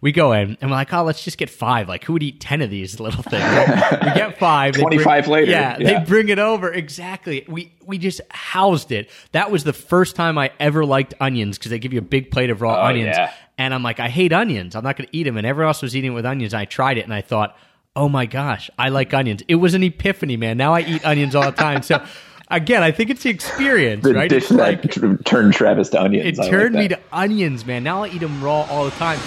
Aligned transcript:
we 0.00 0.12
go 0.12 0.32
in 0.32 0.58
and 0.60 0.70
we're 0.70 0.76
like, 0.76 0.92
oh, 0.92 1.02
let's 1.04 1.24
just 1.24 1.38
get 1.38 1.48
five. 1.50 1.88
Like, 1.88 2.04
who 2.04 2.12
would 2.12 2.22
eat 2.22 2.40
10 2.40 2.60
of 2.62 2.70
these 2.70 3.00
little 3.00 3.22
things? 3.22 3.42
we 3.42 4.10
get 4.14 4.38
five. 4.38 4.74
25 4.74 5.24
bring- 5.24 5.32
later. 5.32 5.50
Yeah, 5.50 5.76
Yeah. 5.78 5.98
they 6.00 6.04
bring 6.04 6.28
it 6.28 6.38
over. 6.38 6.70
Exactly. 6.72 7.44
We, 7.48 7.72
we 7.84 7.98
just 7.98 8.20
housed 8.30 8.92
it. 8.92 9.08
That 9.32 9.50
was 9.50 9.64
the 9.64 9.72
first 9.72 10.14
time 10.16 10.36
I 10.38 10.52
ever 10.60 10.84
liked 10.84 11.14
onions 11.20 11.58
because 11.58 11.70
they 11.70 11.78
give 11.78 11.92
you 11.92 11.98
a 11.98 12.02
big 12.02 12.30
plate 12.30 12.50
of 12.50 12.60
raw 12.60 12.76
Oh, 12.82 12.86
onions. 12.86 13.16
yeah. 13.16 13.32
And 13.58 13.72
I'm 13.72 13.82
like, 13.82 13.98
I 14.00 14.08
hate 14.08 14.32
onions. 14.32 14.76
I'm 14.76 14.84
not 14.84 14.96
going 14.96 15.08
to 15.08 15.16
eat 15.16 15.22
them. 15.24 15.36
And 15.38 15.46
everyone 15.46 15.68
else 15.70 15.80
was 15.82 15.96
eating 15.96 16.12
it 16.12 16.14
with 16.14 16.26
onions. 16.26 16.52
And 16.52 16.60
I 16.60 16.66
tried 16.66 16.98
it 16.98 17.04
and 17.04 17.14
I 17.14 17.22
thought, 17.22 17.56
oh 17.96 18.08
my 18.10 18.26
gosh, 18.26 18.70
I 18.78 18.90
like 18.90 19.14
onions. 19.14 19.42
It 19.48 19.54
was 19.54 19.72
an 19.72 19.82
epiphany, 19.82 20.36
man. 20.36 20.58
Now 20.58 20.74
I 20.74 20.80
eat 20.82 21.04
onions 21.06 21.34
all 21.34 21.44
the 21.44 21.52
time. 21.56 21.80
So, 21.82 22.04
again, 22.50 22.82
I 22.82 22.90
think 22.90 23.08
it's 23.08 23.22
the 23.22 23.30
experience, 23.30 24.04
The 24.04 24.12
right? 24.12 24.28
dish 24.28 24.42
It's 24.42 24.52
like- 24.52 25.24
turned 25.24 25.54
Travis 25.54 25.88
to 25.90 26.02
onions. 26.02 26.38
it 26.38 26.38
I 26.38 26.42
like 26.42 26.50
turned 26.50 26.74
me 26.74 26.88
to 26.88 27.00
onions, 27.10 27.64
man. 27.64 27.82
Now 27.82 28.02
I 28.04 28.08
eat 28.08 28.18
them 28.20 28.44
raw 28.44 28.66
all 28.68 28.84
the 28.84 28.90
time. 28.92 29.18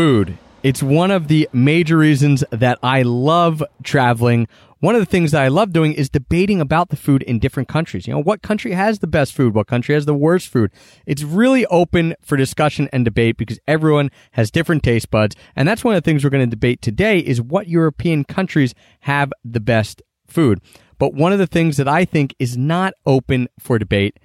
Food. 0.00 0.38
It's 0.62 0.82
one 0.82 1.10
of 1.10 1.28
the 1.28 1.46
major 1.52 1.98
reasons 1.98 2.42
that 2.50 2.78
I 2.82 3.02
love 3.02 3.62
traveling. 3.82 4.48
One 4.78 4.94
of 4.94 5.02
the 5.02 5.04
things 5.04 5.32
that 5.32 5.42
I 5.42 5.48
love 5.48 5.74
doing 5.74 5.92
is 5.92 6.08
debating 6.08 6.58
about 6.58 6.88
the 6.88 6.96
food 6.96 7.22
in 7.24 7.38
different 7.38 7.68
countries. 7.68 8.06
You 8.06 8.14
know, 8.14 8.22
what 8.22 8.40
country 8.40 8.72
has 8.72 9.00
the 9.00 9.06
best 9.06 9.34
food? 9.34 9.54
What 9.54 9.66
country 9.66 9.94
has 9.94 10.06
the 10.06 10.14
worst 10.14 10.48
food? 10.48 10.70
It's 11.04 11.22
really 11.22 11.66
open 11.66 12.14
for 12.22 12.38
discussion 12.38 12.88
and 12.94 13.04
debate 13.04 13.36
because 13.36 13.58
everyone 13.68 14.10
has 14.30 14.50
different 14.50 14.82
taste 14.82 15.10
buds. 15.10 15.36
And 15.54 15.68
that's 15.68 15.84
one 15.84 15.94
of 15.94 16.02
the 16.02 16.10
things 16.10 16.24
we're 16.24 16.30
going 16.30 16.46
to 16.46 16.56
debate 16.56 16.80
today 16.80 17.18
is 17.18 17.42
what 17.42 17.68
European 17.68 18.24
countries 18.24 18.74
have 19.00 19.34
the 19.44 19.60
best 19.60 20.00
food. 20.26 20.62
But 20.98 21.12
one 21.12 21.34
of 21.34 21.38
the 21.38 21.46
things 21.46 21.76
that 21.76 21.88
I 21.88 22.06
think 22.06 22.34
is 22.38 22.56
not 22.56 22.94
open 23.04 23.48
for 23.58 23.78
debate 23.78 24.18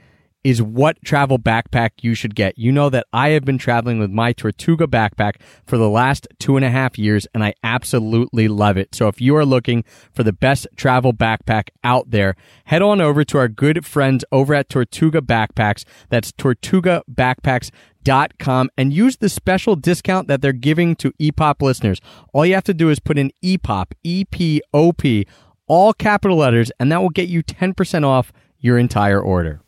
is 0.46 0.62
what 0.62 1.02
travel 1.04 1.38
backpack 1.40 1.90
you 2.02 2.14
should 2.14 2.36
get. 2.36 2.56
You 2.56 2.72
know 2.72 2.88
that 2.92 3.08
I 3.12 3.30
have 3.30 3.46
been 3.46 3.58
traveling 3.58 3.98
with 3.98 4.12
my 4.12 4.32
Tortuga 4.32 4.86
backpack 4.86 5.42
for 5.66 5.76
the 5.76 5.90
last 5.90 6.28
two 6.38 6.56
and 6.56 6.64
a 6.64 6.70
half 6.70 7.00
years, 7.00 7.26
and 7.34 7.44
I 7.44 7.56
absolutely 7.64 8.48
love 8.48 8.78
it. 8.78 8.94
So 8.94 9.08
if 9.08 9.20
you 9.20 9.36
are 9.38 9.44
looking 9.44 9.84
for 10.14 10.22
the 10.22 10.32
best 10.32 10.68
travel 10.76 11.14
backpack 11.14 11.70
out 11.84 12.12
there, 12.12 12.36
head 12.66 12.84
on 12.84 13.02
over 13.02 13.24
to 13.24 13.40
our 13.40 13.48
good 13.48 13.88
friends 13.88 14.24
over 14.32 14.54
at 14.54 14.70
Tortuga 14.70 15.20
Backpacks. 15.20 15.84
That's 16.10 16.32
tortugabackpacks.com 16.32 18.70
and 18.78 18.94
use 18.94 19.18
the 19.18 19.30
special 19.30 19.76
discount 19.76 20.28
that 20.28 20.44
they're 20.44 20.54
giving 20.54 20.96
to 20.98 21.12
EPOP 21.14 21.64
listeners. 21.64 22.00
All 22.34 22.46
you 22.46 22.54
have 22.54 22.66
to 22.66 22.76
do 22.76 22.92
is 22.92 23.00
put 23.00 23.18
in 23.18 23.32
EPOP, 23.44 23.94
E 24.04 24.26
P 24.26 24.62
O 24.76 24.94
P, 24.94 25.26
all 25.66 25.92
capital 25.92 26.38
letters, 26.38 26.72
and 26.80 26.92
that 26.92 27.02
will 27.02 27.10
get 27.10 27.30
you 27.30 27.42
10% 27.42 28.06
off 28.06 28.32
your 28.60 28.78
entire 28.78 29.20
order. 29.20 29.60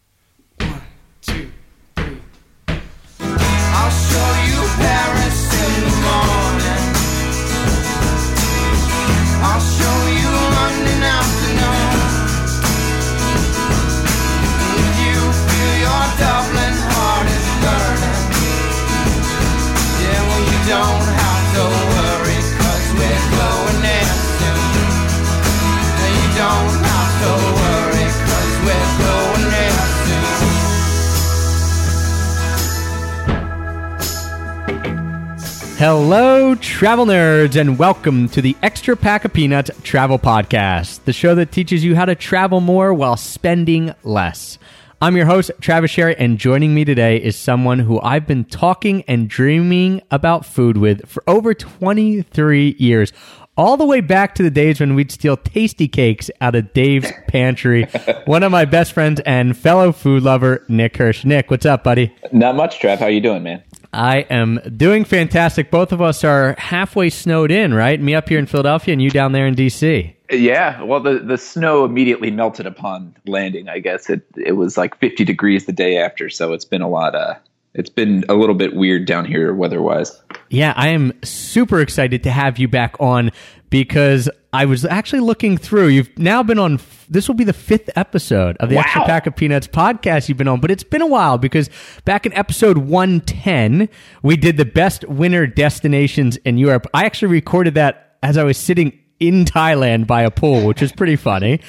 Hello, 35.77 36.55
travel 36.55 37.05
nerds, 37.05 37.55
and 37.55 37.77
welcome 37.77 38.27
to 38.29 38.41
the 38.41 38.57
Extra 38.63 38.97
Pack 38.97 39.25
of 39.25 39.33
Peanuts 39.33 39.69
Travel 39.83 40.17
Podcast, 40.17 41.03
the 41.03 41.13
show 41.13 41.35
that 41.35 41.51
teaches 41.51 41.83
you 41.83 41.95
how 41.95 42.05
to 42.05 42.15
travel 42.15 42.61
more 42.61 42.91
while 42.95 43.15
spending 43.15 43.93
less. 44.03 44.57
I'm 45.03 45.15
your 45.15 45.27
host, 45.27 45.51
Travis 45.61 45.91
Sherry, 45.91 46.15
and 46.17 46.39
joining 46.39 46.73
me 46.73 46.83
today 46.83 47.17
is 47.17 47.35
someone 47.35 47.77
who 47.77 48.01
I've 48.01 48.25
been 48.25 48.45
talking 48.45 49.03
and 49.07 49.29
dreaming 49.29 50.01
about 50.09 50.47
food 50.47 50.77
with 50.77 51.07
for 51.07 51.23
over 51.27 51.53
23 51.53 52.75
years. 52.79 53.13
All 53.55 53.77
the 53.77 53.85
way 53.85 54.01
back 54.01 54.33
to 54.35 54.43
the 54.43 54.49
days 54.49 54.79
when 54.79 54.95
we'd 54.95 55.11
steal 55.11 55.37
Tastykakes 55.37 56.31
out 56.41 56.55
of 56.55 56.73
Dave's 56.73 57.11
pantry. 57.27 57.83
One 58.25 58.41
of 58.41 58.51
my 58.51 58.65
best 58.65 58.93
friends 58.93 59.21
and 59.27 59.55
fellow 59.55 59.91
food 59.91 60.23
lover, 60.23 60.65
Nick 60.67 60.97
Hirsch. 60.97 61.23
Nick, 61.23 61.51
what's 61.51 61.67
up, 61.67 61.83
buddy? 61.83 62.15
Not 62.31 62.55
much, 62.55 62.79
Trav. 62.79 62.97
How 62.97 63.05
you 63.07 63.21
doing, 63.21 63.43
man? 63.43 63.61
I 63.93 64.19
am 64.29 64.59
doing 64.75 65.05
fantastic. 65.05 65.71
Both 65.71 65.91
of 65.91 66.01
us 66.01 66.23
are 66.23 66.55
halfway 66.57 67.09
snowed 67.09 67.51
in, 67.51 67.73
right? 67.73 67.99
Me 67.99 68.15
up 68.15 68.29
here 68.29 68.39
in 68.39 68.45
Philadelphia 68.45 68.93
and 68.93 69.01
you 69.01 69.09
down 69.09 69.31
there 69.31 69.47
in 69.47 69.55
DC. 69.55 70.13
Yeah. 70.29 70.83
Well, 70.83 70.99
the 70.99 71.19
the 71.19 71.37
snow 71.37 71.85
immediately 71.85 72.31
melted 72.31 72.65
upon 72.65 73.15
landing. 73.25 73.69
I 73.69 73.79
guess 73.79 74.09
it 74.09 74.23
it 74.35 74.53
was 74.53 74.77
like 74.77 74.97
50 74.99 75.23
degrees 75.23 75.65
the 75.65 75.73
day 75.73 75.97
after, 75.97 76.29
so 76.29 76.53
it's 76.53 76.65
been 76.65 76.81
a 76.81 76.89
lot. 76.89 77.15
Uh, 77.15 77.35
it's 77.73 77.89
been 77.89 78.25
a 78.27 78.33
little 78.33 78.55
bit 78.55 78.75
weird 78.75 79.05
down 79.05 79.23
here 79.23 79.53
weather-wise. 79.53 80.19
Yeah, 80.49 80.73
I 80.75 80.89
am 80.89 81.13
super 81.23 81.79
excited 81.79 82.23
to 82.23 82.31
have 82.31 82.57
you 82.57 82.67
back 82.67 82.95
on 82.99 83.31
because 83.69 84.29
I 84.57 84.65
was 84.65 84.85
actually 84.85 85.19
looking 85.19 85.55
through. 85.55 85.89
You've 85.89 86.17
now 86.17 86.41
been 86.41 86.57
on, 86.57 86.79
this 87.07 87.27
will 87.27 87.35
be 87.35 87.43
the 87.43 87.53
fifth 87.53 87.91
episode 87.95 88.57
of 88.57 88.69
the 88.69 88.75
Wow. 88.77 88.81
Extra 88.81 89.05
Pack 89.05 89.27
of 89.27 89.35
Peanuts 89.35 89.67
podcast 89.67 90.29
you've 90.29 90.39
been 90.39 90.47
on, 90.47 90.59
but 90.59 90.71
it's 90.71 90.83
been 90.83 91.03
a 91.03 91.05
while 91.07 91.37
because 91.37 91.69
back 92.05 92.25
in 92.25 92.33
episode 92.33 92.79
110, 92.79 93.87
we 94.23 94.35
did 94.35 94.57
the 94.57 94.65
best 94.65 95.07
winter 95.07 95.45
destinations 95.45 96.37
in 96.37 96.57
Europe. 96.57 96.87
I 96.91 97.05
actually 97.05 97.27
recorded 97.27 97.75
that 97.75 98.17
as 98.23 98.35
I 98.35 98.43
was 98.45 98.57
sitting 98.57 98.97
in 99.19 99.45
Thailand 99.45 100.07
by 100.07 100.23
a 100.23 100.31
pool, 100.31 100.65
which 100.65 100.81
is 100.81 100.91
pretty 100.91 101.17
funny. 101.17 101.61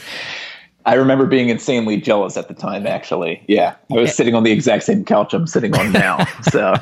I 0.87 0.94
remember 0.94 1.26
being 1.26 1.50
insanely 1.50 1.99
jealous 1.99 2.38
at 2.38 2.49
the 2.49 2.55
time. 2.55 2.87
Actually, 2.87 3.44
yeah, 3.49 3.75
I 3.93 3.97
was 3.97 4.15
sitting 4.15 4.34
on 4.34 4.44
the 4.44 4.53
exact 4.53 4.84
same 4.84 5.05
couch 5.05 5.34
I'm 5.34 5.47
sitting 5.47 5.76
on 5.76 5.93
now. 5.93 6.25
so 6.50 6.72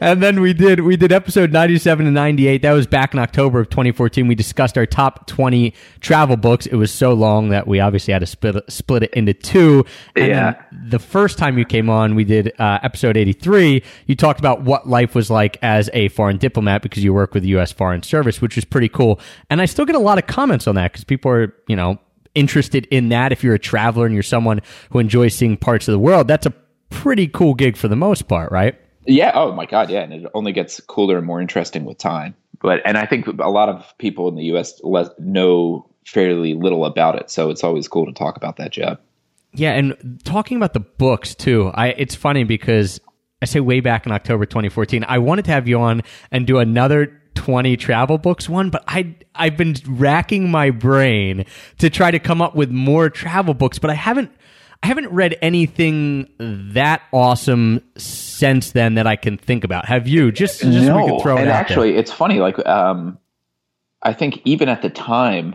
and 0.00 0.22
then 0.22 0.40
we 0.40 0.52
did 0.52 0.80
we 0.80 0.96
did 0.96 1.12
episode 1.12 1.52
97 1.52 2.06
and 2.06 2.14
98 2.14 2.62
that 2.62 2.72
was 2.72 2.86
back 2.86 3.12
in 3.14 3.18
october 3.20 3.60
of 3.60 3.68
2014 3.70 4.28
we 4.28 4.34
discussed 4.34 4.76
our 4.78 4.86
top 4.86 5.26
20 5.26 5.72
travel 6.00 6.36
books. 6.36 6.66
It 6.66 6.76
was 6.76 6.92
so 6.92 7.12
long 7.12 7.48
that 7.50 7.66
we 7.66 7.80
obviously 7.80 8.12
had 8.12 8.20
to 8.20 8.26
split 8.26 8.56
it, 8.56 8.70
split 8.70 9.02
it 9.04 9.14
into 9.14 9.34
two. 9.34 9.84
And 10.14 10.28
Yeah. 10.28 10.62
the 10.72 10.98
first 10.98 11.38
time 11.38 11.58
you 11.58 11.64
came 11.64 11.90
on 11.90 12.14
we 12.14 12.24
did 12.24 12.52
uh, 12.60 12.78
episode 12.82 13.16
83 13.16 13.82
you 14.06 14.14
talked 14.14 14.38
about 14.38 14.62
what 14.62 14.88
life 14.88 15.14
was 15.14 15.30
like 15.30 15.58
as 15.62 15.90
a 15.92 16.08
foreign 16.08 16.38
diplomat 16.38 16.82
because 16.82 17.02
you 17.02 17.12
work 17.12 17.34
with 17.34 17.42
the 17.42 17.48
u.s 17.50 17.72
foreign 17.72 18.02
service 18.02 18.40
which 18.40 18.56
was 18.56 18.64
pretty 18.64 18.88
cool. 18.88 19.20
And 19.50 19.60
i 19.60 19.64
still 19.66 19.84
get 19.84 19.96
a 19.96 20.00
lot 20.00 20.18
of 20.18 20.26
comments 20.26 20.66
on 20.66 20.74
that 20.76 20.92
because 20.92 21.04
people 21.04 21.30
are 21.30 21.54
you 21.66 21.76
know 21.76 21.98
interested 22.34 22.86
in 22.90 23.08
that. 23.08 23.32
If 23.32 23.42
you're 23.42 23.54
a 23.54 23.58
traveler 23.58 24.04
and 24.04 24.14
you're 24.14 24.22
someone 24.22 24.60
who 24.90 24.98
enjoys 24.98 25.34
seeing 25.34 25.56
parts 25.56 25.88
of 25.88 25.92
the 25.92 25.98
world 25.98 26.28
that's 26.28 26.46
a 26.46 26.52
pretty 26.90 27.26
cool 27.26 27.54
gig 27.54 27.76
for 27.76 27.88
the 27.88 27.96
most 27.96 28.28
part 28.28 28.52
right 28.52 28.78
yeah, 29.06 29.32
oh 29.34 29.52
my 29.52 29.66
god, 29.66 29.90
yeah, 29.90 30.00
and 30.00 30.12
it 30.12 30.30
only 30.34 30.52
gets 30.52 30.80
cooler 30.80 31.18
and 31.18 31.26
more 31.26 31.40
interesting 31.40 31.84
with 31.84 31.98
time. 31.98 32.34
But 32.60 32.80
and 32.84 32.96
I 32.96 33.06
think 33.06 33.26
a 33.26 33.50
lot 33.50 33.68
of 33.68 33.92
people 33.98 34.28
in 34.28 34.34
the 34.34 34.44
U.S. 34.44 34.80
le- 34.82 35.14
know 35.18 35.88
fairly 36.04 36.54
little 36.54 36.84
about 36.84 37.16
it, 37.16 37.30
so 37.30 37.50
it's 37.50 37.64
always 37.64 37.88
cool 37.88 38.06
to 38.06 38.12
talk 38.12 38.36
about 38.36 38.56
that 38.56 38.72
job. 38.72 39.00
Yeah, 39.52 39.72
and 39.72 40.20
talking 40.24 40.56
about 40.56 40.74
the 40.74 40.80
books 40.80 41.34
too, 41.34 41.70
I 41.74 41.88
it's 41.88 42.14
funny 42.14 42.44
because 42.44 43.00
I 43.42 43.46
say 43.46 43.60
way 43.60 43.80
back 43.80 44.06
in 44.06 44.12
October 44.12 44.46
2014, 44.46 45.04
I 45.06 45.18
wanted 45.18 45.44
to 45.46 45.50
have 45.52 45.68
you 45.68 45.80
on 45.80 46.02
and 46.30 46.46
do 46.46 46.58
another 46.58 47.20
20 47.34 47.76
travel 47.76 48.18
books 48.18 48.48
one, 48.48 48.70
but 48.70 48.82
I 48.88 49.14
I've 49.34 49.56
been 49.56 49.76
racking 49.86 50.50
my 50.50 50.70
brain 50.70 51.44
to 51.78 51.90
try 51.90 52.10
to 52.10 52.18
come 52.18 52.40
up 52.40 52.54
with 52.54 52.70
more 52.70 53.10
travel 53.10 53.54
books, 53.54 53.78
but 53.78 53.90
I 53.90 53.94
haven't 53.94 54.32
I 54.82 54.88
haven't 54.88 55.10
read 55.10 55.36
anything 55.42 56.28
that 56.38 57.02
awesome 57.12 57.82
since 58.36 58.72
then 58.72 58.94
that 58.94 59.06
I 59.06 59.16
can 59.16 59.38
think 59.38 59.64
about. 59.64 59.86
Have 59.86 60.06
you? 60.06 60.30
Just 60.30 60.60
just 60.60 60.86
so 60.86 60.96
we 60.96 61.06
can 61.08 61.20
throw 61.20 61.36
it 61.36 61.42
and 61.42 61.50
out 61.50 61.56
actually, 61.56 61.96
it's 61.96 62.12
funny. 62.12 62.38
Like, 62.40 62.64
um, 62.66 63.18
I 64.02 64.12
think 64.12 64.42
even 64.44 64.68
at 64.68 64.82
the 64.82 64.90
time, 64.90 65.54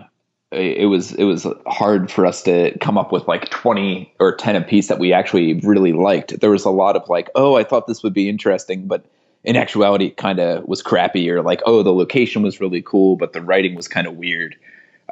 it 0.51 0.89
was 0.89 1.13
it 1.13 1.25
was 1.25 1.45
hard 1.67 2.11
for 2.11 2.25
us 2.25 2.41
to 2.43 2.77
come 2.79 2.97
up 2.97 3.11
with 3.11 3.27
like 3.27 3.49
twenty 3.49 4.13
or 4.19 4.35
ten 4.35 4.55
a 4.55 4.61
piece 4.61 4.87
that 4.87 4.99
we 4.99 5.13
actually 5.13 5.53
really 5.61 5.93
liked. 5.93 6.39
There 6.39 6.49
was 6.49 6.65
a 6.65 6.71
lot 6.71 6.95
of 6.95 7.07
like, 7.07 7.29
oh, 7.35 7.55
I 7.55 7.63
thought 7.63 7.87
this 7.87 8.01
would 8.03 8.13
be 8.13 8.27
interesting, 8.27 8.87
but 8.87 9.05
in 9.43 9.55
actuality, 9.55 10.07
it 10.07 10.17
kind 10.17 10.39
of 10.39 10.67
was 10.67 10.81
crappy. 10.81 11.29
Or 11.29 11.41
like, 11.41 11.61
oh, 11.65 11.83
the 11.83 11.93
location 11.93 12.41
was 12.41 12.59
really 12.59 12.81
cool, 12.81 13.15
but 13.15 13.33
the 13.33 13.41
writing 13.41 13.75
was 13.75 13.87
kind 13.87 14.07
of 14.07 14.15
weird. 14.15 14.55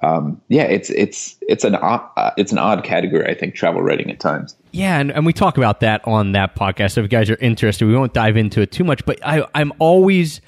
Um, 0.02 0.42
yeah, 0.48 0.64
it's 0.64 0.90
it's 0.90 1.38
it's 1.48 1.64
an 1.64 1.76
odd, 1.76 2.02
uh, 2.18 2.32
it's 2.36 2.52
an 2.52 2.58
odd 2.58 2.84
category. 2.84 3.26
I 3.28 3.36
think 3.36 3.54
travel 3.54 3.82
writing 3.82 4.10
at 4.10 4.20
times. 4.20 4.56
Yeah, 4.72 5.00
and, 5.00 5.12
and 5.12 5.26
we 5.26 5.34
talk 5.34 5.58
about 5.58 5.80
that 5.80 6.08
on 6.08 6.34
that 6.34 6.56
podcast. 6.56 6.94
So 6.94 7.02
if 7.02 7.06
you 7.06 7.10
guys 7.10 7.30
are 7.30 7.38
interested, 7.38 7.88
we 7.88 7.96
won't 7.96 8.14
dive 8.14 8.38
into 8.38 8.62
it 8.62 8.72
too 8.72 8.84
much. 8.84 9.06
But 9.06 9.20
I, 9.26 9.46
I'm 9.56 9.74
always, 9.80 10.42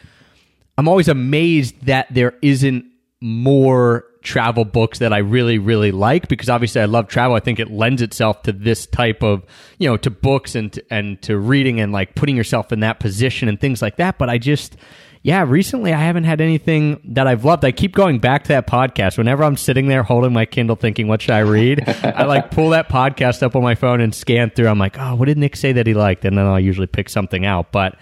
I'm 0.77 0.87
always 0.87 1.07
amazed 1.07 1.85
that 1.85 2.07
there 2.11 2.35
isn't 2.41 2.85
more 3.19 4.05
travel 4.21 4.63
books 4.65 4.99
that 4.99 5.11
I 5.13 5.17
really, 5.17 5.57
really 5.57 5.91
like 5.91 6.27
because 6.27 6.49
obviously 6.49 6.81
I 6.81 6.85
love 6.85 7.07
travel. 7.07 7.35
I 7.35 7.39
think 7.39 7.59
it 7.59 7.71
lends 7.71 8.01
itself 8.01 8.43
to 8.43 8.51
this 8.51 8.85
type 8.85 9.23
of, 9.23 9.43
you 9.79 9.89
know, 9.89 9.97
to 9.97 10.11
books 10.11 10.53
and 10.53 10.71
to, 10.73 10.83
and 10.91 11.21
to 11.23 11.37
reading 11.37 11.79
and 11.79 11.91
like 11.91 12.13
putting 12.13 12.35
yourself 12.35 12.71
in 12.71 12.81
that 12.81 12.99
position 12.99 13.49
and 13.49 13.59
things 13.59 13.81
like 13.81 13.95
that. 13.95 14.19
But 14.19 14.29
I 14.29 14.37
just, 14.37 14.77
yeah, 15.23 15.43
recently 15.47 15.93
I 15.93 15.99
haven't 15.99 16.23
had 16.23 16.41
anything 16.41 16.99
that 17.13 17.27
I've 17.27 17.45
loved. 17.45 17.63
I 17.63 17.71
keep 17.71 17.93
going 17.93 18.19
back 18.19 18.43
to 18.43 18.47
that 18.49 18.65
podcast. 18.65 19.17
Whenever 19.17 19.43
I'm 19.43 19.55
sitting 19.55 19.87
there 19.87 20.01
holding 20.01 20.33
my 20.33 20.45
Kindle 20.45 20.75
thinking, 20.75 21.07
what 21.07 21.21
should 21.21 21.31
I 21.31 21.39
read? 21.39 21.87
I 22.03 22.23
like 22.25 22.49
pull 22.49 22.71
that 22.71 22.89
podcast 22.89 23.43
up 23.43 23.55
on 23.55 23.61
my 23.61 23.75
phone 23.75 24.01
and 24.01 24.15
scan 24.15 24.49
through. 24.49 24.67
I'm 24.67 24.79
like, 24.79 24.97
oh, 24.97 25.15
what 25.15 25.25
did 25.25 25.37
Nick 25.37 25.55
say 25.55 25.73
that 25.73 25.85
he 25.85 25.93
liked? 25.93 26.25
And 26.25 26.37
then 26.37 26.45
I'll 26.45 26.59
usually 26.59 26.87
pick 26.87 27.07
something 27.07 27.45
out. 27.45 27.71
But 27.71 27.97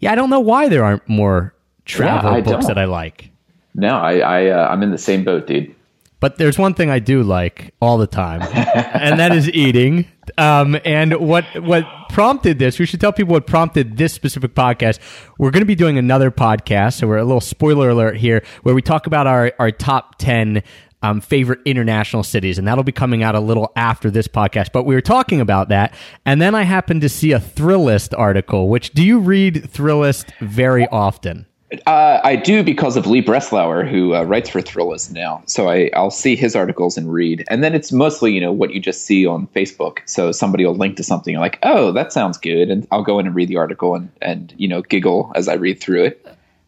yeah, 0.00 0.12
I 0.12 0.14
don't 0.14 0.30
know 0.30 0.40
why 0.40 0.68
there 0.68 0.84
aren't 0.84 1.08
more 1.08 1.54
travel 1.86 2.30
I 2.30 2.42
books 2.42 2.66
don't. 2.66 2.74
that 2.74 2.78
I 2.78 2.84
like. 2.84 3.30
No, 3.74 3.96
I, 3.96 4.18
I 4.18 4.46
uh, 4.48 4.68
I'm 4.68 4.82
in 4.82 4.90
the 4.90 4.98
same 4.98 5.24
boat, 5.24 5.46
dude. 5.46 5.74
But 6.20 6.36
there's 6.36 6.58
one 6.58 6.74
thing 6.74 6.90
I 6.90 6.98
do 6.98 7.22
like 7.22 7.74
all 7.80 7.96
the 7.96 8.06
time, 8.06 8.42
and 8.74 9.20
that 9.20 9.32
is 9.32 9.48
eating. 9.50 10.06
Um, 10.36 10.76
and 10.84 11.14
what 11.14 11.44
what 11.62 11.84
prompted 12.10 12.58
this? 12.58 12.78
We 12.78 12.86
should 12.86 13.00
tell 13.00 13.12
people 13.12 13.32
what 13.32 13.46
prompted 13.46 13.96
this 13.96 14.12
specific 14.12 14.54
podcast. 14.54 14.98
We're 15.38 15.52
going 15.52 15.62
to 15.62 15.66
be 15.66 15.76
doing 15.76 15.96
another 15.96 16.30
podcast, 16.30 16.94
so 16.94 17.06
we're 17.06 17.18
a 17.18 17.24
little 17.24 17.40
spoiler 17.40 17.90
alert 17.90 18.16
here, 18.16 18.42
where 18.62 18.74
we 18.74 18.82
talk 18.82 19.06
about 19.06 19.26
our 19.26 19.52
our 19.60 19.70
top 19.70 20.18
ten 20.18 20.62
um, 21.02 21.20
favorite 21.20 21.60
international 21.64 22.22
cities, 22.22 22.58
and 22.58 22.66
that'll 22.66 22.84
be 22.84 22.92
coming 22.92 23.22
out 23.22 23.34
a 23.34 23.40
little 23.40 23.72
after 23.76 24.10
this 24.10 24.26
podcast. 24.26 24.72
But 24.72 24.84
we 24.84 24.94
were 24.94 25.00
talking 25.00 25.40
about 25.40 25.68
that, 25.68 25.94
and 26.24 26.42
then 26.42 26.54
I 26.54 26.64
happened 26.64 27.02
to 27.02 27.08
see 27.08 27.32
a 27.32 27.38
Thrillist 27.38 28.18
article. 28.18 28.68
Which 28.68 28.90
do 28.90 29.04
you 29.04 29.20
read 29.20 29.54
Thrillist 29.72 30.32
very 30.40 30.86
often? 30.88 31.46
Uh, 31.86 32.20
I 32.24 32.36
do 32.36 32.62
because 32.62 32.96
of 32.96 33.06
Lee 33.06 33.20
Breslouer, 33.20 33.86
who 33.86 34.14
uh, 34.14 34.22
writes 34.22 34.48
for 34.48 34.62
Thrillist 34.62 35.12
now. 35.12 35.42
So 35.46 35.68
I, 35.68 35.90
I'll 35.94 36.10
see 36.10 36.34
his 36.34 36.56
articles 36.56 36.96
and 36.96 37.12
read. 37.12 37.44
And 37.50 37.62
then 37.62 37.74
it's 37.74 37.92
mostly, 37.92 38.32
you 38.32 38.40
know, 38.40 38.52
what 38.52 38.72
you 38.72 38.80
just 38.80 39.04
see 39.04 39.26
on 39.26 39.48
Facebook. 39.48 39.98
So 40.06 40.32
somebody 40.32 40.64
will 40.64 40.76
link 40.76 40.96
to 40.96 41.02
something, 41.02 41.36
like, 41.36 41.58
oh, 41.62 41.92
that 41.92 42.12
sounds 42.12 42.38
good. 42.38 42.70
And 42.70 42.86
I'll 42.90 43.04
go 43.04 43.18
in 43.18 43.26
and 43.26 43.34
read 43.34 43.48
the 43.48 43.58
article 43.58 43.94
and, 43.94 44.10
and 44.22 44.54
you 44.56 44.66
know, 44.66 44.80
giggle 44.80 45.30
as 45.34 45.46
I 45.46 45.54
read 45.54 45.78
through 45.78 46.04
it. 46.04 46.26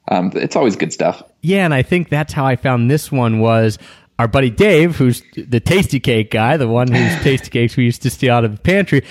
Um, 0.08 0.32
it's 0.34 0.56
always 0.56 0.76
good 0.76 0.92
stuff. 0.92 1.22
Yeah, 1.40 1.64
and 1.64 1.72
I 1.72 1.82
think 1.82 2.10
that's 2.10 2.32
how 2.32 2.44
I 2.44 2.56
found 2.56 2.90
this 2.90 3.10
one 3.10 3.40
was 3.40 3.78
our 4.18 4.28
buddy 4.28 4.50
Dave, 4.50 4.96
who's 4.96 5.22
the 5.34 5.62
Tastykake 5.62 6.30
guy, 6.30 6.58
the 6.58 6.68
one 6.68 6.88
whose 6.88 7.12
Tastykakes 7.24 7.76
we 7.76 7.84
used 7.84 8.02
to 8.02 8.10
steal 8.10 8.34
out 8.34 8.44
of 8.44 8.52
the 8.52 8.60
pantry. 8.60 9.02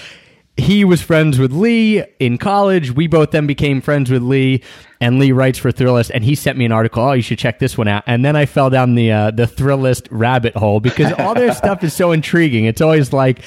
He 0.56 0.84
was 0.84 1.02
friends 1.02 1.40
with 1.40 1.52
Lee 1.52 2.04
in 2.20 2.38
college. 2.38 2.92
We 2.92 3.08
both 3.08 3.32
then 3.32 3.48
became 3.48 3.82
friends 3.82 4.12
with 4.12 4.22
Lee, 4.22 4.62
and 5.02 5.20
Lee 5.20 5.32
writes 5.32 5.58
for 5.58 5.72
Thrillist, 5.72 6.12
and 6.14 6.24
he 6.24 6.36
sent 6.36 6.58
me 6.58 6.66
an 6.66 6.72
article. 6.72 7.04
Oh, 7.04 7.14
you 7.14 7.22
should 7.22 7.40
check 7.40 7.60
this 7.60 7.78
one 7.78 7.88
out. 7.88 8.04
And 8.08 8.24
then 8.26 8.36
I 8.36 8.46
fell 8.46 8.70
down 8.70 8.96
the 8.96 9.12
uh, 9.12 9.32
the 9.32 9.44
Thrillist 9.46 10.08
rabbit 10.12 10.56
hole 10.56 10.80
because 10.80 11.12
all 11.14 11.34
their 11.36 11.54
stuff 11.56 11.84
is 11.84 11.94
so 11.94 12.12
intriguing. 12.12 12.66
It's 12.66 12.82
always 12.82 13.14
like, 13.14 13.42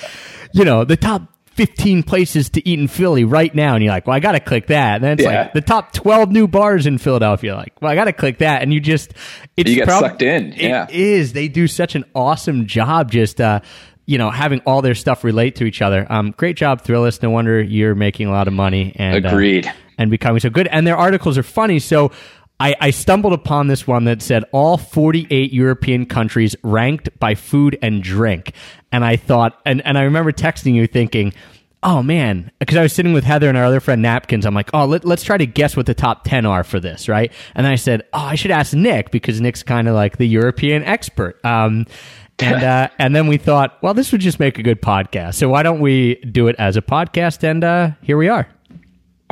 you 0.52 0.64
know, 0.64 0.84
the 0.84 0.96
top 0.96 1.22
15 1.54 2.02
places 2.04 2.48
to 2.48 2.66
eat 2.66 2.78
in 2.78 2.88
Philly 2.88 3.24
right 3.24 3.54
now. 3.54 3.74
And 3.74 3.84
you're 3.84 3.92
like, 3.92 4.06
well, 4.06 4.16
I 4.16 4.20
got 4.20 4.32
to 4.32 4.40
click 4.40 4.68
that. 4.68 4.94
And 4.96 5.04
then 5.04 5.12
it's 5.12 5.22
Yeah. 5.22 5.42
like 5.42 5.52
the 5.52 5.60
top 5.60 5.92
12 5.92 6.30
new 6.32 6.48
bars 6.48 6.86
in 6.86 6.96
Philadelphia. 6.96 7.54
Like, 7.54 7.74
well, 7.82 7.92
I 7.92 7.94
got 7.94 8.04
to 8.06 8.14
click 8.14 8.38
that. 8.38 8.62
And 8.62 8.72
you 8.72 8.80
just, 8.80 9.12
it's 9.58 9.68
You 9.68 9.76
get 9.76 9.86
prob- 9.86 10.00
sucked 10.00 10.22
in, 10.22 10.54
yeah. 10.56 10.86
It 10.88 10.94
is. 10.94 11.34
They 11.34 11.48
do 11.48 11.66
such 11.68 11.94
an 11.94 12.06
awesome 12.14 12.66
job 12.66 13.10
just, 13.10 13.38
uh, 13.38 13.60
you 14.06 14.16
know, 14.16 14.30
having 14.30 14.60
all 14.60 14.80
their 14.80 14.94
stuff 14.94 15.24
relate 15.24 15.56
to 15.56 15.64
each 15.64 15.82
other. 15.82 16.06
Um, 16.10 16.32
great 16.34 16.56
job, 16.56 16.82
Thrillist. 16.84 17.22
No 17.22 17.28
wonder 17.28 17.60
you're 17.62 17.94
making 17.94 18.28
a 18.28 18.30
lot 18.30 18.48
of 18.48 18.54
money. 18.54 18.94
And, 18.96 19.26
uh, 19.26 19.28
Agreed. 19.28 19.70
And 20.02 20.10
becoming 20.10 20.40
so 20.40 20.50
good. 20.50 20.66
And 20.68 20.86
their 20.86 20.96
articles 20.96 21.38
are 21.38 21.42
funny. 21.42 21.78
So 21.78 22.10
I, 22.60 22.76
I 22.80 22.90
stumbled 22.90 23.32
upon 23.32 23.68
this 23.68 23.86
one 23.86 24.04
that 24.04 24.22
said 24.22 24.44
all 24.52 24.76
48 24.76 25.52
European 25.52 26.06
countries 26.06 26.54
ranked 26.62 27.18
by 27.18 27.34
food 27.34 27.78
and 27.82 28.02
drink. 28.02 28.52
And 28.90 29.04
I 29.04 29.16
thought, 29.16 29.60
and, 29.64 29.84
and 29.86 29.96
I 29.96 30.02
remember 30.02 30.32
texting 30.32 30.74
you 30.74 30.86
thinking, 30.86 31.32
oh 31.82 32.02
man, 32.02 32.50
because 32.58 32.76
I 32.76 32.82
was 32.82 32.92
sitting 32.92 33.12
with 33.12 33.24
Heather 33.24 33.48
and 33.48 33.58
our 33.58 33.64
other 33.64 33.80
friend 33.80 34.02
Napkins. 34.02 34.46
I'm 34.46 34.54
like, 34.54 34.70
oh, 34.72 34.86
let, 34.86 35.04
let's 35.04 35.24
try 35.24 35.36
to 35.36 35.46
guess 35.46 35.76
what 35.76 35.86
the 35.86 35.94
top 35.94 36.24
10 36.24 36.46
are 36.46 36.62
for 36.62 36.78
this, 36.78 37.08
right? 37.08 37.32
And 37.54 37.66
I 37.66 37.74
said, 37.74 38.02
oh, 38.12 38.20
I 38.20 38.34
should 38.36 38.52
ask 38.52 38.74
Nick 38.74 39.10
because 39.10 39.40
Nick's 39.40 39.62
kind 39.62 39.88
of 39.88 39.94
like 39.94 40.18
the 40.18 40.26
European 40.26 40.84
expert. 40.84 41.44
Um, 41.44 41.86
and 42.38 42.62
uh, 42.62 42.88
and 42.98 43.14
then 43.14 43.26
we 43.26 43.38
thought, 43.38 43.82
well, 43.82 43.94
this 43.94 44.12
would 44.12 44.20
just 44.20 44.38
make 44.38 44.58
a 44.58 44.62
good 44.62 44.80
podcast. 44.80 45.34
So 45.34 45.48
why 45.48 45.62
don't 45.62 45.80
we 45.80 46.16
do 46.16 46.48
it 46.48 46.56
as 46.58 46.76
a 46.76 46.82
podcast? 46.82 47.42
And 47.42 47.64
uh, 47.64 47.90
here 48.02 48.16
we 48.16 48.28
are. 48.28 48.48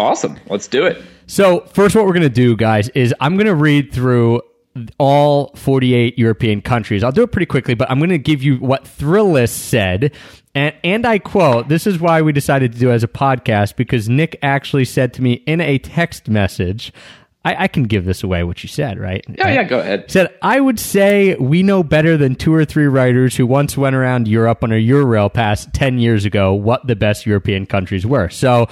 Awesome. 0.00 0.38
Let's 0.48 0.66
do 0.66 0.86
it. 0.86 1.02
So, 1.26 1.60
first, 1.72 1.94
what 1.94 2.06
we're 2.06 2.12
going 2.14 2.22
to 2.22 2.28
do, 2.28 2.56
guys, 2.56 2.88
is 2.90 3.14
I'm 3.20 3.36
going 3.36 3.46
to 3.46 3.54
read 3.54 3.92
through 3.92 4.40
all 4.98 5.52
48 5.56 6.18
European 6.18 6.62
countries. 6.62 7.04
I'll 7.04 7.12
do 7.12 7.22
it 7.22 7.32
pretty 7.32 7.46
quickly, 7.46 7.74
but 7.74 7.90
I'm 7.90 7.98
going 7.98 8.10
to 8.10 8.18
give 8.18 8.42
you 8.42 8.56
what 8.56 8.84
Thrillist 8.84 9.50
said. 9.50 10.12
And, 10.54 10.74
and 10.82 11.06
I 11.06 11.18
quote, 11.18 11.68
this 11.68 11.86
is 11.86 12.00
why 12.00 12.22
we 12.22 12.32
decided 12.32 12.72
to 12.72 12.78
do 12.78 12.90
it 12.90 12.94
as 12.94 13.04
a 13.04 13.08
podcast 13.08 13.76
because 13.76 14.08
Nick 14.08 14.38
actually 14.42 14.84
said 14.84 15.12
to 15.14 15.22
me 15.22 15.34
in 15.46 15.60
a 15.60 15.78
text 15.78 16.28
message, 16.28 16.92
I, 17.44 17.64
I 17.64 17.68
can 17.68 17.84
give 17.84 18.04
this 18.04 18.22
away 18.22 18.42
what 18.44 18.62
you 18.62 18.68
said, 18.68 18.98
right? 18.98 19.24
Yeah, 19.28 19.48
yeah, 19.48 19.64
go 19.64 19.80
ahead. 19.80 20.10
said, 20.10 20.34
I 20.42 20.60
would 20.60 20.78
say 20.78 21.36
we 21.36 21.62
know 21.62 21.82
better 21.82 22.16
than 22.16 22.34
two 22.34 22.54
or 22.54 22.64
three 22.64 22.86
writers 22.86 23.36
who 23.36 23.46
once 23.46 23.76
went 23.76 23.96
around 23.96 24.28
Europe 24.28 24.62
on 24.62 24.72
a 24.72 24.74
Eurail 24.74 25.32
pass 25.32 25.66
10 25.72 25.98
years 25.98 26.24
ago 26.24 26.52
what 26.52 26.86
the 26.86 26.96
best 26.96 27.26
European 27.26 27.66
countries 27.66 28.04
were. 28.04 28.28
So 28.28 28.68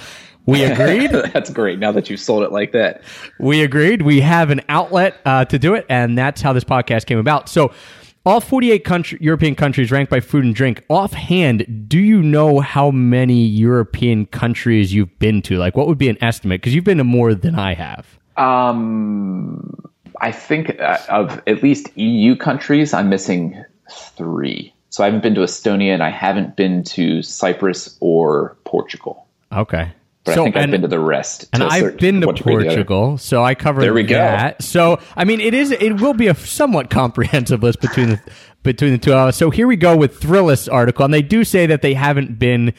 we 0.49 0.63
agreed. 0.63 1.11
That's 1.33 1.49
great. 1.49 1.79
Now 1.79 1.91
that 1.91 2.09
you've 2.09 2.19
sold 2.19 2.43
it 2.43 2.51
like 2.51 2.71
that. 2.71 3.03
we 3.39 3.61
agreed. 3.61 4.01
We 4.01 4.21
have 4.21 4.49
an 4.49 4.61
outlet 4.69 5.19
uh, 5.25 5.45
to 5.45 5.59
do 5.59 5.73
it, 5.75 5.85
and 5.89 6.17
that's 6.17 6.41
how 6.41 6.53
this 6.53 6.63
podcast 6.63 7.05
came 7.05 7.19
about. 7.19 7.49
So, 7.49 7.71
all 8.25 8.41
48 8.41 8.83
country, 8.83 9.17
European 9.21 9.55
countries 9.55 9.91
ranked 9.91 10.09
by 10.09 10.19
food 10.19 10.43
and 10.43 10.53
drink. 10.53 10.83
Offhand, 10.89 11.87
do 11.87 11.97
you 11.97 12.21
know 12.21 12.59
how 12.59 12.91
many 12.91 13.45
European 13.45 14.25
countries 14.25 14.93
you've 14.93 15.17
been 15.19 15.41
to? 15.43 15.57
Like, 15.57 15.75
what 15.77 15.87
would 15.87 15.97
be 15.97 16.09
an 16.09 16.21
estimate? 16.21 16.61
Because 16.61 16.75
you've 16.75 16.83
been 16.83 16.97
to 16.97 17.03
more 17.03 17.33
than 17.33 17.55
I 17.55 17.73
have. 17.73 18.19
Um, 18.35 19.73
I 20.21 20.31
think 20.31 20.79
uh, 20.79 20.97
of 21.09 21.41
at 21.47 21.63
least 21.63 21.97
EU 21.97 22.35
countries, 22.35 22.93
I'm 22.93 23.09
missing 23.09 23.63
three. 23.89 24.73
So 24.89 25.03
I 25.03 25.07
haven't 25.07 25.23
been 25.23 25.35
to 25.35 25.41
Estonia 25.41 25.93
and 25.93 26.03
I 26.03 26.09
haven't 26.09 26.55
been 26.55 26.83
to 26.85 27.21
Cyprus 27.21 27.97
or 27.99 28.57
Portugal. 28.65 29.27
Okay. 29.51 29.91
But 30.25 30.35
so, 30.35 30.41
I 30.41 30.43
think 30.45 30.55
and, 30.57 30.65
I've 30.65 30.71
been 30.71 30.81
to 30.81 30.87
the 30.87 30.99
rest. 30.99 31.47
and 31.53 31.63
I've 31.63 31.97
been 31.97 32.21
to 32.21 32.27
one 32.27 32.35
degree 32.35 32.55
or 32.55 32.59
the 32.59 32.67
other. 32.67 32.75
Portugal, 32.75 33.17
so 33.17 33.43
I 33.43 33.55
covered 33.55 33.81
There 33.81 33.93
we 33.93 34.03
go. 34.03 34.15
that. 34.17 34.61
So, 34.61 34.99
I 35.15 35.23
mean, 35.23 35.39
it 35.39 35.53
is 35.53 35.71
it 35.71 36.01
will 36.01 36.13
be 36.13 36.27
a 36.27 36.35
somewhat 36.35 36.89
comprehensive 36.89 37.63
list 37.63 37.79
between 37.79 38.09
the 38.09 38.21
between 38.63 38.91
the 38.91 38.97
two 38.97 39.11
of 39.13 39.29
us. 39.29 39.37
So 39.37 39.49
here 39.49 39.65
we 39.65 39.77
go 39.77 39.95
with 39.95 40.19
Thrillist's 40.19 40.67
article, 40.67 41.05
and 41.05 41.13
they 41.13 41.21
do 41.21 41.43
say 41.43 41.65
that 41.67 41.81
they 41.81 41.93
haven't 41.93 42.37
been. 42.37 42.73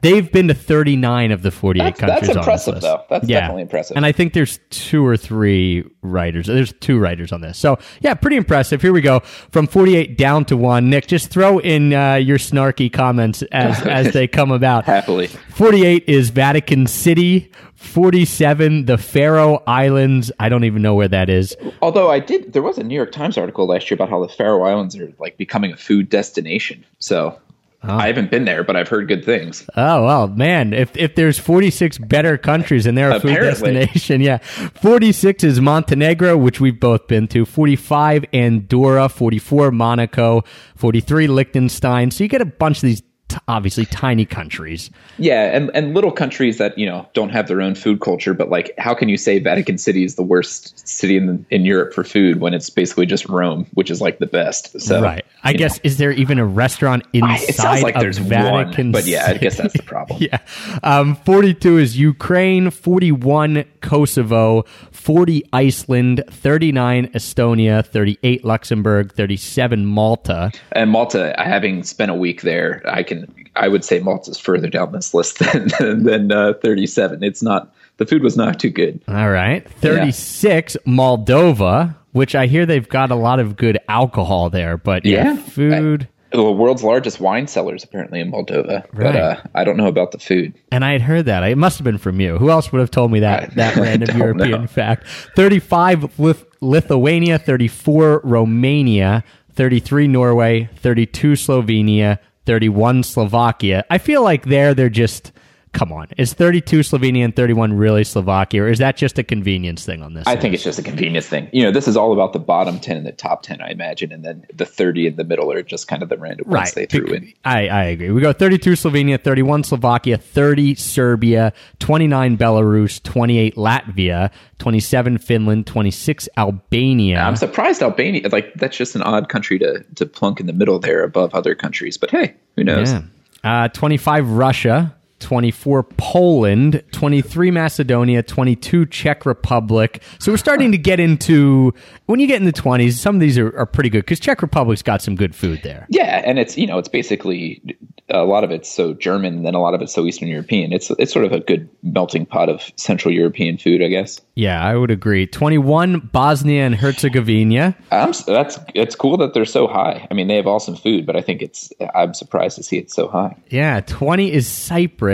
They've 0.00 0.30
been 0.30 0.48
to 0.48 0.54
39 0.54 1.32
of 1.32 1.42
the 1.42 1.50
48 1.50 1.82
That's- 1.82 1.98
countries. 2.00 2.20
that's 2.20 2.28
on 2.28 2.36
this 2.36 2.36
impressive, 2.36 2.80
though. 2.80 3.04
That's 3.10 3.26
definitely 3.26 3.62
impressive. 3.62 3.96
And 3.96 4.06
I 4.06 4.12
think 4.12 4.32
there's 4.32 4.60
two 4.70 5.04
or 5.04 5.16
three 5.16 5.84
writers. 6.02 6.46
There's 6.46 6.72
two 6.74 6.98
writers 6.98 7.32
on 7.32 7.40
this. 7.40 7.58
So, 7.58 7.78
yeah, 8.00 8.14
pretty 8.14 8.36
impressive. 8.36 8.80
Here 8.80 8.92
we 8.92 9.00
go. 9.00 9.20
From 9.50 9.66
48 9.66 10.16
down 10.16 10.44
to 10.46 10.56
one. 10.56 10.88
Nick, 10.90 11.06
just 11.08 11.30
throw 11.30 11.58
in 11.58 11.92
uh, 11.92 12.14
your 12.14 12.38
snarky 12.38 12.92
comments 12.92 13.42
as, 13.50 13.80
as 13.86 14.12
they 14.12 14.28
come 14.28 14.50
about. 14.52 14.84
Happily. 14.84 15.26
48 15.26 16.04
is 16.06 16.30
Vatican 16.30 16.86
City. 16.86 17.50
47, 17.74 18.86
the 18.86 18.98
Faroe 18.98 19.62
Islands. 19.66 20.30
I 20.38 20.48
don't 20.48 20.64
even 20.64 20.82
know 20.82 20.94
where 20.94 21.08
that 21.08 21.28
is. 21.28 21.56
Although 21.82 22.10
I 22.10 22.20
did, 22.20 22.52
there 22.52 22.62
was 22.62 22.78
a 22.78 22.82
New 22.84 22.94
York 22.94 23.12
Times 23.12 23.36
article 23.38 23.66
last 23.66 23.90
year 23.90 23.96
about 23.96 24.10
how 24.10 24.20
the 24.24 24.32
Faroe 24.32 24.62
Islands 24.64 24.96
are 24.96 25.12
like 25.18 25.36
becoming 25.36 25.72
a 25.72 25.76
food 25.76 26.08
destination. 26.08 26.84
So 26.98 27.38
I 27.82 27.94
oh. 27.94 27.98
haven't 28.08 28.30
been 28.30 28.44
there, 28.44 28.64
but 28.64 28.74
I've 28.74 28.88
heard 28.88 29.06
good 29.06 29.24
things. 29.24 29.64
Oh 29.76 30.04
well, 30.04 30.26
man! 30.26 30.72
If 30.72 30.96
if 30.96 31.14
there's 31.14 31.38
46 31.38 31.98
better 31.98 32.36
countries 32.36 32.86
and 32.86 32.98
they're 32.98 33.12
a 33.12 33.20
food 33.20 33.34
destination, 33.34 34.20
yeah. 34.20 34.38
46 34.38 35.44
is 35.44 35.60
Montenegro, 35.60 36.36
which 36.36 36.60
we've 36.60 36.80
both 36.80 37.06
been 37.06 37.28
to. 37.28 37.44
45 37.44 38.24
Andorra, 38.32 39.08
44 39.08 39.70
Monaco, 39.70 40.42
43 40.74 41.28
Liechtenstein. 41.28 42.10
So 42.10 42.24
you 42.24 42.28
get 42.28 42.40
a 42.40 42.46
bunch 42.46 42.78
of 42.78 42.82
these 42.82 43.02
t- 43.38 43.44
obviously 43.48 43.84
tiny 43.86 44.24
countries. 44.24 44.90
Yeah, 45.18 45.56
and, 45.56 45.70
and 45.74 45.94
little 45.94 46.12
countries 46.12 46.58
that 46.58 46.76
you 46.78 46.86
know 46.86 47.08
don't 47.14 47.30
have 47.30 47.48
their 47.48 47.60
own 47.60 47.74
food 47.74 48.00
culture, 48.00 48.34
but 48.34 48.48
like, 48.48 48.74
how 48.78 48.94
can 48.94 49.08
you 49.08 49.16
say 49.16 49.38
Vatican 49.38 49.78
City 49.78 50.04
is 50.04 50.14
the 50.16 50.22
worst 50.22 50.86
city 50.88 51.16
in 51.16 51.44
in 51.50 51.64
Europe 51.64 51.92
for 51.94 52.04
food 52.04 52.40
when 52.40 52.54
it's 52.54 52.70
basically 52.70 53.06
just 53.06 53.28
Rome, 53.28 53.66
which 53.74 53.90
is 53.90 54.00
like 54.00 54.18
the 54.18 54.26
best? 54.26 54.80
So 54.80 55.02
right. 55.02 55.24
I 55.44 55.52
guess 55.52 55.78
is 55.82 55.98
there 55.98 56.12
even 56.12 56.38
a 56.38 56.46
restaurant 56.46 57.04
inside 57.12 57.78
I- 57.78 57.80
like 57.80 57.94
of 57.94 58.00
there's 58.00 58.18
Vatican 58.18 58.86
one, 58.88 58.92
but 58.92 59.06
yeah, 59.06 59.26
I 59.28 59.34
guess 59.34 59.56
that's 59.56 59.74
the 59.74 59.82
problem. 59.84 60.20
Yeah. 60.20 60.38
Um, 60.82 61.16
42 61.16 61.78
is 61.78 61.98
Ukraine, 61.98 62.70
41 62.70 63.64
Kosovo, 63.80 64.64
40 64.90 65.44
Iceland, 65.52 66.24
39 66.28 67.08
Estonia, 67.08 67.84
38 67.86 68.44
Luxembourg, 68.44 69.12
37 69.12 69.86
Malta. 69.86 70.50
And 70.72 70.90
Malta, 70.90 71.34
having 71.38 71.82
spent 71.82 72.10
a 72.10 72.14
week 72.14 72.42
there, 72.42 72.82
I 72.86 73.02
can 73.02 73.27
I 73.58 73.68
would 73.68 73.84
say 73.84 73.98
Malta's 74.00 74.38
further 74.38 74.68
down 74.68 74.92
this 74.92 75.12
list 75.14 75.38
than 75.80 76.04
than 76.04 76.32
uh, 76.32 76.54
37. 76.62 77.22
It's 77.22 77.42
not 77.42 77.74
the 77.98 78.06
food 78.06 78.22
was 78.22 78.36
not 78.36 78.58
too 78.60 78.70
good. 78.70 79.00
All 79.08 79.30
right. 79.30 79.68
36 79.80 80.76
Moldova, 80.86 81.96
which 82.12 82.34
I 82.34 82.46
hear 82.46 82.64
they've 82.66 82.88
got 82.88 83.10
a 83.10 83.14
lot 83.16 83.40
of 83.40 83.56
good 83.56 83.78
alcohol 83.88 84.50
there, 84.50 84.76
but 84.76 85.04
yeah, 85.04 85.32
Yeah. 85.32 85.36
food. 85.36 86.08
the 86.30 86.42
world's 86.52 86.84
largest 86.84 87.20
wine 87.20 87.46
cellars 87.46 87.82
apparently 87.82 88.20
in 88.20 88.30
Moldova, 88.30 88.84
Right. 88.92 89.12
but 89.12 89.16
uh, 89.16 89.36
I 89.54 89.64
don't 89.64 89.76
know 89.78 89.86
about 89.88 90.12
the 90.12 90.18
food. 90.18 90.52
And 90.70 90.84
I 90.84 90.92
had 90.92 91.00
heard 91.02 91.24
that. 91.26 91.42
It 91.42 91.56
must 91.56 91.78
have 91.78 91.84
been 91.84 91.96
from 91.98 92.20
you. 92.20 92.36
Who 92.38 92.50
else 92.50 92.70
would 92.70 92.80
have 92.80 92.90
told 92.90 93.10
me 93.10 93.20
that, 93.20 93.44
I- 93.44 93.54
that 93.54 93.76
I 93.78 93.80
random 93.80 94.16
European 94.18 94.60
know. 94.62 94.66
fact? 94.66 95.06
35 95.36 96.18
Lith- 96.20 96.44
Lithuania, 96.60 97.38
34 97.38 98.20
Romania, 98.24 99.24
33 99.54 100.06
Norway, 100.06 100.68
32 100.76 101.32
Slovenia, 101.32 102.18
31 102.48 103.02
Slovakia. 103.02 103.84
I 103.90 103.98
feel 103.98 104.24
like 104.24 104.46
there 104.46 104.72
they're 104.72 104.88
just 104.88 105.32
come 105.72 105.92
on. 105.92 106.08
Is 106.16 106.32
32 106.32 106.80
Slovenia 106.80 107.24
and 107.24 107.34
31 107.34 107.72
really 107.74 108.04
Slovakia 108.04 108.62
or 108.62 108.68
is 108.68 108.78
that 108.78 108.96
just 108.96 109.18
a 109.18 109.22
convenience 109.22 109.84
thing 109.84 110.02
on 110.02 110.14
this? 110.14 110.26
I 110.26 110.36
think 110.36 110.54
it's 110.54 110.62
just 110.62 110.78
a 110.78 110.82
convenience 110.82 111.26
thing. 111.26 111.48
You 111.52 111.62
know, 111.62 111.70
this 111.70 111.88
is 111.88 111.96
all 111.96 112.12
about 112.12 112.32
the 112.32 112.38
bottom 112.38 112.78
10 112.78 112.96
and 112.96 113.06
the 113.06 113.12
top 113.12 113.42
10, 113.42 113.60
I 113.60 113.70
imagine. 113.70 114.12
And 114.12 114.24
then 114.24 114.46
the 114.52 114.66
30 114.66 115.08
in 115.08 115.16
the 115.16 115.24
middle 115.24 115.50
are 115.52 115.62
just 115.62 115.88
kind 115.88 116.02
of 116.02 116.08
the 116.08 116.16
random 116.16 116.48
ones 116.48 116.72
they 116.72 116.86
threw 116.86 117.06
in. 117.06 117.32
I, 117.44 117.68
I 117.68 117.84
agree. 117.84 118.10
We 118.10 118.20
go 118.20 118.32
32 118.32 118.72
Slovenia, 118.72 119.22
31 119.22 119.64
Slovakia, 119.64 120.18
30 120.18 120.74
Serbia, 120.74 121.52
29 121.78 122.36
Belarus, 122.36 123.02
28 123.02 123.56
Latvia, 123.56 124.30
27 124.58 125.18
Finland, 125.18 125.66
26 125.66 126.28
Albania. 126.36 127.20
I'm 127.20 127.36
surprised 127.36 127.82
Albania, 127.82 128.28
like, 128.30 128.54
that's 128.54 128.76
just 128.76 128.94
an 128.94 129.02
odd 129.02 129.28
country 129.28 129.58
to, 129.58 129.84
to 129.96 130.06
plunk 130.06 130.40
in 130.40 130.46
the 130.46 130.52
middle 130.52 130.78
there 130.78 131.02
above 131.02 131.34
other 131.34 131.54
countries. 131.54 131.96
But 131.96 132.10
hey, 132.10 132.34
who 132.56 132.64
knows? 132.64 132.92
Yeah. 132.92 133.02
Uh, 133.44 133.68
25 133.68 134.30
Russia, 134.30 134.94
24 135.20 135.82
Poland, 135.82 136.82
23 136.92 137.50
Macedonia, 137.50 138.22
22 138.22 138.86
Czech 138.86 139.26
Republic. 139.26 140.02
So 140.18 140.32
we're 140.32 140.38
starting 140.38 140.72
to 140.72 140.78
get 140.78 141.00
into 141.00 141.74
when 142.06 142.20
you 142.20 142.26
get 142.26 142.40
in 142.40 142.46
the 142.46 142.52
20s, 142.52 142.92
some 142.92 143.16
of 143.16 143.20
these 143.20 143.36
are, 143.38 143.56
are 143.56 143.66
pretty 143.66 143.90
good 143.90 144.00
because 144.00 144.20
Czech 144.20 144.42
Republic's 144.42 144.82
got 144.82 145.02
some 145.02 145.16
good 145.16 145.34
food 145.34 145.60
there. 145.62 145.86
Yeah, 145.90 146.22
and 146.24 146.38
it's 146.38 146.56
you 146.56 146.66
know 146.66 146.78
it's 146.78 146.88
basically 146.88 147.62
a 148.10 148.24
lot 148.24 148.44
of 148.44 148.50
it's 148.50 148.70
so 148.70 148.94
German, 148.94 149.34
and 149.34 149.46
then 149.46 149.54
a 149.54 149.60
lot 149.60 149.74
of 149.74 149.82
it's 149.82 149.92
so 149.92 150.06
Eastern 150.06 150.28
European. 150.28 150.72
It's 150.72 150.90
it's 150.92 151.12
sort 151.12 151.24
of 151.24 151.32
a 151.32 151.40
good 151.40 151.68
melting 151.82 152.26
pot 152.26 152.48
of 152.48 152.72
Central 152.76 153.12
European 153.12 153.58
food, 153.58 153.82
I 153.82 153.88
guess. 153.88 154.20
Yeah, 154.34 154.64
I 154.64 154.76
would 154.76 154.90
agree. 154.90 155.26
21 155.26 156.10
Bosnia 156.12 156.62
and 156.64 156.74
Herzegovina. 156.74 157.76
I'm, 157.90 158.12
that's 158.26 158.58
it's 158.74 158.94
cool 158.94 159.16
that 159.18 159.34
they're 159.34 159.44
so 159.44 159.66
high. 159.66 160.06
I 160.10 160.14
mean, 160.14 160.28
they 160.28 160.36
have 160.36 160.46
awesome 160.46 160.76
food, 160.76 161.06
but 161.06 161.16
I 161.16 161.20
think 161.20 161.42
it's 161.42 161.72
I'm 161.94 162.14
surprised 162.14 162.56
to 162.56 162.62
see 162.62 162.78
it 162.78 162.90
so 162.90 163.08
high. 163.08 163.36
Yeah, 163.48 163.80
20 163.80 164.32
is 164.32 164.46
Cyprus. 164.46 165.07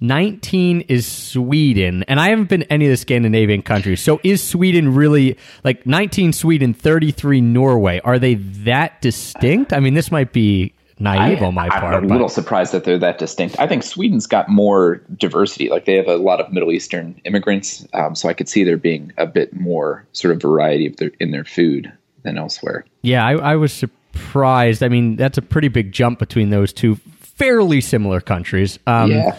19 0.00 0.82
is 0.82 1.06
Sweden. 1.06 2.04
And 2.04 2.20
I 2.20 2.28
haven't 2.28 2.48
been 2.48 2.62
any 2.64 2.86
of 2.86 2.90
the 2.90 2.96
Scandinavian 2.96 3.62
countries. 3.62 4.00
So 4.00 4.20
is 4.22 4.42
Sweden 4.42 4.94
really 4.94 5.36
like 5.64 5.86
19 5.86 6.32
Sweden, 6.32 6.72
33 6.74 7.40
Norway? 7.40 8.00
Are 8.04 8.18
they 8.18 8.34
that 8.34 9.00
distinct? 9.00 9.72
I 9.72 9.80
mean, 9.80 9.94
this 9.94 10.12
might 10.12 10.32
be 10.32 10.72
naive 11.00 11.42
on 11.42 11.54
my 11.54 11.68
I'm 11.68 11.80
part. 11.80 11.94
a 12.04 12.06
but- 12.06 12.10
little 12.10 12.28
surprised 12.28 12.72
that 12.72 12.84
they're 12.84 12.98
that 12.98 13.18
distinct. 13.18 13.58
I 13.58 13.66
think 13.66 13.82
Sweden's 13.82 14.26
got 14.26 14.48
more 14.48 15.02
diversity. 15.16 15.68
Like 15.68 15.84
they 15.84 15.94
have 15.94 16.08
a 16.08 16.16
lot 16.16 16.40
of 16.40 16.52
Middle 16.52 16.72
Eastern 16.72 17.20
immigrants, 17.24 17.86
um, 17.92 18.14
so 18.14 18.28
I 18.28 18.34
could 18.34 18.48
see 18.48 18.64
there 18.64 18.76
being 18.76 19.12
a 19.16 19.26
bit 19.26 19.54
more 19.54 20.06
sort 20.12 20.34
of 20.34 20.40
variety 20.42 20.86
of 20.86 20.96
their, 20.96 21.10
in 21.20 21.30
their 21.30 21.44
food 21.44 21.92
than 22.22 22.38
elsewhere. 22.38 22.84
Yeah, 23.02 23.24
I, 23.26 23.32
I 23.34 23.56
was 23.56 23.72
surprised. 23.72 24.82
I 24.82 24.88
mean, 24.88 25.16
that's 25.16 25.38
a 25.38 25.42
pretty 25.42 25.68
big 25.68 25.92
jump 25.92 26.18
between 26.18 26.50
those 26.50 26.72
two 26.72 26.98
fairly 27.38 27.80
similar 27.80 28.20
countries. 28.20 28.78
Um, 28.86 29.10
Yeah. 29.12 29.36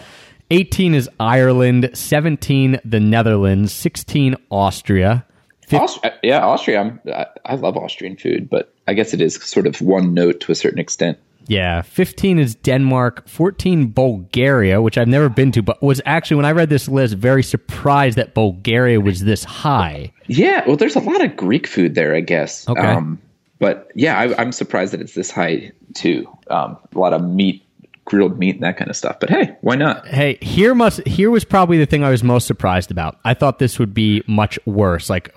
18 0.52 0.94
is 0.94 1.08
Ireland, 1.20 1.90
17 1.94 2.80
the 2.84 2.98
Netherlands, 2.98 3.72
16 3.72 4.34
Austria. 4.50 5.24
Aust- 5.72 6.04
uh, 6.04 6.10
yeah, 6.24 6.44
Austria. 6.44 6.80
I'm, 6.80 7.00
I, 7.14 7.26
I 7.46 7.54
love 7.54 7.76
Austrian 7.76 8.16
food, 8.16 8.50
but 8.50 8.74
I 8.88 8.94
guess 8.94 9.14
it 9.14 9.20
is 9.20 9.36
sort 9.36 9.68
of 9.68 9.80
one 9.80 10.12
note 10.12 10.40
to 10.40 10.52
a 10.52 10.56
certain 10.56 10.80
extent. 10.80 11.18
Yeah, 11.46 11.82
15 11.82 12.38
is 12.38 12.54
Denmark, 12.56 13.28
14 13.28 13.88
Bulgaria, 13.88 14.80
which 14.82 14.98
I've 14.98 15.08
never 15.08 15.28
been 15.28 15.52
to, 15.52 15.62
but 15.62 15.82
was 15.82 16.00
actually 16.06 16.36
when 16.36 16.44
I 16.44 16.52
read 16.52 16.68
this 16.68 16.88
list 16.88 17.14
very 17.14 17.42
surprised 17.42 18.16
that 18.18 18.34
Bulgaria 18.34 19.00
was 19.00 19.20
this 19.20 19.44
high. 19.44 20.12
Yeah, 20.26 20.64
well, 20.66 20.76
there's 20.76 20.96
a 20.96 21.00
lot 21.00 21.24
of 21.24 21.36
Greek 21.36 21.66
food 21.66 21.94
there, 21.94 22.14
I 22.14 22.20
guess. 22.20 22.68
Okay. 22.68 22.80
Um, 22.80 23.20
but 23.58 23.90
yeah, 23.94 24.18
I, 24.18 24.40
I'm 24.40 24.52
surprised 24.52 24.92
that 24.92 25.00
it's 25.00 25.14
this 25.14 25.30
high 25.30 25.72
too. 25.94 26.26
Um, 26.48 26.76
a 26.94 26.98
lot 26.98 27.12
of 27.12 27.22
meat, 27.22 27.64
grilled 28.10 28.38
meat, 28.38 28.56
and 28.56 28.64
that 28.64 28.76
kind 28.76 28.90
of 28.90 28.96
stuff. 28.96 29.20
But 29.20 29.30
hey, 29.30 29.56
why 29.60 29.76
not? 29.76 30.06
Hey, 30.08 30.36
here 30.42 30.74
must 30.74 31.06
here 31.06 31.30
was 31.30 31.44
probably 31.44 31.78
the 31.78 31.86
thing 31.86 32.02
I 32.02 32.10
was 32.10 32.24
most 32.24 32.46
surprised 32.46 32.90
about. 32.90 33.18
I 33.24 33.34
thought 33.34 33.60
this 33.60 33.78
would 33.78 33.94
be 33.94 34.22
much 34.26 34.58
worse, 34.66 35.08
like 35.08 35.32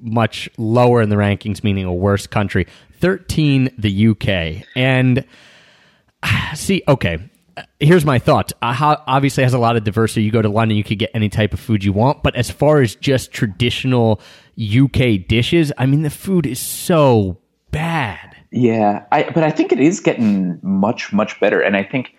much 0.00 0.48
lower 0.56 1.02
in 1.02 1.10
the 1.10 1.16
rankings, 1.16 1.62
meaning 1.62 1.84
a 1.84 1.92
worse 1.92 2.26
country. 2.26 2.66
13 3.00 3.74
the 3.76 4.08
UK. 4.08 4.66
And 4.74 5.26
see, 6.54 6.82
okay, 6.88 7.18
here's 7.78 8.06
my 8.06 8.18
thought. 8.18 8.52
Uh, 8.62 8.96
obviously 9.06 9.44
has 9.44 9.52
a 9.52 9.58
lot 9.58 9.76
of 9.76 9.84
diversity. 9.84 10.22
You 10.22 10.30
go 10.30 10.42
to 10.42 10.48
London, 10.48 10.78
you 10.78 10.84
could 10.84 10.98
get 10.98 11.10
any 11.12 11.28
type 11.28 11.52
of 11.52 11.60
food 11.60 11.84
you 11.84 11.92
want, 11.92 12.22
but 12.22 12.34
as 12.36 12.50
far 12.50 12.80
as 12.80 12.94
just 12.94 13.32
traditional 13.32 14.20
UK 14.58 15.26
dishes, 15.28 15.72
I 15.76 15.84
mean 15.84 16.02
the 16.02 16.10
food 16.10 16.46
is 16.46 16.58
so 16.58 17.38
bad. 17.70 18.33
Yeah, 18.54 19.04
I, 19.10 19.24
but 19.24 19.42
I 19.42 19.50
think 19.50 19.72
it 19.72 19.80
is 19.80 19.98
getting 19.98 20.60
much, 20.62 21.12
much 21.12 21.40
better. 21.40 21.60
And 21.60 21.76
I 21.76 21.82
think 21.82 22.14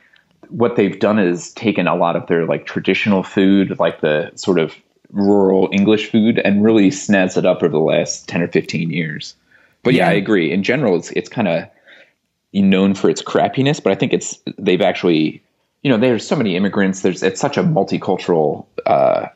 what 0.50 0.76
they've 0.76 1.00
done 1.00 1.18
is 1.18 1.54
taken 1.54 1.88
a 1.88 1.96
lot 1.96 2.18
of 2.18 2.28
their 2.28 2.46
like 2.46 2.66
traditional 2.66 3.24
food, 3.24 3.80
like 3.80 4.02
the 4.02 4.32
sort 4.36 4.60
of 4.60 4.76
rural 5.12 5.70
English 5.72 6.12
food, 6.12 6.40
and 6.40 6.62
really 6.62 6.90
snazzed 6.90 7.38
it 7.38 7.46
up 7.46 7.64
over 7.64 7.70
the 7.70 7.80
last 7.80 8.28
ten 8.28 8.42
or 8.42 8.50
fifteen 8.50 8.90
years. 8.90 9.34
But 9.82 9.94
yeah, 9.94 10.08
Yeah. 10.08 10.10
I 10.10 10.14
agree. 10.16 10.52
In 10.52 10.62
general, 10.62 10.98
it's 10.98 11.10
it's 11.12 11.30
kind 11.30 11.48
of 11.48 11.70
known 12.52 12.96
for 12.96 13.10
its 13.10 13.22
crappiness, 13.22 13.82
but 13.82 13.94
I 13.94 13.96
think 13.96 14.12
it's 14.12 14.38
they've 14.58 14.82
actually, 14.82 15.42
you 15.84 15.90
know, 15.90 15.98
there's 15.98 16.28
so 16.28 16.36
many 16.36 16.58
immigrants. 16.58 17.02
There's 17.02 17.24
it's 17.24 17.40
such 17.40 17.56
a 17.56 17.64
multicultural 17.64 18.66
uh, 18.86 19.28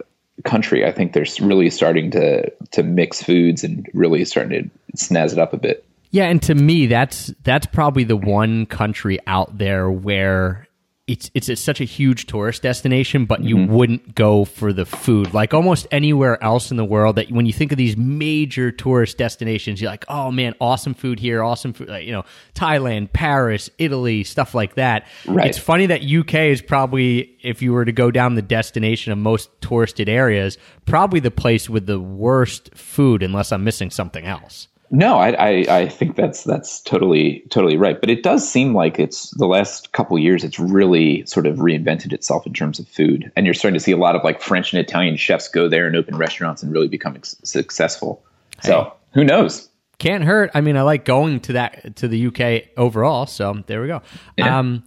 country. 0.43 0.85
I 0.85 0.91
think 0.91 1.13
they're 1.13 1.25
really 1.39 1.69
starting 1.69 2.11
to 2.11 2.49
to 2.71 2.83
mix 2.83 3.23
foods 3.23 3.63
and 3.63 3.87
really 3.93 4.25
starting 4.25 4.69
to 4.69 4.97
snazz 4.97 5.31
it 5.31 5.39
up 5.39 5.53
a 5.53 5.57
bit. 5.57 5.85
Yeah, 6.11 6.25
and 6.25 6.41
to 6.43 6.55
me, 6.55 6.87
that's 6.87 7.27
that's 7.43 7.67
probably 7.67 8.03
the 8.03 8.17
one 8.17 8.65
country 8.65 9.19
out 9.27 9.57
there 9.57 9.89
where 9.91 10.67
it's 11.09 11.31
it's 11.33 11.49
a, 11.49 11.55
such 11.55 11.81
a 11.81 11.85
huge 11.85 12.27
tourist 12.27 12.61
destination, 12.61 13.25
but 13.25 13.43
you 13.43 13.55
mm-hmm. 13.57 13.73
wouldn't 13.73 14.15
go 14.15 14.45
for 14.45 14.71
the 14.71 14.85
food. 14.85 15.33
Like 15.33 15.55
almost 15.55 15.87
anywhere 15.91 16.41
else 16.43 16.69
in 16.69 16.77
the 16.77 16.85
world, 16.85 17.15
that 17.15 17.31
when 17.31 17.47
you 17.47 17.53
think 17.53 17.71
of 17.71 17.79
these 17.79 17.97
major 17.97 18.71
tourist 18.71 19.17
destinations, 19.17 19.81
you're 19.81 19.89
like, 19.89 20.05
oh 20.07 20.31
man, 20.31 20.53
awesome 20.61 20.93
food 20.93 21.19
here, 21.19 21.43
awesome 21.43 21.73
food. 21.73 21.89
Like, 21.89 22.05
you 22.05 22.11
know, 22.11 22.25
Thailand, 22.53 23.11
Paris, 23.11 23.71
Italy, 23.79 24.23
stuff 24.23 24.53
like 24.53 24.75
that. 24.75 25.07
Right. 25.25 25.47
It's 25.47 25.57
funny 25.57 25.87
that 25.87 26.03
UK 26.03 26.35
is 26.35 26.61
probably, 26.61 27.37
if 27.41 27.63
you 27.63 27.73
were 27.73 27.85
to 27.85 27.91
go 27.91 28.11
down 28.11 28.35
the 28.35 28.43
destination 28.43 29.11
of 29.11 29.17
most 29.17 29.49
touristed 29.61 30.09
areas, 30.09 30.59
probably 30.85 31.19
the 31.19 31.31
place 31.31 31.67
with 31.67 31.87
the 31.87 31.99
worst 31.99 32.75
food, 32.75 33.23
unless 33.23 33.51
I'm 33.51 33.63
missing 33.63 33.89
something 33.89 34.25
else. 34.25 34.67
No, 34.91 35.17
I, 35.17 35.29
I, 35.31 35.49
I 35.69 35.87
think 35.87 36.15
that's 36.15 36.43
that's 36.43 36.81
totally 36.81 37.43
totally 37.49 37.77
right. 37.77 37.99
But 37.99 38.09
it 38.09 38.23
does 38.23 38.49
seem 38.49 38.73
like 38.73 38.97
it's 38.97 39.29
the 39.37 39.45
last 39.45 39.91
couple 39.91 40.17
years. 40.17 40.43
It's 40.43 40.59
really 40.59 41.25
sort 41.25 41.45
of 41.45 41.57
reinvented 41.57 42.11
itself 42.11 42.47
in 42.47 42.53
terms 42.53 42.79
of 42.79 42.87
food, 42.87 43.31
and 43.35 43.45
you're 43.45 43.53
starting 43.53 43.77
to 43.77 43.83
see 43.83 43.91
a 43.91 43.97
lot 43.97 44.15
of 44.15 44.23
like 44.23 44.41
French 44.41 44.73
and 44.73 44.79
Italian 44.79 45.15
chefs 45.15 45.47
go 45.47 45.69
there 45.69 45.85
and 45.85 45.95
open 45.95 46.17
restaurants 46.17 46.63
and 46.63 46.71
really 46.71 46.87
become 46.87 47.15
ex- 47.15 47.35
successful. 47.43 48.23
So 48.63 48.93
who 49.13 49.23
knows? 49.23 49.69
can't 49.99 50.23
hurt. 50.23 50.49
I 50.53 50.61
mean, 50.61 50.77
I 50.77 50.81
like 50.81 51.05
going 51.05 51.41
to 51.41 51.53
that 51.53 51.97
to 51.97 52.07
the 52.07 52.27
UK 52.27 52.69
overall. 52.77 53.27
So 53.27 53.63
there 53.67 53.81
we 53.81 53.87
go. 53.87 54.01
Yeah. 54.37 54.57
Um, 54.57 54.83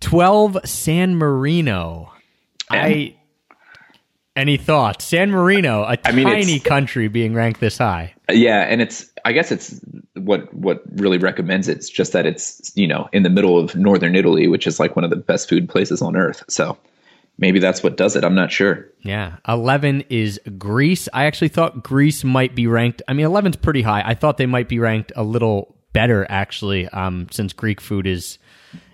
twelve 0.00 0.58
San 0.64 1.16
Marino. 1.16 2.12
I. 2.68 3.14
Any 4.36 4.56
thoughts? 4.58 5.04
San 5.04 5.30
Marino, 5.30 5.82
a 5.84 5.96
I 6.04 6.12
mean, 6.12 6.26
tiny 6.26 6.60
country, 6.60 7.08
being 7.08 7.32
ranked 7.34 7.60
this 7.60 7.78
high. 7.78 8.14
Yeah, 8.30 8.60
and 8.68 8.82
it's 8.82 9.10
I 9.24 9.32
guess 9.32 9.50
it's 9.50 9.80
what 10.14 10.52
what 10.54 10.82
really 10.96 11.18
recommends 11.18 11.68
it. 11.68 11.78
It's 11.78 11.88
just 11.88 12.12
that 12.12 12.26
it's 12.26 12.70
you 12.76 12.86
know 12.86 13.08
in 13.12 13.22
the 13.22 13.30
middle 13.30 13.58
of 13.58 13.74
northern 13.74 14.14
Italy, 14.14 14.46
which 14.46 14.66
is 14.66 14.78
like 14.78 14.94
one 14.94 15.04
of 15.04 15.10
the 15.10 15.16
best 15.16 15.48
food 15.48 15.68
places 15.68 16.02
on 16.02 16.16
earth. 16.16 16.44
So 16.48 16.76
maybe 17.38 17.58
that's 17.58 17.82
what 17.82 17.96
does 17.96 18.14
it. 18.14 18.24
I'm 18.24 18.34
not 18.34 18.52
sure. 18.52 18.86
Yeah, 19.00 19.36
eleven 19.48 20.02
is 20.10 20.38
Greece. 20.58 21.08
I 21.14 21.24
actually 21.24 21.48
thought 21.48 21.82
Greece 21.82 22.22
might 22.22 22.54
be 22.54 22.66
ranked. 22.66 23.00
I 23.08 23.14
mean, 23.14 23.26
11's 23.26 23.56
pretty 23.56 23.82
high. 23.82 24.02
I 24.04 24.14
thought 24.14 24.36
they 24.36 24.46
might 24.46 24.68
be 24.68 24.78
ranked 24.78 25.12
a 25.16 25.22
little 25.22 25.74
better 25.92 26.26
actually, 26.28 26.88
um, 26.88 27.26
since 27.30 27.54
Greek 27.54 27.80
food 27.80 28.06
is, 28.06 28.38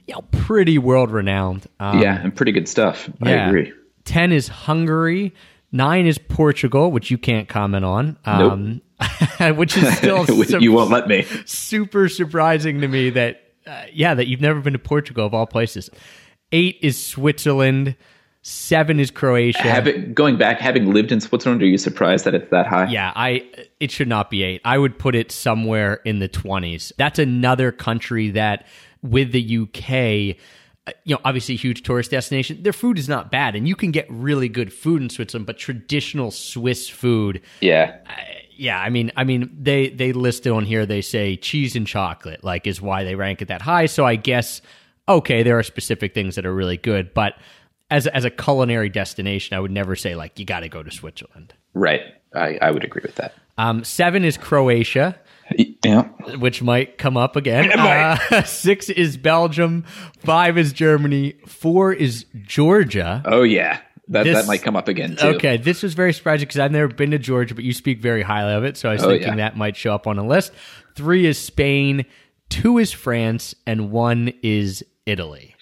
you 0.06 0.14
know, 0.14 0.22
pretty 0.30 0.78
world 0.78 1.10
renowned. 1.10 1.66
Um, 1.80 2.00
yeah, 2.00 2.20
and 2.22 2.34
pretty 2.34 2.52
good 2.52 2.68
stuff. 2.68 3.10
I 3.22 3.30
Yeah. 3.30 3.48
agree. 3.48 3.72
10 4.04 4.32
is 4.32 4.48
Hungary. 4.48 5.34
9 5.72 6.06
is 6.06 6.18
Portugal, 6.18 6.92
which 6.92 7.10
you 7.10 7.18
can't 7.18 7.48
comment 7.48 7.84
on. 7.84 8.18
Um, 8.24 8.82
which 9.56 9.76
is 9.76 9.96
still 9.96 10.26
su- 10.44 10.60
you 10.60 10.72
won't 10.72 10.90
let 10.90 11.08
me. 11.08 11.22
super 11.46 12.08
surprising 12.08 12.80
to 12.82 12.88
me 12.88 13.10
that, 13.10 13.42
uh, 13.66 13.84
yeah, 13.92 14.14
that 14.14 14.26
you've 14.26 14.40
never 14.40 14.60
been 14.60 14.74
to 14.74 14.78
Portugal 14.78 15.26
of 15.26 15.34
all 15.34 15.46
places. 15.46 15.90
8 16.52 16.78
is 16.82 17.02
Switzerland. 17.02 17.96
Seven 18.44 18.98
is 18.98 19.12
Croatia. 19.12 19.62
Having 19.62 20.14
going 20.14 20.36
back, 20.36 20.58
having 20.58 20.92
lived 20.92 21.12
in 21.12 21.20
Switzerland, 21.20 21.62
are 21.62 21.66
you 21.66 21.78
surprised 21.78 22.24
that 22.24 22.34
it's 22.34 22.50
that 22.50 22.66
high? 22.66 22.90
Yeah, 22.90 23.12
I 23.14 23.48
it 23.78 23.92
should 23.92 24.08
not 24.08 24.30
be 24.30 24.42
eight. 24.42 24.60
I 24.64 24.78
would 24.78 24.98
put 24.98 25.14
it 25.14 25.30
somewhere 25.30 26.00
in 26.04 26.18
the 26.18 26.26
twenties. 26.26 26.92
That's 26.98 27.20
another 27.20 27.70
country 27.70 28.30
that, 28.32 28.66
with 29.00 29.30
the 29.30 29.58
UK, 29.58 30.36
you 31.04 31.14
know, 31.14 31.20
obviously 31.24 31.54
a 31.54 31.58
huge 31.58 31.82
tourist 31.82 32.10
destination. 32.10 32.62
Their 32.62 32.72
food 32.72 32.98
is 32.98 33.08
not 33.08 33.30
bad, 33.30 33.54
and 33.54 33.68
you 33.68 33.76
can 33.76 33.90
get 33.90 34.06
really 34.10 34.48
good 34.48 34.72
food 34.72 35.00
in 35.02 35.10
Switzerland. 35.10 35.46
But 35.46 35.58
traditional 35.58 36.30
Swiss 36.30 36.88
food, 36.88 37.40
Yeah. 37.60 37.96
yeah, 38.56 38.80
I 38.80 38.90
mean, 38.90 39.12
I 39.16 39.24
mean, 39.24 39.50
they 39.58 39.90
they 39.90 40.12
list 40.12 40.46
it 40.46 40.50
on 40.50 40.64
here. 40.64 40.84
They 40.86 41.00
say 41.02 41.36
cheese 41.36 41.76
and 41.76 41.86
chocolate, 41.86 42.42
like, 42.42 42.66
is 42.66 42.80
why 42.82 43.04
they 43.04 43.14
rank 43.14 43.42
it 43.42 43.48
that 43.48 43.62
high. 43.62 43.86
So 43.86 44.04
I 44.06 44.16
guess 44.16 44.60
okay, 45.08 45.42
there 45.42 45.58
are 45.58 45.62
specific 45.64 46.14
things 46.14 46.36
that 46.36 46.46
are 46.46 46.54
really 46.54 46.76
good, 46.76 47.12
but 47.14 47.34
as 47.90 48.06
as 48.06 48.24
a 48.24 48.30
culinary 48.30 48.88
destination, 48.88 49.56
I 49.56 49.60
would 49.60 49.70
never 49.72 49.94
say 49.96 50.14
like 50.16 50.38
you 50.38 50.44
got 50.44 50.60
to 50.60 50.68
go 50.68 50.82
to 50.82 50.90
Switzerland. 50.90 51.54
Right. 51.74 52.02
I, 52.34 52.58
I 52.62 52.70
would 52.70 52.84
agree 52.84 53.02
with 53.04 53.16
that. 53.16 53.34
Um, 53.58 53.84
seven 53.84 54.24
is 54.24 54.36
Croatia. 54.38 55.18
Yeah. 55.84 56.02
which 56.38 56.62
might 56.62 56.98
come 56.98 57.16
up 57.16 57.36
again. 57.36 57.70
Uh, 57.78 58.42
six 58.44 58.88
is 58.88 59.16
Belgium. 59.16 59.84
Five 60.24 60.56
is 60.58 60.72
Germany. 60.72 61.34
Four 61.46 61.92
is 61.92 62.26
Georgia. 62.42 63.22
Oh 63.24 63.42
yeah. 63.42 63.80
That 64.08 64.24
This- 64.24 64.36
that 64.36 64.46
might 64.46 64.62
come 64.62 64.76
up 64.76 64.88
again 64.88 65.16
too. 65.16 65.28
Okay, 65.28 65.56
this 65.56 65.82
was 65.82 65.94
very 65.94 66.12
surprising 66.12 66.46
because 66.46 66.58
I've 66.58 66.72
never 66.72 66.88
been 66.88 67.12
to 67.12 67.18
Georgia, 67.18 67.54
but 67.54 67.64
you 67.64 67.72
speak 67.72 68.00
very 68.00 68.22
highly 68.22 68.52
of 68.54 68.64
it, 68.64 68.76
so 68.76 68.88
I 68.90 68.94
was 68.94 69.02
Oh, 69.04 69.08
thinking 69.08 69.28
yeah. 69.28 69.36
that 69.36 69.56
might 69.56 69.76
show 69.76 69.94
up 69.94 70.06
on 70.06 70.18
a 70.18 70.26
list. 70.26 70.52
Three 70.96 71.26
is 71.26 71.38
Spain. 71.38 72.04
Two 72.50 72.78
is 72.78 72.92
France, 72.92 73.54
and 73.66 73.90
one 73.90 74.32
is 74.42 74.84
Italy. 75.06 75.54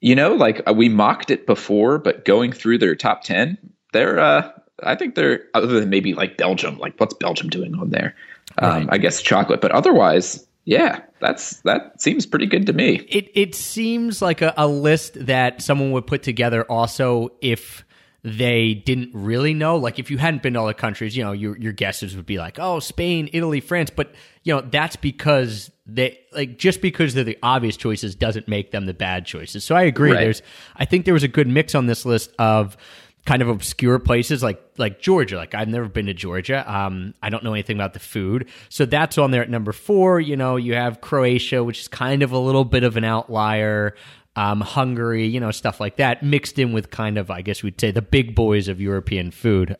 You 0.00 0.14
know, 0.14 0.34
like 0.34 0.62
uh, 0.68 0.72
we 0.72 0.88
mocked 0.88 1.30
it 1.30 1.46
before, 1.46 1.98
but 1.98 2.24
going 2.24 2.52
through 2.52 2.78
their 2.78 2.94
top 2.94 3.22
ten, 3.24 3.58
they're 3.92 4.18
uh 4.18 4.50
I 4.82 4.94
think 4.96 5.14
they're 5.14 5.44
other 5.54 5.66
than 5.80 5.88
maybe 5.90 6.14
like 6.14 6.36
Belgium, 6.36 6.78
like 6.78 6.94
what's 6.98 7.14
Belgium 7.14 7.48
doing 7.50 7.74
on 7.76 7.90
there? 7.90 8.14
Um, 8.58 8.88
I 8.90 8.98
guess 8.98 9.20
chocolate, 9.20 9.60
but 9.60 9.72
otherwise, 9.72 10.46
yeah, 10.64 11.00
that's 11.20 11.60
that 11.62 12.00
seems 12.00 12.26
pretty 12.26 12.46
good 12.46 12.66
to 12.66 12.72
me. 12.72 12.96
It 13.08 13.30
it 13.34 13.54
seems 13.54 14.22
like 14.22 14.42
a, 14.42 14.54
a 14.56 14.66
list 14.66 15.26
that 15.26 15.60
someone 15.60 15.92
would 15.92 16.06
put 16.06 16.22
together 16.22 16.64
also 16.64 17.30
if 17.40 17.84
they 18.24 18.72
didn't 18.72 19.10
really 19.12 19.52
know. 19.52 19.76
Like 19.76 19.98
if 19.98 20.10
you 20.10 20.16
hadn't 20.16 20.42
been 20.42 20.54
to 20.54 20.60
all 20.60 20.66
the 20.66 20.74
countries, 20.74 21.14
you 21.16 21.22
know, 21.22 21.32
your 21.32 21.58
your 21.58 21.72
guesses 21.72 22.16
would 22.16 22.24
be 22.24 22.38
like, 22.38 22.58
oh, 22.58 22.80
Spain, 22.80 23.28
Italy, 23.34 23.60
France. 23.60 23.90
But 23.90 24.14
you 24.42 24.54
know, 24.54 24.62
that's 24.62 24.96
because 24.96 25.70
they 25.86 26.18
like 26.32 26.56
just 26.58 26.80
because 26.80 27.12
they're 27.12 27.24
the 27.24 27.38
obvious 27.42 27.76
choices 27.76 28.14
doesn't 28.14 28.48
make 28.48 28.70
them 28.70 28.86
the 28.86 28.94
bad 28.94 29.26
choices. 29.26 29.64
So 29.64 29.74
I 29.74 29.82
agree. 29.82 30.12
Right. 30.12 30.20
There's 30.20 30.42
I 30.76 30.86
think 30.86 31.04
there 31.04 31.14
was 31.14 31.22
a 31.22 31.28
good 31.28 31.46
mix 31.46 31.74
on 31.74 31.84
this 31.86 32.06
list 32.06 32.30
of 32.38 32.78
kind 33.24 33.40
of 33.42 33.48
obscure 33.48 33.98
places 33.98 34.42
like 34.42 34.62
like 34.76 35.00
Georgia. 35.00 35.36
Like 35.36 35.54
I've 35.54 35.68
never 35.68 35.88
been 35.88 36.06
to 36.06 36.14
Georgia. 36.14 36.70
Um, 36.72 37.14
I 37.22 37.30
don't 37.30 37.44
know 37.44 37.52
anything 37.52 37.76
about 37.76 37.94
the 37.94 38.00
food, 38.00 38.48
so 38.68 38.84
that's 38.84 39.18
on 39.18 39.30
there 39.30 39.42
at 39.42 39.50
number 39.50 39.72
four. 39.72 40.20
You 40.20 40.36
know, 40.36 40.56
you 40.56 40.74
have 40.74 41.00
Croatia, 41.00 41.64
which 41.64 41.80
is 41.80 41.88
kind 41.88 42.22
of 42.22 42.32
a 42.32 42.38
little 42.38 42.64
bit 42.64 42.84
of 42.84 42.96
an 42.96 43.04
outlier. 43.04 43.94
Um, 44.36 44.62
Hungary, 44.62 45.28
you 45.28 45.38
know, 45.38 45.52
stuff 45.52 45.78
like 45.78 45.96
that, 45.98 46.24
mixed 46.24 46.58
in 46.58 46.72
with 46.72 46.90
kind 46.90 47.18
of, 47.18 47.30
I 47.30 47.40
guess 47.40 47.62
we'd 47.62 47.80
say, 47.80 47.92
the 47.92 48.02
big 48.02 48.34
boys 48.34 48.66
of 48.66 48.80
European 48.80 49.30
food. 49.30 49.76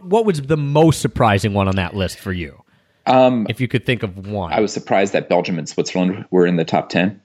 What 0.00 0.24
was 0.24 0.40
the 0.40 0.56
most 0.56 1.02
surprising 1.02 1.52
one 1.52 1.68
on 1.68 1.76
that 1.76 1.94
list 1.94 2.18
for 2.18 2.32
you? 2.32 2.62
Um, 3.04 3.46
If 3.50 3.60
you 3.60 3.68
could 3.68 3.84
think 3.84 4.02
of 4.02 4.26
one, 4.26 4.54
I 4.54 4.60
was 4.60 4.72
surprised 4.72 5.12
that 5.12 5.28
Belgium 5.28 5.58
and 5.58 5.68
Switzerland 5.68 6.24
were 6.30 6.46
in 6.46 6.56
the 6.56 6.64
top 6.64 6.88
10. 6.88 7.20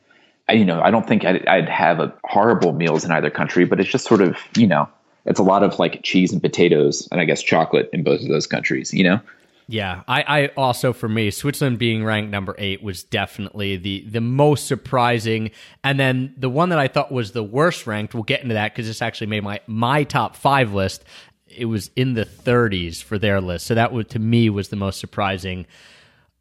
I, 0.50 0.54
you 0.54 0.66
know, 0.66 0.82
I 0.82 0.92
don't 0.92 1.08
think 1.08 1.24
I'd, 1.24 1.46
I'd 1.46 1.70
have 1.70 2.02
a 2.02 2.14
horrible 2.26 2.74
meals 2.74 3.06
in 3.06 3.12
either 3.12 3.30
country, 3.30 3.64
but 3.64 3.80
it's 3.80 3.90
just 3.90 4.06
sort 4.06 4.22
of, 4.22 4.38
you 4.58 4.68
know, 4.68 4.90
it's 5.26 5.40
a 5.40 5.44
lot 5.44 5.64
of 5.64 5.80
like 5.80 6.02
cheese 6.04 6.32
and 6.32 6.42
potatoes 6.42 7.08
and 7.12 7.22
I 7.22 7.26
guess 7.26 7.42
chocolate 7.42 7.90
in 7.94 8.04
both 8.04 8.22
of 8.22 8.28
those 8.28 8.48
countries, 8.48 8.94
you 8.94 9.04
know? 9.04 9.22
Yeah, 9.68 10.04
I, 10.08 10.24
I 10.24 10.48
also 10.58 10.92
for 10.92 11.08
me 11.08 11.32
Switzerland 11.32 11.80
being 11.80 12.04
ranked 12.04 12.32
number 12.32 12.56
eight 12.58 12.84
was 12.84 13.04
definitely 13.04 13.78
the 13.78 14.02
the 14.10 14.22
most 14.22 14.68
surprising, 14.68 15.52
and 15.84 16.00
then 16.00 16.34
the 16.38 16.50
one 16.50 16.70
that 16.70 16.80
I 16.80 16.88
thought 16.88 17.12
was 17.12 17.32
the 17.32 17.44
worst 17.44 17.88
ranked. 17.88 18.14
We'll 18.14 18.24
get 18.24 18.42
into 18.42 18.56
that 18.56 18.74
because 18.74 18.88
this 18.88 19.02
actually 19.02 19.28
made 19.28 19.44
my 19.44 19.62
my 19.68 20.04
top 20.04 20.36
five 20.36 20.74
list. 20.74 21.06
It 21.48 21.66
was 21.66 21.92
in 21.96 22.16
the 22.16 22.26
30s 22.26 23.02
for 23.02 23.20
their 23.20 23.40
list, 23.40 23.68
so 23.68 23.76
that 23.76 24.10
to 24.10 24.20
me 24.20 24.50
was 24.50 24.70
the 24.70 24.76
most 24.76 25.00
surprising. 25.00 25.66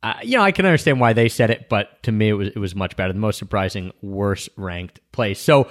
Uh, 0.03 0.15
you 0.23 0.37
know, 0.37 0.43
I 0.43 0.51
can 0.51 0.67
understand 0.67 0.99
why 0.99 1.13
they 1.13 1.29
said 1.29 1.51
it, 1.51 1.69
but 1.69 2.03
to 2.03 2.11
me 2.11 2.31
it 2.31 2.33
was 2.33 2.49
it 2.49 2.59
was 2.59 2.75
much 2.75 2.97
better. 2.97 3.13
The 3.13 3.19
most 3.21 3.39
surprising, 3.39 3.93
worst 4.03 4.49
ranked 4.57 5.01
place. 5.13 5.41
So. 5.41 5.69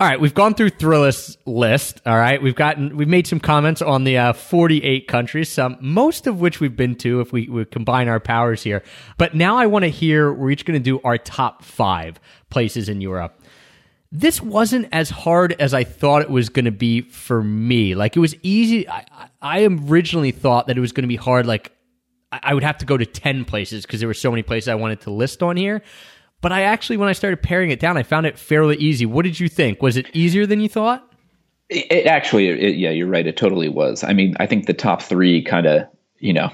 All 0.00 0.06
right, 0.06 0.20
we've 0.20 0.32
gone 0.32 0.54
through 0.54 0.70
Thrillist's 0.70 1.36
list. 1.44 2.00
All 2.06 2.16
right, 2.16 2.40
we've 2.40 2.54
gotten 2.54 2.96
we've 2.96 3.08
made 3.08 3.26
some 3.26 3.40
comments 3.40 3.82
on 3.82 4.04
the 4.04 4.16
uh, 4.16 4.32
48 4.32 5.08
countries, 5.08 5.48
some 5.48 5.76
most 5.80 6.28
of 6.28 6.38
which 6.38 6.60
we've 6.60 6.76
been 6.76 6.94
to 6.98 7.20
if 7.20 7.32
we, 7.32 7.48
we 7.48 7.64
combine 7.64 8.06
our 8.06 8.20
powers 8.20 8.62
here. 8.62 8.84
But 9.16 9.34
now 9.34 9.56
I 9.56 9.66
want 9.66 9.82
to 9.86 9.88
hear. 9.88 10.32
We're 10.32 10.52
each 10.52 10.64
going 10.64 10.78
to 10.78 10.84
do 10.84 11.00
our 11.02 11.18
top 11.18 11.64
five 11.64 12.20
places 12.48 12.88
in 12.88 13.00
Europe. 13.00 13.42
This 14.12 14.40
wasn't 14.40 14.86
as 14.92 15.10
hard 15.10 15.56
as 15.58 15.74
I 15.74 15.82
thought 15.82 16.22
it 16.22 16.30
was 16.30 16.48
going 16.48 16.66
to 16.66 16.70
be 16.70 17.00
for 17.00 17.42
me. 17.42 17.96
Like 17.96 18.16
it 18.16 18.20
was 18.20 18.36
easy. 18.44 18.88
I, 18.88 19.04
I 19.42 19.64
originally 19.64 20.30
thought 20.30 20.68
that 20.68 20.78
it 20.78 20.80
was 20.80 20.92
going 20.92 21.02
to 21.02 21.08
be 21.08 21.16
hard. 21.16 21.44
Like 21.44 21.72
I 22.30 22.54
would 22.54 22.62
have 22.62 22.78
to 22.78 22.86
go 22.86 22.96
to 22.96 23.04
10 23.04 23.46
places 23.46 23.84
because 23.84 23.98
there 23.98 24.08
were 24.08 24.14
so 24.14 24.30
many 24.30 24.44
places 24.44 24.68
I 24.68 24.76
wanted 24.76 25.00
to 25.02 25.10
list 25.10 25.42
on 25.42 25.56
here. 25.56 25.82
But 26.40 26.52
I 26.52 26.62
actually, 26.62 26.96
when 26.96 27.08
I 27.08 27.12
started 27.12 27.42
paring 27.42 27.70
it 27.70 27.80
down, 27.80 27.96
I 27.96 28.02
found 28.02 28.26
it 28.26 28.38
fairly 28.38 28.76
easy. 28.76 29.06
What 29.06 29.24
did 29.24 29.40
you 29.40 29.48
think? 29.48 29.82
Was 29.82 29.96
it 29.96 30.06
easier 30.12 30.46
than 30.46 30.60
you 30.60 30.68
thought? 30.68 31.04
It, 31.68 31.90
it 31.90 32.06
actually, 32.06 32.48
it, 32.48 32.76
yeah, 32.76 32.90
you're 32.90 33.08
right. 33.08 33.26
It 33.26 33.36
totally 33.36 33.68
was. 33.68 34.04
I 34.04 34.12
mean, 34.12 34.36
I 34.38 34.46
think 34.46 34.66
the 34.66 34.74
top 34.74 35.02
three 35.02 35.42
kind 35.42 35.66
of, 35.66 35.86
you 36.18 36.32
know, 36.32 36.50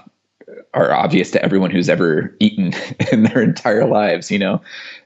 are 0.72 0.92
obvious 0.92 1.30
to 1.32 1.42
everyone 1.42 1.70
who's 1.70 1.88
ever 1.88 2.34
eaten 2.40 2.72
in 3.12 3.24
their 3.24 3.42
entire 3.42 3.86
lives, 3.86 4.30
you 4.30 4.38
know? 4.38 4.60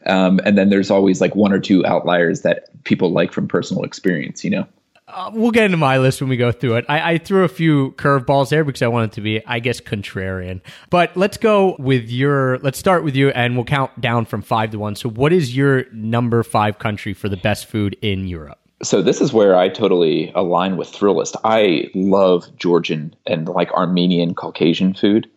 Um, 0.06 0.40
and 0.44 0.56
then 0.56 0.70
there's 0.70 0.90
always 0.90 1.20
like 1.20 1.34
one 1.34 1.52
or 1.52 1.60
two 1.60 1.84
outliers 1.84 2.42
that 2.42 2.68
people 2.84 3.10
like 3.10 3.32
from 3.32 3.48
personal 3.48 3.82
experience, 3.82 4.44
you 4.44 4.50
know? 4.50 4.66
Uh, 5.10 5.30
we'll 5.32 5.50
get 5.50 5.64
into 5.64 5.78
my 5.78 5.98
list 5.98 6.20
when 6.20 6.28
we 6.28 6.36
go 6.36 6.52
through 6.52 6.76
it. 6.76 6.84
I, 6.88 7.12
I 7.12 7.18
threw 7.18 7.44
a 7.44 7.48
few 7.48 7.92
curveballs 7.92 8.50
there 8.50 8.62
because 8.62 8.82
I 8.82 8.88
wanted 8.88 9.12
to 9.12 9.22
be, 9.22 9.44
I 9.46 9.58
guess, 9.58 9.80
contrarian. 9.80 10.60
But 10.90 11.16
let's 11.16 11.38
go 11.38 11.76
with 11.78 12.10
your. 12.10 12.58
Let's 12.58 12.78
start 12.78 13.04
with 13.04 13.16
you, 13.16 13.30
and 13.30 13.56
we'll 13.56 13.64
count 13.64 13.98
down 14.00 14.26
from 14.26 14.42
five 14.42 14.70
to 14.72 14.78
one. 14.78 14.96
So, 14.96 15.08
what 15.08 15.32
is 15.32 15.56
your 15.56 15.90
number 15.92 16.42
five 16.42 16.78
country 16.78 17.14
for 17.14 17.28
the 17.30 17.38
best 17.38 17.66
food 17.66 17.96
in 18.02 18.28
Europe? 18.28 18.58
So 18.82 19.02
this 19.02 19.20
is 19.20 19.32
where 19.32 19.56
I 19.56 19.68
totally 19.68 20.30
align 20.34 20.76
with 20.76 20.88
Thrillist. 20.92 21.34
I 21.42 21.90
love 21.94 22.44
Georgian 22.56 23.14
and 23.26 23.48
like 23.48 23.72
Armenian 23.72 24.34
Caucasian 24.34 24.94
food. 24.94 25.28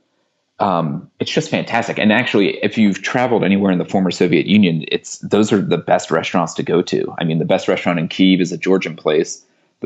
Um, 0.60 1.10
it's 1.20 1.32
just 1.32 1.50
fantastic. 1.50 1.98
And 1.98 2.14
actually, 2.14 2.58
if 2.58 2.78
you've 2.78 3.02
traveled 3.02 3.44
anywhere 3.44 3.72
in 3.72 3.80
the 3.80 3.86
former 3.86 4.12
Soviet 4.12 4.46
Union, 4.46 4.86
it's 4.90 5.18
those 5.20 5.52
are 5.52 5.60
the 5.60 5.80
best 5.80 6.12
restaurants 6.12 6.54
to 6.54 6.64
go 6.64 6.84
to. 6.84 7.16
I 7.18 7.24
mean, 7.24 7.40
the 7.40 7.46
best 7.46 7.68
restaurant 7.68 7.98
in 7.98 8.08
Kiev 8.10 8.42
is 8.42 8.52
a 8.52 8.58
Georgian 8.58 8.96
place. 8.96 9.44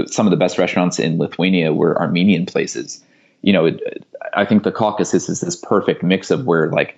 Some 0.07 0.27
of 0.27 0.31
the 0.31 0.37
best 0.37 0.57
restaurants 0.57 0.99
in 0.99 1.17
Lithuania 1.17 1.73
were 1.73 1.97
Armenian 1.99 2.45
places. 2.45 3.03
You 3.41 3.53
know, 3.53 3.65
it, 3.65 4.05
I 4.33 4.45
think 4.45 4.63
the 4.63 4.71
Caucasus 4.71 5.29
is 5.29 5.41
this 5.41 5.55
perfect 5.55 6.03
mix 6.03 6.31
of 6.31 6.45
where 6.45 6.69
like 6.71 6.97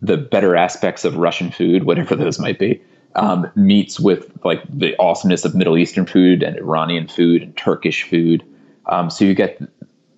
the 0.00 0.16
better 0.16 0.56
aspects 0.56 1.04
of 1.04 1.16
Russian 1.16 1.50
food, 1.50 1.84
whatever 1.86 2.16
those 2.16 2.38
might 2.38 2.58
be, 2.58 2.80
um, 3.14 3.50
meets 3.54 3.98
with 3.98 4.30
like 4.44 4.62
the 4.68 4.94
awesomeness 4.98 5.44
of 5.44 5.54
Middle 5.54 5.76
Eastern 5.78 6.06
food 6.06 6.42
and 6.42 6.56
Iranian 6.56 7.08
food 7.08 7.42
and 7.42 7.56
Turkish 7.56 8.02
food. 8.04 8.44
Um, 8.86 9.10
so 9.10 9.24
you 9.24 9.34
get 9.34 9.60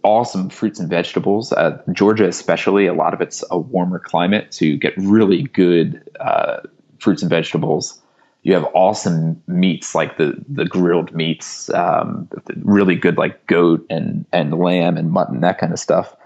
awesome 0.02 0.48
fruits 0.48 0.78
and 0.78 0.88
vegetables. 0.88 1.52
Uh, 1.52 1.80
Georgia, 1.92 2.26
especially, 2.26 2.86
a 2.86 2.94
lot 2.94 3.14
of 3.14 3.20
it's 3.20 3.44
a 3.50 3.58
warmer 3.58 3.98
climate, 3.98 4.52
so 4.54 4.64
you 4.64 4.76
get 4.76 4.94
really 4.96 5.44
good 5.44 6.08
uh, 6.20 6.60
fruits 6.98 7.22
and 7.22 7.30
vegetables. 7.30 8.00
You 8.48 8.54
have 8.54 8.66
awesome 8.72 9.42
meats 9.46 9.94
like 9.94 10.16
the 10.16 10.32
the 10.48 10.64
grilled 10.64 11.12
meats, 11.14 11.68
um, 11.74 12.26
really 12.62 12.94
good 12.96 13.18
like 13.18 13.46
goat 13.46 13.84
and 13.90 14.24
and 14.32 14.58
lamb 14.58 14.96
and 14.96 15.10
mutton, 15.10 15.42
that 15.42 15.58
kind 15.58 15.70
of 15.70 15.78
stuff. 15.78 16.16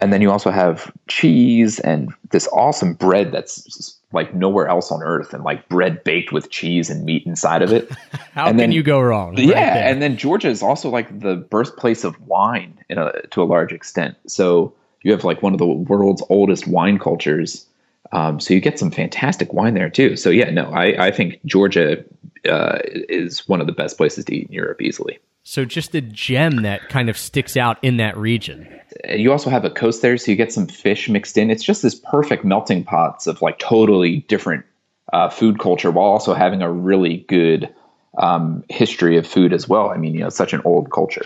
And 0.00 0.12
then 0.12 0.20
you 0.20 0.32
also 0.32 0.50
have 0.50 0.90
cheese 1.06 1.78
and 1.78 2.12
this 2.30 2.48
awesome 2.52 2.94
bread 2.94 3.30
that's 3.30 3.96
like 4.12 4.34
nowhere 4.34 4.66
else 4.66 4.90
on 4.90 5.04
earth, 5.04 5.32
and 5.32 5.44
like 5.44 5.68
bread 5.68 6.02
baked 6.02 6.32
with 6.32 6.50
cheese 6.50 6.90
and 6.90 7.04
meat 7.04 7.22
inside 7.26 7.62
of 7.62 7.72
it. 7.72 7.88
How 8.32 8.46
And 8.48 8.50
can 8.52 8.56
then- 8.56 8.72
you 8.72 8.82
go 8.82 9.00
wrong? 9.00 9.36
right 9.36 9.44
yeah, 9.46 9.74
there? 9.74 9.88
and 9.88 10.02
then 10.02 10.16
Georgia 10.16 10.48
is 10.48 10.64
also 10.64 10.88
like 10.90 11.20
the 11.20 11.36
birthplace 11.36 12.02
of 12.02 12.20
wine 12.26 12.76
in 12.88 12.98
a, 12.98 13.12
to 13.30 13.40
a 13.40 13.44
large 13.44 13.72
extent. 13.72 14.16
So 14.26 14.72
you 15.02 15.12
have 15.12 15.22
like 15.22 15.42
one 15.44 15.52
of 15.52 15.60
the 15.60 15.66
world's 15.66 16.24
oldest 16.28 16.66
wine 16.66 16.98
cultures. 16.98 17.66
Um, 18.12 18.40
so 18.40 18.54
you 18.54 18.60
get 18.60 18.78
some 18.78 18.90
fantastic 18.90 19.52
wine 19.52 19.74
there 19.74 19.90
too. 19.90 20.16
So 20.16 20.30
yeah, 20.30 20.50
no, 20.50 20.70
I, 20.70 21.08
I 21.08 21.10
think 21.10 21.40
Georgia 21.44 22.04
uh, 22.48 22.78
is 22.84 23.46
one 23.48 23.60
of 23.60 23.66
the 23.66 23.72
best 23.72 23.96
places 23.96 24.24
to 24.26 24.34
eat 24.34 24.46
in 24.48 24.52
Europe 24.52 24.80
easily. 24.80 25.18
so 25.42 25.64
just 25.64 25.94
a 25.94 26.00
gem 26.00 26.62
that 26.62 26.88
kind 26.88 27.08
of 27.08 27.16
sticks 27.18 27.56
out 27.56 27.78
in 27.82 27.96
that 27.98 28.16
region. 28.16 28.68
You 29.08 29.32
also 29.32 29.50
have 29.50 29.64
a 29.64 29.70
coast 29.70 30.02
there, 30.02 30.16
so 30.16 30.30
you 30.30 30.36
get 30.36 30.52
some 30.52 30.66
fish 30.66 31.08
mixed 31.08 31.38
in. 31.38 31.50
It's 31.50 31.62
just 31.62 31.82
this 31.82 31.94
perfect 31.94 32.44
melting 32.44 32.84
pots 32.84 33.26
of 33.26 33.40
like 33.42 33.58
totally 33.58 34.18
different 34.28 34.64
uh, 35.12 35.28
food 35.28 35.58
culture 35.58 35.90
while 35.90 36.06
also 36.06 36.34
having 36.34 36.62
a 36.62 36.70
really 36.70 37.18
good 37.28 37.74
um, 38.18 38.64
history 38.68 39.16
of 39.16 39.26
food 39.26 39.52
as 39.52 39.68
well. 39.68 39.90
I 39.90 39.96
mean, 39.96 40.14
you 40.14 40.20
know, 40.20 40.28
such 40.28 40.52
an 40.52 40.62
old 40.64 40.90
culture. 40.90 41.24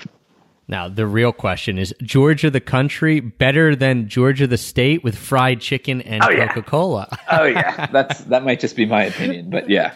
Now, 0.69 0.89
the 0.89 1.07
real 1.07 1.33
question 1.33 1.77
is 1.79 1.95
Georgia 2.03 2.51
the 2.51 2.61
country 2.61 3.21
better 3.21 3.75
than 3.77 4.09
Georgia 4.09 4.47
the 4.47 4.57
state 4.57 5.03
with 5.05 5.17
fried 5.17 5.61
chicken 5.61 6.01
and 6.03 6.23
Oh, 6.23 6.31
yeah. 6.31 6.47
Coca 6.49 6.63
Cola? 6.63 7.19
Oh 7.31 7.45
yeah, 7.45 7.87
that's 7.87 8.21
that 8.25 8.45
might 8.45 8.61
just 8.61 8.77
be 8.77 8.87
my 8.87 9.05
opinion, 9.05 9.51
but 9.51 9.69
yeah, 9.69 9.95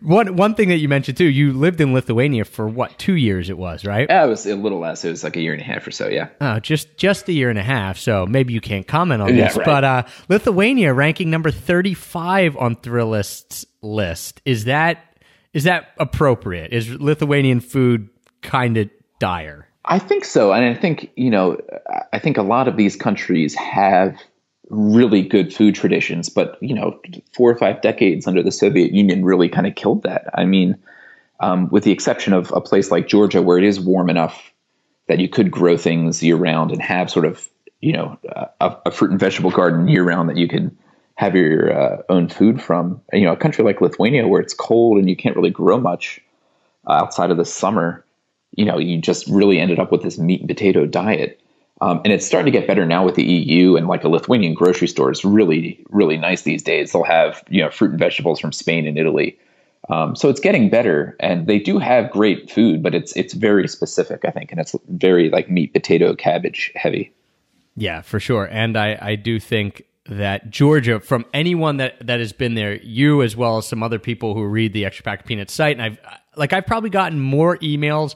one, 0.00 0.36
one 0.36 0.54
thing 0.54 0.70
that 0.70 0.78
you 0.78 0.88
mentioned 0.88 1.18
too, 1.18 1.26
you 1.26 1.52
lived 1.52 1.80
in 1.82 1.92
Lithuania 1.92 2.44
for 2.46 2.66
what, 2.66 2.98
two 2.98 3.14
years 3.16 3.50
it 3.50 3.58
was, 3.58 3.84
right? 3.84 4.06
yeah, 4.08 4.24
it 4.24 4.28
was 4.28 4.46
a 4.46 4.56
little 4.56 4.78
less. 4.78 5.04
It 5.04 5.10
was 5.10 5.22
like 5.22 5.36
a 5.36 5.40
year 5.40 5.52
and 5.52 5.60
a 5.60 5.64
half 5.64 5.86
or 5.86 5.90
so. 5.90 6.08
Yeah. 6.08 6.28
Oh, 6.40 6.60
just 6.60 6.96
just 6.96 7.28
a 7.28 7.32
year 7.32 7.50
and 7.50 7.58
a 7.58 7.62
half, 7.62 7.98
so 7.98 8.24
maybe 8.26 8.54
you 8.54 8.60
can't 8.60 8.86
comment 8.86 9.20
on 9.20 9.36
Yeah, 9.36 9.48
this. 9.48 9.56
right. 9.58 9.66
But 9.66 9.84
uh, 9.84 10.02
Lithuania 10.30 10.94
ranking 10.94 11.28
number 11.30 11.50
thirty-five 11.50 12.56
on 12.56 12.76
Thrillist's 12.76 13.66
list 13.82 14.40
is 14.46 14.64
that 14.64 15.04
is 15.52 15.64
that 15.64 15.88
appropriate? 15.98 16.72
Is 16.72 16.88
Lithuanian 16.90 17.60
food 17.60 18.08
kind 18.42 18.76
of 18.78 18.88
dire? 19.18 19.66
I 19.90 19.98
think 19.98 20.24
so, 20.24 20.52
and 20.52 20.64
I 20.64 20.80
think 20.80 21.10
you 21.16 21.30
know, 21.30 21.60
I 22.12 22.20
think 22.20 22.38
a 22.38 22.42
lot 22.42 22.68
of 22.68 22.76
these 22.76 22.94
countries 22.94 23.56
have 23.56 24.16
really 24.68 25.20
good 25.20 25.52
food 25.52 25.74
traditions, 25.74 26.28
but 26.28 26.56
you 26.62 26.74
know, 26.74 27.00
four 27.34 27.50
or 27.50 27.56
five 27.56 27.82
decades 27.82 28.28
under 28.28 28.40
the 28.40 28.52
Soviet 28.52 28.92
Union 28.92 29.24
really 29.24 29.48
kind 29.48 29.66
of 29.66 29.74
killed 29.74 30.04
that. 30.04 30.26
I 30.32 30.44
mean, 30.44 30.76
um, 31.40 31.68
with 31.70 31.82
the 31.82 31.90
exception 31.90 32.32
of 32.32 32.52
a 32.52 32.60
place 32.60 32.92
like 32.92 33.08
Georgia, 33.08 33.42
where 33.42 33.58
it 33.58 33.64
is 33.64 33.80
warm 33.80 34.08
enough 34.08 34.52
that 35.08 35.18
you 35.18 35.28
could 35.28 35.50
grow 35.50 35.76
things 35.76 36.22
year 36.22 36.36
round 36.36 36.70
and 36.70 36.80
have 36.80 37.10
sort 37.10 37.24
of 37.24 37.48
you 37.80 37.92
know 37.92 38.16
a, 38.60 38.76
a 38.86 38.90
fruit 38.92 39.10
and 39.10 39.18
vegetable 39.18 39.50
garden 39.50 39.88
year 39.88 40.04
round 40.04 40.28
that 40.28 40.36
you 40.36 40.46
can 40.46 40.78
have 41.16 41.34
your 41.34 41.76
uh, 41.76 42.02
own 42.08 42.28
food 42.28 42.62
from. 42.62 43.02
You 43.12 43.24
know, 43.24 43.32
a 43.32 43.36
country 43.36 43.64
like 43.64 43.80
Lithuania 43.80 44.28
where 44.28 44.40
it's 44.40 44.54
cold 44.54 44.98
and 44.98 45.10
you 45.10 45.16
can't 45.16 45.34
really 45.34 45.50
grow 45.50 45.80
much 45.80 46.20
uh, 46.86 46.92
outside 46.92 47.32
of 47.32 47.38
the 47.38 47.44
summer. 47.44 48.04
You 48.56 48.64
know, 48.64 48.78
you 48.78 49.00
just 49.00 49.26
really 49.28 49.60
ended 49.60 49.78
up 49.78 49.92
with 49.92 50.02
this 50.02 50.18
meat 50.18 50.40
and 50.40 50.48
potato 50.48 50.86
diet. 50.86 51.40
Um, 51.82 52.00
and 52.04 52.12
it's 52.12 52.26
starting 52.26 52.52
to 52.52 52.58
get 52.58 52.66
better 52.66 52.84
now 52.84 53.04
with 53.04 53.14
the 53.14 53.24
EU 53.24 53.76
and 53.76 53.88
like 53.88 54.04
a 54.04 54.08
Lithuanian 54.08 54.52
grocery 54.52 54.86
store 54.86 55.10
is 55.10 55.24
really, 55.24 55.82
really 55.88 56.18
nice 56.18 56.42
these 56.42 56.62
days. 56.62 56.92
They'll 56.92 57.04
have, 57.04 57.42
you 57.48 57.62
know, 57.62 57.70
fruit 57.70 57.90
and 57.90 57.98
vegetables 57.98 58.38
from 58.38 58.52
Spain 58.52 58.86
and 58.86 58.98
Italy. 58.98 59.38
Um, 59.88 60.14
so 60.14 60.28
it's 60.28 60.40
getting 60.40 60.68
better 60.68 61.16
and 61.20 61.46
they 61.46 61.58
do 61.58 61.78
have 61.78 62.10
great 62.10 62.50
food, 62.50 62.82
but 62.82 62.94
it's, 62.94 63.16
it's 63.16 63.32
very 63.32 63.66
specific, 63.66 64.26
I 64.26 64.30
think. 64.30 64.50
And 64.52 64.60
it's 64.60 64.76
very 64.88 65.30
like 65.30 65.50
meat, 65.50 65.72
potato, 65.72 66.14
cabbage 66.14 66.70
heavy. 66.74 67.14
Yeah, 67.76 68.02
for 68.02 68.20
sure. 68.20 68.46
And 68.50 68.76
I, 68.76 68.98
I 69.00 69.14
do 69.14 69.40
think 69.40 69.84
that 70.06 70.50
Georgia, 70.50 71.00
from 71.00 71.24
anyone 71.32 71.78
that, 71.78 72.06
that 72.06 72.20
has 72.20 72.32
been 72.32 72.54
there, 72.54 72.76
you 72.82 73.22
as 73.22 73.36
well 73.36 73.56
as 73.56 73.66
some 73.66 73.82
other 73.82 73.98
people 73.98 74.34
who 74.34 74.44
read 74.44 74.74
the 74.74 74.84
Extra 74.84 75.04
Pack 75.04 75.20
of 75.20 75.26
Peanuts 75.26 75.54
site, 75.54 75.78
and 75.78 75.82
I've 75.82 75.98
like 76.36 76.52
I've 76.52 76.66
probably 76.66 76.90
gotten 76.90 77.20
more 77.20 77.58
emails 77.58 78.14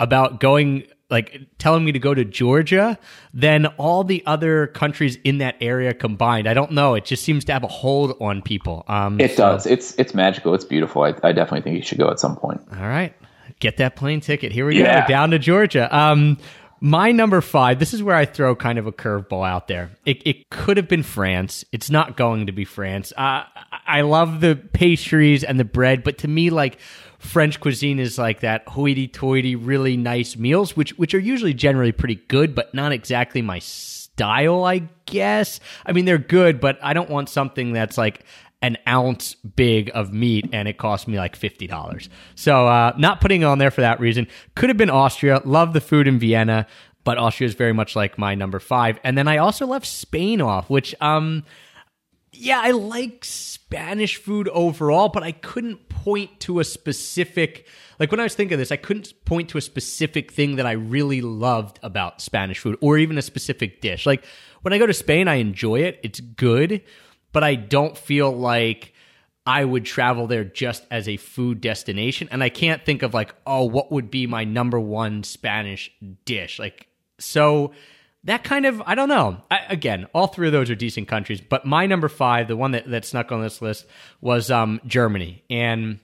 about 0.00 0.40
going 0.40 0.84
like 1.10 1.38
telling 1.58 1.84
me 1.84 1.92
to 1.92 1.98
go 1.98 2.14
to 2.14 2.24
Georgia 2.24 2.98
than 3.32 3.66
all 3.66 4.02
the 4.04 4.22
other 4.26 4.68
countries 4.68 5.16
in 5.22 5.38
that 5.38 5.54
area 5.60 5.92
combined. 5.94 6.48
I 6.48 6.54
don't 6.54 6.72
know. 6.72 6.94
It 6.94 7.04
just 7.04 7.22
seems 7.22 7.44
to 7.44 7.52
have 7.52 7.62
a 7.62 7.68
hold 7.68 8.16
on 8.20 8.42
people. 8.42 8.84
Um, 8.88 9.20
It 9.20 9.32
so- 9.32 9.52
does. 9.52 9.66
It's, 9.66 9.94
it's 9.96 10.14
magical. 10.14 10.54
It's 10.54 10.64
beautiful. 10.64 11.02
I, 11.02 11.08
I 11.22 11.32
definitely 11.32 11.60
think 11.60 11.76
you 11.76 11.82
should 11.82 11.98
go 11.98 12.10
at 12.10 12.18
some 12.18 12.36
point. 12.36 12.62
All 12.72 12.88
right. 12.88 13.14
Get 13.60 13.76
that 13.76 13.96
plane 13.96 14.20
ticket. 14.20 14.50
Here 14.50 14.66
we 14.66 14.80
Yeah. 14.80 15.02
go. 15.02 15.08
Down 15.08 15.30
to 15.30 15.38
Georgia. 15.38 15.94
Um, 15.96 16.38
my 16.80 17.12
number 17.12 17.40
five, 17.40 17.78
this 17.78 17.94
is 17.94 18.02
where 18.02 18.16
I 18.16 18.24
throw 18.24 18.56
kind 18.56 18.78
of 18.78 18.86
a 18.86 18.92
curveball 18.92 19.46
out 19.48 19.68
there. 19.68 19.90
It, 20.04 20.26
it 20.26 20.50
could 20.50 20.76
have 20.78 20.88
been 20.88 21.02
France. 21.02 21.64
It's 21.70 21.90
not 21.90 22.16
going 22.16 22.46
to 22.46 22.52
be 22.52 22.64
France. 22.64 23.12
Uh, 23.16 23.44
I 23.86 24.00
love 24.00 24.40
the 24.40 24.56
pastries 24.56 25.44
and 25.44 25.60
the 25.60 25.64
bread, 25.64 26.02
but 26.02 26.18
to 26.18 26.28
me, 26.28 26.50
like, 26.50 26.78
French 27.24 27.58
cuisine 27.58 27.98
is 27.98 28.18
like 28.18 28.40
that 28.40 28.68
hoity-toity, 28.68 29.56
really 29.56 29.96
nice 29.96 30.36
meals, 30.36 30.76
which 30.76 30.90
which 30.98 31.14
are 31.14 31.18
usually 31.18 31.54
generally 31.54 31.90
pretty 31.90 32.16
good, 32.28 32.54
but 32.54 32.74
not 32.74 32.92
exactly 32.92 33.40
my 33.40 33.58
style, 33.58 34.64
I 34.64 34.82
guess. 35.06 35.58
I 35.86 35.92
mean, 35.92 36.04
they're 36.04 36.18
good, 36.18 36.60
but 36.60 36.78
I 36.82 36.92
don't 36.92 37.08
want 37.10 37.28
something 37.28 37.72
that's 37.72 37.96
like 37.96 38.24
an 38.62 38.76
ounce 38.86 39.34
big 39.34 39.90
of 39.94 40.12
meat 40.12 40.48
and 40.52 40.68
it 40.68 40.78
cost 40.78 41.08
me 41.08 41.18
like 41.18 41.38
$50. 41.38 42.08
So, 42.34 42.66
uh, 42.66 42.94
not 42.96 43.20
putting 43.20 43.42
it 43.42 43.46
on 43.46 43.58
there 43.58 43.70
for 43.70 43.80
that 43.80 44.00
reason. 44.00 44.26
Could 44.54 44.70
have 44.70 44.78
been 44.78 44.90
Austria. 44.90 45.42
Love 45.44 45.72
the 45.72 45.80
food 45.80 46.06
in 46.06 46.18
Vienna, 46.18 46.66
but 47.04 47.18
Austria 47.18 47.48
is 47.48 47.54
very 47.54 47.72
much 47.72 47.96
like 47.96 48.16
my 48.16 48.34
number 48.34 48.58
five. 48.58 48.98
And 49.02 49.18
then 49.18 49.28
I 49.28 49.38
also 49.38 49.66
left 49.66 49.86
Spain 49.86 50.40
off, 50.40 50.70
which, 50.70 50.94
um, 51.00 51.44
yeah, 52.36 52.60
I 52.62 52.72
like 52.72 53.24
Spanish 53.24 54.16
food 54.16 54.48
overall, 54.48 55.08
but 55.08 55.22
I 55.22 55.32
couldn't 55.32 55.88
point 55.88 56.40
to 56.40 56.60
a 56.60 56.64
specific 56.64 57.66
like 57.98 58.10
when 58.10 58.20
I 58.20 58.24
was 58.24 58.34
thinking 58.34 58.54
of 58.54 58.58
this, 58.58 58.72
I 58.72 58.76
couldn't 58.76 59.12
point 59.24 59.50
to 59.50 59.58
a 59.58 59.60
specific 59.60 60.32
thing 60.32 60.56
that 60.56 60.66
I 60.66 60.72
really 60.72 61.20
loved 61.20 61.78
about 61.82 62.20
Spanish 62.20 62.58
food 62.58 62.76
or 62.80 62.98
even 62.98 63.18
a 63.18 63.22
specific 63.22 63.80
dish. 63.80 64.06
Like 64.06 64.24
when 64.62 64.72
I 64.72 64.78
go 64.78 64.86
to 64.86 64.94
Spain, 64.94 65.28
I 65.28 65.36
enjoy 65.36 65.80
it. 65.80 66.00
It's 66.02 66.20
good, 66.20 66.82
but 67.32 67.44
I 67.44 67.54
don't 67.54 67.96
feel 67.96 68.32
like 68.32 68.92
I 69.46 69.64
would 69.64 69.84
travel 69.84 70.26
there 70.26 70.44
just 70.44 70.84
as 70.90 71.08
a 71.08 71.18
food 71.18 71.60
destination. 71.60 72.28
And 72.30 72.42
I 72.42 72.48
can't 72.48 72.84
think 72.84 73.02
of 73.02 73.14
like, 73.14 73.34
oh, 73.46 73.64
what 73.64 73.92
would 73.92 74.10
be 74.10 74.26
my 74.26 74.44
number 74.44 74.80
one 74.80 75.22
Spanish 75.22 75.90
dish? 76.24 76.58
Like 76.58 76.88
so 77.18 77.72
that 78.24 78.44
kind 78.44 78.66
of 78.66 78.82
I 78.86 78.94
don't 78.94 79.08
know. 79.08 79.42
I, 79.50 79.60
again, 79.68 80.06
all 80.14 80.26
three 80.26 80.46
of 80.46 80.52
those 80.52 80.70
are 80.70 80.74
decent 80.74 81.08
countries, 81.08 81.40
but 81.40 81.64
my 81.64 81.86
number 81.86 82.08
five, 82.08 82.48
the 82.48 82.56
one 82.56 82.72
that, 82.72 82.88
that 82.90 83.04
snuck 83.04 83.32
on 83.32 83.42
this 83.42 83.60
list, 83.62 83.86
was 84.20 84.50
um, 84.50 84.80
Germany. 84.86 85.42
And 85.50 86.00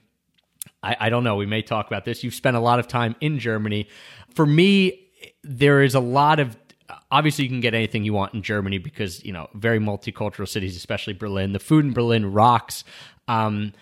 I, 0.83 0.95
I 0.99 1.09
don't 1.09 1.23
know. 1.23 1.35
We 1.35 1.45
may 1.45 1.61
talk 1.61 1.87
about 1.87 2.05
this. 2.05 2.23
You've 2.23 2.35
spent 2.35 2.55
a 2.57 2.59
lot 2.59 2.79
of 2.79 2.87
time 2.87 3.15
in 3.21 3.39
Germany. 3.39 3.87
For 4.33 4.45
me, 4.45 5.07
there 5.43 5.81
is 5.81 5.95
a 5.95 5.99
lot 5.99 6.39
of 6.39 6.57
obviously 7.09 7.45
you 7.45 7.49
can 7.49 7.61
get 7.61 7.73
anything 7.73 8.03
you 8.03 8.13
want 8.13 8.33
in 8.33 8.41
Germany 8.41 8.77
because 8.77 9.23
you 9.23 9.33
know 9.33 9.47
very 9.53 9.79
multicultural 9.79 10.47
cities, 10.47 10.75
especially 10.75 11.13
Berlin. 11.13 11.53
The 11.53 11.59
food 11.59 11.85
in 11.85 11.93
Berlin 11.93 12.31
rocks. 12.31 12.83
Um, 13.27 13.73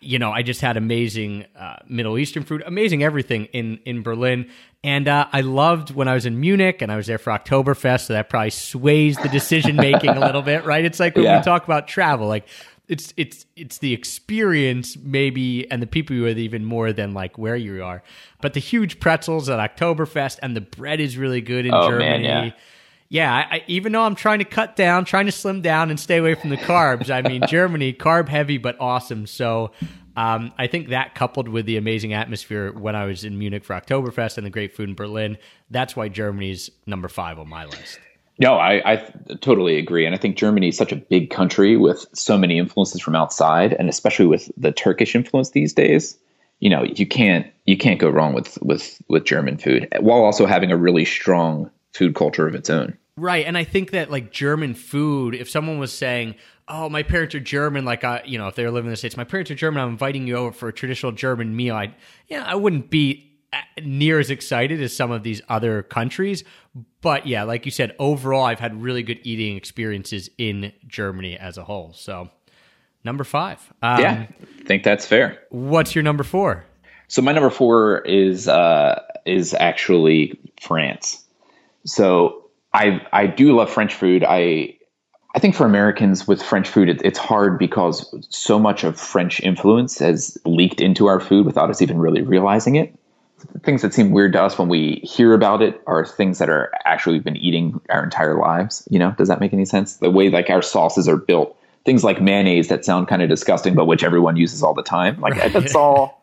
you 0.00 0.18
know, 0.18 0.30
I 0.30 0.42
just 0.42 0.60
had 0.60 0.76
amazing 0.76 1.44
uh, 1.58 1.76
Middle 1.88 2.16
Eastern 2.18 2.44
food, 2.44 2.62
amazing 2.66 3.02
everything 3.02 3.46
in 3.46 3.78
in 3.84 4.02
Berlin, 4.02 4.48
and 4.84 5.08
uh, 5.08 5.26
I 5.32 5.40
loved 5.40 5.92
when 5.94 6.06
I 6.08 6.14
was 6.14 6.24
in 6.26 6.38
Munich 6.40 6.82
and 6.82 6.92
I 6.92 6.96
was 6.96 7.06
there 7.08 7.18
for 7.18 7.32
Oktoberfest. 7.32 8.06
So 8.06 8.12
that 8.12 8.28
probably 8.28 8.50
sways 8.50 9.16
the 9.18 9.28
decision 9.28 9.76
making 9.76 10.10
a 10.10 10.20
little 10.20 10.42
bit, 10.42 10.64
right? 10.64 10.84
It's 10.84 11.00
like 11.00 11.16
when 11.16 11.24
Yeah. 11.24 11.38
we 11.38 11.42
talk 11.44 11.64
about 11.64 11.88
travel, 11.88 12.28
like 12.28 12.46
it's 12.88 13.12
it's 13.16 13.44
it's 13.56 13.78
the 13.78 13.92
experience 13.92 14.96
maybe 14.96 15.68
and 15.70 15.82
the 15.82 15.86
people 15.86 16.14
you're 16.14 16.26
with 16.26 16.38
even 16.38 16.64
more 16.64 16.92
than 16.92 17.12
like 17.14 17.36
where 17.38 17.56
you 17.56 17.82
are. 17.82 18.02
But 18.40 18.54
the 18.54 18.60
huge 18.60 19.00
pretzels 19.00 19.48
at 19.48 19.58
Oktoberfest 19.58 20.38
and 20.42 20.56
the 20.56 20.60
bread 20.60 21.00
is 21.00 21.16
really 21.16 21.40
good 21.40 21.66
in 21.66 21.74
Oh, 21.74 21.88
Germany. 21.88 22.22
man, 22.24 22.44
yeah. 22.46 22.52
Yeah, 23.12 23.30
I, 23.30 23.56
I, 23.56 23.64
even 23.66 23.92
though 23.92 24.04
I'm 24.04 24.14
trying 24.14 24.38
to 24.38 24.46
cut 24.46 24.74
down, 24.74 25.04
trying 25.04 25.26
to 25.26 25.32
slim 25.32 25.60
down 25.60 25.90
and 25.90 26.00
stay 26.00 26.16
away 26.16 26.34
from 26.34 26.48
the 26.48 26.56
carbs, 26.56 27.10
I 27.10 27.20
mean, 27.20 27.42
Germany, 27.46 27.92
carb 27.92 28.26
heavy, 28.26 28.56
but 28.56 28.80
awesome. 28.80 29.26
So 29.26 29.72
um, 30.16 30.50
I 30.56 30.66
think 30.66 30.88
that 30.88 31.14
coupled 31.14 31.46
with 31.46 31.66
the 31.66 31.76
amazing 31.76 32.14
atmosphere 32.14 32.72
when 32.72 32.96
I 32.96 33.04
was 33.04 33.22
in 33.22 33.38
Munich 33.38 33.64
for 33.66 33.74
Oktoberfest 33.78 34.38
and 34.38 34.46
the 34.46 34.50
great 34.50 34.74
food 34.74 34.88
in 34.88 34.94
Berlin, 34.94 35.36
that's 35.68 35.94
why 35.94 36.08
Germany's 36.08 36.70
number 36.86 37.06
five 37.06 37.38
on 37.38 37.50
my 37.50 37.66
list. 37.66 37.98
No, 38.38 38.54
I, 38.54 38.92
I 38.92 38.96
totally 39.42 39.76
agree. 39.76 40.06
And 40.06 40.14
I 40.14 40.18
think 40.18 40.38
Germany 40.38 40.68
is 40.68 40.78
such 40.78 40.90
a 40.90 40.96
big 40.96 41.28
country 41.28 41.76
with 41.76 42.06
so 42.14 42.38
many 42.38 42.56
influences 42.56 43.02
from 43.02 43.14
outside, 43.14 43.74
and 43.74 43.90
especially 43.90 44.24
with 44.24 44.50
the 44.56 44.72
Turkish 44.72 45.14
influence 45.14 45.50
these 45.50 45.74
days. 45.74 46.16
You 46.60 46.70
know, 46.70 46.82
you 46.82 47.06
can't 47.06 47.46
you 47.66 47.76
can't 47.76 48.00
go 48.00 48.08
wrong 48.08 48.32
with 48.32 48.56
with 48.62 49.02
with 49.08 49.24
German 49.24 49.58
food, 49.58 49.86
while 50.00 50.22
also 50.22 50.46
having 50.46 50.72
a 50.72 50.78
really 50.78 51.04
strong 51.04 51.70
food 51.92 52.14
culture 52.14 52.46
of 52.46 52.54
its 52.54 52.70
own. 52.70 52.96
Right, 53.16 53.46
and 53.46 53.58
I 53.58 53.64
think 53.64 53.90
that 53.90 54.10
like 54.10 54.32
German 54.32 54.74
food, 54.74 55.34
if 55.34 55.50
someone 55.50 55.78
was 55.78 55.92
saying, 55.92 56.36
"Oh, 56.66 56.88
my 56.88 57.02
parents 57.02 57.34
are 57.34 57.40
German," 57.40 57.84
like 57.84 58.04
I, 58.04 58.22
you 58.24 58.38
know, 58.38 58.48
if 58.48 58.54
they're 58.54 58.70
living 58.70 58.88
in 58.88 58.92
the 58.92 58.96
states, 58.96 59.18
my 59.18 59.24
parents 59.24 59.50
are 59.50 59.54
German, 59.54 59.82
I'm 59.82 59.90
inviting 59.90 60.26
you 60.26 60.36
over 60.36 60.52
for 60.52 60.68
a 60.68 60.72
traditional 60.72 61.12
German 61.12 61.54
meal. 61.54 61.74
I, 61.74 61.94
yeah, 62.28 62.42
I 62.46 62.54
wouldn't 62.54 62.88
be 62.88 63.32
near 63.82 64.18
as 64.18 64.30
excited 64.30 64.80
as 64.80 64.96
some 64.96 65.10
of 65.10 65.22
these 65.22 65.42
other 65.48 65.82
countries, 65.82 66.42
but 67.02 67.26
yeah, 67.26 67.42
like 67.42 67.66
you 67.66 67.70
said, 67.70 67.94
overall, 67.98 68.44
I've 68.44 68.60
had 68.60 68.80
really 68.80 69.02
good 69.02 69.20
eating 69.24 69.56
experiences 69.56 70.30
in 70.38 70.72
Germany 70.86 71.36
as 71.36 71.58
a 71.58 71.64
whole. 71.64 71.92
So, 71.92 72.30
number 73.04 73.24
five, 73.24 73.60
um, 73.82 74.00
yeah, 74.00 74.26
I 74.60 74.64
think 74.64 74.84
that's 74.84 75.04
fair. 75.04 75.38
What's 75.50 75.94
your 75.94 76.02
number 76.02 76.24
four? 76.24 76.64
So 77.08 77.20
my 77.20 77.32
number 77.32 77.50
four 77.50 77.98
is 78.00 78.48
uh, 78.48 79.02
is 79.26 79.52
actually 79.52 80.40
France. 80.62 81.22
So 81.84 82.41
I 82.74 83.06
I 83.12 83.26
do 83.26 83.54
love 83.54 83.70
French 83.70 83.94
food. 83.94 84.24
I 84.26 84.76
I 85.34 85.38
think 85.38 85.54
for 85.54 85.64
Americans 85.64 86.28
with 86.28 86.42
French 86.42 86.68
food, 86.68 86.88
it, 86.88 87.00
it's 87.02 87.18
hard 87.18 87.58
because 87.58 88.14
so 88.28 88.58
much 88.58 88.84
of 88.84 88.98
French 88.98 89.40
influence 89.40 89.98
has 89.98 90.36
leaked 90.44 90.80
into 90.80 91.06
our 91.06 91.20
food 91.20 91.46
without 91.46 91.70
us 91.70 91.80
even 91.80 91.98
really 91.98 92.22
realizing 92.22 92.76
it. 92.76 92.94
Things 93.64 93.82
that 93.82 93.92
seem 93.92 94.12
weird 94.12 94.34
to 94.34 94.42
us 94.42 94.58
when 94.58 94.68
we 94.68 95.00
hear 95.02 95.34
about 95.34 95.62
it 95.62 95.82
are 95.86 96.04
things 96.04 96.38
that 96.38 96.48
are 96.48 96.70
actually 96.84 97.14
we've 97.14 97.24
been 97.24 97.36
eating 97.36 97.80
our 97.88 98.04
entire 98.04 98.38
lives. 98.38 98.86
You 98.90 98.98
know, 98.98 99.12
does 99.12 99.28
that 99.28 99.40
make 99.40 99.52
any 99.52 99.64
sense? 99.64 99.96
The 99.96 100.10
way 100.10 100.28
like 100.28 100.48
our 100.50 100.62
sauces 100.62 101.08
are 101.08 101.16
built, 101.16 101.56
things 101.84 102.04
like 102.04 102.20
mayonnaise 102.20 102.68
that 102.68 102.84
sound 102.84 103.08
kind 103.08 103.22
of 103.22 103.28
disgusting, 103.28 103.74
but 103.74 103.86
which 103.86 104.04
everyone 104.04 104.36
uses 104.36 104.62
all 104.62 104.74
the 104.74 104.82
time. 104.82 105.20
Like 105.20 105.52
that's 105.52 105.74
all 105.74 106.22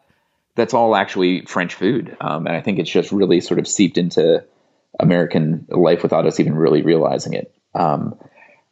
that's 0.55 0.73
all 0.73 0.95
actually 0.95 1.41
French 1.45 1.73
food, 1.73 2.15
um, 2.21 2.45
and 2.47 2.55
I 2.55 2.61
think 2.61 2.79
it's 2.79 2.89
just 2.89 3.11
really 3.11 3.41
sort 3.41 3.59
of 3.59 3.67
seeped 3.67 3.97
into 3.97 4.43
American 4.99 5.65
life 5.69 6.03
without 6.03 6.25
us 6.25 6.39
even 6.39 6.55
really 6.55 6.81
realizing 6.81 7.33
it. 7.33 7.53
Um, 7.75 8.17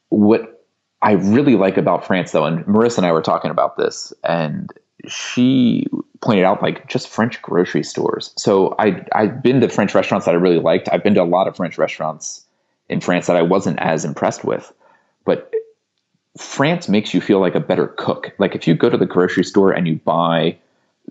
what 0.09 0.65
I 1.01 1.13
really 1.13 1.55
like 1.55 1.77
about 1.77 2.05
France, 2.05 2.31
though, 2.31 2.45
and 2.45 2.65
Marissa 2.65 2.97
and 2.97 3.05
I 3.05 3.11
were 3.11 3.21
talking 3.21 3.51
about 3.51 3.77
this, 3.77 4.13
and 4.23 4.71
she 5.07 5.85
pointed 6.21 6.43
out 6.43 6.61
like 6.61 6.87
just 6.87 7.07
French 7.07 7.41
grocery 7.41 7.83
stores. 7.83 8.33
So 8.35 8.75
I 8.79 9.05
I've 9.13 9.43
been 9.43 9.61
to 9.61 9.69
French 9.69 9.93
restaurants 9.93 10.25
that 10.25 10.31
I 10.31 10.37
really 10.37 10.59
liked. 10.59 10.89
I've 10.91 11.03
been 11.03 11.13
to 11.15 11.21
a 11.21 11.25
lot 11.25 11.47
of 11.47 11.55
French 11.55 11.77
restaurants 11.77 12.45
in 12.89 12.99
France 13.01 13.27
that 13.27 13.35
I 13.35 13.41
wasn't 13.41 13.79
as 13.79 14.05
impressed 14.05 14.43
with, 14.43 14.73
but 15.25 15.51
France 16.37 16.87
makes 16.87 17.13
you 17.13 17.21
feel 17.21 17.39
like 17.39 17.55
a 17.55 17.59
better 17.59 17.87
cook. 17.87 18.33
Like 18.39 18.55
if 18.55 18.67
you 18.67 18.75
go 18.75 18.89
to 18.89 18.97
the 18.97 19.05
grocery 19.05 19.43
store 19.43 19.71
and 19.71 19.87
you 19.87 19.97
buy 19.97 20.57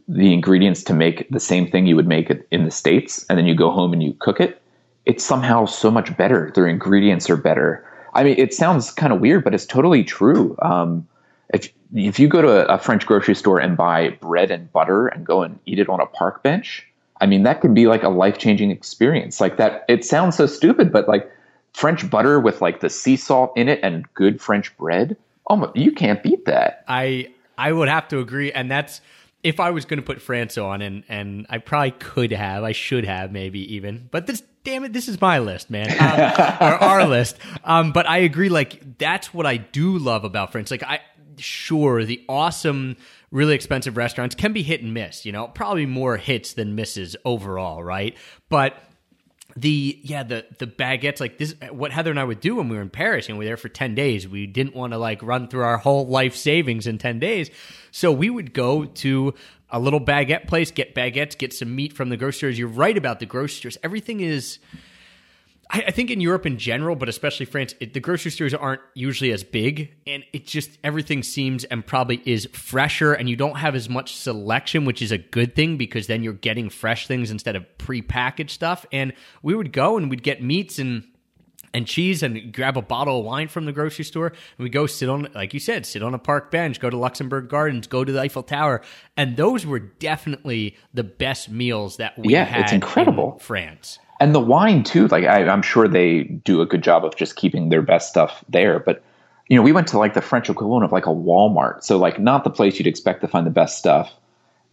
the 0.09 0.33
ingredients 0.33 0.83
to 0.85 0.95
make 0.95 1.29
the 1.31 1.41
same 1.41 1.71
thing 1.71 1.87
you 1.87 1.97
would 1.97 2.07
make 2.07 2.31
in 2.51 2.65
the 2.65 2.71
states, 2.71 3.25
and 3.29 3.39
then 3.39 3.47
you 3.47 3.55
go 3.55 3.71
home 3.71 3.93
and 3.93 4.03
you 4.03 4.15
cook 4.19 4.41
it, 4.41 4.61
it's 5.07 5.25
somehow 5.25 5.65
so 5.65 5.91
much 5.91 6.15
better. 6.17 6.51
Their 6.55 6.67
ingredients 6.67 7.31
are 7.31 7.37
better. 7.37 7.85
I 8.13 8.25
mean, 8.25 8.35
it 8.39 8.53
sounds 8.53 8.91
kind 8.91 9.13
of 9.13 9.21
weird, 9.21 9.45
but 9.45 9.55
it's 9.55 9.67
totally 9.67 10.05
true. 10.05 10.57
Um, 10.61 11.07
if 11.55 11.73
if 11.95 12.19
you 12.19 12.29
go 12.29 12.43
to 12.43 12.69
a, 12.69 12.79
French 12.79 13.07
grocery 13.07 13.37
store 13.37 13.61
and 13.61 13.77
buy 13.77 14.11
bread 14.21 14.51
and 14.51 14.71
butter 14.73 15.07
and 15.07 15.25
go 15.25 15.43
and 15.43 15.59
eat 15.67 15.79
it 15.79 15.89
on 15.89 16.01
a 16.01 16.07
park 16.07 16.43
bench, 16.43 16.85
I 17.21 17.27
mean, 17.27 17.45
that 17.45 17.61
can 17.61 17.73
be 17.73 17.87
like 17.87 18.03
a 18.03 18.09
life 18.09 18.39
changing 18.39 18.73
experience. 18.73 19.41
Like 19.41 19.57
that, 19.57 19.85
it 19.89 20.05
sounds 20.05 20.37
so 20.37 20.47
stupid, 20.47 20.93
but 20.93 21.07
like 21.07 21.31
French 21.73 22.11
butter 22.11 22.41
with 22.41 22.61
like 22.61 22.81
the 22.81 22.91
sea 22.91 23.17
salt 23.17 23.53
in 23.57 23.69
it 23.69 23.79
and 23.85 24.13
good 24.15 24.41
French 24.41 24.77
bread, 24.77 25.17
oh, 25.49 25.71
you 25.77 25.93
can't 25.93 26.23
beat 26.23 26.45
that. 26.47 26.85
I 26.89 27.31
I 27.57 27.73
would 27.73 27.89
have 27.89 28.09
to 28.09 28.19
agree, 28.19 28.51
and 28.51 28.69
that's 28.69 29.01
if 29.47 29.61
I 29.61 29.71
was 29.71 29.85
going 29.85 29.99
to 30.01 30.05
put 30.05 30.21
France 30.21 30.59
on, 30.59 30.83
and 30.83 31.05
and 31.09 31.47
I 31.49 31.59
probably 31.59 31.93
could 31.93 32.33
have, 32.33 32.65
I 32.65 32.73
should 32.73 33.05
have, 33.05 33.31
maybe 33.31 33.75
even, 33.77 34.09
but 34.11 34.27
this. 34.27 34.43
Damn 34.65 34.83
it! 34.83 34.93
This 34.93 35.07
is 35.07 35.21
my 35.21 35.39
list, 35.39 35.71
man, 35.71 35.89
um, 35.93 36.59
or 36.61 36.75
our 36.75 37.07
list. 37.07 37.39
Um, 37.63 37.93
but 37.93 38.05
I 38.09 38.19
agree. 38.19 38.49
Like 38.49 38.99
that's 38.99 39.33
what 39.33 39.47
I 39.47 39.59
do 39.59 39.97
love 39.97 40.25
about 40.25 40.51
France. 40.51 40.73
Like 40.73 40.83
I, 40.83 40.99
sure, 41.37 42.05
the 42.05 42.25
awesome, 42.29 42.97
really 43.31 43.55
expensive 43.55 43.97
restaurants 43.97 44.35
can 44.35 44.53
be 44.53 44.65
hit 44.65 44.83
and 44.83 44.93
miss. 44.93 45.25
You 45.25 45.31
know, 45.31 45.47
probably 45.47 45.87
more 45.87 46.17
hits 46.17 46.55
than 46.55 46.75
misses 46.75 47.15
overall, 47.25 47.85
right? 47.85 48.17
But 48.49 48.77
the 49.57 49.99
yeah 50.03 50.23
the 50.23 50.45
the 50.59 50.67
baguettes 50.67 51.19
like 51.19 51.39
this 51.39 51.55
what 51.71 51.91
heather 51.91 52.11
and 52.11 52.21
i 52.21 52.25
would 52.25 52.41
do 52.41 52.57
when 52.57 52.69
we 52.69 52.77
were 52.77 52.83
in 52.83 52.91
paris 52.91 53.29
and 53.29 53.39
we 53.39 53.45
were 53.45 53.49
there 53.49 53.57
for 53.57 53.69
10 53.69 53.95
days. 53.95 54.29
We 54.29 54.47
didn't 54.47 54.75
want 54.75 54.93
to 54.93 54.99
like 54.99 55.23
run 55.23 55.49
through 55.49 55.63
our 55.63 55.79
whole 55.79 56.07
life 56.07 56.35
savings 56.35 56.87
in 56.87 56.99
10 56.99 57.19
days. 57.19 57.51
So 57.91 58.13
we 58.13 58.31
would 58.31 58.53
go 58.53 58.85
to 58.85 59.35
a 59.71 59.81
little 59.81 60.01
baguette 60.01 60.47
place 60.47 60.71
get 60.71 60.95
baguettes 60.95 61.37
get 61.37 61.53
some 61.53 61.75
meat 61.75 61.93
from 61.93 62.09
the 62.09 62.17
grocery 62.17 62.39
stores 62.39 62.59
you're 62.59 62.69
right 62.69 62.97
about 62.97 63.19
the 63.19 63.27
grocery 63.27 63.57
stores 63.57 63.79
everything 63.83 64.21
is 64.21 64.61
I, 65.71 65.85
I 65.89 65.91
think 65.91 66.11
in 66.11 66.21
Europe 66.21 66.47
in 66.47 66.59
general, 66.59 66.95
but 66.97 67.09
especially 67.09 67.47
France, 67.47 67.75
it, 67.81 67.93
the 67.93 68.01
grocery 68.01 68.31
stores 68.31 68.55
aren't 68.55 68.81
usually 68.95 69.33
as 69.33 69.43
big, 69.43 69.93
and 70.07 70.23
it 70.33 70.47
just 70.47 70.79
everything 70.85 71.23
seems 71.23 71.65
and 71.65 71.85
probably 71.85 72.23
is 72.25 72.47
fresher, 72.53 73.13
and 73.13 73.29
you 73.29 73.37
don't 73.37 73.57
have 73.57 73.75
as 73.75 73.89
much 73.89 74.15
selection, 74.17 74.85
which 74.85 75.03
is 75.03 75.11
a 75.13 75.19
good 75.19 75.55
thing 75.57 75.77
because 75.77 76.07
then 76.07 76.23
you're 76.23 76.33
getting 76.35 76.71
fresh 76.71 77.07
things 77.07 77.31
instead 77.31 77.57
of 77.57 77.65
prepackaged 77.79 78.51
stuff. 78.51 78.87
And 78.93 79.13
we 79.43 79.55
would 79.55 79.73
go 79.73 79.97
and 79.97 80.09
we'd 80.11 80.23
get 80.23 80.43
meats 80.43 80.79
and 80.79 81.05
and 81.75 81.87
cheese 81.87 82.23
and 82.23 82.55
grab 82.55 82.79
a 82.79 82.83
bottle 82.83 83.19
of 83.19 83.25
wine 83.27 83.49
from 83.49 83.67
the 83.67 83.73
grocery 83.73 84.05
store 84.05 84.29
and 84.29 84.37
we 84.65 84.71
go 84.71 84.87
sit 84.87 85.11
on 85.11 85.29
like 85.35 85.53
you 85.53 85.61
said 85.61 85.85
sit 85.85 86.03
on 86.03 86.15
a 86.15 86.19
park 86.19 86.51
bench 86.51 86.81
go 86.81 86.89
to 86.89 86.97
luxembourg 86.97 87.51
gardens 87.51 87.87
go 87.87 88.03
to 88.03 88.13
the 88.13 88.21
eiffel 88.21 88.43
tower 88.43 88.81
and 89.17 89.37
those 89.37 89.67
were 89.67 89.81
definitely 89.81 90.75
the 90.95 91.03
best 91.05 91.51
meals 91.51 91.99
that 91.99 92.17
we 92.19 92.33
Yeah, 92.33 92.45
had 92.45 92.63
it's 92.63 92.73
incredible. 92.73 93.33
in 93.35 93.39
france 93.41 93.99
and 94.21 94.35
the 94.35 94.41
wine 94.41 94.83
too 94.83 95.07
like 95.09 95.25
I, 95.25 95.47
i'm 95.49 95.63
sure 95.63 95.89
they 95.89 96.25
do 96.25 96.61
a 96.61 96.67
good 96.67 96.83
job 96.83 97.05
of 97.05 97.17
just 97.17 97.37
keeping 97.37 97.69
their 97.69 97.83
best 97.83 98.09
stuff 98.09 98.45
there 98.49 98.79
but 98.79 99.03
you 99.49 99.57
know 99.57 99.63
we 99.63 99.73
went 99.73 99.87
to 99.89 99.99
like 99.99 100.15
the 100.15 100.23
french 100.23 100.49
equivalent 100.51 100.85
of 100.85 100.93
like 100.93 101.07
a 101.07 101.11
walmart 101.11 101.83
so 101.83 101.99
like 101.99 102.19
not 102.19 102.45
the 102.45 102.51
place 102.51 102.79
you'd 102.79 102.87
expect 102.87 103.21
to 103.21 103.29
find 103.29 103.47
the 103.47 103.51
best 103.51 103.79
stuff 103.79 104.13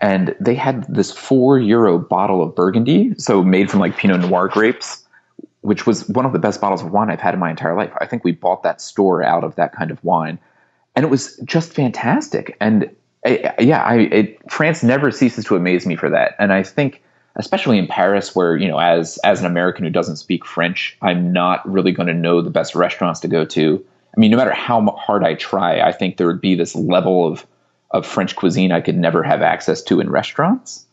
and 0.02 0.36
they 0.40 0.56
had 0.56 0.86
this 0.94 1.12
four 1.12 1.60
euro 1.60 1.98
bottle 1.98 2.42
of 2.42 2.56
burgundy 2.56 3.14
so 3.18 3.44
made 3.44 3.70
from 3.70 3.80
like 3.80 3.98
pinot 3.98 4.22
noir 4.22 4.48
grapes 4.48 5.06
which 5.62 5.88
was 5.88 6.10
one 6.10 6.26
of 6.26 6.34
the 6.34 6.40
best 6.40 6.60
bottles 6.60 6.82
of 6.82 6.92
wine 6.92 7.10
i've 7.10 7.22
had 7.22 7.34
in 7.34 7.40
my 7.40 7.50
entire 7.50 7.76
life. 7.76 7.92
I 8.02 8.06
think 8.06 8.24
we 8.24 8.34
bought 8.34 8.64
that 8.64 8.82
store 8.82 9.24
out 9.24 9.44
of 9.44 9.56
that 9.56 9.74
kind 9.74 9.92
of 9.92 10.04
wine 10.04 10.40
and 10.96 11.06
it 11.06 11.10
was 11.10 11.38
just 11.38 11.74
fantastic 11.74 12.56
and 12.60 12.90
uh, 13.26 13.38
yeah 13.60 13.84
i 13.84 13.96
it, 14.00 14.52
france 14.52 14.84
never 14.84 15.12
ceases 15.12 15.46
to 15.46 15.56
amaze 15.56 15.86
me 15.86 15.96
for 15.96 16.10
that 16.10 16.36
and 16.40 16.52
i 16.52 16.64
think 16.64 17.02
especially 17.36 17.78
in 17.78 17.88
Paris, 17.88 18.36
where 18.36 18.56
you 18.56 18.68
know, 18.68 18.80
as 18.80 19.18
as 19.20 19.40
an 19.40 19.46
American 19.46 19.84
who 19.84 19.90
doesn't 19.90 20.18
speak 20.18 20.46
French, 20.46 20.98
I'm 21.02 21.32
not 21.32 21.68
really 21.70 21.92
going 21.92 22.08
to 22.08 22.14
know 22.14 22.42
the 22.42 22.50
best 22.50 22.76
restaurants 22.76 23.20
to 23.22 23.28
go 23.28 23.46
to. 23.46 23.86
I 24.16 24.20
mean, 24.20 24.32
no 24.32 24.38
matter 24.38 24.54
how 24.54 24.86
hard 24.92 25.24
I 25.24 25.34
try, 25.34 25.82
I 25.82 25.92
think 25.92 26.18
there 26.18 26.28
would 26.28 26.42
be 26.42 26.56
this 26.56 26.76
level 26.76 27.28
of 27.28 27.46
of 27.92 28.06
French 28.06 28.36
cuisine 28.36 28.72
I 28.72 28.82
could 28.82 28.98
never 28.98 29.24
have 29.24 29.42
access 29.42 29.82
to 29.84 30.00
in 30.00 30.10
restaurants. 30.10 30.86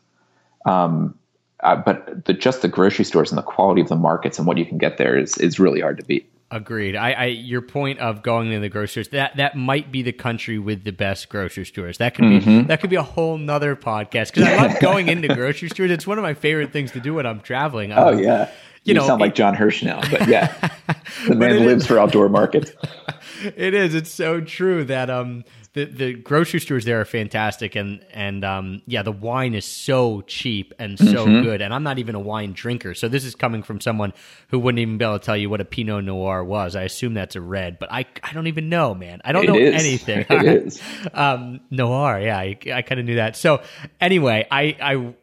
Um, 0.66 1.18
uh, 1.62 1.76
but 1.76 2.24
the, 2.26 2.32
just 2.32 2.62
the 2.62 2.68
grocery 2.68 3.04
stores 3.04 3.30
and 3.30 3.38
the 3.38 3.42
quality 3.42 3.80
of 3.80 3.88
the 3.88 3.96
markets 3.96 4.38
and 4.38 4.46
what 4.46 4.58
you 4.58 4.66
can 4.66 4.78
get 4.78 4.98
there 4.98 5.18
is 5.18 5.36
is 5.38 5.58
really 5.58 5.80
hard 5.80 5.98
to 5.98 6.04
beat. 6.04 6.30
Agreed. 6.52 6.96
I, 6.96 7.12
I 7.12 7.24
your 7.26 7.62
point 7.62 8.00
of 8.00 8.22
going 8.22 8.50
to 8.50 8.58
the 8.58 8.68
grocery 8.68 9.04
store 9.04 9.18
that 9.18 9.36
that 9.36 9.54
might 9.56 9.92
be 9.92 10.02
the 10.02 10.12
country 10.12 10.58
with 10.58 10.82
the 10.82 10.90
best 10.90 11.28
grocery 11.28 11.64
stores. 11.64 11.98
That 11.98 12.14
could 12.16 12.22
be 12.28 12.40
Mm-hmm. 12.40 12.66
that 12.66 12.80
could 12.80 12.90
be 12.90 12.96
a 12.96 13.02
whole 13.04 13.38
nother 13.38 13.76
podcast 13.76 14.32
because 14.34 14.44
I 14.44 14.56
love 14.66 14.78
going 14.80 15.06
into 15.08 15.28
grocery 15.34 15.68
stores. 15.68 15.90
It's 15.92 16.06
one 16.08 16.18
of 16.18 16.22
my 16.22 16.34
favorite 16.34 16.72
things 16.72 16.90
to 16.92 17.00
do 17.00 17.14
when 17.14 17.24
I'm 17.26 17.40
traveling. 17.40 17.92
Oh 17.92 18.08
Um, 18.14 18.18
yeah, 18.18 18.46
you 18.84 18.92
you, 18.92 18.94
know, 18.94 19.06
sound 19.06 19.20
it- 19.20 19.24
like 19.26 19.34
John 19.36 19.54
Hirsch 19.54 19.84
now, 19.84 20.00
but 20.10 20.26
yeah, 20.26 20.52
the 21.28 21.36
man 21.36 21.52
is- 21.52 21.60
lives 21.62 21.86
for 21.86 21.98
outdoor 22.00 22.28
markets. 22.28 22.72
it 23.56 23.72
is. 23.74 23.94
It's 23.94 24.10
so 24.10 24.40
true 24.40 24.82
that 24.86 25.08
um 25.08 25.44
the 25.72 25.84
the 25.84 26.14
grocery 26.14 26.58
stores 26.58 26.84
there 26.84 27.00
are 27.00 27.04
fantastic 27.04 27.76
and 27.76 28.04
and 28.12 28.44
um 28.44 28.82
yeah 28.86 29.02
the 29.02 29.12
wine 29.12 29.54
is 29.54 29.64
so 29.64 30.20
cheap 30.22 30.74
and 30.80 30.98
so 30.98 31.26
Mm-hmm. 31.26 31.42
good 31.42 31.62
and 31.62 31.72
I'm 31.72 31.84
not 31.84 31.98
even 32.00 32.16
a 32.16 32.20
wine 32.20 32.52
drinker 32.52 32.92
so 32.94 33.06
this 33.08 33.24
is 33.24 33.34
coming 33.36 33.62
from 33.62 33.80
someone 33.80 34.12
who 34.48 34.58
wouldn't 34.58 34.80
even 34.80 34.98
be 34.98 35.04
able 35.04 35.18
to 35.20 35.24
tell 35.24 35.36
you 35.36 35.48
what 35.48 35.60
a 35.60 35.64
Pinot 35.64 36.04
Noir 36.04 36.42
was. 36.42 36.74
I 36.74 36.82
assume 36.82 37.14
that's 37.14 37.36
a 37.36 37.40
red, 37.40 37.78
but 37.78 37.92
I 37.92 38.04
I 38.22 38.32
don't 38.32 38.48
even 38.48 38.68
know, 38.68 38.94
man. 38.94 39.20
I 39.24 39.30
don't 39.32 39.44
It 39.44 39.48
know 39.48 39.54
is. 39.58 39.74
anything. 39.74 40.26
It 40.30 40.44
is. 40.66 40.82
um 41.14 41.60
Noir, 41.70 42.20
yeah, 42.20 42.36
I, 42.38 42.58
I 42.74 42.82
kind 42.82 42.98
of 43.00 43.06
knew 43.06 43.16
that. 43.16 43.36
So 43.36 43.62
anyway, 44.00 44.46
I 44.50 44.76
I 44.80 45.14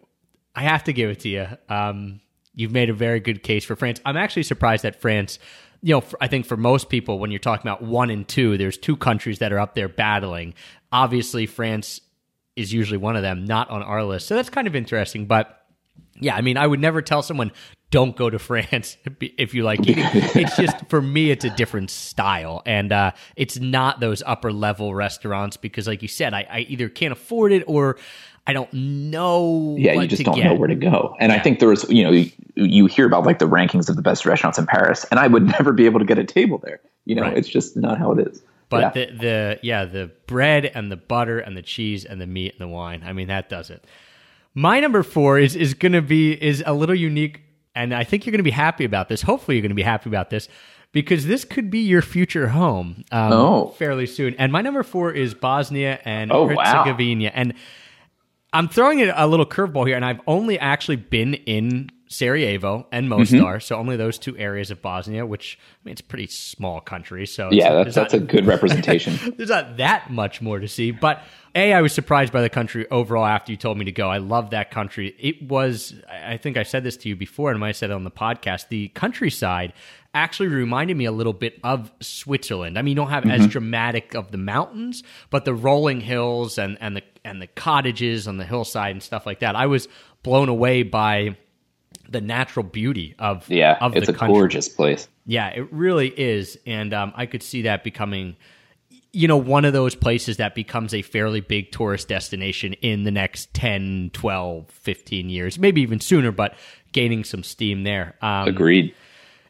I 0.56 0.62
have 0.64 0.86
to 0.86 0.94
give 0.94 1.10
it 1.10 1.20
to 1.22 1.30
you. 1.30 1.46
Um, 1.70 2.22
you've 2.56 2.72
made 2.72 2.90
a 2.90 2.94
very 2.94 3.20
good 3.20 3.44
case 3.44 3.64
for 3.66 3.76
France. 3.76 4.00
I'm 4.06 4.18
actually 4.18 4.44
surprised 4.44 4.84
that 4.84 5.00
France. 5.02 5.40
You 5.82 5.96
know, 5.96 6.04
I 6.20 6.28
think 6.28 6.46
for 6.46 6.58
most 6.58 6.90
people, 6.90 7.20
when 7.20 7.32
you're 7.32 7.40
talking 7.40 7.68
about 7.68 7.84
one 7.84 8.10
and 8.10 8.28
two, 8.28 8.58
there's 8.58 8.78
two 8.78 8.96
countries 8.96 9.40
that 9.40 9.54
are 9.54 9.60
up 9.60 9.76
there 9.76 9.90
battling. 9.90 10.54
Obviously, 10.92 11.46
France 11.46 12.02
is 12.56 12.74
usually 12.74 12.98
one 12.98 13.16
of 13.16 13.22
them, 13.22 13.46
not 13.46 13.70
on 13.70 13.84
our 13.84 14.04
list. 14.04 14.28
So 14.28 14.36
that's 14.36 14.50
kind 14.50 14.68
of 14.68 14.76
interesting. 14.76 15.28
But 15.28 15.66
yeah, 16.20 16.36
I 16.36 16.42
mean, 16.42 16.58
I 16.58 16.66
would 16.66 16.80
never 16.80 17.02
tell 17.02 17.22
someone 17.22 17.52
don't 17.92 18.16
go 18.16 18.30
to 18.30 18.40
France 18.40 18.98
if 19.06 19.54
you 19.54 19.64
like 19.64 19.82
eating. 19.82 20.04
it's 20.14 20.58
just 20.58 20.76
for 20.90 21.02
me, 21.02 21.32
it's 21.32 21.46
a 21.46 21.50
different 21.52 21.90
style, 21.90 22.62
and 22.66 22.92
uh, 22.92 23.12
it's 23.36 23.60
not 23.60 24.00
those 24.00 24.24
upper 24.26 24.52
level 24.52 24.94
restaurants 24.94 25.58
because, 25.58 25.88
like 25.88 26.02
you 26.02 26.08
said, 26.08 26.34
I, 26.34 26.48
I 26.50 26.60
either 26.62 26.90
can't 26.90 27.12
afford 27.12 27.52
it 27.52 27.64
or 27.68 27.98
I 28.48 28.54
don't 28.54 28.72
know. 29.12 29.76
Yeah, 29.78 29.94
you 29.94 30.08
just 30.08 30.24
don't 30.24 30.36
get. 30.36 30.46
know 30.46 30.54
where 30.56 30.68
to 30.70 30.76
go. 30.76 31.16
And 31.20 31.32
Yeah. 31.32 31.38
I 31.38 31.42
think 31.42 31.60
there 31.60 31.70
was, 31.70 31.88
you 31.90 32.04
know, 32.04 32.12
you, 32.12 32.32
you 32.56 32.86
hear 32.88 33.06
about 33.06 33.26
like 33.26 33.40
the 33.40 33.48
rankings 33.48 33.90
of 33.90 33.96
the 33.98 34.02
best 34.02 34.26
restaurants 34.26 34.58
in 34.58 34.66
Paris, 34.66 35.06
and 35.12 35.20
I 35.20 35.28
would 35.28 35.46
never 35.60 35.74
be 35.74 35.86
able 35.86 36.00
to 36.00 36.06
get 36.06 36.18
a 36.18 36.24
table 36.24 36.58
there. 36.64 36.80
You 37.06 37.16
know, 37.16 37.24
Right. 37.24 37.38
it's 37.38 37.50
just 37.50 37.76
not 37.78 37.98
how 37.98 38.12
it 38.14 38.28
is. 38.28 38.42
But 38.70 38.80
yeah. 38.82 38.90
the 39.06 39.18
the 39.18 39.60
yeah 39.64 39.86
the 39.86 40.12
bread 40.28 40.66
and 40.74 40.92
the 40.92 40.98
butter 40.98 41.40
and 41.40 41.56
the 41.56 41.62
cheese 41.62 42.04
and 42.06 42.20
the 42.20 42.28
meat 42.28 42.54
and 42.54 42.62
the 42.62 42.68
wine. 42.74 43.04
I 43.06 43.14
mean 43.14 43.28
that 43.28 43.48
does 43.50 43.70
it. 43.70 43.86
My 44.54 44.80
number 44.80 45.04
four 45.04 45.38
is 45.40 45.56
is 45.56 45.74
going 45.74 45.94
to 45.94 46.02
be 46.02 46.32
is 46.34 46.64
a 46.66 46.74
little 46.74 46.96
unique, 46.96 47.42
and 47.76 47.94
I 47.94 48.04
think 48.04 48.26
you're 48.26 48.32
going 48.32 48.40
to 48.40 48.44
be 48.44 48.52
happy 48.52 48.84
about 48.86 49.08
this. 49.08 49.22
Hopefully, 49.22 49.56
you're 49.56 49.62
going 49.62 49.70
to 49.70 49.76
be 49.76 49.84
happy 49.84 50.10
about 50.10 50.30
this 50.32 50.50
because 50.92 51.28
this 51.28 51.46
could 51.46 51.70
be 51.70 51.80
your 51.80 52.02
future 52.02 52.48
home 52.50 53.04
um, 53.12 53.32
Oh. 53.34 53.68
fairly 53.78 54.06
soon. 54.08 54.36
And 54.38 54.52
my 54.52 54.62
number 54.62 54.84
four 54.84 55.12
is 55.12 55.34
Bosnia 55.34 56.00
and 56.06 56.32
Oh, 56.32 56.44
wow. 56.48 56.64
Herzegovina, 56.84 57.32
and 57.36 57.54
I'm 58.54 58.68
throwing 58.70 59.00
it 59.00 59.14
a 59.16 59.28
little 59.28 59.46
curveball 59.46 59.86
here, 59.88 59.96
and 59.96 60.06
I've 60.06 60.22
only 60.28 60.58
actually 60.58 60.96
been 60.96 61.34
in 61.34 61.90
Sarajevo 62.08 62.88
and 62.92 63.10
Mm-hmm. 63.10 63.38
Mostar, 63.40 63.60
so 63.60 63.76
only 63.76 63.98
those 63.98 64.18
two 64.18 64.38
areas 64.38 64.72
of 64.72 64.82
Bosnia, 64.82 65.26
which 65.26 65.60
I 65.62 65.76
mean 65.84 65.92
it's 65.92 66.02
a 66.02 66.06
pretty 66.06 66.28
small 66.28 66.80
country. 66.80 67.26
So 67.28 67.50
yeah, 67.52 67.74
that's, 67.74 67.96
that's 67.96 68.14
not- 68.14 68.22
a 68.22 68.26
good 68.26 68.46
representation. 68.54 69.34
there's 69.38 69.50
not 69.50 69.78
that 69.78 70.10
much 70.10 70.42
more 70.42 70.60
to 70.60 70.68
see. 70.70 70.92
But 70.92 71.22
A, 71.54 71.74
I 71.74 71.82
was 71.82 71.92
surprised 71.94 72.32
by 72.32 72.42
the 72.42 72.50
country 72.50 72.90
overall 72.90 73.26
after 73.26 73.52
you 73.52 73.58
told 73.58 73.78
me 73.78 73.84
to 73.86 73.92
go. 73.92 74.10
I 74.10 74.20
love 74.20 74.52
that 74.52 74.72
country. 74.72 75.14
It 75.20 75.44
was, 75.50 75.94
I 76.10 76.38
think 76.38 76.56
I 76.56 76.64
said 76.64 76.86
this 76.86 76.96
to 76.98 77.10
you 77.10 77.18
before, 77.18 77.52
and 77.52 77.62
I 77.64 77.74
said 77.74 77.90
it 77.90 77.94
on 77.94 78.06
the 78.06 78.12
podcast. 78.12 78.70
The 78.70 78.88
countryside 78.90 79.74
actually 80.14 80.48
reminded 80.48 80.96
me 80.98 81.06
a 81.06 81.12
little 81.12 81.34
bit 81.34 81.60
of 81.64 81.92
Switzerland. 82.00 82.80
I 82.80 82.82
mean, 82.82 82.92
you 82.92 82.96
don't 82.96 83.10
have 83.12 83.26
as 83.30 83.46
dramatic 83.48 84.16
of 84.16 84.32
the 84.32 84.38
mountains, 84.38 85.04
but 85.30 85.44
the 85.46 85.54
rolling 85.54 86.00
hills 86.02 86.58
and, 86.58 86.78
and 86.82 86.96
the 86.96 87.04
and 87.28 87.42
the 87.42 87.48
cottages 87.48 88.28
on 88.28 88.38
the 88.38 88.46
hillside 88.46 88.92
and 88.92 89.04
stuff 89.04 89.26
like 89.26 89.40
that. 89.40 89.56
I 89.56 89.66
was 89.68 89.88
blown 90.24 90.50
away 90.50 90.84
by 90.84 91.36
the 92.10 92.22
natural 92.22 92.64
beauty 92.64 93.16
of 93.20 93.50
Yeah, 93.50 93.78
of 93.82 93.96
it's 93.96 94.08
the 94.08 94.14
a 94.14 94.16
country. 94.16 94.34
gorgeous 94.36 94.70
place. 94.70 95.08
Yeah, 95.26 95.50
it 95.50 95.72
really 95.74 96.08
is. 96.08 96.58
And 96.66 96.94
um, 96.94 97.12
I 97.16 97.26
could 97.26 97.44
see 97.44 97.64
that 97.64 97.84
becoming, 97.84 98.38
you 99.12 99.28
know, 99.28 99.38
one 99.38 99.66
of 99.66 99.74
those 99.74 99.94
places 99.94 100.38
that 100.38 100.56
becomes 100.56 100.94
a 100.94 101.02
fairly 101.02 101.42
big 101.42 101.72
tourist 101.72 102.08
destination 102.08 102.74
in 102.74 103.04
the 103.04 103.12
next 103.12 103.54
10, 103.54 104.12
12, 104.14 104.70
15 104.70 105.30
years, 105.30 105.60
maybe 105.60 105.82
even 105.82 106.00
sooner, 106.00 106.32
but 106.32 106.56
gaining 106.94 107.24
some 107.26 107.44
steam 107.44 107.84
there. 107.84 108.16
Um, 108.22 108.48
Agreed. 108.48 108.96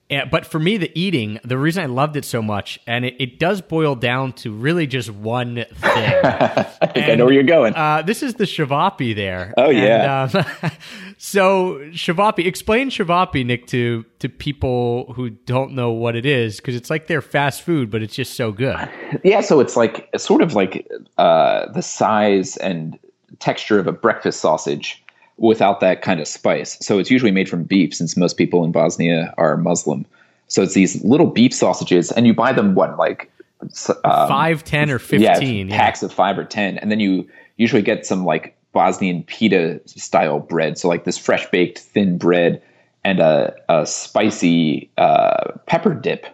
And- 0.10 0.32
but 0.32 0.46
for 0.46 0.58
me, 0.60 0.78
the 0.78 0.90
eating, 0.96 1.38
the 1.44 1.58
reason 1.58 1.84
I 1.84 1.88
loved 1.88 2.16
it 2.16 2.24
so 2.24 2.42
much, 2.42 2.80
and 2.88 3.04
it, 3.06 3.16
it 3.20 3.40
does 3.40 3.60
boil 3.62 3.94
down 3.96 4.32
to 4.34 4.52
really 4.54 4.88
just 4.88 5.10
one 5.10 5.56
thing. 5.56 5.66
I 6.24 6.64
think 6.94 7.10
I 7.10 7.16
know 7.16 7.26
where 7.26 7.34
you're 7.34 7.44
going. 7.44 7.74
Uh, 7.76 8.04
this 8.04 8.24
is 8.24 8.36
the 8.36 8.46
ćevapi 8.46 9.14
there. 9.16 9.54
Oh, 9.58 9.70
And, 9.70 9.78
yeah. 9.78 10.30
um, 10.34 10.72
so 11.18 11.80
ćevapi, 11.92 12.46
explain 12.48 12.90
ćevapi, 12.90 13.44
Nick, 13.46 13.68
to 13.68 14.06
to 14.20 14.30
people 14.30 15.12
who 15.16 15.30
don't 15.46 15.74
know 15.74 15.92
what 15.92 16.16
it 16.16 16.26
is, 16.26 16.58
because 16.58 16.76
it's 16.76 16.90
like 16.90 17.08
their 17.08 17.22
fast 17.22 17.62
food, 17.64 17.90
but 17.92 18.02
it's 18.02 18.16
just 18.16 18.36
so 18.36 18.52
good. 18.52 18.78
Yeah, 19.24 19.42
so 19.42 19.60
it's 19.60 19.76
like 19.76 20.08
sort 20.18 20.42
of 20.42 20.54
like 20.54 20.88
uh, 21.18 21.72
the 21.74 21.82
size 21.82 22.56
and 22.58 22.98
texture 23.40 23.78
of 23.78 23.88
a 23.88 23.92
breakfast 23.92 24.40
sausage 24.40 25.04
without 25.38 25.80
that 25.80 26.02
kind 26.02 26.20
of 26.20 26.28
spice. 26.28 26.78
So 26.82 27.00
it's 27.00 27.12
usually 27.12 27.32
made 27.32 27.50
from 27.50 27.64
beef, 27.64 27.94
since 27.94 28.18
most 28.18 28.38
people 28.38 28.64
in 28.64 28.72
Bosnia 28.72 29.34
are 29.38 29.58
Muslim. 29.58 30.06
So 30.48 30.62
it's 30.64 30.74
these 30.74 31.04
little 31.04 31.28
beef 31.28 31.54
sausages, 31.54 32.12
and 32.12 32.26
you 32.26 32.34
buy 32.34 32.54
them 32.54 32.74
what 32.76 32.98
like 32.98 33.32
um, 33.62 34.28
Five, 34.28 34.64
ten, 34.64 34.90
or 34.90 35.00
yeah, 35.12 35.34
fifteen. 35.34 35.70
Yeah, 35.70 35.78
packs 35.78 36.04
of 36.04 36.14
five 36.14 36.38
or 36.38 36.46
ten, 36.46 36.78
and 36.78 36.92
then 36.92 37.00
you 37.00 37.28
usually 37.58 37.82
get 37.82 38.06
some 38.06 38.24
like 38.24 38.56
Bosnian 38.72 39.24
pita 39.24 39.82
style 39.86 40.40
bread, 40.40 40.78
so 40.78 40.88
like 40.88 41.04
this 41.04 41.18
fresh 41.18 41.50
baked 41.50 41.80
thin 41.80 42.18
bread 42.18 42.62
and 43.04 43.20
a, 43.20 43.56
a 43.70 43.86
spicy 43.86 44.90
uh, 44.98 45.52
pepper 45.66 45.94
dip, 45.94 46.28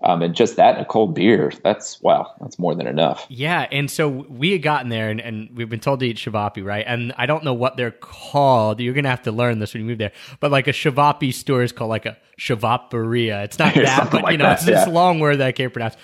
um, 0.00 0.22
and 0.22 0.34
just 0.34 0.56
that 0.56 0.76
and 0.76 0.82
a 0.82 0.84
cold 0.84 1.14
beer. 1.14 1.52
That's 1.64 2.00
wow, 2.00 2.32
that's 2.40 2.58
more 2.58 2.74
than 2.74 2.86
enough. 2.86 3.26
Yeah, 3.28 3.66
and 3.72 3.90
so 3.90 4.08
we 4.08 4.52
had 4.52 4.62
gotten 4.62 4.90
there, 4.90 5.10
and, 5.10 5.20
and 5.20 5.50
we've 5.56 5.68
been 5.68 5.80
told 5.80 6.00
to 6.00 6.06
eat 6.06 6.18
ćevapi, 6.18 6.64
right? 6.64 6.84
And 6.86 7.12
I 7.16 7.26
don't 7.26 7.42
know 7.42 7.54
what 7.54 7.76
they're 7.76 7.90
called. 7.90 8.80
You're 8.80 8.94
gonna 8.94 9.08
have 9.08 9.22
to 9.22 9.32
learn 9.32 9.58
this 9.58 9.74
when 9.74 9.82
you 9.82 9.88
move 9.88 9.98
there. 9.98 10.12
But 10.38 10.52
like 10.52 10.68
a 10.68 10.72
ćevapi 10.72 11.34
store 11.34 11.62
is 11.62 11.72
called 11.72 11.90
like 11.90 12.06
a 12.06 12.16
shavaparia. 12.38 13.44
It's 13.44 13.58
not 13.58 13.74
that, 13.74 14.10
but 14.10 14.22
like 14.22 14.32
you 14.32 14.38
know, 14.38 14.44
that, 14.44 14.58
it's 14.58 14.66
this 14.66 14.86
long 14.86 15.18
word 15.18 15.36
that 15.36 15.48
I 15.48 15.52
can't 15.52 15.72
pronounce. 15.72 15.96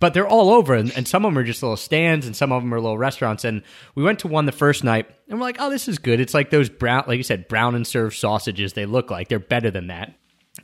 But 0.00 0.14
they're 0.14 0.28
all 0.28 0.50
over, 0.50 0.74
and, 0.74 0.92
and 0.96 1.08
some 1.08 1.24
of 1.24 1.32
them 1.32 1.38
are 1.38 1.44
just 1.44 1.60
little 1.60 1.76
stands, 1.76 2.26
and 2.26 2.36
some 2.36 2.52
of 2.52 2.62
them 2.62 2.72
are 2.72 2.80
little 2.80 2.98
restaurants. 2.98 3.44
And 3.44 3.62
we 3.96 4.04
went 4.04 4.20
to 4.20 4.28
one 4.28 4.46
the 4.46 4.52
first 4.52 4.84
night, 4.84 5.06
and 5.28 5.40
we're 5.40 5.46
like, 5.46 5.56
"Oh, 5.58 5.70
this 5.70 5.88
is 5.88 5.98
good." 5.98 6.20
It's 6.20 6.34
like 6.34 6.50
those 6.50 6.68
brown, 6.68 7.04
like 7.08 7.16
you 7.16 7.24
said, 7.24 7.48
brown 7.48 7.74
and 7.74 7.86
served 7.86 8.16
sausages. 8.16 8.74
They 8.74 8.86
look 8.86 9.10
like 9.10 9.28
they're 9.28 9.40
better 9.40 9.70
than 9.70 9.88
that. 9.88 10.14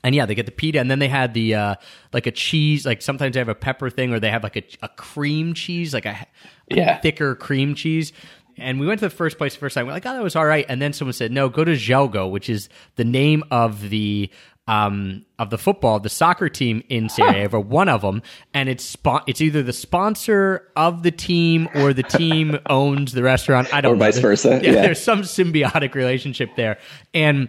And 0.03 0.15
yeah, 0.15 0.27
they 0.27 0.35
get 0.35 0.47
the 0.47 0.53
pita, 0.53 0.81
and 0.81 0.91
then 0.91 0.99
they 0.99 1.09
had 1.09 1.33
the 1.35 1.55
uh, 1.55 1.75
like 2.13 2.27
a 2.27 2.31
cheese. 2.33 2.85
Like 2.85 3.01
sometimes 3.03 3.35
they 3.35 3.41
have 3.41 3.49
a 3.49 3.55
pepper 3.55 3.91
thing, 3.91 4.13
or 4.13 4.21
they 4.21 4.31
have 4.31 4.43
like 4.43 4.57
a, 4.57 4.65
a 4.83 4.89
cream 4.89 5.55
cheese, 5.55 5.95
like 5.95 6.07
a, 6.07 6.11
a 6.71 6.77
Yeah. 6.77 6.99
thicker 7.01 7.35
cream 7.35 7.75
cheese. 7.75 8.13
And 8.57 8.79
we 8.79 8.87
went 8.87 9.01
to 9.01 9.07
the 9.07 9.11
first 9.15 9.37
place 9.39 9.55
the 9.55 9.61
first 9.61 9.75
time. 9.75 9.87
We're 9.87 9.93
like, 9.93 10.07
oh, 10.07 10.13
that 10.13 10.23
was 10.23 10.37
all 10.37 10.47
right. 10.47 10.65
And 10.69 10.81
then 10.81 10.93
someone 10.93 11.13
said, 11.13 11.33
no, 11.33 11.49
go 11.49 11.65
to 11.65 11.73
Željo, 11.73 12.31
which 12.31 12.49
is 12.49 12.69
the 12.95 13.03
name 13.05 13.43
of 13.51 13.91
the 13.91 14.31
um, 14.69 15.27
of 15.39 15.51
the 15.51 15.59
football, 15.59 16.01
the 16.01 16.09
soccer 16.09 16.49
team 16.49 16.83
in 16.89 17.09
Sarajevo, 17.11 17.61
one 17.61 17.89
of 17.89 18.01
them, 18.01 18.23
and 18.55 18.69
it's 18.69 18.83
spon- 18.85 19.23
it's 19.27 19.41
either 19.43 19.63
the 19.63 19.75
sponsor 19.75 20.71
of 20.75 21.03
the 21.03 21.11
team 21.11 21.69
or 21.75 21.93
the 21.93 22.03
team 22.03 22.59
owns 22.71 23.13
the 23.13 23.23
restaurant. 23.23 23.73
I 23.75 23.81
don't 23.83 23.93
Or 23.93 23.97
know. 23.97 24.05
vice 24.07 24.19
versa, 24.19 24.61
Yeah, 24.63 24.71
yeah. 24.71 24.83
there's 24.83 25.03
some 25.03 25.21
symbiotic 25.23 25.95
relationship 25.95 26.57
there, 26.57 26.79
and 27.13 27.49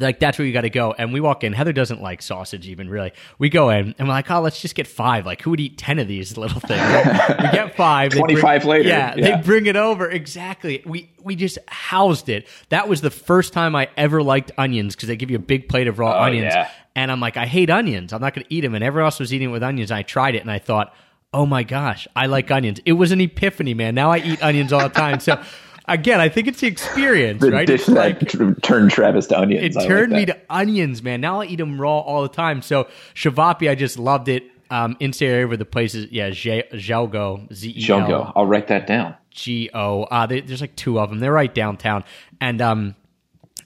like 0.00 0.18
that's 0.20 0.38
where 0.38 0.46
you 0.46 0.52
got 0.52 0.62
to 0.62 0.70
go. 0.70 0.92
And 0.96 1.12
we 1.12 1.20
walk 1.20 1.44
in. 1.44 1.52
Heather 1.52 1.72
doesn't 1.72 2.00
like 2.02 2.22
sausage 2.22 2.68
even 2.68 2.88
really. 2.88 3.12
We 3.38 3.48
go 3.48 3.70
in 3.70 3.94
and 3.98 4.08
we're 4.08 4.14
like, 4.14 4.30
oh, 4.30 4.40
let's 4.40 4.60
just 4.60 4.74
get 4.74 4.86
five. 4.86 5.26
Like 5.26 5.42
who 5.42 5.50
would 5.50 5.60
eat 5.60 5.78
ten 5.78 5.98
of 5.98 6.08
these 6.08 6.36
little 6.36 6.60
things? 6.60 6.80
we 6.82 7.50
get 7.52 7.76
five. 7.76 8.12
they 8.12 8.20
bring- 8.20 8.36
25 8.36 8.64
later, 8.64 8.88
Yeah, 8.88 9.14
yeah. 9.16 9.36
they 9.36 9.42
bring 9.42 9.66
it 9.66 9.76
over 9.76 10.08
exactly. 10.10 10.82
We 10.86 11.10
we 11.22 11.36
just 11.36 11.58
housed 11.68 12.28
it. 12.28 12.46
That 12.68 12.88
was 12.88 13.00
the 13.00 13.10
first 13.10 13.52
time 13.52 13.74
I 13.76 13.88
ever 13.96 14.22
liked 14.22 14.52
onions 14.58 14.94
because 14.94 15.08
they 15.08 15.16
give 15.16 15.30
you 15.30 15.36
a 15.36 15.40
big 15.40 15.68
plate 15.68 15.88
of 15.88 15.98
raw 15.98 16.12
Oh, 16.18 16.22
onions. 16.24 16.52
yeah. 16.54 16.70
And 16.94 17.12
I'm 17.12 17.20
like, 17.20 17.36
I 17.36 17.46
hate 17.46 17.68
onions. 17.68 18.12
I'm 18.12 18.20
not 18.22 18.32
going 18.34 18.46
to 18.46 18.54
eat 18.54 18.62
them. 18.62 18.74
And 18.74 18.82
everyone 18.82 19.06
else 19.06 19.20
was 19.20 19.34
eating 19.34 19.50
it 19.50 19.52
with 19.52 19.62
onions. 19.62 19.90
And 19.90 19.98
I 19.98 20.02
tried 20.02 20.34
it 20.34 20.40
and 20.42 20.50
I 20.50 20.58
thought, 20.58 20.94
oh 21.34 21.44
my 21.44 21.62
gosh, 21.62 22.08
I 22.16 22.24
like 22.26 22.50
onions. 22.50 22.80
It 22.86 22.92
was 22.94 23.12
an 23.12 23.20
epiphany, 23.20 23.74
man. 23.74 23.94
Now 23.94 24.12
I 24.12 24.18
eat 24.18 24.42
onions 24.42 24.72
all 24.72 24.80
the 24.80 24.88
time. 24.94 25.20
So. 25.20 25.42
Again, 25.88 26.20
I 26.20 26.28
think 26.28 26.48
it's 26.48 26.60
the 26.60 26.66
experience, 26.66 27.40
The 27.40 27.52
right? 27.52 27.66
dish 27.66 27.82
It's 27.82 27.88
like- 27.88 28.62
turned 28.62 28.90
Travis 28.90 29.26
to 29.28 29.38
onions. 29.38 29.64
it 29.64 29.76
I 29.76 29.80
like 29.80 29.88
turned 29.88 30.12
me 30.12 30.26
to 30.26 30.36
onions, 30.50 31.02
man. 31.02 31.20
Now 31.20 31.40
I 31.42 31.46
eat 31.46 31.56
them 31.56 31.80
raw 31.80 31.98
all 32.00 32.22
the 32.22 32.28
time. 32.28 32.60
So 32.62 32.88
Ćevapi, 33.14 33.70
I 33.70 33.74
just 33.76 33.98
loved 33.98 34.28
it. 34.28 34.44
Um, 34.68 34.96
in 34.98 35.12
Sarajevo, 35.12 35.54
the 35.54 35.64
places, 35.64 36.08
yeah, 36.10 36.30
Željo, 36.30 37.52
Z 37.52 37.68
E. 37.76 37.88
L 37.88 38.32
I'll 38.34 38.46
write 38.46 38.66
that 38.68 38.86
down. 38.88 39.14
G 39.30 39.70
O. 39.72 40.02
Uh, 40.04 40.26
they, 40.26 40.40
there's 40.40 40.60
like 40.60 40.74
two 40.74 40.98
of 40.98 41.08
them. 41.10 41.20
They're 41.20 41.32
right 41.32 41.54
downtown, 41.54 42.02
and 42.40 42.60
um, 42.60 42.96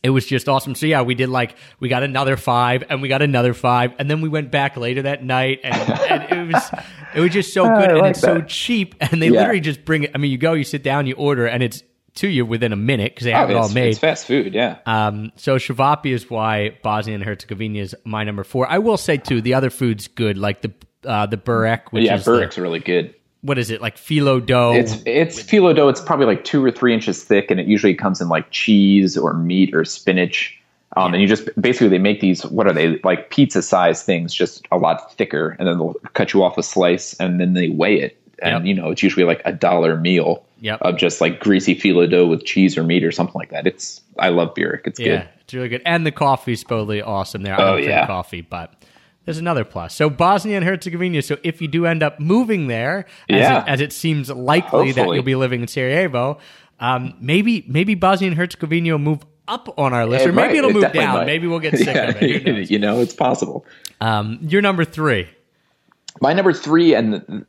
it 0.02 0.10
was 0.10 0.26
just 0.26 0.46
awesome. 0.46 0.74
So 0.74 0.84
yeah, 0.86 1.00
we 1.00 1.14
did 1.14 1.30
like 1.30 1.54
we 1.78 1.88
got 1.88 2.02
another 2.02 2.36
five, 2.36 2.84
and 2.90 3.00
we 3.00 3.08
got 3.08 3.22
another 3.22 3.54
five, 3.54 3.94
and 3.98 4.10
then 4.10 4.20
we 4.20 4.28
went 4.28 4.50
back 4.50 4.76
later 4.76 5.02
that 5.02 5.24
night, 5.24 5.60
and, 5.64 5.74
and 6.10 6.50
it 6.50 6.54
was 6.54 6.70
it 7.14 7.20
was 7.20 7.32
just 7.32 7.54
so 7.54 7.64
good, 7.78 7.90
and 7.92 7.98
like 8.00 8.10
it's 8.10 8.20
so 8.20 8.42
cheap, 8.42 8.94
and 9.00 9.22
they 9.22 9.28
Yeah. 9.28 9.40
literally 9.40 9.60
just 9.60 9.86
bring 9.86 10.02
it. 10.02 10.10
I 10.14 10.18
mean, 10.18 10.30
you 10.30 10.38
go, 10.38 10.52
you 10.52 10.64
sit 10.64 10.82
down, 10.82 11.06
you 11.06 11.14
order, 11.14 11.46
and 11.46 11.62
it's 11.62 11.82
to 12.16 12.28
you 12.28 12.44
within 12.44 12.72
a 12.72 12.76
minute 12.76 13.12
because 13.14 13.24
they 13.24 13.32
have 13.32 13.48
Oh, 13.48 13.52
it 13.52 13.56
all 13.56 13.64
it's, 13.66 13.74
made. 13.74 13.88
it's 13.90 13.98
fast 13.98 14.26
food. 14.26 14.54
Yeah. 14.54 14.78
Um, 14.86 15.32
so 15.36 15.56
Ćevapi 15.56 16.12
is 16.12 16.28
why 16.30 16.76
Bosnia 16.82 17.14
and 17.14 17.24
Herzegovina 17.24 17.78
is 17.80 17.94
my 18.04 18.24
number 18.24 18.44
four. 18.44 18.68
I 18.68 18.78
will 18.78 18.96
say 18.96 19.16
too, 19.16 19.40
the 19.40 19.54
other 19.54 19.70
food's 19.70 20.08
good, 20.08 20.36
like 20.38 20.62
the 20.62 20.72
uh, 21.08 21.26
the 21.26 21.36
burek, 21.36 21.92
which 21.92 22.04
yeah, 22.04 22.16
is 22.16 22.24
the- 22.24 22.50
really 22.58 22.80
good. 22.80 23.14
what 23.42 23.56
is 23.58 23.70
it 23.70 23.80
like 23.80 23.96
phyllo 23.96 24.44
dough? 24.44 24.72
It's 24.74 24.96
it's 25.06 25.42
phyllo 25.42 25.74
dough. 25.74 25.88
It's 25.88 26.00
probably 26.00 26.26
like 26.26 26.44
two 26.44 26.62
or 26.64 26.70
three 26.70 26.92
inches 26.92 27.24
thick, 27.24 27.50
and 27.50 27.58
it 27.58 27.66
usually 27.66 27.94
comes 27.94 28.20
in 28.20 28.28
like 28.28 28.50
cheese 28.50 29.16
or 29.16 29.32
meat 29.32 29.74
or 29.74 29.84
spinach. 29.84 30.56
Um, 30.96 31.14
and 31.14 31.22
you 31.22 31.28
just 31.28 31.48
basically 31.58 31.86
they 31.88 31.98
make 31.98 32.20
these 32.20 32.44
what 32.46 32.66
are 32.66 32.72
they 32.72 32.98
like 33.04 33.30
pizza 33.30 33.62
size 33.62 34.02
things, 34.02 34.34
just 34.34 34.66
a 34.72 34.76
lot 34.76 35.14
thicker, 35.14 35.56
and 35.58 35.68
then 35.68 35.78
they'll 35.78 35.94
cut 36.14 36.34
you 36.34 36.42
off 36.42 36.58
a 36.58 36.62
slice, 36.64 37.14
and 37.20 37.40
then 37.40 37.54
they 37.54 37.68
weigh 37.68 38.00
it, 38.00 38.19
and 38.42 38.64
Yep. 38.64 38.64
you 38.64 38.74
know 38.74 38.90
it's 38.90 39.02
usually 39.02 39.24
like 39.24 39.42
a 39.44 39.52
dollar 39.52 39.96
meal 39.96 40.44
Yep. 40.60 40.82
of 40.82 40.96
just 40.98 41.20
like 41.20 41.40
greasy 41.40 41.74
filo 41.74 42.06
dough 42.06 42.26
with 42.26 42.44
cheese 42.44 42.76
or 42.76 42.82
meat 42.84 43.02
or 43.04 43.10
something 43.12 43.34
like 43.38 43.50
that. 43.50 43.66
It's 43.66 44.00
I 44.18 44.28
love 44.28 44.54
Burek. 44.54 44.82
It's 44.86 45.00
yeah, 45.00 45.06
good. 45.18 45.28
it's 45.40 45.54
really 45.54 45.68
good, 45.68 45.82
and 45.86 46.04
the 46.06 46.12
coffee's 46.12 46.62
totally 46.64 47.00
awesome 47.02 47.42
there. 47.42 47.54
I 47.58 47.62
Oh, 47.62 47.66
don't 47.66 47.76
drink 47.76 47.88
yeah. 47.90 48.06
coffee, 48.06 48.40
but. 48.42 48.74
There's 49.26 49.36
another 49.38 49.64
plus. 49.64 49.94
So 49.94 50.08
Bosnia 50.10 50.56
and 50.56 50.64
Herzegovina. 50.64 51.20
So 51.22 51.36
if 51.44 51.60
you 51.60 51.68
do 51.68 51.84
end 51.84 52.02
up 52.02 52.18
moving 52.18 52.66
there, 52.68 53.04
as, 53.28 53.36
Yeah. 53.38 53.62
it, 53.62 53.68
as 53.68 53.80
it 53.82 53.92
seems 53.92 54.30
likely 54.30 54.92
that 54.92 55.06
you'll 55.06 55.22
be 55.22 55.34
living 55.36 55.60
in 55.60 55.68
Sarajevo, 55.68 56.38
um, 56.80 57.14
maybe 57.20 57.64
maybe 57.68 57.94
Bosnia 57.94 58.28
and 58.30 58.36
Herzegovina 58.36 58.92
will 58.92 58.98
move 58.98 59.20
up 59.46 59.72
on 59.78 59.92
our 59.92 60.06
list, 60.06 60.26
or 60.26 60.32
maybe 60.32 60.56
it'll 60.56 60.70
It 60.70 60.74
move 60.74 60.92
down. 60.92 61.18
might. 61.18 61.26
Maybe 61.26 61.46
we'll 61.46 61.60
get 61.60 61.76
sick 61.78 61.94
of 61.94 62.20
it. 62.20 62.46
Yeah, 62.46 62.54
you 62.54 62.78
know, 62.78 63.00
it's 63.00 63.14
possible. 63.14 63.66
Um, 64.00 64.38
you're 64.42 64.62
number 64.62 64.84
three. 64.86 65.28
My 66.22 66.32
number 66.32 66.54
three, 66.54 66.94
and 66.94 67.44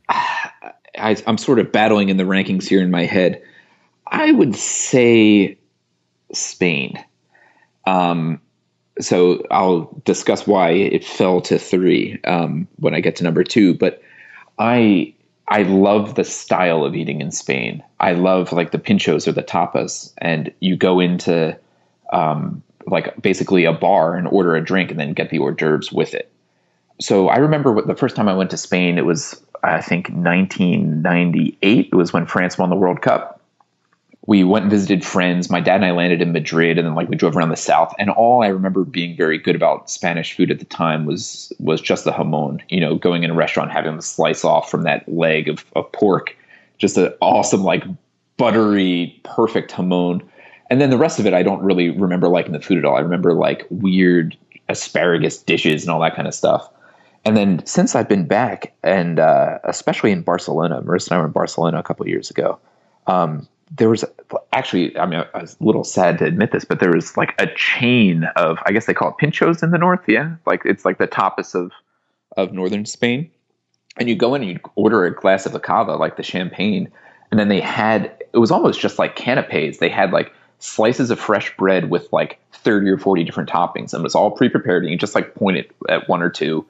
I, 0.98 1.16
I'm 1.26 1.38
sort 1.38 1.58
of 1.58 1.72
battling 1.72 2.08
in 2.08 2.16
the 2.16 2.24
rankings 2.24 2.68
here 2.68 2.82
in 2.82 2.90
my 2.90 3.04
head. 3.04 3.42
I 4.06 4.32
would 4.32 4.56
say 4.56 5.58
Spain. 6.32 7.02
Um, 7.86 8.40
so 9.00 9.44
I'll 9.50 10.02
discuss 10.04 10.46
why 10.46 10.70
it 10.70 11.04
fell 11.04 11.40
to 11.42 11.58
three 11.58 12.20
um, 12.24 12.68
when 12.76 12.94
I 12.94 13.00
get 13.00 13.16
to 13.16 13.24
number 13.24 13.42
two. 13.42 13.74
But 13.74 14.02
I 14.58 15.14
I 15.48 15.62
love 15.62 16.14
the 16.14 16.24
style 16.24 16.84
of 16.84 16.94
eating 16.94 17.20
in 17.20 17.30
Spain. 17.30 17.82
I 18.00 18.12
love 18.12 18.52
like 18.52 18.70
the 18.70 18.78
pinchos 18.78 19.26
or 19.26 19.32
the 19.32 19.42
tapas, 19.42 20.12
and 20.18 20.52
you 20.60 20.76
go 20.76 21.00
into 21.00 21.58
um, 22.12 22.62
like 22.86 23.20
basically 23.20 23.64
a 23.64 23.72
bar 23.72 24.14
and 24.14 24.28
order 24.28 24.54
a 24.56 24.64
drink 24.64 24.90
and 24.90 25.00
then 25.00 25.14
get 25.14 25.30
the 25.30 25.38
hors 25.38 25.52
d'oeuvres 25.52 25.90
with 25.92 26.14
it 26.14 26.30
so 27.02 27.28
I 27.28 27.36
remember 27.38 27.80
the 27.82 27.96
first 27.96 28.16
time 28.16 28.28
I 28.28 28.34
went 28.34 28.50
to 28.50 28.56
Spain, 28.56 28.98
it 28.98 29.04
was, 29.04 29.40
I 29.62 29.80
think, 29.80 30.08
1998. 30.08 31.88
It 31.92 31.94
was 31.94 32.12
when 32.12 32.26
France 32.26 32.58
won 32.58 32.70
the 32.70 32.76
World 32.76 33.02
Cup. 33.02 33.40
We 34.26 34.44
went 34.44 34.64
and 34.64 34.70
visited 34.70 35.04
friends. 35.04 35.50
My 35.50 35.60
dad 35.60 35.76
and 35.76 35.84
I 35.84 35.90
landed 35.90 36.22
in 36.22 36.32
Madrid, 36.32 36.78
and 36.78 36.86
then 36.86 36.94
like 36.94 37.08
we 37.08 37.16
drove 37.16 37.36
around 37.36 37.48
the 37.48 37.56
south. 37.56 37.92
And 37.98 38.08
all 38.08 38.42
I 38.42 38.48
remember 38.48 38.84
being 38.84 39.16
very 39.16 39.36
good 39.36 39.56
about 39.56 39.90
Spanish 39.90 40.36
food 40.36 40.50
at 40.50 40.60
the 40.60 40.64
time 40.64 41.06
was 41.06 41.52
was 41.58 41.80
just 41.80 42.04
the 42.04 42.12
jamon. 42.12 42.60
You 42.68 42.80
know, 42.80 42.94
going 42.94 43.24
in 43.24 43.30
a 43.30 43.34
restaurant, 43.34 43.72
having 43.72 43.96
the 43.96 44.02
slice 44.02 44.44
off 44.44 44.70
from 44.70 44.82
that 44.82 45.08
leg 45.12 45.48
of, 45.48 45.64
of 45.74 45.90
pork, 45.90 46.36
just 46.78 46.96
an 46.96 47.12
awesome, 47.20 47.64
like 47.64 47.84
buttery, 48.36 49.20
perfect 49.24 49.72
jamon. 49.72 50.22
And 50.70 50.80
then 50.80 50.90
the 50.90 50.98
rest 50.98 51.18
of 51.18 51.26
it, 51.26 51.34
I 51.34 51.42
don't 51.42 51.62
really 51.62 51.90
remember 51.90 52.28
liking 52.28 52.52
the 52.52 52.60
food 52.60 52.78
at 52.78 52.84
all. 52.84 52.96
I 52.96 53.00
remember 53.00 53.34
like 53.34 53.66
weird 53.70 54.36
asparagus 54.68 55.36
dishes 55.36 55.82
and 55.82 55.90
all 55.90 56.00
that 56.00 56.14
kind 56.14 56.28
of 56.28 56.34
stuff. 56.34 56.68
And 57.24 57.36
then 57.36 57.64
since 57.66 57.94
I've 57.94 58.08
been 58.08 58.26
back, 58.26 58.74
and 58.82 59.18
uh, 59.20 59.58
especially 59.64 60.10
in 60.10 60.22
Barcelona, 60.22 60.82
Marissa 60.82 61.08
and 61.08 61.18
I 61.18 61.20
were 61.20 61.26
in 61.26 61.32
Barcelona 61.32 61.78
a 61.78 61.82
couple 61.82 62.06
years 62.08 62.30
ago. 62.30 62.58
Um, 63.06 63.48
there 63.70 63.88
was 63.88 64.04
actually, 64.52 64.96
I 64.98 65.06
mean, 65.06 65.24
I 65.32 65.40
was 65.40 65.56
a 65.58 65.64
little 65.64 65.84
sad 65.84 66.18
to 66.18 66.26
admit 66.26 66.52
this, 66.52 66.64
but 66.64 66.78
there 66.80 66.92
was 66.92 67.16
like 67.16 67.34
a 67.38 67.46
chain 67.54 68.24
of, 68.36 68.58
I 68.66 68.72
guess 68.72 68.86
they 68.86 68.92
call 68.92 69.08
it 69.08 69.24
pinchos 69.24 69.62
in 69.62 69.70
the 69.70 69.78
north. 69.78 70.02
Yeah, 70.06 70.36
like 70.46 70.62
it's 70.64 70.84
like 70.84 70.98
the 70.98 71.08
tapas 71.08 71.54
of 71.54 71.72
of 72.36 72.52
northern 72.52 72.86
Spain. 72.86 73.30
And 73.98 74.08
you 74.08 74.16
go 74.16 74.34
in 74.34 74.42
and 74.42 74.50
you 74.50 74.60
order 74.74 75.04
a 75.04 75.14
glass 75.14 75.46
of 75.46 75.52
the 75.52 75.60
cava, 75.60 75.96
like 75.96 76.16
the 76.16 76.22
champagne, 76.22 76.90
and 77.30 77.38
then 77.38 77.48
they 77.48 77.60
had 77.60 78.12
it 78.32 78.38
was 78.38 78.50
almost 78.50 78.80
just 78.80 78.98
like 78.98 79.16
canapes. 79.16 79.78
They 79.78 79.88
had 79.88 80.12
like 80.12 80.32
slices 80.58 81.10
of 81.10 81.18
fresh 81.18 81.56
bread 81.56 81.90
with 81.90 82.12
like 82.12 82.38
30 82.52 82.90
or 82.90 82.98
40 82.98 83.24
different 83.24 83.50
toppings 83.50 83.92
and 83.92 84.00
it 84.00 84.04
was 84.04 84.14
all 84.14 84.30
pre-prepared 84.30 84.84
and 84.84 84.92
you 84.92 84.96
just 84.96 85.16
like 85.16 85.34
point 85.34 85.56
it 85.56 85.72
at 85.88 86.08
one 86.08 86.22
or 86.22 86.30
two 86.30 86.64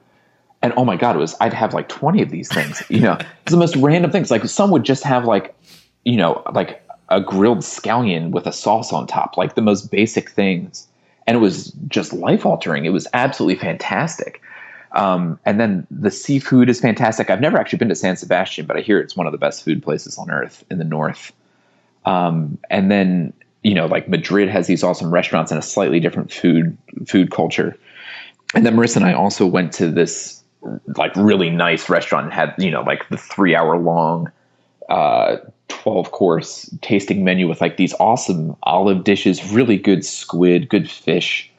and 0.63 0.73
oh 0.77 0.85
my 0.85 0.95
god 0.95 1.15
it 1.15 1.19
was 1.19 1.35
i'd 1.41 1.53
have 1.53 1.73
like 1.73 1.87
20 1.89 2.21
of 2.21 2.31
these 2.31 2.47
things 2.47 2.81
you 2.89 3.01
know? 3.01 3.17
It's 3.43 3.51
the 3.51 3.57
most 3.57 3.75
random 3.75 4.09
things. 4.09 4.31
Like 4.31 4.45
some 4.45 4.71
would 4.71 4.85
just 4.85 5.03
have 5.03 5.25
like 5.25 5.53
you 6.05 6.17
know 6.17 6.41
like 6.53 6.81
a 7.09 7.21
grilled 7.21 7.59
scallion 7.59 8.31
with 8.31 8.47
a 8.47 8.53
sauce 8.53 8.91
on 8.91 9.05
top 9.05 9.37
like 9.37 9.55
the 9.55 9.61
most 9.61 9.91
basic 9.91 10.29
things. 10.29 10.87
And 11.27 11.37
it 11.37 11.39
was 11.39 11.71
just 11.87 12.13
life 12.13 12.45
altering 12.45 12.85
it 12.85 12.89
was 12.89 13.07
absolutely 13.13 13.59
fantastic. 13.59 14.41
Um, 14.93 15.39
and 15.45 15.59
then 15.59 15.87
the 15.89 16.11
seafood 16.11 16.69
is 16.69 16.79
fantastic. 16.79 17.29
I've 17.29 17.41
never 17.41 17.57
actually 17.57 17.79
been 17.79 17.89
to 17.89 17.95
san 17.95 18.15
sebastian 18.15 18.65
but 18.65 18.77
i 18.77 18.79
hear 18.79 18.99
it's 18.99 19.15
one 19.17 19.27
of 19.27 19.31
the 19.31 19.37
best 19.37 19.63
food 19.63 19.83
places 19.83 20.17
on 20.17 20.31
earth 20.31 20.63
in 20.71 20.77
the 20.77 20.85
north. 20.85 21.31
Um, 22.05 22.57
and 22.69 22.89
then 22.89 23.33
you 23.63 23.73
know, 23.73 23.85
like 23.85 24.09
Madrid 24.09 24.49
has 24.49 24.67
these 24.67 24.83
awesome 24.83 25.11
restaurants 25.11 25.49
and 25.51 25.57
a 25.57 25.61
slightly 25.61 25.99
different 25.99 26.31
food 26.31 26.77
food 27.07 27.31
culture. 27.31 27.77
And 28.53 28.65
then 28.65 28.75
Marissa 28.75 28.97
and 28.97 29.05
I 29.05 29.13
also 29.13 29.47
went 29.47 29.71
to 29.73 29.89
this 29.89 30.42
like 30.95 31.15
really 31.15 31.49
nice 31.49 31.89
restaurant 31.89 32.25
and 32.25 32.33
had, 32.33 32.53
you 32.57 32.71
know, 32.71 32.81
like 32.81 33.07
the 33.09 33.17
three 33.17 33.55
hour 33.55 33.77
long 33.77 34.31
uh 34.89 35.37
12 35.69 36.11
course 36.11 36.69
tasting 36.81 37.23
menu 37.23 37.47
with 37.47 37.61
like 37.61 37.77
these 37.77 37.93
awesome 37.99 38.55
olive 38.63 39.03
dishes, 39.03 39.51
really 39.51 39.77
good 39.77 40.05
squid, 40.05 40.69
good 40.69 40.89
fish. 40.89 41.49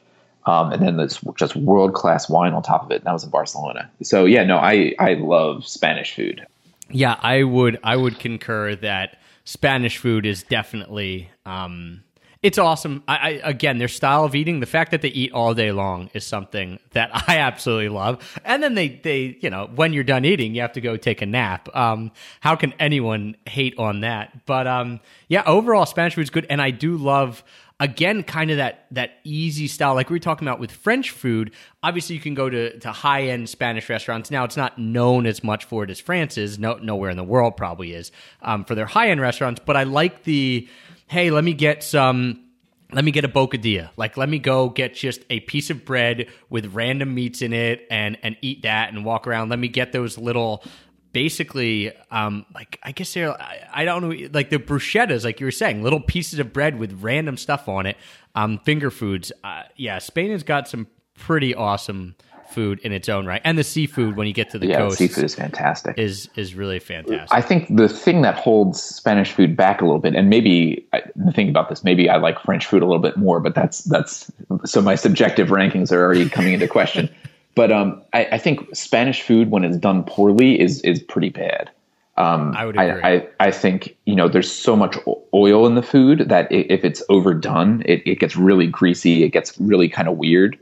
Um, 0.45 0.71
and 0.71 0.81
then 0.81 0.97
there's 0.97 1.19
just 1.37 1.55
world 1.55 1.93
class 1.93 2.29
wine 2.29 2.53
on 2.53 2.61
top 2.61 2.85
of 2.85 2.91
it. 2.91 2.97
And 2.97 3.05
that 3.05 3.13
was 3.13 3.23
in 3.23 3.29
Barcelona. 3.29 3.89
So 4.03 4.25
yeah, 4.25 4.43
no, 4.43 4.57
I, 4.57 4.93
I 4.99 5.15
love 5.15 5.67
Spanish 5.67 6.13
food. 6.13 6.45
Yeah, 6.89 7.19
I 7.21 7.43
would 7.43 7.79
I 7.83 7.95
would 7.95 8.19
concur 8.19 8.75
that 8.75 9.17
Spanish 9.43 9.97
food 9.97 10.25
is 10.25 10.43
definitely 10.43 11.29
um, 11.45 12.03
it's 12.45 12.59
awesome. 12.59 13.01
I, 13.07 13.15
I, 13.15 13.29
again, 13.43 13.79
their 13.79 13.87
style 13.87 14.23
of 14.23 14.35
eating, 14.35 14.59
the 14.59 14.67
fact 14.67 14.91
that 14.91 15.01
they 15.01 15.07
eat 15.07 15.31
all 15.31 15.55
day 15.55 15.71
long 15.71 16.11
is 16.13 16.23
something 16.23 16.77
that 16.91 17.09
I 17.27 17.39
absolutely 17.39 17.89
love. 17.89 18.39
And 18.45 18.61
then 18.61 18.75
they 18.75 18.89
they 18.89 19.37
you 19.41 19.49
know 19.49 19.67
when 19.73 19.93
you're 19.93 20.03
done 20.03 20.25
eating, 20.25 20.53
you 20.53 20.61
have 20.61 20.73
to 20.73 20.81
go 20.81 20.95
take 20.95 21.23
a 21.23 21.25
nap. 21.25 21.75
Um, 21.75 22.11
how 22.41 22.55
can 22.55 22.73
anyone 22.79 23.35
hate 23.47 23.73
on 23.79 24.01
that? 24.01 24.45
But 24.45 24.67
um, 24.67 24.99
yeah, 25.27 25.41
overall 25.47 25.87
Spanish 25.87 26.13
food 26.13 26.21
is 26.21 26.29
good, 26.29 26.45
and 26.47 26.61
I 26.61 26.69
do 26.69 26.97
love 26.97 27.43
again 27.79 28.23
kind 28.23 28.51
of 28.51 28.57
that 28.57 28.85
that 28.91 29.17
easy 29.25 29.67
style 29.67 29.95
like 29.95 30.09
we 30.09 30.15
were 30.15 30.19
talking 30.19 30.47
about 30.47 30.61
with 30.61 30.71
french 30.71 31.11
food 31.11 31.51
obviously 31.83 32.15
you 32.15 32.21
can 32.21 32.33
go 32.33 32.49
to, 32.49 32.77
to 32.79 32.89
high-end 32.89 33.49
spanish 33.49 33.89
restaurants 33.89 34.31
now 34.31 34.45
it's 34.45 34.55
not 34.55 34.79
known 34.79 35.25
as 35.25 35.43
much 35.43 35.65
for 35.65 35.83
it 35.83 35.89
as 35.89 35.99
france 35.99 36.37
is 36.37 36.57
no, 36.57 36.75
nowhere 36.75 37.09
in 37.09 37.17
the 37.17 37.23
world 37.23 37.57
probably 37.57 37.93
is 37.93 38.13
um, 38.43 38.63
for 38.63 38.75
their 38.75 38.85
high-end 38.85 39.19
restaurants 39.19 39.59
but 39.65 39.75
i 39.75 39.83
like 39.83 40.23
the 40.23 40.65
hey 41.07 41.31
let 41.31 41.43
me 41.43 41.53
get 41.53 41.83
some 41.83 42.45
let 42.91 43.03
me 43.03 43.11
get 43.11 43.25
a 43.25 43.29
bocadilla. 43.29 43.89
Like, 43.97 44.15
let 44.15 44.29
me 44.29 44.39
go 44.39 44.69
get 44.69 44.93
just 44.93 45.21
a 45.29 45.39
piece 45.41 45.69
of 45.69 45.85
bread 45.85 46.27
with 46.49 46.73
random 46.73 47.13
meats 47.13 47.41
in 47.41 47.51
it 47.53 47.85
and 47.89 48.17
and 48.23 48.37
eat 48.41 48.63
that 48.63 48.93
and 48.93 49.03
walk 49.03 49.27
around. 49.27 49.49
Let 49.49 49.59
me 49.59 49.67
get 49.67 49.91
those 49.91 50.17
little 50.17 50.63
basically 51.11 51.93
um 52.11 52.45
like 52.53 52.77
i 52.83 52.91
guess 52.91 53.13
they're 53.13 53.31
I, 53.41 53.69
I, 53.73 53.85
don't 53.85 54.01
know 54.01 54.27
like 54.33 54.49
the 54.49 54.57
bruschettas 54.59 55.23
like 55.23 55.39
you 55.39 55.45
were 55.45 55.51
saying 55.51 55.81
little 55.81 56.01
pieces 56.01 56.39
of 56.39 56.51
bread 56.51 56.77
with 56.77 57.01
random 57.01 57.37
stuff 57.37 57.69
on 57.69 57.85
it 57.85 57.95
um 58.35 58.59
finger 58.59 58.91
foods 58.91 59.31
uh, 59.41 59.63
yeah 59.77 59.99
spain 59.99 60.31
has 60.31 60.43
got 60.43 60.67
some 60.67 60.87
pretty 61.17 61.55
awesome 61.55 62.15
food 62.55 62.79
in 62.79 62.91
its 62.91 63.07
own 63.07 63.27
right 63.27 63.41
and 63.43 63.57
the 63.57 63.63
seafood 63.63 64.15
when 64.15 64.25
you 64.25 64.33
get 64.33 64.49
to 64.49 64.57
the 64.57 64.67
yeah, 64.67 64.77
coast 64.77 64.97
seafood 64.97 65.23
is 65.23 65.35
fantastic 65.35 65.97
is 65.97 66.29
is 66.35 66.55
really 66.55 66.79
fantastic 66.79 67.31
i 67.31 67.41
think 67.41 67.67
the 67.75 67.87
thing 67.87 68.23
that 68.23 68.35
holds 68.35 68.81
spanish 68.81 69.31
food 69.31 69.55
back 69.55 69.81
a 69.81 69.85
little 69.85 69.99
bit 69.99 70.15
and 70.15 70.29
maybe 70.29 70.87
the 71.15 71.31
thing 71.31 71.49
about 71.49 71.69
this 71.69 71.83
maybe 71.83 72.09
i 72.09 72.17
like 72.17 72.39
french 72.39 72.65
food 72.65 72.81
a 72.81 72.85
little 72.85 73.01
bit 73.01 73.17
more 73.17 73.39
but 73.39 73.53
that's 73.53 73.83
that's 73.83 74.31
so 74.63 74.81
my 74.81 74.95
subjective 74.95 75.49
rankings 75.49 75.91
are 75.91 76.01
already 76.01 76.27
coming 76.29 76.53
into 76.53 76.67
question 76.67 77.07
but 77.55 77.71
um, 77.71 78.01
I, 78.13 78.25
I, 78.33 78.37
think 78.37 78.75
Spanish 78.75 79.21
food, 79.21 79.49
when 79.49 79.63
it's 79.63 79.77
done 79.77 80.03
poorly, 80.03 80.59
is 80.59 80.81
is 80.81 81.01
pretty 81.01 81.29
bad. 81.29 81.71
Um, 82.17 82.53
I 82.55 82.65
would 82.65 82.77
agree. 82.77 83.01
I, 83.01 83.15
I, 83.15 83.27
I, 83.39 83.51
think 83.51 83.95
you 84.05 84.15
know 84.15 84.27
there's 84.27 84.51
so 84.51 84.75
much 84.75 84.97
oil 85.33 85.65
in 85.65 85.75
the 85.75 85.81
food 85.81 86.27
that 86.27 86.51
if 86.51 86.83
it's 86.83 87.01
overdone, 87.09 87.81
it, 87.85 88.03
it 88.05 88.19
gets 88.19 88.35
really 88.35 88.67
greasy. 88.67 89.23
It 89.23 89.29
gets 89.29 89.59
really 89.59 89.89
kind 89.89 90.07
of 90.07 90.17
weird, 90.17 90.59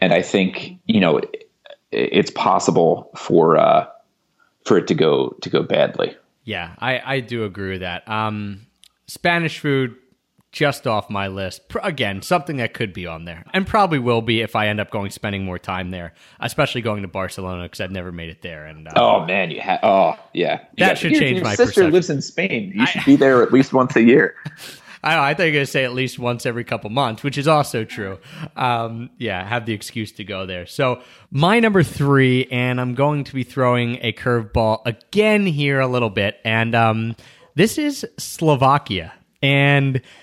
and 0.00 0.12
I 0.12 0.22
think 0.22 0.78
you 0.86 1.00
know 1.00 1.18
it, 1.18 1.50
it's 1.92 2.30
possible 2.30 3.10
for 3.16 3.56
uh, 3.56 3.86
for 4.64 4.78
it 4.78 4.86
to 4.88 4.94
go 4.94 5.36
to 5.42 5.50
go 5.50 5.62
badly. 5.62 6.16
Yeah, 6.44 6.74
I, 6.78 7.00
I 7.04 7.20
do 7.20 7.44
agree 7.44 7.72
with 7.72 7.80
that. 7.80 8.08
Um, 8.08 8.66
Spanish 9.06 9.58
food 9.58 9.94
just 10.52 10.86
off 10.86 11.08
my 11.08 11.28
list. 11.28 11.62
Again, 11.82 12.22
something 12.22 12.56
that 12.56 12.74
could 12.74 12.92
be 12.92 13.06
on 13.06 13.24
there, 13.24 13.44
and 13.52 13.66
probably 13.66 13.98
will 13.98 14.22
be 14.22 14.40
if 14.40 14.56
I 14.56 14.66
end 14.68 14.80
up 14.80 14.90
going 14.90 15.10
spending 15.10 15.44
more 15.44 15.58
time 15.58 15.90
there, 15.90 16.12
especially 16.40 16.80
going 16.80 17.02
to 17.02 17.08
Barcelona 17.08 17.64
because 17.64 17.80
I've 17.80 17.92
never 17.92 18.10
made 18.10 18.30
it 18.30 18.42
there. 18.42 18.66
And 18.66 18.88
uh, 18.88 18.92
oh 18.96 19.24
man, 19.26 19.50
you 19.50 19.60
have 19.60 19.80
oh 19.82 20.18
yeah, 20.32 20.60
you 20.76 20.84
that 20.84 20.98
should 20.98 21.12
your, 21.12 21.20
change 21.20 21.36
your 21.36 21.44
my. 21.44 21.54
Sister 21.54 21.66
perception. 21.66 21.92
lives 21.92 22.10
in 22.10 22.22
Spain. 22.22 22.72
You 22.74 22.86
should 22.86 23.02
I, 23.02 23.04
be 23.04 23.16
there 23.16 23.42
at 23.42 23.52
least 23.52 23.72
once 23.72 23.94
a 23.96 24.02
year. 24.02 24.34
I 25.02 25.30
I 25.30 25.34
thought 25.34 25.44
you 25.44 25.48
were 25.50 25.54
going 25.54 25.66
to 25.66 25.70
say 25.70 25.84
at 25.84 25.92
least 25.92 26.18
once 26.18 26.46
every 26.46 26.64
couple 26.64 26.90
months, 26.90 27.22
which 27.22 27.38
is 27.38 27.48
also 27.48 27.84
true. 27.84 28.18
Um, 28.56 29.10
yeah, 29.18 29.46
have 29.46 29.66
the 29.66 29.72
excuse 29.72 30.12
to 30.12 30.24
go 30.24 30.46
there. 30.46 30.66
So 30.66 31.02
my 31.30 31.60
number 31.60 31.82
three, 31.82 32.46
and 32.50 32.80
I'm 32.80 32.94
going 32.94 33.24
to 33.24 33.34
be 33.34 33.44
throwing 33.44 33.98
a 34.02 34.12
curveball 34.12 34.82
again 34.86 35.46
here 35.46 35.80
a 35.80 35.86
little 35.86 36.10
bit, 36.10 36.38
and 36.44 36.74
um, 36.74 37.16
this 37.54 37.78
is 37.78 38.06
Slovakia. 38.18 39.12
And 39.42 40.02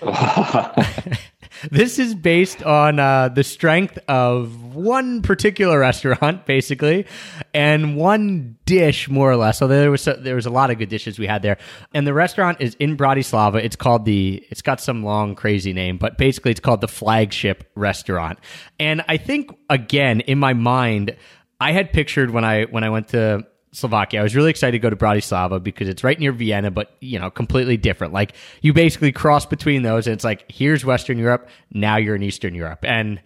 this 1.70 1.98
is 1.98 2.14
based 2.14 2.62
on 2.62 2.98
uh, 2.98 3.28
the 3.28 3.44
strength 3.44 3.98
of 4.08 4.74
one 4.74 5.22
particular 5.22 5.78
restaurant, 5.78 6.46
basically, 6.46 7.06
and 7.54 7.96
one 7.96 8.56
dish, 8.64 9.08
more 9.08 9.30
or 9.30 9.36
less. 9.36 9.58
So 9.58 9.66
there 9.66 9.90
was 9.90 10.06
a, 10.06 10.14
there 10.14 10.34
was 10.34 10.46
a 10.46 10.50
lot 10.50 10.70
of 10.70 10.78
good 10.78 10.88
dishes 10.88 11.18
we 11.18 11.26
had 11.26 11.42
there. 11.42 11.58
And 11.94 12.06
the 12.06 12.14
restaurant 12.14 12.60
is 12.60 12.74
in 12.76 12.96
Bratislava. 12.96 13.62
It's 13.62 13.76
called 13.76 14.04
the. 14.04 14.44
It's 14.50 14.62
got 14.62 14.80
some 14.80 15.02
long 15.02 15.34
crazy 15.34 15.72
name, 15.72 15.98
but 15.98 16.18
basically 16.18 16.50
it's 16.50 16.60
called 16.60 16.80
the 16.80 16.88
flagship 16.88 17.70
restaurant. 17.74 18.38
And 18.78 19.02
I 19.08 19.16
think 19.16 19.50
again 19.68 20.20
in 20.20 20.38
my 20.38 20.54
mind, 20.54 21.16
I 21.60 21.72
had 21.72 21.92
pictured 21.92 22.30
when 22.30 22.44
I 22.44 22.64
when 22.64 22.84
I 22.84 22.90
went 22.90 23.08
to 23.08 23.46
Slovakia. 23.72 24.20
I 24.20 24.22
was 24.22 24.34
really 24.34 24.50
excited 24.50 24.72
to 24.72 24.78
go 24.78 24.90
to 24.90 24.96
Bratislava 24.96 25.62
because 25.62 25.88
it's 25.88 26.02
right 26.02 26.18
near 26.18 26.32
Vienna, 26.32 26.70
but 26.70 26.96
you 27.00 27.18
know, 27.18 27.30
completely 27.30 27.76
different. 27.76 28.12
Like 28.12 28.34
you 28.62 28.72
basically 28.72 29.12
cross 29.12 29.46
between 29.46 29.82
those, 29.82 30.06
and 30.06 30.14
it's 30.14 30.24
like 30.24 30.50
here's 30.50 30.84
Western 30.84 31.18
Europe, 31.18 31.48
now 31.72 31.96
you're 31.96 32.16
in 32.16 32.22
Eastern 32.22 32.54
Europe, 32.54 32.80
and 32.82 33.20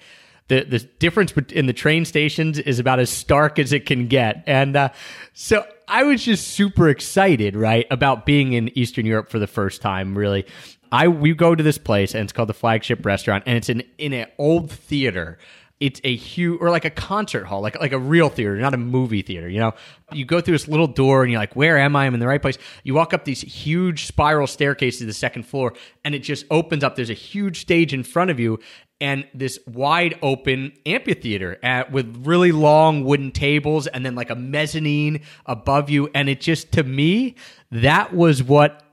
the 0.48 0.64
the 0.64 0.78
difference 0.98 1.32
in 1.52 1.66
the 1.66 1.72
train 1.72 2.04
stations 2.04 2.58
is 2.58 2.78
about 2.78 2.98
as 2.98 3.10
stark 3.10 3.58
as 3.58 3.72
it 3.72 3.86
can 3.86 4.08
get. 4.08 4.42
And 4.46 4.76
uh, 4.76 4.88
so 5.32 5.64
I 5.88 6.02
was 6.04 6.24
just 6.24 6.48
super 6.48 6.88
excited, 6.88 7.56
right, 7.56 7.86
about 7.90 8.26
being 8.26 8.52
in 8.52 8.76
Eastern 8.76 9.06
Europe 9.06 9.30
for 9.30 9.38
the 9.38 9.46
first 9.46 9.80
time. 9.80 10.16
Really, 10.16 10.44
I 10.90 11.08
we 11.08 11.34
go 11.34 11.54
to 11.54 11.62
this 11.62 11.78
place, 11.78 12.14
and 12.14 12.24
it's 12.24 12.32
called 12.32 12.48
the 12.48 12.54
Flagship 12.54 13.04
Restaurant, 13.06 13.44
and 13.46 13.56
it's 13.56 13.68
in 13.68 13.82
in 13.98 14.12
an 14.12 14.26
old 14.38 14.70
theater 14.70 15.38
it's 15.82 16.00
a 16.04 16.14
huge 16.14 16.60
or 16.60 16.70
like 16.70 16.84
a 16.84 16.90
concert 16.90 17.44
hall, 17.44 17.60
like 17.60 17.78
like 17.80 17.90
a 17.90 17.98
real 17.98 18.28
theater, 18.28 18.56
not 18.56 18.72
a 18.72 18.76
movie 18.76 19.20
theater. 19.20 19.48
You 19.48 19.58
know, 19.58 19.72
you 20.12 20.24
go 20.24 20.40
through 20.40 20.54
this 20.54 20.68
little 20.68 20.86
door 20.86 21.24
and 21.24 21.32
you're 21.32 21.40
like, 21.40 21.56
"Where 21.56 21.76
am 21.76 21.96
I? 21.96 22.06
I'm 22.06 22.14
in 22.14 22.20
the 22.20 22.28
right 22.28 22.40
place." 22.40 22.56
You 22.84 22.94
walk 22.94 23.12
up 23.12 23.24
these 23.24 23.40
huge 23.40 24.06
spiral 24.06 24.46
staircases 24.46 25.00
to 25.00 25.06
the 25.06 25.12
second 25.12 25.42
floor, 25.42 25.74
and 26.04 26.14
it 26.14 26.20
just 26.20 26.46
opens 26.52 26.84
up. 26.84 26.94
There's 26.94 27.10
a 27.10 27.14
huge 27.14 27.60
stage 27.60 27.92
in 27.92 28.04
front 28.04 28.30
of 28.30 28.38
you, 28.38 28.60
and 29.00 29.26
this 29.34 29.58
wide 29.66 30.16
open 30.22 30.72
amphitheater 30.86 31.58
at, 31.64 31.90
with 31.90 32.24
really 32.24 32.52
long 32.52 33.02
wooden 33.02 33.32
tables, 33.32 33.88
and 33.88 34.06
then 34.06 34.14
like 34.14 34.30
a 34.30 34.36
mezzanine 34.36 35.22
above 35.46 35.90
you. 35.90 36.08
And 36.14 36.28
it 36.28 36.40
just 36.40 36.70
to 36.72 36.84
me, 36.84 37.34
that 37.72 38.14
was 38.14 38.40
what 38.40 38.84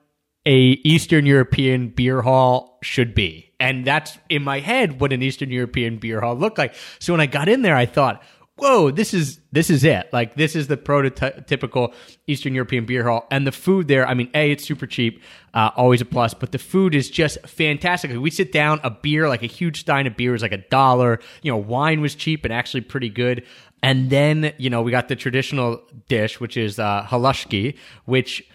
a 0.44 0.58
Eastern 0.84 1.28
European 1.28 1.90
beer 1.90 2.24
hall 2.24 2.80
should 2.82 3.14
be. 3.14 3.49
And 3.60 3.86
that's 3.86 4.18
in 4.30 4.44
my 4.44 4.60
head 4.60 5.02
what 5.02 5.12
an 5.12 5.22
Eastern 5.22 5.52
European 5.52 5.98
beer 5.98 6.22
hall 6.22 6.36
looked 6.36 6.58
like. 6.58 6.76
So 7.00 7.14
when 7.14 7.22
I 7.22 7.26
got 7.26 7.50
in 7.50 7.62
there, 7.62 7.76
I 7.76 7.86
thought, 7.86 8.24
whoa, 8.60 8.92
this 8.92 9.14
is 9.14 9.40
this 9.52 9.70
is 9.70 9.84
it. 9.84 10.10
Like 10.14 10.36
this 10.36 10.56
is 10.56 10.68
the 10.68 10.78
prototypical 10.78 11.94
Eastern 12.28 12.54
European 12.54 12.86
beer 12.86 13.04
hall, 13.08 13.28
and 13.32 13.48
the 13.48 13.52
food 13.52 13.88
there. 13.88 14.08
I 14.08 14.14
mean, 14.14 14.30
a 14.34 14.52
it's 14.52 14.66
super 14.66 14.86
cheap, 14.86 15.22
uh, 15.54 15.72
always 15.76 16.02
a 16.02 16.06
plus, 16.06 16.34
but 16.34 16.52
the 16.52 16.58
food 16.60 16.94
is 16.94 17.10
just 17.10 17.40
fantastic. 17.48 18.12
We 18.12 18.30
sit 18.30 18.52
down, 18.52 18.80
a 18.84 18.92
beer 18.92 19.28
like 19.28 19.44
a 19.44 19.48
huge 19.48 19.82
stein 19.82 20.08
of 20.08 20.16
beer 20.16 20.32
was 20.32 20.42
like 20.42 20.52
a 20.52 20.58
dollar. 20.70 21.20
You 21.42 21.52
know, 21.52 21.58
wine 21.58 22.02
was 22.02 22.16
cheap 22.16 22.46
and 22.46 22.54
actually 22.54 22.82
pretty 22.82 23.10
good. 23.10 23.46
And 23.82 24.10
then 24.10 24.54
you 24.58 24.70
know 24.70 24.82
we 24.82 24.92
got 24.92 25.08
the 25.08 25.16
traditional 25.16 25.82
dish, 26.08 26.40
which 26.40 26.58
is 26.58 26.80
uh, 26.80 27.06
halushki, 27.08 27.78
which 28.06 28.48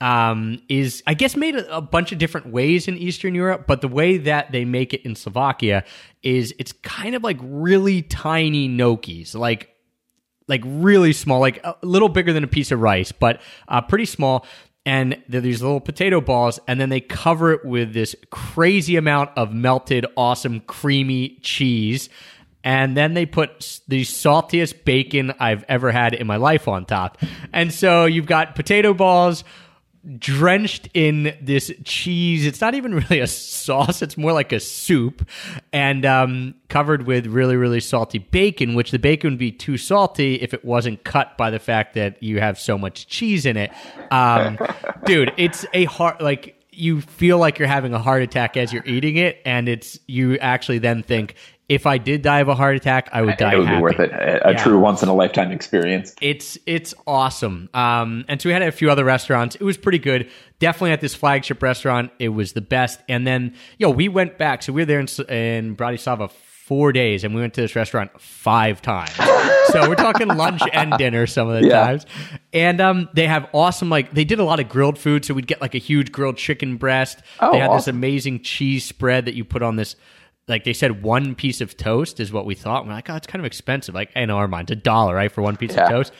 um, 0.00 0.60
is 0.68 1.02
I 1.06 1.14
guess 1.14 1.36
made 1.36 1.56
a, 1.56 1.76
a 1.76 1.80
bunch 1.80 2.12
of 2.12 2.18
different 2.18 2.48
ways 2.48 2.88
in 2.88 2.96
Eastern 2.96 3.34
Europe, 3.34 3.66
but 3.66 3.80
the 3.80 3.88
way 3.88 4.18
that 4.18 4.52
they 4.52 4.64
make 4.64 4.92
it 4.92 5.02
in 5.02 5.14
Slovakia 5.14 5.84
is 6.22 6.54
it's 6.58 6.72
kind 6.72 7.14
of 7.14 7.22
like 7.22 7.38
really 7.40 8.02
tiny 8.02 8.68
gnocchis, 8.68 9.34
like 9.34 9.70
like 10.46 10.62
really 10.64 11.12
small, 11.12 11.40
like 11.40 11.64
a 11.64 11.76
little 11.82 12.08
bigger 12.08 12.32
than 12.32 12.44
a 12.44 12.48
piece 12.48 12.70
of 12.70 12.80
rice, 12.80 13.12
but 13.12 13.40
uh, 13.68 13.80
pretty 13.80 14.04
small. 14.04 14.46
And 14.86 15.22
they're 15.30 15.40
these 15.40 15.62
little 15.62 15.80
potato 15.80 16.20
balls, 16.20 16.60
and 16.68 16.78
then 16.78 16.90
they 16.90 17.00
cover 17.00 17.52
it 17.52 17.64
with 17.64 17.94
this 17.94 18.14
crazy 18.30 18.96
amount 18.96 19.30
of 19.34 19.54
melted, 19.54 20.04
awesome, 20.14 20.60
creamy 20.60 21.38
cheese. 21.40 22.10
And 22.62 22.94
then 22.94 23.14
they 23.14 23.24
put 23.24 23.80
the 23.88 24.02
saltiest 24.02 24.84
bacon 24.84 25.32
I've 25.40 25.64
ever 25.68 25.90
had 25.90 26.12
in 26.12 26.26
my 26.26 26.36
life 26.36 26.68
on 26.68 26.84
top. 26.84 27.16
And 27.52 27.72
so 27.72 28.04
you've 28.04 28.26
got 28.26 28.54
potato 28.54 28.92
balls 28.92 29.44
drenched 30.18 30.88
in 30.94 31.36
this 31.40 31.72
cheese. 31.84 32.46
It's 32.46 32.60
not 32.60 32.74
even 32.74 32.94
really 32.94 33.20
a 33.20 33.26
sauce, 33.26 34.02
it's 34.02 34.16
more 34.16 34.32
like 34.32 34.52
a 34.52 34.60
soup, 34.60 35.26
and 35.72 36.04
um, 36.04 36.54
covered 36.68 37.06
with 37.06 37.26
really, 37.26 37.56
really 37.56 37.80
salty 37.80 38.18
bacon, 38.18 38.74
which 38.74 38.90
the 38.90 38.98
bacon 38.98 39.30
would 39.30 39.38
be 39.38 39.52
too 39.52 39.76
salty 39.76 40.36
if 40.36 40.54
it 40.54 40.64
wasn't 40.64 41.04
cut 41.04 41.36
by 41.36 41.50
the 41.50 41.58
fact 41.58 41.94
that 41.94 42.22
you 42.22 42.40
have 42.40 42.58
so 42.58 42.76
much 42.76 43.06
cheese 43.06 43.46
in 43.46 43.56
it. 43.56 43.72
Um, 44.10 44.58
dude, 45.04 45.32
it's 45.36 45.64
a 45.72 45.84
hard, 45.84 46.20
like, 46.20 46.60
you 46.76 47.00
feel 47.00 47.38
like 47.38 47.58
you're 47.58 47.68
having 47.68 47.94
a 47.94 47.98
heart 47.98 48.22
attack 48.22 48.56
as 48.56 48.72
you're 48.72 48.84
eating 48.84 49.16
it, 49.16 49.40
and 49.44 49.68
it's 49.68 49.98
you 50.06 50.36
actually 50.38 50.78
then 50.78 51.02
think, 51.02 51.36
if 51.68 51.86
I 51.86 51.96
did 51.98 52.20
die 52.22 52.40
of 52.40 52.48
a 52.48 52.54
heart 52.54 52.76
attack, 52.76 53.08
I 53.12 53.22
would 53.22 53.36
die 53.38 53.54
it 53.54 53.58
would 53.58 53.66
happy. 53.66 53.76
be 53.78 53.82
worth 53.82 54.00
it. 54.00 54.10
A, 54.12 54.48
a 54.48 54.52
Yeah. 54.52 54.62
true 54.62 54.78
once 54.78 55.02
in 55.02 55.08
a 55.08 55.14
lifetime 55.14 55.50
experience. 55.50 56.14
It's 56.20 56.58
it's 56.66 56.92
awesome. 57.06 57.70
Um, 57.72 58.24
and 58.28 58.40
so 58.40 58.48
we 58.48 58.52
had 58.52 58.62
a 58.62 58.70
few 58.72 58.90
other 58.90 59.04
restaurants. 59.04 59.54
It 59.56 59.62
was 59.62 59.76
pretty 59.76 59.98
good. 59.98 60.28
Definitely 60.58 60.92
at 60.92 61.00
this 61.00 61.14
flagship 61.14 61.62
restaurant, 61.62 62.10
it 62.18 62.28
was 62.30 62.52
the 62.52 62.60
best. 62.60 63.00
And 63.08 63.26
then, 63.26 63.54
yo, 63.78 63.90
we 63.90 64.08
went 64.08 64.36
back. 64.38 64.62
So 64.62 64.72
we 64.72 64.82
were 64.82 64.86
there 64.86 65.00
in, 65.00 65.06
in 65.28 65.74
Bratislava 65.76 66.30
four 66.30 66.92
days, 66.92 67.24
and 67.24 67.34
we 67.34 67.40
went 67.42 67.52
to 67.54 67.60
this 67.60 67.76
restaurant 67.76 68.10
five 68.20 68.80
times. 68.80 69.12
so 69.68 69.86
we're 69.88 69.94
talking 69.94 70.28
lunch 70.28 70.62
and 70.72 70.92
dinner 70.96 71.26
some 71.26 71.48
of 71.48 71.60
the 71.60 71.68
Yeah. 71.68 71.84
times. 71.84 72.06
And 72.54 72.80
um, 72.80 73.08
they 73.14 73.26
have 73.26 73.48
awesome, 73.52 73.90
like 73.90 74.12
they 74.14 74.24
did 74.24 74.38
a 74.38 74.44
lot 74.44 74.60
of 74.60 74.68
grilled 74.68 74.98
food. 74.98 75.24
So 75.26 75.34
we'd 75.34 75.46
get 75.46 75.60
like 75.60 75.74
a 75.74 75.78
huge 75.78 76.10
grilled 76.12 76.36
chicken 76.38 76.76
breast. 76.76 77.18
Oh, 77.40 77.52
they 77.52 77.58
had 77.58 77.70
this 77.72 77.86
amazing 77.88 78.42
cheese 78.42 78.84
spread 78.84 79.26
that 79.26 79.34
you 79.34 79.44
put 79.44 79.62
on 79.62 79.76
this. 79.76 79.96
Like 80.46 80.64
they 80.64 80.72
said, 80.74 81.02
one 81.02 81.34
piece 81.34 81.60
of 81.60 81.76
toast 81.76 82.20
is 82.20 82.32
what 82.32 82.44
we 82.46 82.54
thought. 82.54 82.86
We're 82.86 82.92
like, 82.92 83.08
oh, 83.08 83.16
it's 83.16 83.26
kind 83.26 83.40
of 83.40 83.46
expensive. 83.46 83.94
Like 83.94 84.10
in 84.14 84.30
our 84.30 84.46
minds, 84.48 84.70
a 84.70 84.76
dollar, 84.76 85.14
right, 85.14 85.32
for 85.32 85.42
one 85.42 85.56
piece 85.56 85.74
Yeah. 85.74 85.84
of 85.84 85.90
toast. 85.90 86.12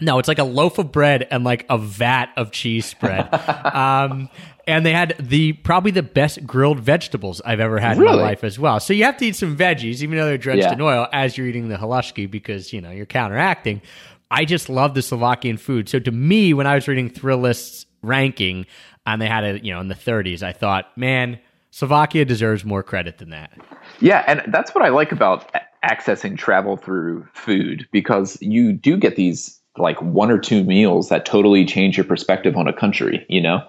No, 0.00 0.18
it's 0.18 0.26
like 0.28 0.38
a 0.38 0.44
loaf 0.44 0.78
of 0.78 0.90
bread 0.90 1.28
and 1.30 1.44
like 1.44 1.66
a 1.68 1.76
vat 1.78 2.30
of 2.36 2.50
cheese 2.50 2.86
spread. 2.86 3.32
um, 3.74 4.28
and 4.66 4.86
they 4.86 4.92
had 4.92 5.14
the 5.18 5.52
probably 5.52 5.90
the 5.90 6.02
best 6.02 6.46
grilled 6.46 6.80
vegetables 6.80 7.40
I've 7.44 7.60
ever 7.60 7.78
had 7.78 7.98
in 7.98 8.04
my 8.04 8.14
life 8.14 8.42
as 8.44 8.58
well. 8.58 8.80
So 8.80 8.92
you 8.94 9.04
have 9.04 9.16
to 9.18 9.26
eat 9.26 9.36
some 9.36 9.56
veggies, 9.56 10.02
even 10.02 10.16
though 10.16 10.24
they're 10.24 10.38
drenched 10.38 10.62
Yeah. 10.64 10.72
in 10.72 10.80
oil, 10.80 11.06
as 11.12 11.36
you're 11.36 11.46
eating 11.46 11.68
the 11.68 11.76
halushki 11.76 12.30
because 12.30 12.72
you 12.72 12.80
know 12.80 12.90
you're 12.90 13.06
counteracting. 13.06 13.82
I 14.30 14.44
just 14.44 14.68
love 14.70 14.94
the 14.94 15.02
Slovakian 15.02 15.56
food. 15.58 15.88
So 15.88 15.98
to 15.98 16.10
me, 16.10 16.54
when 16.54 16.66
I 16.66 16.74
was 16.74 16.88
reading 16.88 17.10
Thrillist's 17.10 17.84
ranking, 18.02 18.66
and 19.04 19.20
they 19.20 19.26
had 19.26 19.44
it, 19.44 19.62
you 19.64 19.72
know, 19.74 19.80
in 19.80 19.88
the 19.88 19.94
30s, 19.94 20.42
I 20.42 20.52
thought, 20.52 20.96
man, 20.96 21.38
Slovakia 21.72 22.26
deserves 22.26 22.66
more 22.66 22.82
credit 22.82 23.16
than 23.16 23.30
that. 23.30 23.50
Yeah, 23.98 24.24
and 24.26 24.42
that's 24.52 24.74
what 24.74 24.84
I 24.84 24.90
like 24.90 25.10
about 25.10 25.50
accessing 25.82 26.36
travel 26.36 26.76
through 26.76 27.26
food 27.32 27.88
because 27.90 28.38
you 28.42 28.72
do 28.74 28.98
get 28.98 29.16
these 29.16 29.58
like 29.78 30.00
one 30.02 30.30
or 30.30 30.38
two 30.38 30.64
meals 30.64 31.08
that 31.08 31.24
totally 31.24 31.64
change 31.64 31.96
your 31.96 32.04
perspective 32.04 32.56
on 32.56 32.68
a 32.68 32.74
country, 32.74 33.24
you 33.30 33.40
know? 33.40 33.66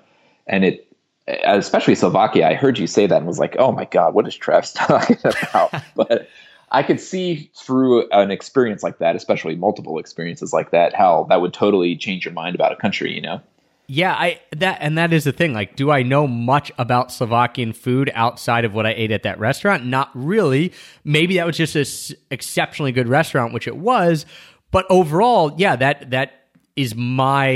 And 0.48 0.66
it 0.66 0.86
especially 1.28 1.96
Slovakia, 1.96 2.50
I 2.50 2.56
heard 2.56 2.78
you 2.78 2.88
say 2.88 3.08
that 3.08 3.16
and 3.16 3.26
was 3.26 3.40
like, 3.40 3.56
"Oh 3.58 3.72
my 3.72 3.86
god, 3.86 4.14
what 4.14 4.28
is 4.28 4.36
Travis 4.36 4.74
talking 4.78 5.18
about?" 5.24 5.74
but 5.96 6.28
I 6.72 6.84
could 6.84 7.00
see 7.00 7.50
through 7.56 8.10
an 8.12 8.32
experience 8.32 8.84
like 8.84 8.98
that, 8.98 9.16
especially 9.16 9.56
multiple 9.56 9.98
experiences 9.98 10.52
like 10.52 10.72
that, 10.72 10.94
how 10.94 11.26
that 11.30 11.40
would 11.40 11.54
totally 11.54 11.96
change 11.96 12.26
your 12.26 12.34
mind 12.34 12.54
about 12.54 12.74
a 12.74 12.76
country, 12.76 13.14
you 13.14 13.22
know? 13.22 13.40
Yeah, 13.88 14.14
I 14.14 14.40
that 14.56 14.78
and 14.80 14.98
that 14.98 15.12
is 15.12 15.26
the 15.26 15.34
thing. 15.34 15.54
Like, 15.54 15.76
do 15.76 15.92
I 15.92 16.04
know 16.04 16.26
much 16.26 16.72
about 16.78 17.12
Slovakian 17.12 17.74
food 17.74 18.10
outside 18.14 18.64
of 18.64 18.74
what 18.74 18.86
I 18.86 18.92
ate 18.92 19.12
at 19.12 19.24
that 19.24 19.40
restaurant? 19.40 19.86
Not 19.86 20.10
really. 20.14 20.72
Maybe 21.04 21.36
that 21.36 21.46
was 21.46 21.58
just 21.58 21.76
an 21.76 22.18
exceptionally 22.32 22.94
good 22.94 23.10
restaurant, 23.10 23.54
which 23.54 23.68
it 23.68 23.76
was. 23.76 24.26
But 24.72 24.86
overall, 24.90 25.54
yeah, 25.58 25.76
that 25.76 26.12
that 26.12 26.44
is 26.76 26.96
my 26.96 27.50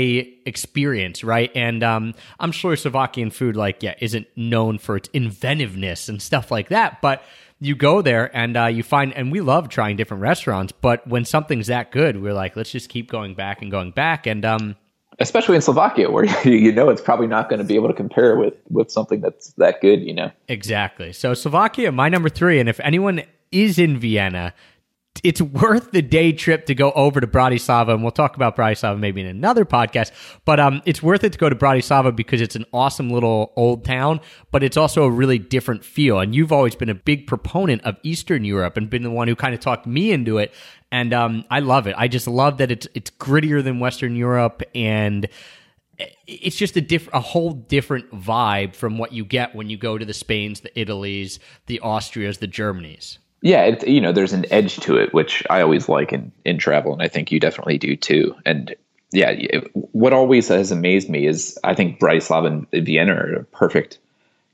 experience, 0.46 1.24
right? 1.24 1.50
And 1.54 1.82
um, 1.82 2.14
I'm 2.38 2.52
sure 2.52 2.76
Slovakian 2.76 3.30
food, 3.30 3.56
like, 3.56 3.82
yeah, 3.82 3.94
isn't 3.98 4.26
known 4.36 4.78
for 4.78 4.96
its 4.96 5.08
inventiveness 5.12 6.08
and 6.08 6.22
stuff 6.22 6.50
like 6.50 6.68
that. 6.68 7.00
But 7.02 7.22
you 7.58 7.74
go 7.74 8.02
there 8.02 8.34
and 8.36 8.56
uh, 8.56 8.66
you 8.66 8.84
find, 8.84 9.12
and 9.14 9.32
we 9.32 9.40
love 9.40 9.68
trying 9.68 9.96
different 9.96 10.22
restaurants. 10.22 10.72
But 10.72 11.06
when 11.06 11.24
something's 11.24 11.66
that 11.66 11.90
good, 11.90 12.22
we're 12.22 12.34
like, 12.34 12.54
let's 12.54 12.70
just 12.70 12.88
keep 12.88 13.10
going 13.10 13.34
back 13.34 13.60
and 13.62 13.70
going 13.70 13.90
back. 13.90 14.26
And 14.28 14.44
um, 14.44 14.76
Especially 15.20 15.56
in 15.56 15.62
Slovakia, 15.62 16.10
where 16.10 16.24
you 16.44 16.72
know 16.72 16.88
it's 16.90 17.02
probably 17.02 17.26
not 17.26 17.48
going 17.48 17.58
to 17.58 17.64
be 17.64 17.74
able 17.74 17.88
to 17.88 17.94
compare 17.94 18.36
with 18.36 18.54
with 18.70 18.90
something 18.90 19.20
that's 19.20 19.52
that 19.54 19.80
good, 19.80 20.02
you 20.02 20.14
know. 20.14 20.30
Exactly. 20.48 21.12
So 21.12 21.34
Slovakia, 21.34 21.92
my 21.92 22.08
number 22.08 22.28
three, 22.28 22.60
and 22.60 22.68
if 22.68 22.80
anyone 22.80 23.22
is 23.50 23.78
in 23.78 23.98
Vienna, 23.98 24.54
it's 25.24 25.40
worth 25.40 25.90
the 25.90 26.02
day 26.02 26.32
trip 26.32 26.66
to 26.66 26.74
go 26.74 26.92
over 26.92 27.20
to 27.20 27.26
Bratislava, 27.26 27.92
and 27.92 28.02
we'll 28.02 28.12
talk 28.12 28.36
about 28.36 28.56
Bratislava 28.56 28.98
maybe 28.98 29.20
in 29.20 29.26
another 29.26 29.64
podcast. 29.64 30.12
But 30.44 30.60
um, 30.60 30.82
it's 30.84 31.02
worth 31.02 31.24
it 31.24 31.32
to 31.32 31.38
go 31.38 31.48
to 31.48 31.56
Bratislava 31.56 32.14
because 32.14 32.40
it's 32.40 32.56
an 32.56 32.64
awesome 32.72 33.10
little 33.10 33.52
old 33.56 33.84
town, 33.84 34.20
but 34.50 34.62
it's 34.62 34.76
also 34.76 35.04
a 35.04 35.10
really 35.10 35.38
different 35.38 35.84
feel. 35.84 36.20
And 36.20 36.34
you've 36.34 36.52
always 36.52 36.74
been 36.74 36.88
a 36.88 36.94
big 36.94 37.26
proponent 37.26 37.82
of 37.82 37.96
Eastern 38.02 38.44
Europe 38.44 38.76
and 38.76 38.88
been 38.88 39.02
the 39.02 39.10
one 39.10 39.28
who 39.28 39.36
kind 39.36 39.54
of 39.54 39.60
talked 39.60 39.86
me 39.86 40.12
into 40.12 40.38
it. 40.38 40.54
And 40.90 41.12
um, 41.12 41.44
I 41.50 41.60
love 41.60 41.86
it. 41.86 41.94
I 41.98 42.08
just 42.08 42.26
love 42.26 42.58
that 42.58 42.70
it's 42.70 42.88
it's 42.94 43.10
grittier 43.10 43.62
than 43.62 43.78
Western 43.78 44.16
Europe 44.16 44.62
and 44.74 45.28
it's 46.26 46.56
just 46.56 46.76
a 46.76 46.80
diff- 46.80 47.12
a 47.12 47.20
whole 47.20 47.52
different 47.52 48.10
vibe 48.12 48.74
from 48.74 48.98
what 48.98 49.12
you 49.12 49.24
get 49.24 49.54
when 49.54 49.68
you 49.68 49.76
go 49.76 49.98
to 49.98 50.04
the 50.04 50.14
Spains, 50.14 50.60
the 50.60 50.80
Italies, 50.80 51.40
the 51.66 51.80
Austrias, 51.82 52.38
the 52.38 52.46
Germanys. 52.48 53.18
Yeah, 53.42 53.62
it, 53.64 53.86
you 53.86 54.00
know, 54.00 54.12
there's 54.12 54.32
an 54.32 54.44
edge 54.50 54.76
to 54.80 54.96
it, 54.96 55.12
which 55.14 55.44
I 55.50 55.60
always 55.60 55.88
like 55.88 56.12
in, 56.12 56.32
in 56.44 56.58
travel, 56.58 56.92
and 56.92 57.02
I 57.02 57.08
think 57.08 57.30
you 57.30 57.38
definitely 57.40 57.78
do 57.78 57.96
too. 57.96 58.34
And 58.46 58.74
yeah, 59.12 59.30
it- 59.30 59.70
what 59.74 60.12
always 60.12 60.48
has 60.48 60.70
amazed 60.70 61.08
me 61.08 61.26
is 61.26 61.58
I 61.64 61.74
think 61.74 61.98
Bratislava 62.00 62.46
and 62.72 62.84
Vienna 62.86 63.14
are 63.14 63.34
a 63.34 63.44
perfect 63.44 63.98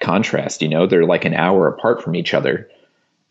contrast. 0.01 0.62
You 0.62 0.68
know, 0.68 0.87
they're 0.87 1.07
like 1.07 1.24
an 1.24 1.35
hour 1.35 1.66
apart 1.68 2.03
from 2.03 2.14
each 2.14 2.32
other, 2.35 2.68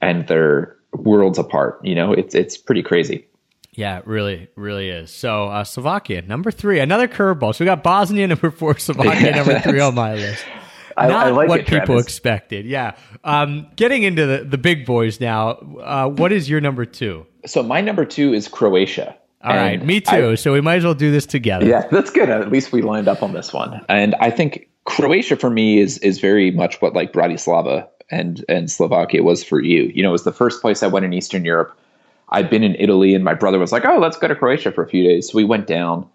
and 0.01 0.27
they're 0.27 0.75
worlds 0.95 1.37
apart. 1.39 1.79
You 1.83 1.95
know, 1.95 2.13
it's 2.13 2.35
it's 2.35 2.57
pretty 2.57 2.83
crazy. 2.83 3.27
Yeah, 3.75 3.97
it 3.97 4.07
really, 4.07 4.49
really 4.55 4.89
is. 4.89 5.09
So 5.09 5.45
uh, 5.47 5.63
Slovakia, 5.63 6.21
number 6.21 6.51
three, 6.51 6.79
another 6.79 7.07
curveball. 7.07 7.55
So 7.55 7.63
we 7.63 7.65
got 7.65 7.81
Bosnia 7.81 8.27
number 8.27 8.51
four, 8.51 8.77
Slovakia 8.77 9.29
Yeah, 9.31 9.35
number 9.37 9.59
three 9.59 9.79
on 9.79 9.95
my 9.95 10.13
list. 10.13 10.45
I, 10.95 11.07
Not 11.07 11.25
I 11.27 11.29
like 11.31 11.49
what 11.49 11.61
it, 11.61 11.67
people 11.67 11.97
expected. 11.97 12.67
Yeah. 12.67 12.95
Um, 13.23 13.65
getting 13.75 14.03
into 14.03 14.27
the, 14.27 14.43
the 14.43 14.59
big 14.59 14.85
boys 14.85 15.19
now. 15.19 15.53
Uh, 15.81 16.07
what 16.07 16.31
is 16.31 16.47
your 16.47 16.61
number 16.61 16.85
two? 16.85 17.25
So 17.47 17.63
my 17.63 17.81
number 17.81 18.05
two 18.05 18.31
is 18.31 18.47
Croatia. 18.47 19.17
All 19.43 19.55
right, 19.55 19.83
me 19.83 20.01
I- 20.07 20.19
too. 20.21 20.35
so 20.37 20.53
we 20.53 20.61
might 20.61 20.75
as 20.75 20.83
well 20.85 20.93
do 20.93 21.11
this 21.11 21.25
together. 21.25 21.65
Yeah, 21.65 21.87
that's 21.91 22.11
good. 22.11 22.29
At 22.29 22.49
least 22.51 22.71
we 22.71 22.81
lined 22.81 23.07
up 23.07 23.21
on 23.23 23.33
this 23.33 23.51
one. 23.51 23.83
And 23.89 24.15
I 24.15 24.29
think 24.29 24.69
Croatia 24.85 25.35
for 25.35 25.49
me 25.49 25.79
is 25.79 25.97
is 25.97 26.19
very 26.19 26.51
much 26.51 26.81
what 26.81 26.93
like 26.93 27.11
Bratislava 27.11 27.87
and 28.09 28.43
and 28.47 28.69
Slovakia 28.69 29.23
was 29.23 29.43
for 29.43 29.61
you. 29.61 29.91
You 29.93 30.03
know, 30.03 30.09
it 30.09 30.13
was 30.13 30.23
the 30.23 30.31
first 30.31 30.61
place 30.61 30.83
I 30.83 30.87
went 30.87 31.05
in 31.05 31.13
Eastern 31.13 31.45
Europe. 31.45 31.77
I'd 32.29 32.49
been 32.49 32.63
in 32.63 32.75
Italy, 32.75 33.13
and 33.13 33.23
my 33.23 33.33
brother 33.33 33.59
was 33.59 33.71
like, 33.71 33.85
"Oh, 33.85 33.99
let's 33.99 34.17
go 34.17 34.27
to 34.27 34.35
Croatia 34.35 34.71
for 34.71 34.83
a 34.83 34.87
few 34.87 35.03
days." 35.03 35.31
So 35.31 35.37
we 35.37 35.43
went 35.43 35.67
down, 35.67 36.07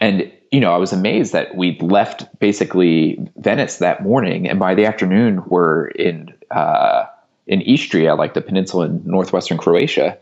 and 0.00 0.30
you 0.50 0.60
know, 0.60 0.72
I 0.72 0.76
was 0.76 0.92
amazed 0.92 1.32
that 1.32 1.54
we'd 1.56 1.82
left 1.82 2.38
basically 2.38 3.18
Venice 3.36 3.78
that 3.78 4.02
morning, 4.02 4.48
and 4.48 4.58
by 4.58 4.74
the 4.74 4.86
afternoon 4.86 5.42
we're 5.46 5.88
in 5.88 6.32
uh, 6.50 7.04
in 7.46 7.62
Istria, 7.62 8.14
like 8.14 8.34
the 8.34 8.42
peninsula 8.42 8.86
in 8.86 9.02
northwestern 9.04 9.58
Croatia, 9.58 10.16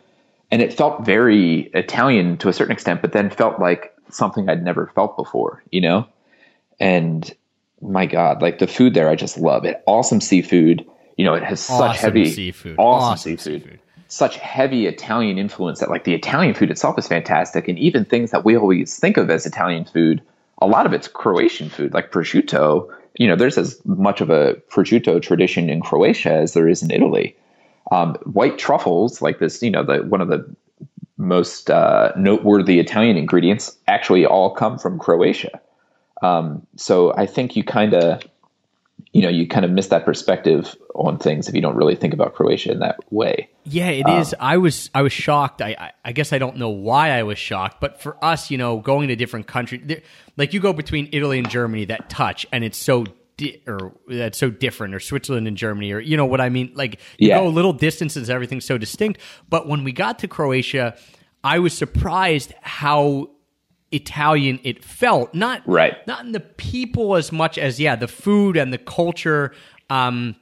and 0.51 0.63
it 0.63 0.73
felt 0.73 1.05
very 1.05 1.71
Italian 1.75 2.37
to 2.39 2.49
a 2.49 2.53
certain 2.53 2.73
extent, 2.73 3.03
but 3.03 3.13
then 3.13 3.31
felt 3.31 3.61
like 3.61 3.95
something 4.11 4.49
I'd 4.49 4.65
never 4.65 4.87
felt 4.95 5.17
before, 5.17 5.63
you 5.71 5.81
know. 5.81 6.07
And 6.81 7.33
my 7.81 8.07
God, 8.07 8.43
like 8.43 8.59
the 8.59 8.67
food 8.67 8.95
there, 8.95 9.09
I 9.09 9.17
just 9.17 9.39
love 9.39 9.65
it. 9.65 9.83
Awesome 9.87 10.21
seafood. 10.21 10.87
You 11.17 11.25
know, 11.25 11.35
it 11.35 11.43
has 11.45 11.61
such 11.61 11.99
heavy 11.99 12.31
seafood. 12.31 12.77
Awesome, 12.79 13.13
Awesome 13.13 13.37
seafood. 13.37 13.63
seafood. 13.63 13.81
Such 14.09 14.37
heavy 14.37 14.87
Italian 14.87 15.39
influence 15.39 15.81
that 15.81 15.91
like 15.91 16.05
the 16.05 16.15
Italian 16.15 16.55
food 16.55 16.71
itself 16.71 16.99
is 16.99 17.09
fantastic, 17.09 17.69
and 17.69 17.79
even 17.79 18.05
things 18.05 18.31
that 18.31 18.45
we 18.45 18.57
always 18.57 18.99
think 18.99 19.17
of 19.17 19.31
as 19.31 19.47
Italian 19.47 19.85
food, 19.85 20.23
a 20.61 20.67
lot 20.67 20.87
of 20.87 20.93
it's 20.93 21.09
Croatian 21.09 21.69
food, 21.69 21.95
like 21.95 22.13
prosciutto. 22.13 22.89
You 23.17 23.29
know, 23.29 23.37
there's 23.37 23.59
as 23.59 23.81
much 23.85 24.21
of 24.21 24.31
a 24.31 24.55
prosciutto 24.71 25.23
tradition 25.23 25.71
in 25.71 25.81
Croatia 25.81 26.33
as 26.33 26.53
there 26.53 26.69
is 26.69 26.83
in 26.83 26.91
Italy. 26.91 27.37
Um, 27.93 28.15
white 28.25 28.59
truffles, 28.59 29.23
like 29.23 29.39
this, 29.39 29.63
you 29.63 29.71
know, 29.71 29.85
the 29.85 29.99
one 29.99 30.21
of 30.21 30.29
the 30.29 30.45
most 31.17 31.71
uh, 31.71 32.13
noteworthy 32.17 32.81
Italian 32.81 33.17
ingredients, 33.17 33.77
actually 33.87 34.27
all 34.27 34.51
come 34.53 34.79
from 34.79 34.99
Croatia. 34.99 35.61
Um, 36.23 36.67
so 36.77 37.15
I 37.17 37.27
think 37.27 37.55
you 37.55 37.63
kind 37.63 37.95
of, 37.95 38.23
you 39.15 39.23
know, 39.23 39.29
you 39.29 39.47
kind 39.47 39.65
of 39.65 39.71
miss 39.71 39.87
that 39.89 40.05
perspective 40.05 40.77
on 40.95 41.19
things 41.19 41.49
if 41.49 41.55
you 41.55 41.61
don't 41.63 41.77
really 41.77 41.95
think 41.95 42.13
about 42.13 42.35
Croatia 42.35 42.73
in 42.73 42.81
that 42.81 42.99
way. 43.13 43.49
Yeah, 43.63 43.89
it 43.89 44.07
um, 44.07 44.21
is. 44.21 44.35
I 44.41 44.57
was 44.59 44.91
I 44.95 45.03
was 45.03 45.13
shocked. 45.13 45.63
I, 45.63 45.77
I 45.79 45.93
I 46.05 46.13
guess 46.13 46.33
I 46.33 46.39
don't 46.39 46.57
know 46.57 46.69
why 46.71 47.11
I 47.11 47.23
was 47.23 47.39
shocked, 47.39 47.81
but 47.81 48.03
for 48.03 48.23
us, 48.23 48.51
you 48.51 48.59
know, 48.59 48.79
going 48.81 49.09
to 49.09 49.17
different 49.17 49.47
countries, 49.47 50.01
like 50.37 50.53
you 50.53 50.61
go 50.61 50.73
between 50.73 51.09
Italy 51.13 51.39
and 51.39 51.49
Germany, 51.49 51.87
that 51.87 52.11
touch, 52.11 52.45
and 52.53 52.63
it's 52.65 52.77
so. 52.77 53.07
Di- 53.37 53.61
or 53.67 53.93
that's 54.07 54.39
so 54.39 54.49
different, 54.49 54.95
or 54.95 55.01
Switzerland 55.01 55.49
and 55.49 55.57
Germany, 55.57 55.91
or 55.91 55.99
you 55.99 56.17
know 56.17 56.25
what 56.27 56.41
I 56.41 56.51
mean. 56.51 56.71
Like 56.77 57.01
you 57.19 57.31
Yeah. 57.31 57.41
go 57.41 57.49
little 57.49 57.73
distances, 57.73 58.31
everything's 58.31 58.65
so 58.65 58.79
distinct. 58.79 59.21
But 59.49 59.67
when 59.67 59.83
we 59.83 59.91
got 59.91 60.21
to 60.21 60.29
Croatia, 60.29 60.97
I 61.43 61.59
was 61.59 61.77
surprised 61.77 62.55
how 62.63 63.31
Italian 63.95 64.59
it 64.65 64.85
felt. 64.85 65.35
Not 65.35 65.63
Right. 65.67 65.95
not 66.07 66.25
in 66.25 66.33
the 66.33 66.41
people 66.41 67.17
as 67.17 67.33
much 67.33 67.57
as 67.59 67.79
yeah, 67.81 67.97
the 67.97 68.09
food 68.09 68.57
and 68.57 68.73
the 68.73 68.79
culture. 68.79 69.53
Um, 69.91 70.37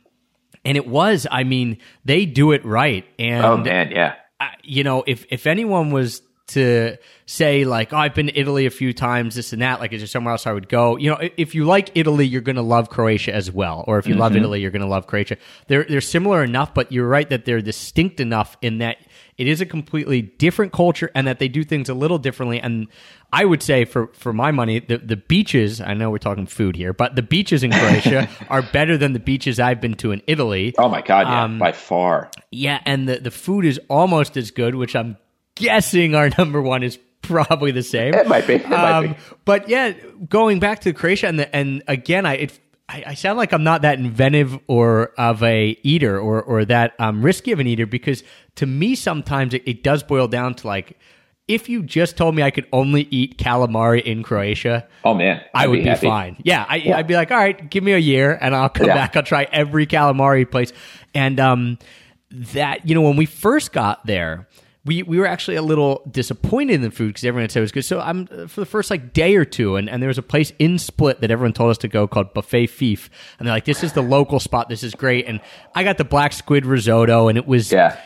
and 0.64 0.76
it 0.76 0.86
was. 0.86 1.26
I 1.30 1.44
mean, 1.44 1.78
they 2.04 2.24
do 2.26 2.52
it 2.52 2.64
right. 2.64 3.04
And 3.18 3.44
Oh 3.44 3.56
man, 3.56 3.90
yeah. 3.90 4.14
I- 4.40 4.50
you 4.62 4.84
know, 4.84 5.02
if 5.06 5.26
if 5.30 5.46
anyone 5.46 5.90
was 5.90 6.22
to 6.48 6.96
say 7.24 7.64
like, 7.64 7.92
"Oh, 7.92 7.96
I've 7.96 8.14
been 8.14 8.26
to 8.26 8.38
Italy 8.38 8.66
a 8.66 8.70
few 8.70 8.92
times, 8.92 9.36
this 9.36 9.52
and 9.52 9.62
that," 9.62 9.80
like, 9.80 9.92
is 9.92 10.00
there 10.02 10.06
somewhere 10.08 10.32
else 10.32 10.46
I 10.46 10.52
would 10.52 10.68
go? 10.68 10.96
You 10.96 11.10
know, 11.10 11.18
if 11.36 11.54
you 11.54 11.64
like 11.64 11.90
Italy, 11.94 12.26
you're 12.26 12.40
going 12.42 12.56
to 12.56 12.62
love 12.62 12.90
Croatia 12.90 13.32
as 13.34 13.50
well, 13.50 13.84
or 13.86 13.98
if 13.98 14.06
you 14.06 14.14
love 14.14 14.36
Italy, 14.36 14.60
you're 14.60 14.70
going 14.72 14.82
to 14.82 14.88
love 14.88 15.06
Croatia. 15.06 15.36
They're 15.68 15.84
they're 15.84 16.00
similar 16.00 16.42
enough, 16.44 16.74
but 16.74 16.90
you're 16.92 17.08
right 17.08 17.28
that 17.30 17.44
they're 17.44 17.62
distinct 17.62 18.20
enough 18.20 18.56
in 18.60 18.78
that 18.78 18.98
it 19.42 19.48
is 19.48 19.60
a 19.60 19.66
completely 19.66 20.22
different 20.22 20.72
culture 20.72 21.10
and 21.16 21.26
that 21.26 21.40
they 21.40 21.48
do 21.48 21.64
things 21.64 21.88
a 21.88 21.94
little 21.94 22.16
differently. 22.18 22.60
And 22.60 22.86
I 23.32 23.44
would 23.44 23.60
say, 23.60 23.84
for 23.84 24.06
for 24.14 24.32
my 24.32 24.52
money, 24.52 24.78
the 24.78 24.98
the 24.98 25.16
beaches. 25.16 25.80
I 25.80 25.94
know 25.94 26.10
we're 26.10 26.18
talking 26.18 26.46
food 26.46 26.76
here, 26.76 26.92
but 26.92 27.16
the 27.16 27.22
beaches 27.22 27.64
in 27.64 27.72
Croatia 27.80 28.28
are 28.48 28.62
better 28.62 28.96
than 28.96 29.14
the 29.14 29.18
beaches 29.18 29.58
I've 29.58 29.80
been 29.80 29.94
to 29.94 30.12
in 30.12 30.22
Italy. 30.28 30.74
Oh 30.78 30.88
my 30.88 31.02
god, 31.02 31.26
yeah, 31.26 31.42
Um, 31.42 31.58
by 31.58 31.72
far. 31.72 32.30
Yeah, 32.52 32.80
and 32.86 33.08
the, 33.08 33.18
the 33.18 33.32
food 33.32 33.64
is 33.64 33.80
almost 33.90 34.36
as 34.36 34.52
good, 34.52 34.76
which 34.76 34.94
I'm 34.94 35.16
guessing 35.56 36.14
our 36.14 36.30
number 36.38 36.62
one 36.62 36.84
is 36.84 36.98
probably 37.22 37.72
the 37.72 37.82
same. 37.82 38.14
It 38.14 38.28
might 38.28 38.46
be. 38.46 38.54
It 38.54 38.68
might 38.68 39.08
be. 39.08 39.14
But 39.44 39.68
yeah, 39.68 39.92
going 40.28 40.60
back 40.60 40.80
to 40.82 40.92
Croatia, 40.92 41.26
and 41.26 41.38
the, 41.40 41.56
and 41.56 41.82
again, 41.88 42.26
I 42.26 42.34
it 42.34 42.60
I, 42.92 43.04
I 43.08 43.14
sound 43.14 43.38
like 43.38 43.52
I'm 43.52 43.64
not 43.64 43.82
that 43.82 43.98
inventive 43.98 44.58
or 44.66 45.12
of 45.18 45.42
a 45.42 45.78
eater 45.82 46.18
or 46.20 46.42
or 46.42 46.64
that 46.66 46.92
um, 46.98 47.24
risky 47.24 47.50
of 47.52 47.58
an 47.60 47.66
eater 47.66 47.86
because 47.86 48.22
to 48.56 48.66
me 48.66 48.94
sometimes 48.94 49.54
it, 49.54 49.62
it 49.66 49.82
does 49.82 50.02
boil 50.02 50.28
down 50.28 50.54
to 50.56 50.66
like 50.66 50.98
if 51.48 51.68
you 51.68 51.82
just 51.82 52.16
told 52.16 52.34
me 52.36 52.42
I 52.42 52.50
could 52.50 52.66
only 52.72 53.08
eat 53.10 53.36
calamari 53.38 54.02
in 54.02 54.22
Croatia, 54.22 54.86
Oh 55.04 55.12
man, 55.14 55.40
I 55.54 55.64
I'd 55.64 55.70
would 55.70 55.82
be, 55.82 55.94
fine. 55.96 56.36
Yeah, 56.44 56.64
I, 56.68 56.92
I'd 56.94 57.06
be 57.08 57.14
like, 57.14 57.32
all 57.32 57.36
right, 57.36 57.68
give 57.68 57.82
me 57.82 57.92
a 57.92 57.98
year, 57.98 58.38
and 58.40 58.54
I'll 58.54 58.68
come 58.68 58.86
Yeah. 58.86 58.94
back. 58.94 59.16
I'll 59.16 59.24
try 59.24 59.48
every 59.52 59.86
calamari 59.86 60.48
place. 60.48 60.72
And 61.14 61.40
um, 61.40 61.78
that 62.30 62.88
you 62.88 62.94
know, 62.94 63.02
when 63.02 63.16
we 63.16 63.26
first 63.26 63.72
got 63.72 64.06
there, 64.06 64.46
we 64.84 65.02
we 65.04 65.18
were 65.18 65.26
actually 65.26 65.56
a 65.56 65.62
little 65.62 66.02
disappointed 66.10 66.74
in 66.74 66.82
the 66.82 66.90
food 66.90 67.08
because 67.08 67.24
everyone 67.24 67.48
said 67.48 67.60
it 67.60 67.62
was 67.62 67.72
good. 67.72 67.84
So 67.84 68.00
I'm 68.00 68.26
for 68.48 68.60
the 68.60 68.66
first 68.66 68.90
like 68.90 69.12
day 69.12 69.36
or 69.36 69.44
two, 69.44 69.76
and, 69.76 69.88
and 69.88 70.02
there 70.02 70.08
was 70.08 70.18
a 70.18 70.22
place 70.22 70.52
in 70.58 70.78
Split 70.78 71.20
that 71.20 71.30
everyone 71.30 71.52
told 71.52 71.70
us 71.70 71.78
to 71.78 71.88
go 71.88 72.08
called 72.08 72.34
Buffet 72.34 72.66
Fife, 72.66 73.08
and 73.38 73.46
they're 73.46 73.54
like, 73.54 73.64
this 73.64 73.84
is 73.84 73.92
the 73.92 74.02
local 74.02 74.40
spot. 74.40 74.68
This 74.68 74.82
is 74.82 74.94
great. 74.94 75.26
And 75.26 75.40
I 75.74 75.84
got 75.84 75.98
the 75.98 76.04
black 76.04 76.32
squid 76.32 76.66
risotto, 76.66 77.28
and 77.28 77.38
it 77.38 77.46
was 77.46 77.70
Yeah. 77.70 77.96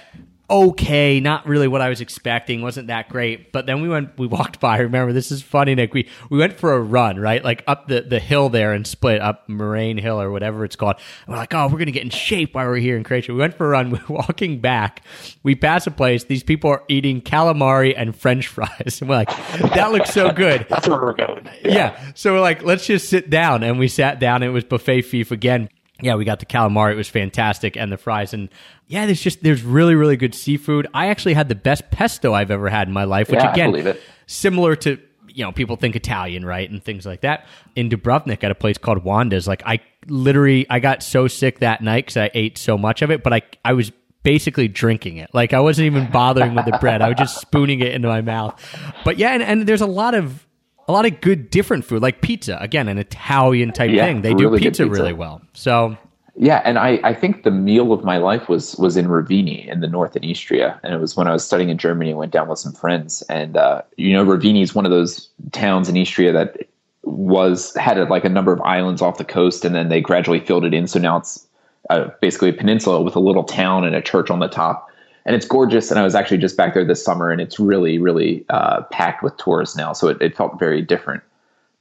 Okay, 0.49 1.19
not 1.19 1.45
really 1.47 1.67
what 1.67 1.81
I 1.81 1.89
was 1.89 2.01
expecting. 2.01 2.63
wasn't 2.63 2.87
that 2.87 3.09
great. 3.09 3.51
But 3.51 3.67
then 3.67 3.83
we 3.83 3.89
went, 3.89 4.17
we 4.17 4.29
walked 4.29 4.61
by. 4.61 4.79
Remember, 4.79 5.13
this 5.13 5.33
is 5.33 5.43
funny, 5.43 5.75
Nick. 5.75 5.93
We 5.93 6.09
we 6.31 6.39
went 6.39 6.53
for 6.53 6.73
a 6.73 6.81
run, 6.81 7.19
right, 7.19 7.43
like 7.43 7.65
up 7.67 7.89
the 7.89 8.03
the 8.03 8.21
hill 8.21 8.49
there 8.49 8.73
and 8.73 8.87
split 8.87 9.21
up 9.21 9.49
Marjan 9.49 10.01
Hill 10.01 10.21
or 10.21 10.31
whatever 10.31 10.65
it's 10.65 10.77
called. 10.77 10.97
And 11.27 11.35
we're 11.35 11.41
like, 11.41 11.53
oh, 11.53 11.67
we're 11.67 11.79
gonna 11.79 11.91
get 11.91 12.05
in 12.05 12.11
shape 12.11 12.55
while 12.55 12.67
we're 12.67 12.77
here 12.77 12.97
in 12.97 13.03
Croatia. 13.03 13.33
We 13.33 13.41
went 13.41 13.55
for 13.55 13.67
a 13.67 13.71
run. 13.71 13.91
We're 14.09 14.17
walking 14.17 14.61
back. 14.61 15.03
We 15.43 15.55
pass 15.55 15.87
a 15.87 15.91
place. 15.91 16.25
These 16.25 16.43
people 16.43 16.71
are 16.71 16.83
eating 16.89 17.21
calamari 17.23 17.95
and 17.97 18.15
French 18.15 18.47
fries. 18.47 19.01
And 19.01 19.11
we're 19.11 19.17
like, 19.17 19.37
that 19.75 19.93
looks 19.93 20.13
so 20.13 20.33
good. 20.33 20.67
That's 20.69 20.89
where 20.89 21.01
we're 21.01 21.13
going. 21.13 21.49
Yeah. 21.65 21.99
So 22.15 22.33
we're 22.33 22.41
like, 22.41 22.63
let's 22.63 22.87
just 22.87 23.09
sit 23.09 23.31
down. 23.31 23.63
And 23.63 23.79
we 23.79 23.89
sat 23.89 24.21
down. 24.21 24.43
And 24.43 24.45
it 24.51 24.51
was 24.51 24.65
buffet 24.65 25.03
fife 25.03 25.31
again. 25.31 25.69
Yeah, 26.03 26.17
we 26.17 26.25
got 26.25 26.41
the 26.41 26.47
calamari. 26.47 26.93
It 26.93 26.97
was 26.97 27.09
fantastic. 27.09 27.77
And 27.77 27.91
the 27.91 27.97
fries. 27.97 28.35
And 28.35 28.51
yeah, 28.87 29.07
there's 29.07 29.21
just, 29.21 29.43
there's 29.43 29.63
really, 29.63 29.95
really 29.95 30.17
good 30.17 30.35
seafood. 30.35 30.87
I 30.93 31.09
actually 31.09 31.35
had 31.35 31.49
the 31.49 31.55
best 31.55 31.91
pesto 31.91 32.35
I've 32.35 32.51
ever 32.51 32.69
had 32.69 32.89
in 32.89 32.93
my 32.95 33.05
life, 33.05 33.31
which 33.31 33.41
Yeah, 33.41 33.53
again, 33.53 33.97
similar 34.27 34.77
to, 34.77 34.99
you 35.29 35.45
know, 35.45 35.53
people 35.53 35.77
think 35.77 35.97
Italian, 35.97 36.45
right? 36.45 36.71
And 36.71 36.83
things 36.83 37.07
like 37.07 37.23
that. 37.23 37.47
In 37.75 37.89
Dubrovnik 37.89 38.45
at 38.45 38.51
a 38.51 38.55
place 38.55 38.79
called 38.79 39.05
Wanda's, 39.05 39.47
like 39.47 39.63
I 39.65 39.81
literally, 40.07 40.67
I 40.69 40.81
got 40.81 41.03
so 41.03 41.29
sick 41.29 41.61
that 41.61 41.83
night 41.83 42.07
because 42.07 42.17
I 42.19 42.31
ate 42.35 42.59
so 42.59 42.77
much 42.77 43.03
of 43.03 43.11
it, 43.11 43.23
but 43.23 43.33
I, 43.33 43.43
I 43.65 43.73
was 43.73 43.91
basically 44.23 44.69
drinking 44.69 45.19
it. 45.19 45.31
Like 45.33 45.53
I 45.53 45.61
wasn't 45.61 45.87
even 45.87 46.11
bothering 46.11 46.55
with 46.55 46.65
the 46.65 46.77
bread. 46.79 47.01
I 47.01 47.09
was 47.09 47.17
just 47.17 47.41
spooning 47.41 47.81
it 47.81 47.93
into 47.93 48.09
my 48.09 48.21
mouth. 48.21 48.61
But 49.05 49.19
yeah, 49.19 49.31
and, 49.31 49.43
and 49.43 49.67
there's 49.67 49.81
a 49.81 49.87
lot 49.87 50.15
of, 50.15 50.46
a 50.89 50.93
lot 50.93 51.05
of 51.07 51.21
good 51.21 51.51
different 51.51 51.85
food, 51.85 52.03
like 52.03 52.21
pizza. 52.21 52.59
Again, 52.61 52.89
an 52.89 52.99
Italian 52.99 53.73
type 53.73 53.91
Yeah, 53.91 54.07
thing. 54.07 54.23
They 54.23 54.35
do 54.35 54.45
really 54.45 54.59
good 54.61 54.69
pizza, 54.71 54.85
pizza. 54.85 55.01
really 55.01 55.13
well. 55.13 55.43
So 55.53 55.97
Yeah, 56.37 56.61
and 56.65 56.79
I, 56.79 57.01
I 57.03 57.15
think 57.15 57.43
the 57.45 57.51
meal 57.51 57.93
of 57.93 58.05
my 58.05 58.19
life 58.19 58.49
was 58.49 58.77
was 58.77 58.97
in 58.97 59.07
Rovinj 59.07 59.67
in 59.69 59.81
the 59.81 59.89
north 59.89 60.17
in 60.17 60.23
Istria, 60.25 60.79
and 60.83 60.95
it 60.95 61.01
was 61.01 61.17
when 61.17 61.27
I 61.27 61.33
was 61.33 61.45
studying 61.45 61.71
in 61.71 61.79
Germany. 61.79 62.13
Went 62.15 62.33
down 62.33 62.49
with 62.49 62.59
some 62.59 62.73
friends, 62.73 63.23
and 63.29 63.57
uh, 63.57 63.83
you 63.97 64.13
know, 64.13 64.25
Rovinj 64.25 64.63
is 64.63 64.75
one 64.75 64.85
of 64.85 64.91
those 64.91 65.29
towns 65.53 65.89
in 65.89 65.97
Istria 65.97 66.33
that 66.33 66.57
was 67.03 67.75
had 67.77 67.99
a, 67.99 68.05
like 68.05 68.25
a 68.25 68.29
number 68.29 68.53
of 68.53 68.61
islands 68.63 69.01
off 69.01 69.17
the 69.19 69.25
coast, 69.25 69.65
and 69.65 69.75
then 69.75 69.89
they 69.89 70.01
gradually 70.01 70.41
filled 70.41 70.65
it 70.65 70.75
in. 70.75 70.87
So 70.87 70.99
now 70.99 71.17
it's 71.19 71.47
uh, 71.89 72.09
basically 72.21 72.51
a 72.51 72.53
peninsula 72.53 73.01
with 73.01 73.17
a 73.17 73.21
little 73.21 73.45
town 73.45 73.85
and 73.85 73.95
a 73.95 74.03
church 74.03 74.29
on 74.31 74.41
the 74.41 74.49
top, 74.49 74.89
and 75.27 75.35
it's 75.35 75.45
gorgeous. 75.45 75.91
And 75.91 76.01
I 76.01 76.05
was 76.05 76.15
actually 76.15 76.39
just 76.39 76.57
back 76.57 76.73
there 76.73 76.85
this 76.85 77.05
summer, 77.05 77.31
and 77.31 77.41
it's 77.41 77.61
really 77.61 77.99
really 77.99 78.47
uh, 78.49 78.83
packed 78.85 79.23
with 79.23 79.37
tourists 79.37 79.77
now, 79.77 79.93
so 79.93 80.09
it, 80.09 80.23
it 80.23 80.37
felt 80.37 80.59
very 80.59 80.81
different. 80.81 81.23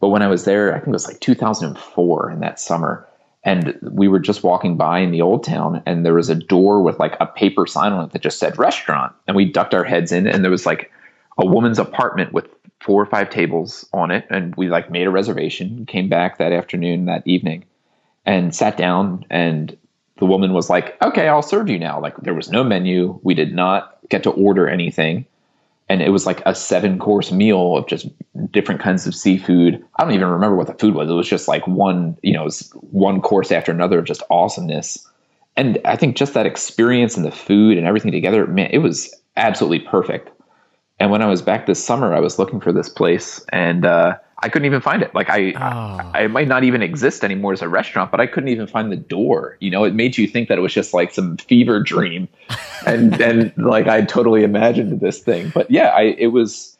But 0.02 0.10
when 0.10 0.22
I 0.22 0.28
was 0.28 0.44
there, 0.44 0.72
I 0.72 0.80
think 0.80 0.90
it 0.90 0.92
was 0.92 1.08
like 1.08 1.22
2004 1.22 2.32
in 2.32 2.40
that 2.42 2.60
summer. 2.60 3.08
And 3.44 3.78
we 3.82 4.08
were 4.08 4.20
just 4.20 4.44
walking 4.44 4.76
by 4.76 5.00
in 5.00 5.12
the 5.12 5.22
old 5.22 5.44
town, 5.44 5.82
and 5.86 6.04
there 6.04 6.16
was 6.16 6.30
a 6.30 6.36
door 6.36 6.82
with 6.82 7.00
like 7.00 7.16
a 7.20 7.28
paper 7.28 7.68
sign 7.68 7.94
on 7.94 8.06
it 8.06 8.12
that 8.12 8.24
just 8.24 8.40
said 8.40 8.58
restaurant. 8.58 9.14
And 9.28 9.38
we 9.38 9.46
ducked 9.46 9.76
our 9.76 9.84
heads 9.84 10.12
in, 10.12 10.28
and 10.28 10.44
there 10.44 10.52
was 10.52 10.66
like 10.66 10.92
a 11.38 11.46
woman's 11.46 11.78
apartment 11.78 12.34
with 12.34 12.48
four 12.82 13.02
or 13.02 13.06
five 13.06 13.30
tables 13.30 13.88
on 13.94 14.10
it. 14.10 14.26
And 14.32 14.56
we 14.56 14.68
like 14.68 14.90
made 14.90 15.06
a 15.06 15.12
reservation, 15.12 15.86
came 15.86 16.10
back 16.10 16.40
that 16.40 16.52
afternoon, 16.52 17.06
that 17.06 17.26
evening, 17.28 17.66
and 18.26 18.54
sat 18.54 18.78
down. 18.78 19.26
And 19.30 19.78
the 20.18 20.26
woman 20.26 20.54
was 20.54 20.70
like, 20.70 20.98
Okay, 21.02 21.28
I'll 21.28 21.42
serve 21.42 21.70
you 21.70 21.80
now. 21.80 22.00
Like 22.00 22.18
there 22.18 22.34
was 22.34 22.50
no 22.50 22.64
menu. 22.64 23.20
We 23.24 23.34
did 23.34 23.54
not 23.54 23.98
get 24.10 24.24
to 24.24 24.32
order 24.32 24.68
anything 24.68 25.26
and 25.88 26.02
it 26.02 26.10
was 26.10 26.26
like 26.26 26.42
a 26.46 26.56
seven 26.56 26.98
course 26.98 27.32
meal 27.32 27.78
of 27.78 27.88
just 27.88 28.08
different 28.52 28.82
kinds 28.82 29.06
of 29.06 29.14
seafood. 29.14 29.84
I 29.98 30.04
don't 30.04 30.14
even 30.14 30.28
remember 30.28 30.56
what 30.56 30.68
the 30.68 30.74
food 30.74 30.96
was. 30.96 31.10
It 31.10 31.14
was 31.14 31.30
just 31.30 31.48
like 31.48 31.66
one, 31.68 32.18
you 32.24 32.34
know, 32.34 32.50
one 32.92 33.22
course 33.22 33.52
after 33.52 33.72
another 33.72 34.00
of 34.00 34.06
just 34.06 34.24
awesomeness. 34.32 35.08
And 35.56 35.80
I 35.86 35.96
think 35.96 36.16
just 36.16 36.34
that 36.34 36.48
experience 36.48 37.16
and 37.16 37.26
the 37.26 37.32
food 37.32 37.78
and 37.78 37.86
everything 37.86 38.12
together, 38.12 38.48
man, 38.48 38.70
it 38.72 38.80
was 38.80 39.14
absolutely 39.38 39.80
perfect. 39.80 40.32
And 41.00 41.12
when 41.12 41.22
I 41.22 41.28
was 41.28 41.42
back 41.42 41.66
this 41.66 41.84
summer, 41.84 42.14
I 42.14 42.20
was 42.20 42.40
looking 42.40 42.60
for 42.60 42.72
this 42.72 42.90
place 42.90 43.46
and 43.50 43.86
uh, 43.86 44.18
I 44.44 44.50
couldn't 44.50 44.66
even 44.66 44.82
find 44.82 45.02
it. 45.02 45.16
Like 45.16 45.30
I, 45.30 45.54
Oh. 45.56 46.12
I, 46.14 46.24
it 46.24 46.32
might 46.32 46.48
not 46.48 46.64
even 46.64 46.82
exist 46.82 47.24
anymore 47.24 47.54
as 47.54 47.62
a 47.62 47.70
restaurant, 47.70 48.12
but 48.12 48.20
I 48.20 48.28
couldn't 48.28 48.50
even 48.50 48.68
find 48.68 48.92
the 48.92 48.98
door. 48.98 49.58
You 49.60 49.72
know, 49.72 49.84
it 49.86 49.94
made 49.94 50.18
you 50.18 50.28
think 50.28 50.50
that 50.50 50.58
it 50.58 50.62
was 50.62 50.74
just 50.74 50.94
like 50.94 51.14
some 51.14 51.38
fever 51.38 51.80
dream, 51.82 52.28
and 52.86 53.20
and 53.22 53.54
like 53.58 53.88
I 53.88 54.02
totally 54.02 54.44
imagined 54.44 55.00
this 55.00 55.20
thing. 55.20 55.52
But 55.54 55.72
yeah, 55.72 55.90
I 55.90 56.16
it 56.18 56.28
was. 56.28 56.78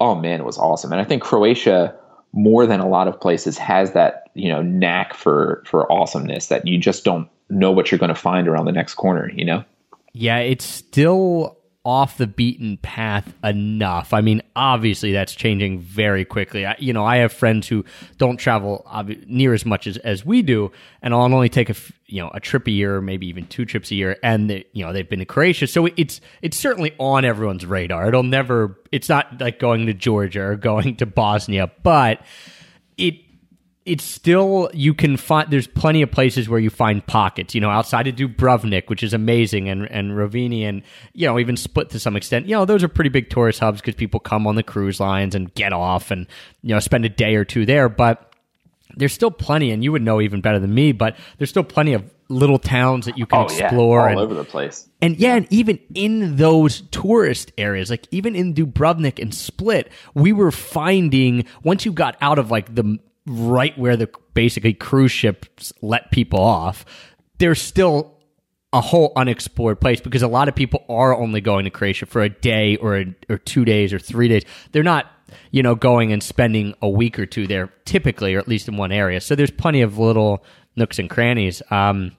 Oh 0.00 0.14
man, 0.14 0.40
it 0.40 0.44
was 0.44 0.58
awesome, 0.58 0.92
and 0.92 1.00
I 1.00 1.04
think 1.04 1.22
Croatia 1.22 1.94
more 2.32 2.66
than 2.66 2.78
a 2.78 2.88
lot 2.88 3.08
of 3.08 3.18
places 3.20 3.58
has 3.58 3.92
that 3.92 4.30
you 4.34 4.48
know 4.48 4.62
knack 4.62 5.14
for 5.14 5.62
for 5.66 5.90
awesomeness 5.90 6.46
that 6.48 6.66
you 6.66 6.78
just 6.78 7.04
don't 7.04 7.28
know 7.50 7.72
what 7.72 7.90
you're 7.90 7.98
going 7.98 8.10
to 8.10 8.14
find 8.14 8.46
around 8.46 8.66
the 8.66 8.72
next 8.72 8.94
corner. 8.94 9.30
You 9.34 9.44
know. 9.44 9.64
Yeah, 10.12 10.38
it's 10.38 10.64
still 10.64 11.57
off 11.88 12.18
the 12.18 12.26
beaten 12.26 12.76
path 12.82 13.32
enough. 13.42 14.12
I 14.12 14.20
mean, 14.20 14.42
obviously 14.54 15.10
that's 15.10 15.34
changing 15.34 15.80
very 15.80 16.22
quickly. 16.22 16.66
I, 16.66 16.76
you 16.78 16.92
know, 16.92 17.02
I 17.02 17.16
have 17.16 17.32
friends 17.32 17.66
who 17.66 17.82
don't 18.18 18.36
travel 18.36 18.86
obvi- 18.86 19.26
near 19.26 19.54
as 19.54 19.64
much 19.64 19.86
as, 19.86 19.96
as 19.96 20.22
we 20.22 20.42
do, 20.42 20.70
and 21.00 21.14
I'll 21.14 21.22
only 21.22 21.48
take 21.48 21.70
a 21.70 21.72
f- 21.72 21.90
you 22.04 22.20
know 22.20 22.30
a 22.34 22.40
trip 22.40 22.66
a 22.66 22.70
year, 22.70 23.00
maybe 23.00 23.26
even 23.28 23.46
two 23.46 23.64
trips 23.64 23.90
a 23.90 23.94
year, 23.94 24.18
and 24.22 24.50
they, 24.50 24.66
you 24.74 24.84
know 24.84 24.92
they've 24.92 25.08
been 25.08 25.20
to 25.20 25.24
Croatia, 25.24 25.66
so 25.66 25.86
it's 25.96 26.20
it's 26.42 26.58
certainly 26.58 26.94
on 26.98 27.24
everyone's 27.24 27.64
radar. 27.64 28.06
It'll 28.08 28.22
never. 28.22 28.78
It's 28.92 29.08
not 29.08 29.40
like 29.40 29.58
going 29.58 29.86
to 29.86 29.94
Georgia 29.94 30.42
or 30.42 30.56
going 30.56 30.96
to 30.96 31.06
Bosnia, 31.06 31.70
but 31.82 32.20
it 32.98 33.14
it's 33.88 34.04
still 34.04 34.70
you 34.72 34.92
can 34.94 35.16
find 35.16 35.50
there's 35.50 35.66
plenty 35.66 36.02
of 36.02 36.10
places 36.10 36.48
where 36.48 36.60
you 36.60 36.70
find 36.70 37.06
pockets 37.06 37.54
you 37.54 37.60
know 37.60 37.70
outside 37.70 38.06
of 38.06 38.14
dubrovnik 38.14 38.88
which 38.88 39.02
is 39.02 39.14
amazing 39.14 39.68
and 39.68 39.90
and 39.90 40.12
rovinj 40.12 40.62
and 40.62 40.82
you 41.14 41.26
know 41.26 41.38
even 41.38 41.56
split 41.56 41.90
to 41.90 41.98
some 41.98 42.14
extent 42.16 42.46
you 42.46 42.54
know 42.54 42.64
those 42.64 42.84
are 42.84 42.88
pretty 42.88 43.10
big 43.10 43.30
tourist 43.30 43.60
hubs 43.60 43.80
because 43.80 43.94
people 43.94 44.20
come 44.20 44.46
on 44.46 44.54
the 44.54 44.62
cruise 44.62 45.00
lines 45.00 45.34
and 45.34 45.52
get 45.54 45.72
off 45.72 46.10
and 46.10 46.26
you 46.62 46.74
know 46.74 46.80
spend 46.80 47.04
a 47.04 47.08
day 47.08 47.34
or 47.34 47.44
two 47.44 47.64
there 47.66 47.88
but 47.88 48.24
there's 48.96 49.12
still 49.12 49.30
plenty, 49.30 49.70
and 49.70 49.84
you 49.84 49.92
would 49.92 50.02
know 50.02 50.20
even 50.20 50.40
better 50.40 50.58
than 50.58 50.74
me, 50.74 50.92
but 50.92 51.16
there's 51.36 51.50
still 51.50 51.62
plenty 51.62 51.92
of 51.92 52.02
little 52.30 52.58
towns 52.58 53.04
that 53.06 53.16
you 53.16 53.26
can 53.26 53.38
Oh 53.38 53.46
yeah, 53.54 53.66
explore. 53.66 54.00
all 54.00 54.08
and, 54.08 54.18
over 54.18 54.34
the 54.34 54.44
place. 54.44 54.88
and 55.00 55.16
yeah, 55.18 55.36
and 55.36 55.46
even 55.50 55.78
in 55.94 56.36
those 56.36 56.80
tourist 56.90 57.52
areas, 57.58 57.90
like 57.90 58.08
even 58.10 58.34
in 58.34 58.54
Dubrovnik 58.54 59.20
and 59.20 59.32
Split, 59.32 59.92
we 60.14 60.32
were 60.32 60.50
finding 60.50 61.44
once 61.62 61.84
you 61.84 61.92
got 61.92 62.16
out 62.20 62.38
of 62.38 62.50
like 62.50 62.74
the 62.74 62.98
right 63.28 63.76
where 63.78 63.96
the 63.96 64.08
basically 64.34 64.74
cruise 64.74 65.12
ships 65.12 65.72
let 65.82 66.10
people 66.10 66.40
off, 66.40 66.84
there's 67.38 67.60
still 67.60 68.18
a 68.72 68.80
whole 68.80 69.12
unexplored 69.16 69.80
place 69.80 70.00
because 70.00 70.22
a 70.22 70.28
lot 70.28 70.48
of 70.48 70.54
people 70.54 70.84
are 70.88 71.16
only 71.16 71.40
going 71.40 71.64
to 71.64 71.70
Croatia 71.70 72.06
for 72.06 72.22
a 72.22 72.28
day 72.28 72.76
or 72.76 72.98
a, 72.98 73.14
or 73.28 73.38
two 73.38 73.64
days 73.64 73.92
or 73.92 73.98
three 73.98 74.28
days. 74.28 74.42
They're 74.72 74.82
not, 74.82 75.06
you 75.50 75.62
know, 75.62 75.74
going 75.74 76.12
and 76.12 76.22
spending 76.22 76.74
a 76.82 76.88
week 76.88 77.18
or 77.18 77.24
two 77.24 77.46
there 77.46 77.72
typically, 77.86 78.34
or 78.34 78.38
at 78.38 78.48
least 78.48 78.68
in 78.68 78.76
one 78.76 78.92
area. 78.92 79.20
So 79.20 79.34
there's 79.34 79.50
plenty 79.50 79.80
of 79.80 79.98
little 79.98 80.44
nooks 80.76 80.98
and 80.98 81.08
crannies. 81.08 81.62
Um, 81.70 82.12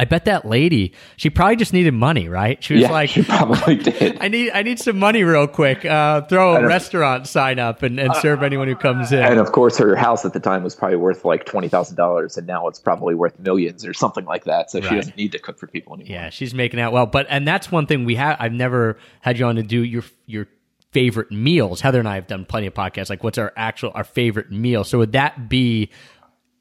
I 0.00 0.04
bet 0.04 0.26
that 0.26 0.44
lady, 0.44 0.92
she 1.16 1.28
probably 1.28 1.56
just 1.56 1.72
needed 1.72 1.92
money, 1.92 2.28
right? 2.28 2.62
She 2.62 2.74
was 2.74 2.82
Yeah, 2.82 2.92
like, 2.92 3.10
she 3.10 3.22
probably 3.24 3.74
did. 3.82 4.18
I 4.20 4.28
need, 4.28 4.52
I 4.52 4.62
need 4.62 4.78
some 4.78 4.96
money 4.98 5.24
real 5.24 5.48
quick. 5.48 5.84
Uh, 5.84 6.22
throw 6.22 6.54
a 6.54 6.64
restaurant 6.64 7.26
sign 7.26 7.58
up 7.58 7.82
and, 7.82 7.98
and 7.98 8.14
serve 8.16 8.44
anyone 8.44 8.68
who 8.68 8.76
comes 8.76 9.10
in. 9.10 9.18
And 9.18 9.40
of 9.40 9.50
course, 9.50 9.76
her 9.78 9.96
house 9.96 10.24
at 10.24 10.32
the 10.34 10.40
time 10.40 10.62
was 10.62 10.76
probably 10.76 10.98
worth 10.98 11.24
like 11.24 11.46
twenty 11.46 11.68
thousand 11.68 11.96
dollars, 11.96 12.36
and 12.36 12.46
now 12.46 12.68
it's 12.68 12.78
probably 12.78 13.16
worth 13.16 13.38
millions 13.40 13.84
or 13.84 13.92
something 13.92 14.24
like 14.24 14.44
that. 14.44 14.70
So 14.70 14.80
she 14.80 14.94
doesn't 14.94 15.16
need 15.16 15.32
to 15.32 15.38
cook 15.40 15.58
for 15.58 15.66
people 15.66 15.94
anymore. 15.94 16.12
Yeah, 16.12 16.30
she's 16.30 16.54
making 16.54 16.78
out 16.78 16.92
well. 16.92 17.06
But 17.06 17.26
and 17.28 17.46
that's 17.46 17.72
one 17.72 17.86
thing 17.86 18.04
we 18.04 18.14
have. 18.14 18.36
I've 18.38 18.52
never 18.52 18.98
had 19.20 19.38
you 19.38 19.46
on 19.46 19.56
to 19.56 19.64
do 19.64 19.82
your 19.82 20.04
your 20.26 20.46
favorite 20.92 21.30
meals. 21.30 21.80
Heather 21.80 21.98
and 21.98 22.08
I 22.08 22.14
have 22.14 22.26
done 22.26 22.44
plenty 22.44 22.66
of 22.68 22.74
podcasts. 22.74 23.10
Like, 23.10 23.24
what's 23.24 23.38
our 23.38 23.52
actual 23.56 23.90
our 23.94 24.04
favorite 24.04 24.50
meal? 24.50 24.84
So 24.84 24.98
would 24.98 25.12
that 25.12 25.48
be 25.48 25.90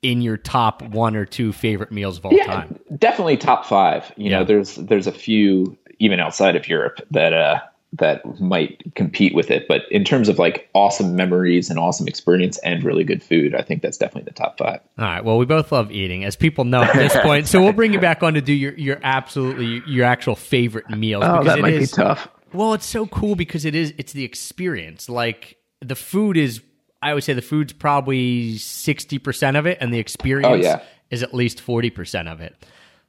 in 0.02 0.22
your 0.22 0.38
top 0.38 0.82
one 0.82 1.16
or 1.16 1.26
two 1.26 1.52
favorite 1.52 1.92
meals 1.92 2.18
of 2.18 2.26
all 2.26 2.34
Yeah, 2.34 2.46
time? 2.46 2.80
definitely 2.98 3.38
top 3.38 3.66
five. 3.66 4.12
You 4.18 4.30
Yeah. 4.30 4.40
know, 4.40 4.44
there's 4.46 4.76
there's 4.76 5.08
a 5.08 5.12
few 5.12 5.78
even 6.00 6.20
outside 6.20 6.56
of 6.56 6.68
Europe 6.68 7.00
that 7.12 7.34
uh 7.34 7.60
that 7.94 8.40
might 8.42 8.84
compete 8.96 9.34
with 9.34 9.50
it, 9.50 9.66
but 9.70 9.84
in 9.90 10.04
terms 10.04 10.28
of 10.28 10.38
like 10.38 10.70
awesome 10.74 11.16
memories 11.16 11.70
and 11.70 11.80
awesome 11.80 12.06
experience 12.06 12.58
and 12.60 12.84
really 12.84 13.06
good 13.06 13.24
food, 13.24 13.56
I 13.56 13.62
think 13.62 13.82
that's 13.82 13.98
definitely 13.98 14.24
the 14.30 14.38
top 14.38 14.58
five. 14.58 14.82
All 15.00 15.06
right. 15.06 15.24
Well, 15.24 15.38
we 15.38 15.46
both 15.46 15.72
love 15.72 15.90
eating, 15.90 16.26
as 16.26 16.36
people 16.36 16.66
know 16.66 16.84
at 16.84 16.94
this 16.94 17.16
point. 17.22 17.48
So 17.48 17.62
we'll 17.64 17.72
bring 17.74 17.94
you 17.94 18.00
back 18.00 18.24
on 18.24 18.34
to 18.34 18.42
do 18.42 18.52
your 18.54 18.74
your 18.74 19.00
absolutely 19.04 19.82
your 19.88 20.06
actual 20.06 20.36
favorite 20.36 20.90
meals. 20.90 21.24
Oh, 21.26 21.40
because 21.40 21.58
it 21.58 21.82
is- 21.82 21.92
tough. 21.92 22.28
Well, 22.54 22.74
it's 22.74 22.86
so 22.86 23.06
cool 23.08 23.36
because 23.36 23.66
it 23.66 23.74
is 23.74 23.94
it's 23.98 24.14
the 24.14 24.24
experience. 24.26 25.10
Like 25.10 25.58
the 25.82 25.96
food 25.96 26.38
is 26.38 26.62
I 27.10 27.14
would 27.14 27.24
say 27.24 27.34
the 27.34 27.42
food's 27.42 27.74
probably 27.74 28.54
60% 28.56 29.58
of 29.58 29.66
it 29.66 29.78
and 29.82 29.94
the 29.94 30.00
experience 30.00 30.48
Oh, 30.50 30.56
yeah. 30.56 30.82
is 31.10 31.24
at 31.24 31.34
least 31.34 31.60
40% 31.66 32.32
of 32.32 32.42
it. 32.42 32.56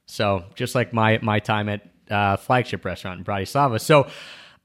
So, 0.05 0.45
just 0.55 0.73
like 0.75 0.91
my 0.93 1.19
my 1.21 1.39
time 1.39 1.69
at 1.69 1.87
uh, 2.09 2.37
flagship 2.37 2.83
restaurant 2.83 3.19
in 3.19 3.25
Bratislava. 3.25 3.79
So, 3.79 4.03
all 4.03 4.09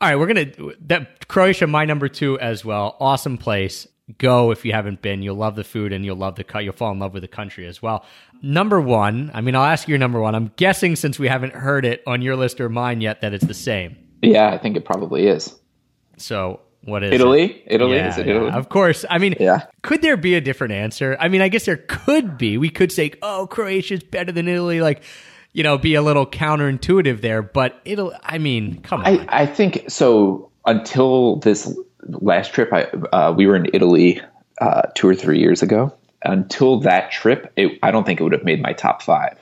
right, 0.00 0.16
we're 0.16 0.26
going 0.32 0.52
to 0.52 0.74
that 0.86 1.28
Croatia 1.28 1.66
my 1.66 1.84
number 1.84 2.08
2 2.08 2.38
as 2.40 2.64
well. 2.64 2.96
Awesome 3.00 3.36
place. 3.36 3.86
Go 4.18 4.50
if 4.50 4.64
you 4.64 4.72
haven't 4.72 5.02
been. 5.02 5.22
You'll 5.22 5.36
love 5.36 5.54
the 5.56 5.64
food 5.64 5.92
and 5.92 6.04
you'll 6.04 6.16
love 6.16 6.36
the 6.36 6.44
cut. 6.44 6.64
You'll 6.64 6.72
fall 6.74 6.92
in 6.92 6.98
love 6.98 7.12
with 7.14 7.22
the 7.22 7.28
country 7.28 7.66
as 7.66 7.80
well. 7.82 8.04
Number 8.42 8.80
1, 8.80 9.30
I 9.34 9.40
mean, 9.40 9.54
I'll 9.56 9.64
ask 9.64 9.86
you 9.88 9.92
your 9.92 9.98
number 9.98 10.20
1. 10.20 10.34
I'm 10.34 10.50
guessing 10.56 10.96
since 10.96 11.18
we 11.18 11.28
haven't 11.28 11.54
heard 11.54 11.84
it 11.86 12.02
on 12.06 12.20
your 12.22 12.36
list 12.36 12.60
or 12.60 12.68
mine 12.68 13.00
yet 13.00 13.20
that 13.22 13.32
it's 13.34 13.46
the 13.46 13.54
same. 13.54 13.96
Yeah, 14.22 14.48
I 14.50 14.58
think 14.58 14.76
it 14.76 14.84
probably 14.84 15.26
is. 15.26 15.58
So, 16.18 16.60
what 16.84 17.02
is 17.02 17.10
it? 17.10 17.14
Italy? 17.14 17.62
Italy? 17.66 17.96
Yeah, 17.96 18.08
is 18.08 18.18
it 18.18 18.26
yeah, 18.26 18.56
Of 18.56 18.68
course. 18.68 19.04
I 19.08 19.18
mean, 19.18 19.34
Yeah. 19.40 19.62
could 19.82 20.02
there 20.02 20.16
be 20.16 20.34
a 20.34 20.40
different 20.40 20.72
answer? 20.74 21.16
I 21.18 21.28
mean, 21.28 21.40
I 21.40 21.48
guess 21.48 21.64
there 21.64 21.78
could 21.88 22.36
be. 22.38 22.58
We 22.58 22.68
could 22.70 22.92
say, 22.92 23.12
oh, 23.22 23.46
Croatia's 23.50 24.02
better 24.02 24.32
than 24.32 24.48
Italy. 24.48 24.80
Like, 24.80 25.02
you 25.52 25.62
know, 25.62 25.78
be 25.78 25.94
a 25.94 26.02
little 26.02 26.26
counterintuitive 26.26 27.20
there. 27.20 27.42
But 27.42 27.80
it'll, 27.84 28.12
I 28.22 28.38
mean, 28.38 28.80
come 28.82 29.00
on. 29.00 29.06
I, 29.06 29.42
I 29.42 29.46
think 29.46 29.84
so. 29.88 30.50
Until 30.66 31.36
this 31.36 31.72
last 32.06 32.54
trip, 32.54 32.72
I 32.72 32.84
uh, 33.14 33.32
we 33.36 33.46
were 33.46 33.54
in 33.56 33.66
Italy 33.74 34.20
uh, 34.60 34.82
two 34.94 35.06
or 35.08 35.14
three 35.14 35.38
years 35.38 35.62
ago. 35.62 35.94
Until 36.22 36.80
that 36.80 37.12
trip, 37.12 37.52
it, 37.56 37.78
I 37.82 37.90
don't 37.90 38.04
think 38.04 38.18
it 38.18 38.22
would 38.22 38.32
have 38.32 38.44
made 38.44 38.62
my 38.62 38.72
top 38.72 39.02
five. 39.02 39.36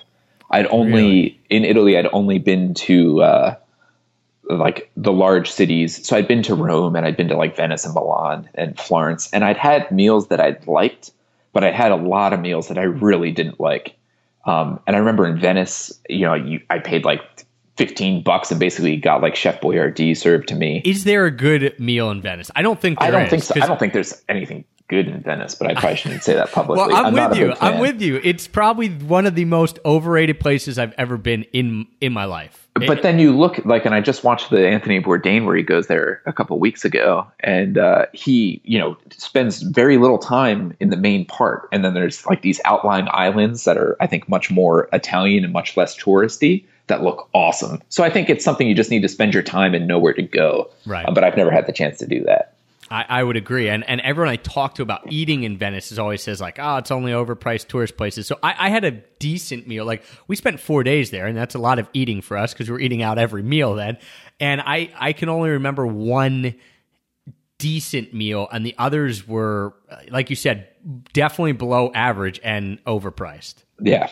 I'd 0.50 0.66
only 0.66 0.92
Really? 0.92 1.40
in 1.48 1.64
Italy. 1.64 1.96
I'd 1.96 2.08
only 2.12 2.38
been 2.38 2.74
to 2.74 3.22
uh, 3.22 3.54
like 4.48 4.90
the 4.96 5.12
large 5.12 5.50
cities. 5.50 6.06
So 6.06 6.16
I'd 6.16 6.28
been 6.28 6.42
to 6.44 6.54
Rome 6.54 6.96
and 6.96 7.06
I'd 7.06 7.16
been 7.16 7.28
to 7.28 7.36
like 7.36 7.56
Venice 7.56 7.84
and 7.84 7.94
Milan 7.94 8.48
and 8.54 8.78
Florence, 8.78 9.30
and 9.32 9.44
I'd 9.44 9.56
had 9.56 9.90
meals 9.90 10.28
that 10.28 10.40
I'd 10.40 10.66
liked, 10.66 11.12
but 11.52 11.64
I 11.64 11.70
had 11.70 11.92
a 11.92 11.96
lot 11.96 12.32
of 12.32 12.40
meals 12.40 12.68
that 12.68 12.78
I 12.78 12.82
really 12.82 13.30
didn't 13.30 13.60
like. 13.60 13.96
Um, 14.44 14.80
and 14.86 14.96
I 14.96 14.98
remember 14.98 15.26
in 15.26 15.38
Venice, 15.38 15.92
you 16.08 16.26
know, 16.26 16.34
you, 16.34 16.60
I 16.68 16.80
paid 16.80 17.04
like 17.04 17.20
15 17.76 18.22
bucks 18.22 18.50
and 18.50 18.58
basically 18.58 18.96
got 18.96 19.22
like 19.22 19.36
Chef 19.36 19.60
Boyardee 19.60 20.16
served 20.16 20.48
to 20.48 20.54
me. 20.54 20.82
is 20.84 21.04
there 21.04 21.26
a 21.26 21.30
good 21.30 21.78
meal 21.78 22.10
in 22.10 22.20
Venice? 22.20 22.50
I 22.56 22.62
don't 22.62 22.80
think 22.80 23.00
I 23.00 23.10
don't 23.10 23.22
is, 23.22 23.30
think 23.30 23.42
so. 23.42 23.54
I 23.60 23.66
don't 23.66 23.78
think 23.78 23.92
there's 23.92 24.22
anything 24.28 24.64
good 24.88 25.08
in 25.08 25.22
Venice, 25.22 25.54
but 25.54 25.68
I 25.68 25.74
probably 25.74 25.96
shouldn't 25.96 26.22
say 26.22 26.34
that 26.34 26.52
publicly. 26.52 26.92
Well, 26.92 27.06
I'm, 27.06 27.14
not 27.14 27.30
with 27.30 27.38
you. 27.38 27.54
I'm 27.60 27.78
with 27.78 28.02
you. 28.02 28.20
It's 28.22 28.46
probably 28.46 28.90
one 28.90 29.26
of 29.26 29.34
the 29.34 29.46
most 29.46 29.78
overrated 29.84 30.38
places 30.38 30.78
I've 30.78 30.92
ever 30.98 31.16
been 31.16 31.44
in 31.44 31.86
in 32.00 32.12
my 32.12 32.24
life. 32.26 32.61
But 32.74 33.02
then 33.02 33.18
you 33.18 33.36
look 33.36 33.64
like, 33.64 33.84
and 33.84 33.94
I 33.94 34.00
just 34.00 34.24
watched 34.24 34.50
the 34.50 34.66
Anthony 34.66 35.00
Bourdain 35.00 35.44
where 35.44 35.54
he 35.54 35.62
goes 35.62 35.88
there 35.88 36.22
a 36.26 36.32
couple 36.32 36.58
weeks 36.58 36.84
ago, 36.84 37.26
and 37.40 37.76
uh, 37.76 38.06
he, 38.12 38.60
you 38.64 38.78
know, 38.78 38.96
spends 39.10 39.62
very 39.62 39.98
little 39.98 40.18
time 40.18 40.74
in 40.80 40.88
the 40.90 40.96
main 40.96 41.26
part, 41.26 41.68
and 41.70 41.84
then 41.84 41.94
there's 41.94 42.24
like 42.26 42.42
these 42.42 42.60
outlying 42.64 43.08
islands 43.10 43.64
that 43.64 43.76
are, 43.76 43.96
I 44.00 44.06
think, 44.06 44.28
much 44.28 44.50
more 44.50 44.88
Italian 44.92 45.44
and 45.44 45.52
much 45.52 45.76
less 45.76 45.96
touristy 45.96 46.64
that 46.86 47.02
look 47.02 47.28
awesome. 47.34 47.80
So 47.88 48.04
I 48.04 48.10
think 48.10 48.28
it's 48.28 48.44
something 48.44 48.66
you 48.66 48.74
just 48.74 48.90
need 48.90 49.02
to 49.02 49.08
spend 49.08 49.34
your 49.34 49.42
time 49.42 49.74
and 49.74 49.86
know 49.86 49.98
where 49.98 50.14
to 50.14 50.22
go. 50.22 50.70
Right. 50.86 51.06
Uh, 51.06 51.12
but 51.12 51.24
I've 51.24 51.36
never 51.36 51.50
had 51.50 51.66
the 51.66 51.72
chance 51.72 51.98
to 51.98 52.06
do 52.06 52.24
that. 52.24 52.51
I, 52.92 53.06
I 53.08 53.24
would 53.24 53.36
agree, 53.36 53.70
and 53.70 53.88
and 53.88 54.02
everyone 54.02 54.30
I 54.30 54.36
talk 54.36 54.74
to 54.74 54.82
about 54.82 55.10
eating 55.10 55.44
in 55.44 55.56
Venice 55.56 55.92
is 55.92 55.98
always 55.98 56.22
says 56.22 56.42
like, 56.42 56.58
oh, 56.58 56.76
it's 56.76 56.90
only 56.90 57.12
overpriced 57.12 57.68
tourist 57.68 57.96
places. 57.96 58.26
So 58.26 58.38
I, 58.42 58.54
I 58.58 58.68
had 58.68 58.84
a 58.84 58.90
decent 59.18 59.66
meal. 59.66 59.86
Like 59.86 60.04
we 60.28 60.36
spent 60.36 60.60
four 60.60 60.84
days 60.84 61.10
there, 61.10 61.26
and 61.26 61.36
that's 61.36 61.54
a 61.54 61.58
lot 61.58 61.78
of 61.78 61.88
eating 61.94 62.20
for 62.20 62.36
us 62.36 62.52
because 62.52 62.70
we're 62.70 62.80
eating 62.80 63.02
out 63.02 63.18
every 63.18 63.42
meal 63.42 63.74
then. 63.74 63.96
And 64.38 64.60
I 64.60 64.90
I 64.98 65.14
can 65.14 65.30
only 65.30 65.50
remember 65.50 65.86
one 65.86 66.54
decent 67.56 68.12
meal, 68.12 68.46
and 68.52 68.66
the 68.66 68.74
others 68.76 69.26
were 69.26 69.74
like 70.10 70.28
you 70.28 70.36
said, 70.36 70.68
definitely 71.14 71.52
below 71.52 71.90
average 71.94 72.40
and 72.44 72.84
overpriced. 72.84 73.64
Yeah. 73.80 74.10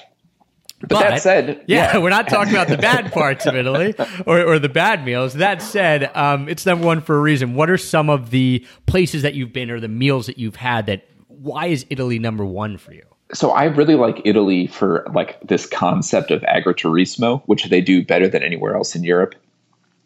But, 0.80 1.00
that 1.00 1.22
said, 1.22 1.62
yeah, 1.66 1.98
we're 2.02 2.10
not 2.10 2.28
talking 2.28 2.54
about 2.54 2.68
the 2.68 2.78
bad 2.90 3.12
parts 3.12 3.46
of 3.46 3.54
Italy 3.54 3.94
or, 4.26 4.42
or 4.42 4.58
the 4.58 4.68
bad 4.68 5.04
meals. 5.04 5.34
That 5.34 5.60
said, 5.60 6.10
um, 6.16 6.48
it's 6.48 6.64
number 6.64 6.86
one 6.86 7.00
for 7.02 7.16
a 7.16 7.20
reason. 7.20 7.54
What 7.54 7.68
are 7.68 7.76
some 7.76 8.08
of 8.08 8.30
the 8.30 8.66
places 8.86 9.22
that 9.22 9.34
you've 9.34 9.52
been 9.52 9.70
or 9.70 9.78
the 9.78 9.88
meals 9.88 10.26
that 10.26 10.38
you've 10.38 10.56
had 10.56 10.86
that? 10.86 11.06
Why 11.28 11.66
is 11.66 11.86
Italy 11.90 12.18
number 12.18 12.44
one 12.44 12.76
for 12.78 12.92
you? 12.92 13.04
so 13.32 13.50
I 13.50 13.64
really 13.64 13.94
like 13.94 14.22
Italy 14.24 14.66
for 14.66 15.06
like 15.14 15.40
this 15.46 15.66
concept 15.66 16.30
of 16.30 16.42
agriturismo, 16.42 17.42
which 17.46 17.64
they 17.64 17.80
do 17.80 18.04
better 18.04 18.28
than 18.28 18.42
anywhere 18.42 18.74
else 18.74 18.94
in 18.94 19.04
Europe. 19.04 19.34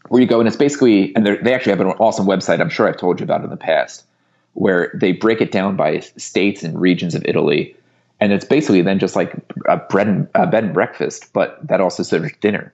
Where 0.08 0.20
you 0.20 0.28
go 0.28 0.38
and 0.38 0.46
it's 0.46 0.56
basically, 0.56 1.14
and 1.16 1.26
they're- 1.26 1.40
actually 1.48 1.70
have 1.70 1.80
an 1.80 1.86
awesome 1.98 2.26
website. 2.26 2.60
I'm 2.60 2.68
sure 2.68 2.86
I've 2.86 2.98
told 2.98 3.20
you 3.20 3.24
about 3.24 3.42
in 3.42 3.50
the 3.50 3.56
past, 3.56 4.04
where 4.52 4.90
they 4.94 5.12
break 5.12 5.40
it 5.40 5.50
down 5.50 5.76
by 5.76 6.00
states 6.00 6.62
and 6.62 6.78
regions 6.78 7.14
of 7.14 7.24
Italy, 7.24 7.74
and 8.24 8.32
it's 8.32 8.46
basically 8.46 8.80
then 8.80 8.98
just 8.98 9.16
like 9.16 9.34
a 9.68 9.76
bread 9.76 10.08
and 10.08 10.26
a 10.34 10.46
bed 10.46 10.64
and 10.64 10.72
breakfast, 10.72 11.30
but 11.34 11.58
that 11.66 11.78
also 11.78 12.02
serves 12.02 12.32
dinner. 12.40 12.72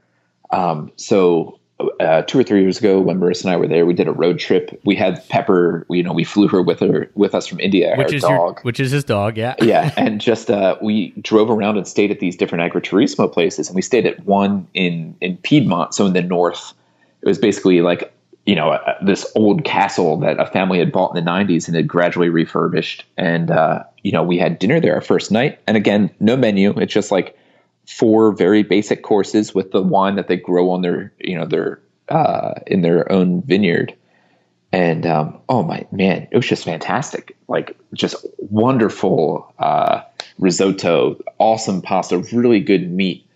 Um, 0.53 0.92
so 0.94 1.59
uh, 1.98 2.22
two 2.22 2.38
or 2.38 2.44
three 2.44 2.62
years 2.62 2.78
ago, 2.78 3.01
when 3.01 3.18
Marissa 3.18 3.46
and 3.46 3.51
I 3.51 3.57
were 3.57 3.66
there, 3.66 3.84
we 3.84 3.92
did 3.92 4.07
a 4.07 4.12
road 4.12 4.38
trip. 4.38 4.80
We 4.84 4.94
had 4.94 5.28
Pepper, 5.28 5.84
you 5.90 6.05
know, 6.05 6.12
we 6.12 6.22
flew 6.22 6.46
her 6.46 6.62
with 6.62 6.78
her 6.78 7.11
with 7.16 7.34
us 7.34 7.48
from 7.48 7.59
India, 7.59 7.96
Which 7.96 8.12
is 8.12 8.22
dog 8.22 8.30
your, 8.30 8.62
which 8.62 8.78
is 8.78 8.92
his 8.92 9.03
dog? 9.03 9.36
Yeah, 9.36 9.57
yeah, 9.62 9.92
and 9.96 10.20
just 10.20 10.53
uh, 10.53 10.76
we 10.80 11.11
drove 11.20 11.51
around 11.51 11.78
and 11.78 11.88
stayed 11.88 12.12
at 12.12 12.20
these 12.20 12.36
different 12.36 12.72
agriturismo 12.72 13.32
places, 13.32 13.68
and 13.68 13.74
we 13.74 13.82
stayed 13.82 14.07
at 14.07 14.24
one 14.26 14.68
in 14.74 15.16
in 15.20 15.36
Piedmont, 15.38 15.94
so 15.94 16.07
in 16.07 16.12
the 16.12 16.22
north. 16.22 16.74
It 17.22 17.26
was 17.26 17.38
basically 17.38 17.80
like 17.80 18.12
you 18.47 18.55
know 18.55 18.70
uh, 18.70 18.95
this 19.05 19.30
old 19.34 19.64
castle 19.64 20.18
that 20.20 20.41
a 20.41 20.47
family 20.47 20.78
had 20.78 20.93
bought 20.93 21.16
in 21.16 21.24
the 21.24 21.30
'90s 21.30 21.66
and 21.66 21.76
had 21.76 21.88
gradually 21.88 22.28
refurbished, 22.28 23.05
and 23.16 23.51
uh, 23.51 23.82
you 24.03 24.12
know 24.12 24.22
we 24.22 24.38
had 24.38 24.59
dinner 24.59 24.80
there 24.80 24.95
our 24.95 25.01
first 25.01 25.30
night, 25.30 25.59
and 25.66 25.76
again, 25.76 26.11
no 26.20 26.36
menu. 26.36 26.70
It's 26.78 26.93
just 26.93 27.11
like 27.11 27.36
four 27.86 28.32
very 28.32 28.62
basic 28.62 29.03
courses 29.03 29.55
with 29.55 29.72
the 29.72 29.82
wine 29.82 30.16
that 30.16 30.28
they 30.28 30.36
grow 30.36 30.70
on 30.70 30.82
their 30.82 31.12
you 31.18 31.36
know 31.36 31.47
their 31.47 31.80
uh, 32.09 32.55
in 32.66 32.82
their 32.82 33.11
own 33.11 33.43
vineyard 33.43 33.95
and 34.72 35.05
um, 35.07 35.38
oh 35.49 35.62
my 35.62 35.86
man, 35.91 36.28
it 36.30 36.36
was 36.36 36.47
just 36.47 36.64
fantastic. 36.64 37.36
Like 37.49 37.76
just 37.93 38.24
wonderful 38.38 39.53
uh, 39.59 40.03
risotto, 40.38 41.20
awesome 41.38 41.82
pasta, 41.82 42.18
really 42.32 42.61
good 42.61 42.91
meat. 42.91 43.26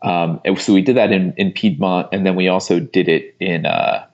Um, 0.00 0.40
so 0.56 0.72
we 0.72 0.82
did 0.82 0.96
that 0.96 1.12
in, 1.12 1.34
in 1.36 1.52
Piedmont, 1.52 2.08
and 2.12 2.24
then 2.24 2.36
we 2.36 2.48
also 2.48 2.80
did 2.80 3.08
it 3.08 3.34
in 3.40 3.66
uh, 3.66 4.06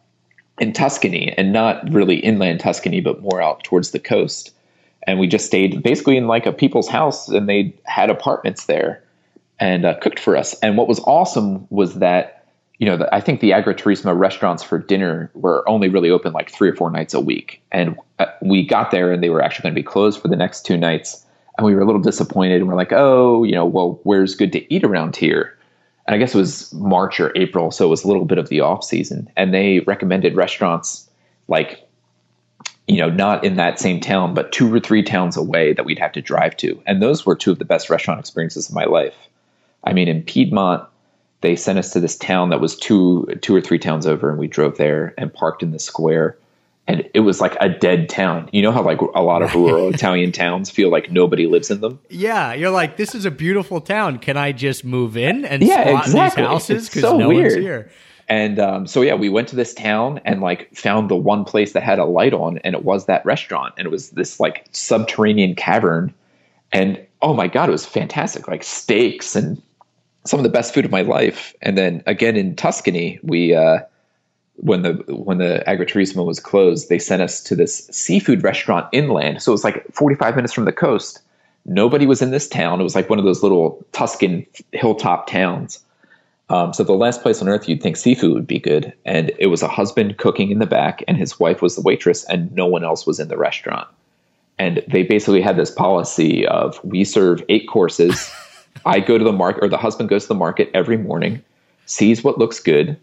in 0.58 0.72
Tuscany, 0.72 1.32
and 1.36 1.52
not 1.52 1.92
really 1.92 2.16
inland 2.16 2.60
Tuscany, 2.60 3.00
but 3.00 3.20
more 3.20 3.42
out 3.42 3.64
towards 3.64 3.90
the 3.90 3.98
coast. 3.98 4.52
and 5.06 5.18
we 5.18 5.26
just 5.26 5.46
stayed 5.46 5.82
basically 5.82 6.16
in 6.16 6.26
like 6.26 6.46
a 6.46 6.52
people's 6.52 6.88
house, 6.88 7.28
and 7.28 7.48
they 7.48 7.74
had 7.84 8.10
apartments 8.10 8.66
there 8.66 9.02
and 9.60 9.84
uh, 9.84 9.94
cooked 10.00 10.18
for 10.18 10.36
us. 10.36 10.54
And 10.60 10.76
what 10.76 10.88
was 10.88 11.00
awesome 11.00 11.66
was 11.70 11.94
that 11.94 12.46
you 12.78 12.86
know 12.86 12.96
the, 12.96 13.14
I 13.14 13.20
think 13.20 13.40
the 13.40 13.50
agriturismo 13.50 14.18
restaurants 14.18 14.62
for 14.62 14.78
dinner 14.78 15.30
were 15.34 15.68
only 15.68 15.88
really 15.88 16.10
open 16.10 16.32
like 16.32 16.50
three 16.50 16.68
or 16.68 16.74
four 16.74 16.90
nights 16.90 17.14
a 17.14 17.20
week, 17.20 17.62
and 17.70 17.96
uh, 18.18 18.26
we 18.42 18.66
got 18.66 18.90
there 18.90 19.12
and 19.12 19.22
they 19.22 19.30
were 19.30 19.42
actually 19.42 19.64
going 19.64 19.74
to 19.74 19.78
be 19.78 19.84
closed 19.84 20.20
for 20.20 20.28
the 20.28 20.36
next 20.36 20.66
two 20.66 20.76
nights, 20.76 21.24
and 21.56 21.66
we 21.66 21.74
were 21.74 21.82
a 21.82 21.86
little 21.86 22.00
disappointed. 22.00 22.60
And 22.60 22.68
we're 22.68 22.74
like, 22.74 22.92
oh, 22.92 23.44
you 23.44 23.52
know, 23.52 23.64
well, 23.64 24.00
where's 24.04 24.34
good 24.34 24.52
to 24.52 24.74
eat 24.74 24.84
around 24.84 25.16
here? 25.16 25.53
And 26.06 26.14
I 26.14 26.18
guess 26.18 26.34
it 26.34 26.38
was 26.38 26.72
March 26.74 27.18
or 27.18 27.32
April, 27.34 27.70
so 27.70 27.86
it 27.86 27.88
was 27.88 28.04
a 28.04 28.08
little 28.08 28.26
bit 28.26 28.38
of 28.38 28.48
the 28.48 28.60
off 28.60 28.84
season, 28.84 29.30
and 29.36 29.54
they 29.54 29.80
recommended 29.80 30.36
restaurants 30.36 31.08
like 31.48 31.84
you 32.86 32.98
know, 32.98 33.08
not 33.08 33.44
in 33.44 33.56
that 33.56 33.80
same 33.80 34.00
town, 34.00 34.34
but 34.34 34.52
two 34.52 34.72
or 34.72 34.78
three 34.78 35.02
towns 35.02 35.36
away 35.36 35.72
that 35.72 35.84
we'd 35.84 35.98
have 35.98 36.12
to 36.12 36.20
drive 36.20 36.56
to. 36.58 36.80
And 36.86 37.02
those 37.02 37.24
were 37.24 37.34
two 37.34 37.50
of 37.50 37.58
the 37.58 37.64
best 37.64 37.88
restaurant 37.88 38.20
experiences 38.20 38.68
of 38.68 38.74
my 38.74 38.84
life. 38.84 39.14
I 39.84 39.92
mean, 39.92 40.08
in 40.08 40.22
Piedmont, 40.22 40.86
they 41.40 41.56
sent 41.56 41.78
us 41.78 41.92
to 41.92 42.00
this 42.00 42.16
town 42.16 42.50
that 42.50 42.60
was 42.60 42.76
two 42.76 43.26
two 43.42 43.54
or 43.54 43.60
three 43.60 43.78
towns 43.78 44.06
over, 44.06 44.30
and 44.30 44.38
we 44.38 44.48
drove 44.48 44.76
there 44.76 45.14
and 45.18 45.32
parked 45.32 45.62
in 45.62 45.72
the 45.72 45.78
square. 45.78 46.36
And 46.86 47.08
it 47.14 47.20
was 47.20 47.40
like 47.40 47.56
a 47.60 47.68
dead 47.70 48.10
town. 48.10 48.50
You 48.52 48.60
know 48.60 48.70
how 48.70 48.82
like 48.82 49.00
a 49.00 49.22
lot 49.22 49.40
of 49.42 49.54
rural 49.54 49.88
Italian 49.94 50.32
towns 50.32 50.68
feel 50.68 50.90
like 50.90 51.10
nobody 51.10 51.46
lives 51.46 51.70
in 51.70 51.80
them. 51.80 51.98
Yeah, 52.10 52.52
you're 52.52 52.70
like, 52.70 52.98
this 52.98 53.14
is 53.14 53.24
a 53.24 53.30
beautiful 53.30 53.80
town. 53.80 54.18
Can 54.18 54.36
I 54.36 54.52
just 54.52 54.84
move 54.84 55.16
in 55.16 55.44
and 55.46 55.62
Yeah, 55.62 55.84
squat 55.84 56.04
exactly. 56.06 56.42
in 56.44 56.50
these 56.50 56.52
houses 56.52 56.88
because 56.90 57.02
so 57.02 57.16
no 57.18 57.28
weird. 57.28 57.52
one's 57.52 57.54
here? 57.54 57.90
And 58.28 58.58
um, 58.58 58.86
so 58.86 59.02
yeah, 59.02 59.14
we 59.14 59.28
went 59.28 59.48
to 59.48 59.56
this 59.56 59.72
town 59.74 60.20
and 60.24 60.40
like 60.40 60.74
found 60.74 61.10
the 61.10 61.16
one 61.16 61.44
place 61.44 61.72
that 61.72 61.82
had 61.82 61.98
a 61.98 62.04
light 62.04 62.32
on, 62.34 62.58
and 62.58 62.74
it 62.74 62.84
was 62.84 63.06
that 63.06 63.24
restaurant, 63.24 63.74
and 63.78 63.86
it 63.86 63.90
was 63.90 64.10
this 64.10 64.38
like 64.40 64.66
subterranean 64.72 65.54
cavern, 65.54 66.12
and 66.72 66.98
oh 67.22 67.34
my 67.34 67.48
god, 67.48 67.68
it 67.68 67.72
was 67.72 67.84
fantastic, 67.86 68.48
like 68.48 68.62
steaks 68.64 69.36
and 69.36 69.60
some 70.24 70.38
of 70.40 70.44
the 70.44 70.48
best 70.50 70.72
food 70.72 70.86
of 70.86 70.90
my 70.90 71.02
life. 71.02 71.54
And 71.60 71.76
then 71.76 72.02
again 72.06 72.34
in 72.36 72.56
Tuscany, 72.56 73.20
we 73.22 73.54
uh, 73.54 73.80
when 74.56 74.82
the 74.82 74.92
when 75.08 75.38
the 75.38 75.62
agriturismo 75.66 76.24
was 76.24 76.40
closed, 76.40 76.88
they 76.88 76.98
sent 76.98 77.22
us 77.22 77.42
to 77.42 77.56
this 77.56 77.86
seafood 77.88 78.42
restaurant 78.42 78.86
inland, 78.92 79.42
so 79.42 79.52
it 79.52 79.54
was 79.54 79.64
like 79.64 79.84
forty 79.92 80.16
five 80.16 80.36
minutes 80.36 80.52
from 80.52 80.64
the 80.64 80.72
coast. 80.72 81.20
Nobody 81.66 82.06
was 82.06 82.20
in 82.22 82.30
this 82.30 82.48
town. 82.48 82.80
It 82.80 82.84
was 82.84 82.94
like 82.94 83.08
one 83.08 83.18
of 83.18 83.24
those 83.24 83.42
little 83.42 83.84
Tuscan 83.92 84.46
hilltop 84.72 85.26
towns. 85.26 85.80
Um, 86.50 86.74
so 86.74 86.84
the 86.84 86.92
last 86.92 87.22
place 87.22 87.40
on 87.40 87.48
earth 87.48 87.68
you'd 87.68 87.82
think 87.82 87.96
seafood 87.96 88.34
would 88.34 88.46
be 88.46 88.58
good, 88.58 88.92
and 89.04 89.32
it 89.38 89.46
was 89.46 89.62
a 89.62 89.68
husband 89.68 90.18
cooking 90.18 90.50
in 90.50 90.58
the 90.58 90.66
back, 90.66 91.02
and 91.08 91.16
his 91.16 91.40
wife 91.40 91.62
was 91.62 91.74
the 91.74 91.80
waitress, 91.80 92.24
and 92.24 92.52
no 92.52 92.66
one 92.66 92.84
else 92.84 93.06
was 93.06 93.18
in 93.18 93.28
the 93.28 93.38
restaurant. 93.38 93.88
And 94.58 94.84
they 94.86 95.02
basically 95.02 95.40
had 95.40 95.56
this 95.56 95.70
policy 95.70 96.46
of 96.46 96.78
we 96.84 97.02
serve 97.04 97.42
eight 97.48 97.66
courses. 97.66 98.30
I 98.86 99.00
go 99.00 99.16
to 99.16 99.24
the 99.24 99.32
market, 99.32 99.64
or 99.64 99.68
the 99.68 99.78
husband 99.78 100.10
goes 100.10 100.24
to 100.24 100.28
the 100.28 100.34
market 100.34 100.70
every 100.74 100.98
morning, 100.98 101.42
sees 101.86 102.22
what 102.22 102.38
looks 102.38 102.60
good, 102.60 102.96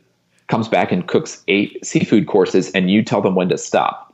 comes 0.52 0.68
back 0.68 0.91
and 0.91 1.08
cooks 1.08 1.43
eight 1.47 1.84
seafood 1.84 2.28
courses, 2.28 2.70
and 2.72 2.91
you 2.91 3.02
tell 3.02 3.22
them 3.22 3.34
when 3.34 3.49
to 3.49 3.58
stop. 3.58 4.14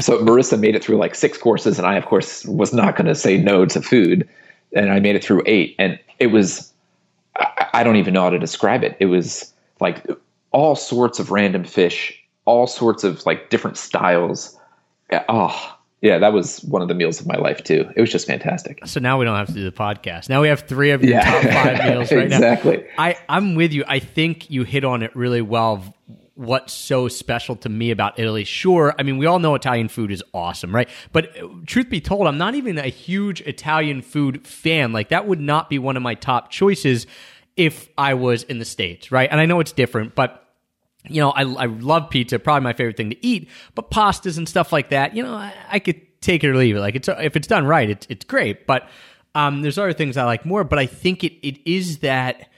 So 0.00 0.18
Marissa 0.18 0.58
made 0.58 0.74
it 0.74 0.82
through 0.82 0.96
like 0.96 1.14
six 1.14 1.36
courses, 1.36 1.78
and 1.78 1.86
I, 1.86 1.96
of 1.96 2.06
course, 2.06 2.44
was 2.46 2.72
not 2.72 2.96
going 2.96 3.06
to 3.06 3.14
say 3.14 3.36
no 3.36 3.66
to 3.66 3.82
food, 3.82 4.26
and 4.72 4.90
I 4.90 4.98
made 4.98 5.14
it 5.14 5.22
through 5.22 5.42
eight, 5.44 5.76
and 5.78 6.00
it 6.18 6.28
was 6.28 6.72
I 7.74 7.84
don't 7.84 7.96
even 7.96 8.14
know 8.14 8.22
how 8.22 8.30
to 8.30 8.38
describe 8.38 8.82
it. 8.82 8.96
It 8.98 9.06
was 9.06 9.52
like 9.80 10.04
all 10.50 10.74
sorts 10.74 11.20
of 11.20 11.30
random 11.30 11.64
fish, 11.64 12.18
all 12.46 12.66
sorts 12.66 13.04
of 13.04 13.24
like 13.26 13.50
different 13.50 13.76
styles. 13.76 14.58
Oh, 15.28 15.77
yeah, 16.00 16.18
that 16.18 16.32
was 16.32 16.60
one 16.64 16.82
of 16.82 16.88
the 16.88 16.94
meals 16.94 17.20
of 17.20 17.26
my 17.26 17.36
life 17.36 17.62
too. 17.64 17.88
It 17.96 18.00
was 18.00 18.10
just 18.10 18.26
fantastic. 18.26 18.80
So 18.86 19.00
now 19.00 19.18
we 19.18 19.24
don't 19.24 19.36
have 19.36 19.48
to 19.48 19.52
do 19.52 19.64
the 19.64 19.72
podcast. 19.72 20.28
Now 20.28 20.40
we 20.40 20.48
have 20.48 20.60
three 20.60 20.90
of 20.92 21.02
your 21.02 21.14
Yeah. 21.14 21.24
top 21.42 21.52
five 21.52 21.84
meals 21.90 22.12
right 22.12 22.28
now. 22.28 22.36
Exactly. 22.36 22.84
I, 22.96 23.16
I'm 23.28 23.54
with 23.56 23.72
you. 23.72 23.84
I 23.86 23.98
think 23.98 24.50
you 24.50 24.62
hit 24.64 24.84
on 24.84 25.02
it 25.02 25.14
really 25.16 25.42
well. 25.42 25.94
What's 26.34 26.72
so 26.72 27.08
special 27.08 27.56
to 27.56 27.68
me 27.68 27.90
about 27.90 28.16
Italy? 28.20 28.44
Sure, 28.44 28.94
I 28.96 29.02
mean, 29.02 29.18
we 29.18 29.26
all 29.26 29.40
know 29.40 29.56
Italian 29.56 29.88
food 29.88 30.12
is 30.12 30.22
awesome, 30.32 30.72
right? 30.72 30.88
But 31.12 31.36
uh, 31.36 31.48
truth 31.66 31.90
be 31.90 32.00
told, 32.00 32.28
I'm 32.28 32.38
not 32.38 32.54
even 32.54 32.78
a 32.78 32.86
huge 32.86 33.40
Italian 33.40 34.02
food 34.02 34.46
fan. 34.46 34.92
Like, 34.92 35.08
that 35.08 35.26
would 35.26 35.40
not 35.40 35.68
be 35.68 35.80
one 35.80 35.96
of 35.96 36.02
my 36.04 36.14
top 36.14 36.52
choices 36.52 37.08
if 37.56 37.88
I 37.98 38.14
was 38.14 38.44
in 38.44 38.60
the 38.60 38.64
States, 38.64 39.10
right? 39.10 39.28
And 39.28 39.40
I 39.40 39.46
know 39.46 39.58
it's 39.58 39.72
different, 39.72 40.14
but 40.14 40.47
you 41.04 41.20
know, 41.20 41.30
I, 41.30 41.42
I 41.42 41.66
love 41.66 42.10
pizza, 42.10 42.38
probably 42.38 42.64
my 42.64 42.72
favorite 42.72 42.96
thing 42.96 43.10
to 43.10 43.26
eat, 43.26 43.48
but 43.74 43.90
pastas 43.90 44.38
and 44.38 44.48
stuff 44.48 44.72
like 44.72 44.90
that, 44.90 45.14
you 45.14 45.22
know, 45.22 45.34
I, 45.34 45.54
I 45.70 45.78
could 45.78 46.00
take 46.20 46.42
it 46.44 46.48
or 46.50 46.56
leave 46.56 46.76
it. 46.76 46.80
Like 46.80 46.96
it's, 46.96 47.08
if 47.08 47.36
it's 47.36 47.46
done 47.46 47.66
right, 47.66 47.88
it's, 47.88 48.06
it's 48.10 48.24
great. 48.24 48.66
But, 48.66 48.88
um, 49.34 49.62
there's 49.62 49.78
other 49.78 49.92
things 49.92 50.16
I 50.16 50.24
like 50.24 50.44
more, 50.44 50.64
but 50.64 50.78
I 50.78 50.86
think 50.86 51.22
it, 51.24 51.34
it 51.46 51.60
is 51.70 51.98
that, 51.98 52.48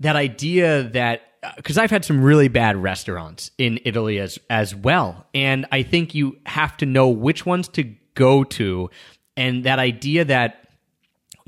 that 0.00 0.16
idea 0.16 0.84
that, 0.84 1.22
because 1.56 1.78
I've 1.78 1.90
had 1.90 2.04
some 2.04 2.22
really 2.22 2.48
bad 2.48 2.76
restaurants 2.76 3.50
in 3.58 3.78
Italy 3.84 4.18
as, 4.18 4.38
as 4.48 4.74
well. 4.74 5.26
And 5.34 5.66
I 5.70 5.82
think 5.82 6.14
you 6.14 6.38
have 6.46 6.76
to 6.78 6.86
know 6.86 7.08
which 7.08 7.44
ones 7.44 7.68
to 7.68 7.84
go 8.14 8.42
to. 8.44 8.90
And 9.36 9.64
that 9.64 9.78
idea 9.78 10.24
that, 10.24 10.62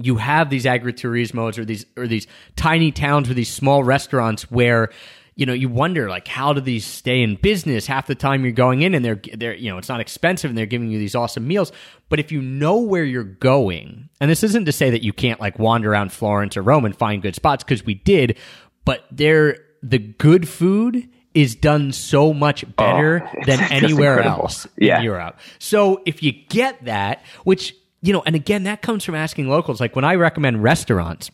you 0.01 0.15
have 0.15 0.49
these 0.49 0.65
agriturismos 0.65 1.59
or 1.59 1.65
these 1.65 1.85
or 1.97 2.07
these 2.07 2.29
tiny 2.55 2.93
towns 2.93 3.29
or 3.29 3.35
these 3.35 3.53
small 3.53 3.83
restaurants 3.83 4.49
where 4.49 4.91
you 5.39 5.47
know 5.47 5.55
you 5.55 5.69
wonder 5.71 6.11
like 6.11 6.29
how 6.29 6.53
do 6.53 6.61
these 6.61 6.85
stay 6.85 7.23
in 7.23 7.37
business 7.37 7.87
half 7.87 8.07
the 8.07 8.15
time 8.15 8.43
you're 8.43 8.53
going 8.53 8.83
in 8.83 8.93
and 8.95 9.03
they're 9.05 9.21
they're 9.35 9.55
you 9.55 9.71
know 9.71 9.79
it's 9.79 9.89
not 9.89 10.01
expensive 10.01 10.51
and 10.51 10.59
they're 10.59 10.67
giving 10.67 10.91
you 10.91 10.99
these 10.99 11.15
awesome 11.15 11.47
meals 11.47 11.73
but 12.11 12.19
if 12.19 12.31
you 12.31 12.43
know 12.43 12.79
where 12.79 13.05
you're 13.05 13.23
going 13.25 14.09
and 14.21 14.31
this 14.31 14.43
isn't 14.43 14.67
to 14.67 14.73
say 14.73 14.91
that 14.91 15.03
you 15.03 15.13
can't 15.13 15.41
like 15.41 15.59
wander 15.59 15.91
around 15.93 16.13
Florence 16.13 16.57
or 16.57 16.63
Rome 16.63 16.85
and 16.85 16.95
find 16.95 17.23
good 17.23 17.35
spots 17.37 17.65
because 17.65 17.87
we 17.87 17.95
did 17.95 18.37
but 18.85 19.07
they're 19.11 19.57
the 19.83 19.99
good 19.99 20.49
food 20.49 21.09
is 21.35 21.55
done 21.55 21.93
so 21.93 22.35
much 22.35 22.65
better 22.75 23.23
oh, 23.25 23.31
it's 23.39 23.47
than 23.47 23.61
anywhere 23.71 24.17
incredible. 24.17 24.43
else 24.43 24.67
Yeah. 24.77 24.99
in 24.99 25.05
Europe. 25.05 25.39
So 25.61 26.03
if 26.05 26.21
you 26.21 26.33
get 26.33 26.85
that, 26.87 27.23
which 27.45 27.77
you 28.01 28.13
know, 28.13 28.23
and 28.27 28.35
again, 28.35 28.65
that 28.65 28.81
comes 28.83 29.05
from 29.05 29.15
asking 29.15 29.49
locals. 29.49 29.81
Like 29.81 29.95
when 29.95 30.05
I 30.05 30.15
recommend 30.17 30.63
restaurants, 30.63 31.31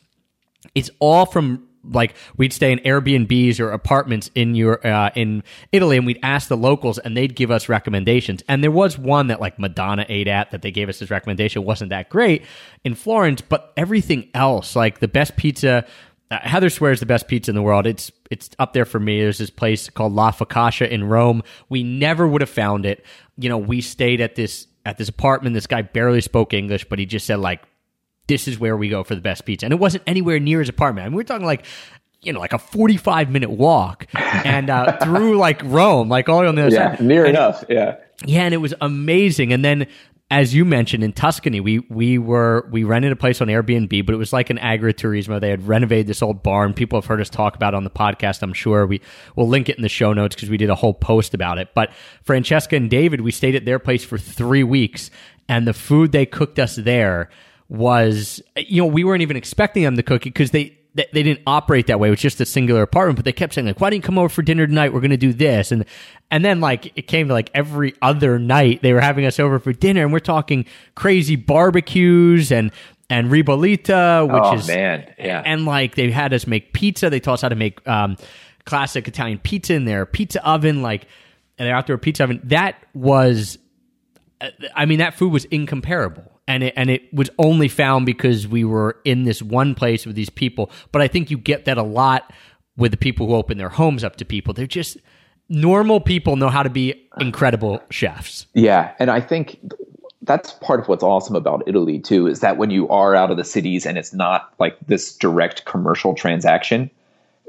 it's 0.74 0.90
all 0.98 1.24
from 1.26 1.68
like 1.90 2.14
we'd 2.36 2.52
stay 2.52 2.72
in 2.72 2.78
Airbnbs 2.80 3.60
or 3.60 3.70
apartments 3.70 4.30
in 4.34 4.54
your 4.54 4.84
uh, 4.86 5.10
in 5.14 5.42
Italy, 5.72 5.96
and 5.96 6.06
we'd 6.06 6.20
ask 6.22 6.48
the 6.48 6.56
locals, 6.56 6.98
and 6.98 7.16
they'd 7.16 7.34
give 7.34 7.50
us 7.50 7.68
recommendations. 7.68 8.42
And 8.48 8.62
there 8.62 8.70
was 8.70 8.98
one 8.98 9.28
that 9.28 9.40
like 9.40 9.58
Madonna 9.58 10.06
ate 10.08 10.28
at 10.28 10.50
that 10.50 10.62
they 10.62 10.70
gave 10.70 10.88
us 10.88 11.02
as 11.02 11.10
recommendation 11.10 11.64
wasn't 11.64 11.90
that 11.90 12.08
great 12.08 12.44
in 12.84 12.94
Florence, 12.94 13.40
but 13.40 13.72
everything 13.76 14.28
else, 14.34 14.76
like 14.76 15.00
the 15.00 15.08
best 15.08 15.36
pizza. 15.36 15.84
Uh, 16.30 16.38
Heather 16.40 16.70
swears 16.70 17.00
the 17.00 17.06
best 17.06 17.28
pizza 17.28 17.50
in 17.50 17.54
the 17.54 17.62
world. 17.62 17.86
It's 17.86 18.10
it's 18.30 18.50
up 18.58 18.72
there 18.72 18.86
for 18.86 18.98
me. 18.98 19.20
There's 19.20 19.38
this 19.38 19.50
place 19.50 19.90
called 19.90 20.14
La 20.14 20.32
Focaccia 20.32 20.88
in 20.88 21.04
Rome. 21.04 21.42
We 21.68 21.82
never 21.82 22.26
would 22.26 22.40
have 22.40 22.50
found 22.50 22.86
it. 22.86 23.04
You 23.36 23.48
know, 23.48 23.58
we 23.58 23.80
stayed 23.80 24.20
at 24.20 24.34
this 24.34 24.66
at 24.86 24.96
this 24.96 25.08
apartment. 25.08 25.54
This 25.54 25.66
guy 25.66 25.82
barely 25.82 26.20
spoke 26.20 26.54
English, 26.54 26.86
but 26.88 26.98
he 26.98 27.06
just 27.06 27.26
said 27.26 27.40
like 27.40 27.62
this 28.26 28.48
is 28.48 28.58
where 28.58 28.76
we 28.76 28.88
go 28.88 29.04
for 29.04 29.14
the 29.14 29.20
best 29.20 29.44
pizza. 29.44 29.66
And 29.66 29.72
it 29.72 29.78
wasn't 29.78 30.04
anywhere 30.06 30.38
near 30.40 30.60
his 30.60 30.68
apartment. 30.68 31.06
I 31.06 31.08
mean, 31.08 31.16
we're 31.16 31.24
talking 31.24 31.46
like, 31.46 31.66
you 32.22 32.32
know, 32.32 32.40
like 32.40 32.52
a 32.54 32.58
45 32.58 33.30
minute 33.30 33.50
walk 33.50 34.06
and 34.14 34.70
uh, 34.70 34.98
through 34.98 35.36
like 35.36 35.60
Rome, 35.64 36.08
like 36.08 36.28
all 36.28 36.46
on 36.46 36.54
the 36.54 36.62
other 36.62 36.70
side. 36.70 36.76
Yeah, 36.76 36.96
side. 36.96 37.04
near 37.06 37.24
And- 37.26 37.36
enough. 37.36 37.64
Yeah. 37.68 37.96
Yeah, 38.24 38.42
and 38.44 38.54
it 38.54 38.58
was 38.58 38.72
amazing. 38.80 39.52
And 39.52 39.64
then, 39.64 39.86
as 40.30 40.54
you 40.54 40.64
mentioned, 40.64 41.04
in 41.04 41.12
Tuscany, 41.12 41.60
we 41.60 41.80
we 41.80 42.16
were 42.16 42.66
we 42.72 42.82
rented 42.84 43.12
a 43.12 43.16
place 43.16 43.40
on 43.42 43.48
Airbnb, 43.48 44.06
but 44.06 44.14
it 44.14 44.18
was 44.18 44.32
like 44.32 44.48
an 44.50 44.56
agriturismo. 44.56 45.40
They 45.40 45.50
had 45.50 45.66
renovated 45.68 46.06
this 46.06 46.22
old 46.22 46.42
barn. 46.42 46.72
People 46.74 46.98
have 46.98 47.06
heard 47.06 47.20
us 47.20 47.28
talk 47.28 47.56
about 47.56 47.74
it 47.74 47.76
on 47.76 47.84
the 47.84 47.90
podcast. 47.90 48.40
I'm 48.42 48.52
sure 48.54 48.86
we 48.86 49.00
will 49.36 49.48
link 49.48 49.68
it 49.68 49.76
in 49.76 49.82
the 49.82 49.88
show 49.88 50.12
notes 50.12 50.34
because 50.36 50.48
we 50.48 50.56
did 50.56 50.70
a 50.70 50.74
whole 50.76 50.94
post 50.94 51.34
about 51.34 51.58
it. 51.58 51.68
But 51.74 51.92
Francesca 52.22 52.76
and 52.76 52.88
David, 52.88 53.20
we 53.20 53.32
stayed 53.32 53.54
at 53.56 53.64
their 53.64 53.78
place 53.80 54.04
for 54.04 54.16
three 54.16 54.62
weeks, 54.64 55.10
and 55.48 55.66
the 55.66 55.74
food 55.74 56.12
they 56.12 56.24
cooked 56.24 56.58
us 56.58 56.76
there 56.76 57.28
was, 57.68 58.42
you 58.56 58.82
know, 58.82 58.86
we 58.86 59.04
weren't 59.04 59.22
even 59.22 59.36
expecting 59.36 59.82
them 59.82 59.96
to 59.96 60.02
cook 60.02 60.22
it 60.26 60.30
because 60.30 60.50
they 60.50 60.78
they, 60.96 61.06
they 61.12 61.22
didn't 61.24 61.40
operate 61.46 61.88
that 61.88 61.98
way. 61.98 62.06
It 62.06 62.12
was 62.12 62.20
just 62.20 62.40
a 62.40 62.46
singular 62.46 62.82
apartment, 62.82 63.16
but 63.16 63.24
they 63.24 63.32
kept 63.32 63.54
saying 63.54 63.66
like, 63.66 63.80
"Why 63.80 63.90
don't 63.90 63.96
you 63.96 64.02
come 64.02 64.16
over 64.18 64.28
for 64.28 64.42
dinner 64.42 64.64
tonight? 64.66 64.92
We're 64.92 65.00
going 65.00 65.10
to 65.10 65.16
do 65.16 65.32
this." 65.32 65.72
And 65.72 65.84
and 66.30 66.44
then 66.44 66.60
like 66.60 66.92
it 66.96 67.08
came 67.08 67.26
to 67.28 67.32
like 67.34 67.50
every 67.52 67.94
other 68.00 68.38
night 68.38 68.80
they 68.82 68.92
were 68.92 69.00
having 69.00 69.26
us 69.26 69.40
over 69.40 69.58
for 69.58 69.72
dinner, 69.72 70.02
and 70.02 70.12
we're 70.12 70.20
talking 70.20 70.66
crazy 70.94 71.34
barbecues 71.36 72.52
and 72.52 72.70
and 73.10 73.28
ribollita, 73.30 74.24
which 74.32 74.42
Oh, 74.44 74.54
is 74.56 74.68
man. 74.68 75.12
Yeah. 75.18 75.42
and 75.44 75.64
like 75.66 75.94
they 75.96 76.10
had 76.10 76.32
us 76.32 76.46
make 76.46 76.72
pizza. 76.72 77.10
They 77.10 77.18
taught 77.20 77.34
us 77.34 77.42
how 77.42 77.48
to 77.48 77.56
make 77.56 77.86
um, 77.88 78.16
classic 78.64 79.08
Italian 79.08 79.38
pizza 79.38 79.74
in 79.74 79.84
their 79.86 80.06
pizza 80.06 80.46
oven, 80.46 80.80
like 80.80 81.06
and 81.58 81.66
their 81.66 81.74
outdoor 81.74 81.98
pizza 81.98 82.22
oven. 82.24 82.40
That 82.44 82.76
was 82.94 83.58
I 84.76 84.84
mean, 84.86 84.98
that 84.98 85.14
food 85.14 85.32
was 85.32 85.44
incomparable. 85.46 86.30
And 86.46 86.62
it, 86.64 86.74
and 86.76 86.90
it 86.90 87.12
was 87.12 87.30
only 87.38 87.68
found 87.68 88.04
because 88.04 88.46
we 88.46 88.64
were 88.64 88.98
in 89.04 89.24
this 89.24 89.40
one 89.40 89.74
place 89.74 90.04
with 90.04 90.14
these 90.14 90.30
people. 90.30 90.70
But 90.92 91.00
I 91.00 91.08
think 91.08 91.30
you 91.30 91.38
get 91.38 91.64
that 91.64 91.78
a 91.78 91.82
lot 91.82 92.32
with 92.76 92.90
the 92.90 92.96
people 92.96 93.26
who 93.26 93.34
open 93.34 93.56
their 93.56 93.70
homes 93.70 94.04
up 94.04 94.16
to 94.16 94.24
people. 94.24 94.52
They're 94.52 94.66
just 94.66 94.98
normal 95.48 96.00
people 96.00 96.36
know 96.36 96.48
how 96.48 96.62
to 96.62 96.70
be 96.70 97.08
incredible 97.18 97.80
chefs. 97.90 98.46
Yeah, 98.54 98.92
and 98.98 99.10
I 99.10 99.20
think 99.20 99.58
that's 100.24 100.52
part 100.52 100.80
of 100.80 100.88
what's 100.88 101.02
awesome 101.02 101.36
about 101.36 101.62
Italy 101.66 101.98
too 101.98 102.26
is 102.26 102.40
that 102.40 102.56
when 102.56 102.70
you 102.70 102.88
are 102.88 103.14
out 103.14 103.30
of 103.30 103.36
the 103.36 103.44
cities 103.44 103.86
and 103.86 103.98
it's 103.98 104.12
not 104.12 104.52
like 104.58 104.76
this 104.86 105.14
direct 105.16 105.64
commercial 105.64 106.14
transaction 106.14 106.90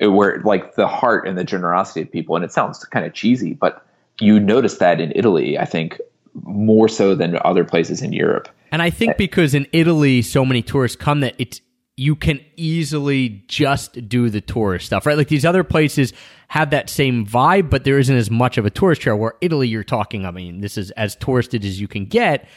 where 0.01 0.41
like 0.41 0.75
the 0.75 0.87
heart 0.87 1.27
and 1.27 1.37
the 1.37 1.43
generosity 1.43 2.01
of 2.01 2.11
people 2.11 2.35
and 2.35 2.43
it 2.43 2.51
sounds 2.51 2.83
kind 2.85 3.05
of 3.05 3.13
cheesy 3.13 3.53
but 3.53 3.85
you 4.19 4.39
notice 4.39 4.77
that 4.77 4.99
in 4.99 5.13
Italy 5.15 5.57
I 5.57 5.65
think 5.65 6.01
more 6.43 6.89
so 6.89 7.15
than 7.15 7.39
other 7.45 7.63
places 7.63 8.01
in 8.01 8.11
Europe 8.11 8.49
And 8.71 8.81
I 8.81 8.89
think 8.89 9.17
because 9.17 9.53
in 9.53 9.67
Italy, 9.71 10.21
so 10.21 10.45
many 10.45 10.61
tourists 10.61 10.97
come 10.97 11.21
that 11.21 11.35
it's 11.37 11.61
you 11.97 12.15
can 12.15 12.41
easily 12.57 13.43
just 13.47 14.09
do 14.09 14.29
the 14.29 14.41
tourist 14.41 14.87
stuff, 14.87 15.05
right? 15.05 15.17
Like 15.17 15.29
these 15.29 15.45
other 15.45 15.63
places 15.63 16.11
have 16.49 16.71
that 16.71 16.89
same 16.89 17.25
vibe, 17.25 17.69
but 17.69 17.85
there 17.85 17.97
isn't 17.97 18.15
as 18.15 18.29
much 18.29 18.57
of 18.57 18.65
a 18.65 18.69
tourist 18.69 19.01
trail. 19.01 19.15
Where 19.15 19.35
Italy, 19.41 19.67
you're 19.67 19.83
talking, 19.83 20.25
I 20.25 20.31
mean, 20.31 20.59
this 20.59 20.77
is 20.77 20.91
as 20.91 21.15
touristed 21.15 21.63
as 21.63 21.79
you 21.79 21.87
can 21.87 22.05
get. 22.05 22.47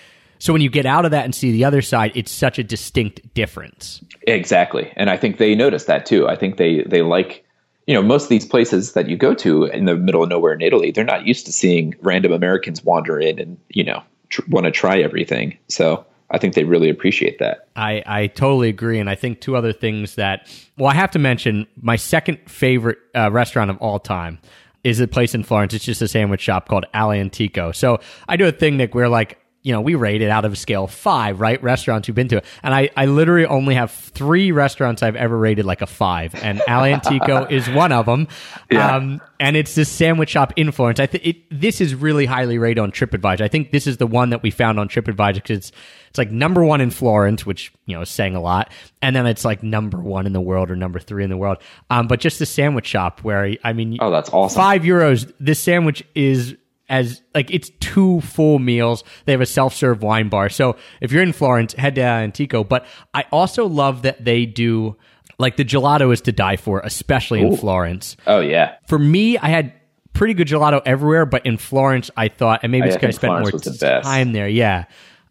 So 0.40 0.52
when 0.52 0.62
you 0.62 0.70
get 0.70 0.86
out 0.86 1.04
of 1.04 1.12
that 1.12 1.24
and 1.24 1.34
see 1.34 1.52
the 1.52 1.64
other 1.64 1.82
side, 1.82 2.12
it's 2.14 2.30
such 2.30 2.58
a 2.58 2.64
distinct 2.64 3.34
difference. 3.34 4.02
Exactly. 4.22 4.92
And 4.96 5.10
I 5.10 5.16
think 5.16 5.38
they 5.38 5.54
notice 5.54 5.84
that 5.84 6.06
too. 6.06 6.28
I 6.28 6.36
think 6.36 6.56
they 6.56 6.82
they 6.82 7.02
like 7.02 7.44
you 7.88 7.94
know, 7.94 8.02
most 8.02 8.24
of 8.24 8.28
these 8.28 8.44
places 8.44 8.92
that 8.92 9.08
you 9.08 9.16
go 9.16 9.32
to 9.32 9.64
in 9.64 9.86
the 9.86 9.96
middle 9.96 10.22
of 10.22 10.28
nowhere 10.28 10.52
in 10.52 10.60
Italy, 10.60 10.90
they're 10.90 11.04
not 11.04 11.26
used 11.26 11.46
to 11.46 11.52
seeing 11.52 11.94
random 12.02 12.32
Americans 12.32 12.84
wander 12.84 13.18
in 13.18 13.38
and, 13.38 13.56
you 13.70 13.82
know, 13.82 14.02
tr- 14.28 14.42
want 14.48 14.64
to 14.64 14.70
try 14.70 14.98
everything. 14.98 15.58
So 15.68 16.04
I 16.30 16.38
think 16.38 16.54
they 16.54 16.64
really 16.64 16.90
appreciate 16.90 17.38
that. 17.38 17.68
I, 17.74 18.02
I 18.06 18.26
totally 18.26 18.68
agree. 18.68 18.98
And 18.98 19.08
I 19.08 19.14
think 19.14 19.40
two 19.40 19.56
other 19.56 19.72
things 19.72 20.16
that, 20.16 20.48
well, 20.76 20.88
I 20.88 20.94
have 20.94 21.10
to 21.12 21.18
mention 21.18 21.66
my 21.80 21.96
second 21.96 22.38
favorite 22.46 22.98
uh, 23.14 23.30
restaurant 23.30 23.70
of 23.70 23.78
all 23.78 23.98
time 23.98 24.38
is 24.84 25.00
a 25.00 25.08
place 25.08 25.34
in 25.34 25.42
Florence. 25.42 25.74
It's 25.74 25.84
just 25.84 26.02
a 26.02 26.08
sandwich 26.08 26.40
shop 26.40 26.68
called 26.68 26.84
Al 26.94 27.12
Antico. 27.12 27.72
So 27.72 27.98
I 28.28 28.36
do 28.36 28.46
a 28.46 28.52
thing, 28.52 28.76
Nick, 28.76 28.94
where 28.94 29.08
like, 29.08 29.38
you 29.68 29.74
know, 29.74 29.82
we 29.82 29.96
rate 29.96 30.22
it 30.22 30.30
out 30.30 30.46
of 30.46 30.54
a 30.54 30.56
scale 30.56 30.84
of 30.84 30.90
five, 30.90 31.40
right? 31.40 31.62
Restaurants 31.62 32.08
you've 32.08 32.14
been 32.14 32.28
to. 32.28 32.40
And 32.62 32.72
I, 32.74 32.88
I 32.96 33.04
literally 33.04 33.44
only 33.44 33.74
have 33.74 33.90
three 33.90 34.50
restaurants 34.50 35.02
I've 35.02 35.14
ever 35.14 35.36
rated 35.36 35.66
like 35.66 35.82
a 35.82 35.86
five. 35.86 36.34
And 36.36 36.62
Al 36.66 36.84
Antico 36.84 37.44
is 37.50 37.68
one 37.68 37.92
of 37.92 38.06
them. 38.06 38.28
Yeah. 38.70 38.96
Um, 38.96 39.20
and 39.38 39.58
it's 39.58 39.74
this 39.74 39.90
sandwich 39.90 40.30
shop 40.30 40.54
in 40.56 40.72
Florence. 40.72 41.00
I 41.00 41.06
think 41.06 41.44
this 41.50 41.82
is 41.82 41.94
really 41.94 42.24
highly 42.24 42.56
rated 42.56 42.78
on 42.78 42.92
TripAdvisor. 42.92 43.42
I 43.42 43.48
think 43.48 43.70
this 43.70 43.86
is 43.86 43.98
the 43.98 44.06
one 44.06 44.30
that 44.30 44.42
we 44.42 44.50
found 44.50 44.80
on 44.80 44.88
TripAdvisor 44.88 45.34
because 45.34 45.58
it's, 45.58 45.72
it's 46.08 46.16
like 46.16 46.30
number 46.30 46.64
one 46.64 46.80
in 46.80 46.90
Florence, 46.90 47.44
which 47.44 47.70
you 47.84 47.94
know 47.94 48.00
is 48.00 48.08
saying 48.08 48.34
a 48.36 48.40
lot, 48.40 48.72
and 49.02 49.14
then 49.14 49.26
it's 49.26 49.44
like 49.44 49.62
number 49.62 49.98
one 49.98 50.24
in 50.24 50.32
the 50.32 50.40
world 50.40 50.70
or 50.70 50.76
number 50.76 50.98
three 50.98 51.24
in 51.24 51.28
the 51.28 51.36
world. 51.36 51.58
Um, 51.90 52.08
but 52.08 52.20
just 52.20 52.38
the 52.38 52.46
sandwich 52.46 52.86
shop 52.86 53.20
where 53.22 53.54
I 53.62 53.74
mean, 53.74 53.98
Oh, 54.00 54.10
that's 54.10 54.30
awesome. 54.30 54.56
five 54.56 54.80
euros. 54.84 55.30
This 55.38 55.58
sandwich 55.60 56.02
is 56.14 56.56
as 56.88 57.22
like 57.34 57.50
it's 57.50 57.70
two 57.80 58.20
full 58.22 58.58
meals. 58.58 59.04
They 59.24 59.32
have 59.32 59.40
a 59.40 59.46
self 59.46 59.74
serve 59.74 60.02
wine 60.02 60.28
bar. 60.28 60.48
So 60.48 60.76
if 61.00 61.12
you're 61.12 61.22
in 61.22 61.32
Florence, 61.32 61.74
head 61.74 61.94
to 61.96 62.02
Antico. 62.02 62.64
But 62.64 62.86
I 63.14 63.24
also 63.30 63.66
love 63.66 64.02
that 64.02 64.24
they 64.24 64.46
do 64.46 64.96
like 65.38 65.56
the 65.56 65.64
gelato 65.64 66.12
is 66.12 66.20
to 66.22 66.32
die 66.32 66.56
for, 66.56 66.80
especially 66.80 67.40
in 67.40 67.56
Florence 67.56 68.16
Oh 68.26 68.40
yeah. 68.40 68.76
for 68.88 68.98
me, 68.98 69.38
I 69.38 69.48
had 69.48 69.72
pretty 70.12 70.34
good 70.34 70.48
gelato 70.48 70.82
everywhere, 70.84 71.26
but 71.26 71.46
in 71.46 71.56
Florence, 71.56 72.10
I 72.16 72.26
thought, 72.28 72.60
and 72.64 72.72
maybe 72.72 72.88
it's 72.88 72.96
because 72.96 73.14
I 73.14 73.18
spent 73.18 73.30
Florence 73.30 73.52
more 73.52 73.60
the 73.72 74.00
time 74.02 74.32
there. 74.32 74.48
Yeah, 74.48 74.86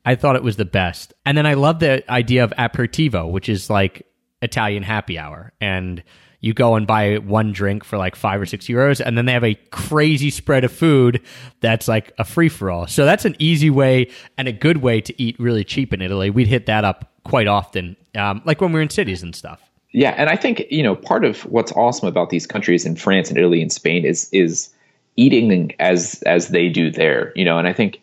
I 0.06 0.16
thought 0.16 0.38
it 0.38 0.44
was 0.44 0.56
the 0.56 0.64
best. 0.66 1.14
And 1.26 1.38
then 1.38 1.46
I 1.46 1.56
love 1.56 1.80
the 1.80 2.10
idea 2.10 2.46
of 2.46 2.52
aperitivo, 2.52 3.30
which 3.30 3.50
is 3.50 3.70
like 3.70 4.06
Italian 4.42 4.84
happy 4.84 5.20
hour, 5.20 5.52
and 5.60 6.02
you 6.48 6.54
go 6.54 6.76
and 6.76 6.88
buy 6.88 7.18
one 7.18 7.52
drink 7.52 7.84
for 7.84 7.98
like 7.98 8.16
five 8.16 8.40
or 8.40 8.46
six 8.46 8.68
euros, 8.68 9.02
and 9.06 9.18
then 9.18 9.26
they 9.26 9.34
have 9.34 9.44
a 9.44 9.56
crazy 9.72 10.30
spread 10.30 10.64
of 10.64 10.72
food 10.72 11.22
that's 11.60 11.88
like 11.88 12.14
a 12.18 12.24
free 12.24 12.48
for 12.48 12.72
all. 12.72 12.88
So 12.88 13.06
that's 13.06 13.26
an 13.26 13.36
easy 13.38 13.70
way 13.70 14.10
and 14.38 14.48
a 14.48 14.54
good 14.54 14.78
way 14.78 15.02
to 15.02 15.22
eat 15.22 15.38
really 15.40 15.66
cheap 15.66 15.94
in 15.94 16.02
Italy. 16.02 16.30
We'd 16.30 16.48
hit 16.48 16.66
that 16.68 16.86
up 16.86 17.12
quite 17.26 17.48
often, 17.48 17.98
um, 18.16 18.42
like 18.46 18.62
when 18.62 18.72
we 18.72 18.76
were 18.78 18.82
in 18.82 18.90
cities 18.90 19.22
and 19.22 19.36
stuff. 19.36 19.62
Yeah, 19.92 20.16
and 20.18 20.30
I 20.30 20.38
think 20.38 20.64
you 20.70 20.82
know 20.82 20.96
part 20.96 21.26
of 21.26 21.42
what's 21.42 21.72
awesome 21.74 22.08
about 22.08 22.30
these 22.30 22.48
countries 22.48 22.86
in 22.86 22.96
France 22.96 23.30
and 23.30 23.38
Italy 23.38 23.62
and 23.62 23.72
Spain 23.72 24.06
is 24.06 24.30
is 24.32 24.70
eating 25.18 25.74
as 25.80 26.24
as 26.26 26.50
they 26.50 26.70
do 26.70 26.90
there. 26.90 27.34
You 27.36 27.44
know, 27.44 27.58
and 27.58 27.68
I 27.68 27.74
think 27.74 28.02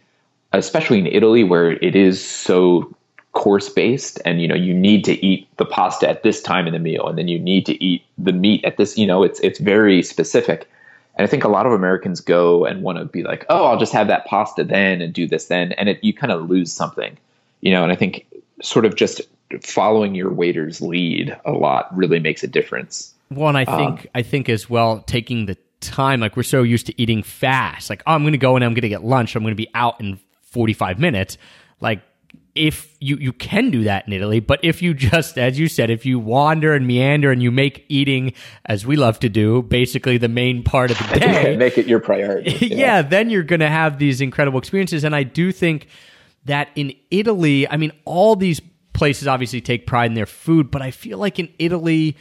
especially 0.53 0.99
in 0.99 1.07
Italy 1.07 1.45
where 1.45 1.72
it 1.72 1.97
is 1.97 2.24
so 2.24 2.95
course 3.35 3.68
based, 3.68 4.20
and 4.24 4.41
you 4.41 4.49
know 4.49 4.55
you 4.55 4.72
need 4.72 5.05
to 5.05 5.24
eat 5.24 5.47
the 5.57 5.64
pasta 5.64 6.09
at 6.09 6.22
this 6.22 6.41
time 6.41 6.66
in 6.66 6.72
the 6.72 6.78
meal, 6.78 7.07
and 7.07 7.18
then 7.18 7.28
you 7.28 7.39
need 7.39 7.66
to 7.66 7.85
eat 7.85 8.05
the 8.16 8.32
meat 8.32 8.64
at 8.64 8.76
this. 8.78 8.97
You 8.97 9.07
know, 9.07 9.22
it's 9.22 9.41
it's 9.41 9.59
very 9.59 10.03
specific. 10.03 10.68
And 11.16 11.24
I 11.24 11.30
think 11.30 11.45
a 11.45 11.49
lot 11.49 11.64
of 11.64 11.70
Americans 11.70 12.20
go 12.20 12.64
and 12.64 12.82
want 12.82 12.99
to 12.99 13.05
be 13.05 13.22
like, 13.22 13.47
oh, 13.49 13.66
I'll 13.66 13.78
just 13.78 13.93
have 13.93 14.09
that 14.09 14.24
pasta 14.26 14.64
then 14.64 15.01
and 15.01 15.12
do 15.12 15.28
this 15.28 15.47
then, 15.47 15.72
and 15.72 15.89
it, 15.89 16.03
you 16.03 16.12
kind 16.12 16.32
of 16.32 16.51
lose 16.51 16.72
something, 16.72 17.16
you 17.61 17.70
know. 17.70 17.82
And 17.82 17.93
I 17.93 17.97
think 17.97 18.26
sort 18.62 18.85
of 18.85 18.97
just 18.97 19.20
following 19.62 20.14
your 20.14 20.32
waiter's 20.32 20.80
lead 20.80 21.37
a 21.45 21.53
lot 21.53 21.95
really 21.97 22.18
makes 22.18 22.43
a 22.43 22.49
difference. 22.49 23.14
Well, 23.30 23.49
and 23.49 23.59
I 23.59 23.64
um, 23.64 23.97
think 23.97 24.11
I 24.14 24.22
think 24.22 24.49
as 24.49 24.70
well 24.70 25.01
taking 25.07 25.47
the 25.47 25.57
time, 25.80 26.20
like 26.20 26.37
we're 26.37 26.43
so 26.43 26.62
used 26.62 26.87
to 26.87 27.01
eating 27.01 27.22
fast, 27.22 27.91
like 27.91 28.03
oh, 28.07 28.12
I'm 28.12 28.22
going 28.22 28.32
to 28.32 28.39
go 28.39 28.57
and 28.57 28.64
I'm 28.64 28.72
going 28.72 28.82
to 28.82 28.89
get 28.89 29.05
lunch. 29.05 29.37
I'm 29.37 29.43
going 29.43 29.53
to 29.53 29.57
be 29.57 29.70
out 29.74 30.01
in 30.01 30.18
45 30.43 30.99
minutes. 30.99 31.37
Like 31.80 32.01
if 32.55 32.96
you 33.00 33.16
you 33.16 33.32
can 33.32 33.70
do 33.70 33.84
that 33.84 34.07
in 34.07 34.12
Italy, 34.12 34.38
but 34.40 34.61
if 34.62 34.80
you 34.80 34.94
just, 34.94 35.36
as 35.38 35.59
you 35.59 35.68
said, 35.68 35.90
if 35.90 36.07
you 36.07 36.18
wander 36.18 36.72
and 36.72 36.86
meander 36.86 37.32
and 37.32 37.42
you 37.42 37.50
make 37.50 37.84
eating, 37.88 38.32
as 38.66 38.86
we 38.86 38.96
love 38.96 39.18
to 39.20 39.28
do, 39.28 39.62
basically 39.62 40.18
the 40.18 40.28
main 40.28 40.62
part 40.62 40.90
of 40.90 40.98
the 40.98 41.18
day, 41.20 41.57
Make 41.57 41.78
it 41.78 41.86
your 41.86 42.00
priority. 42.00 42.66
yeah, 42.66 43.02
then 43.02 43.28
you're 43.30 43.42
going 43.42 43.61
to 43.61 43.68
have 43.68 43.98
these 43.98 44.20
incredible 44.20 44.59
experiences. 44.59 45.02
And 45.05 45.16
I 45.16 45.24
do 45.24 45.50
think 45.50 45.88
that 46.44 46.68
in 46.76 46.94
Italy, 47.11 47.68
I 47.68 47.76
mean, 47.76 47.92
all 48.05 48.36
these 48.36 48.61
places 48.92 49.26
obviously 49.26 49.61
take 49.61 49.86
pride 49.86 50.07
in 50.07 50.14
their 50.14 50.26
food, 50.26 50.70
but 50.70 50.80
I 50.80 50.92
feel 50.92 51.18
like 51.18 51.38
in 51.40 51.52
Italy, 51.59 52.16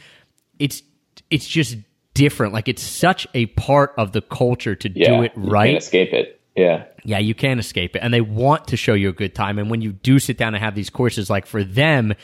it's 0.58 0.82
it's 1.30 1.46
just 1.46 1.76
different. 2.14 2.52
Like 2.52 2.68
it's 2.68 2.82
such 2.82 3.26
a 3.34 3.46
part 3.46 3.94
of 3.96 4.12
the 4.12 4.20
culture 4.20 4.74
to 4.74 4.90
yeah, 4.94 5.08
do 5.08 5.22
it 5.22 5.32
you 5.36 5.50
right. 5.50 5.66
Can't 5.66 5.82
escape 5.82 6.12
it. 6.12 6.40
Yeah. 6.56 6.84
Yeah, 7.04 7.18
you 7.18 7.34
can't 7.34 7.58
escape 7.60 7.96
it. 7.96 8.00
And 8.00 8.12
they 8.14 8.20
want 8.20 8.68
to 8.68 8.76
show 8.76 8.94
you 8.94 9.08
a 9.08 9.12
good 9.12 9.34
time. 9.34 9.58
And 9.58 9.70
when 9.70 9.80
you 9.80 9.92
do 9.92 10.18
sit 10.18 10.38
down 10.38 10.54
and 10.54 10.62
have 10.62 10.74
these 10.74 10.90
courses, 10.90 11.28
like 11.28 11.46
for 11.46 11.64
them, 11.64 12.14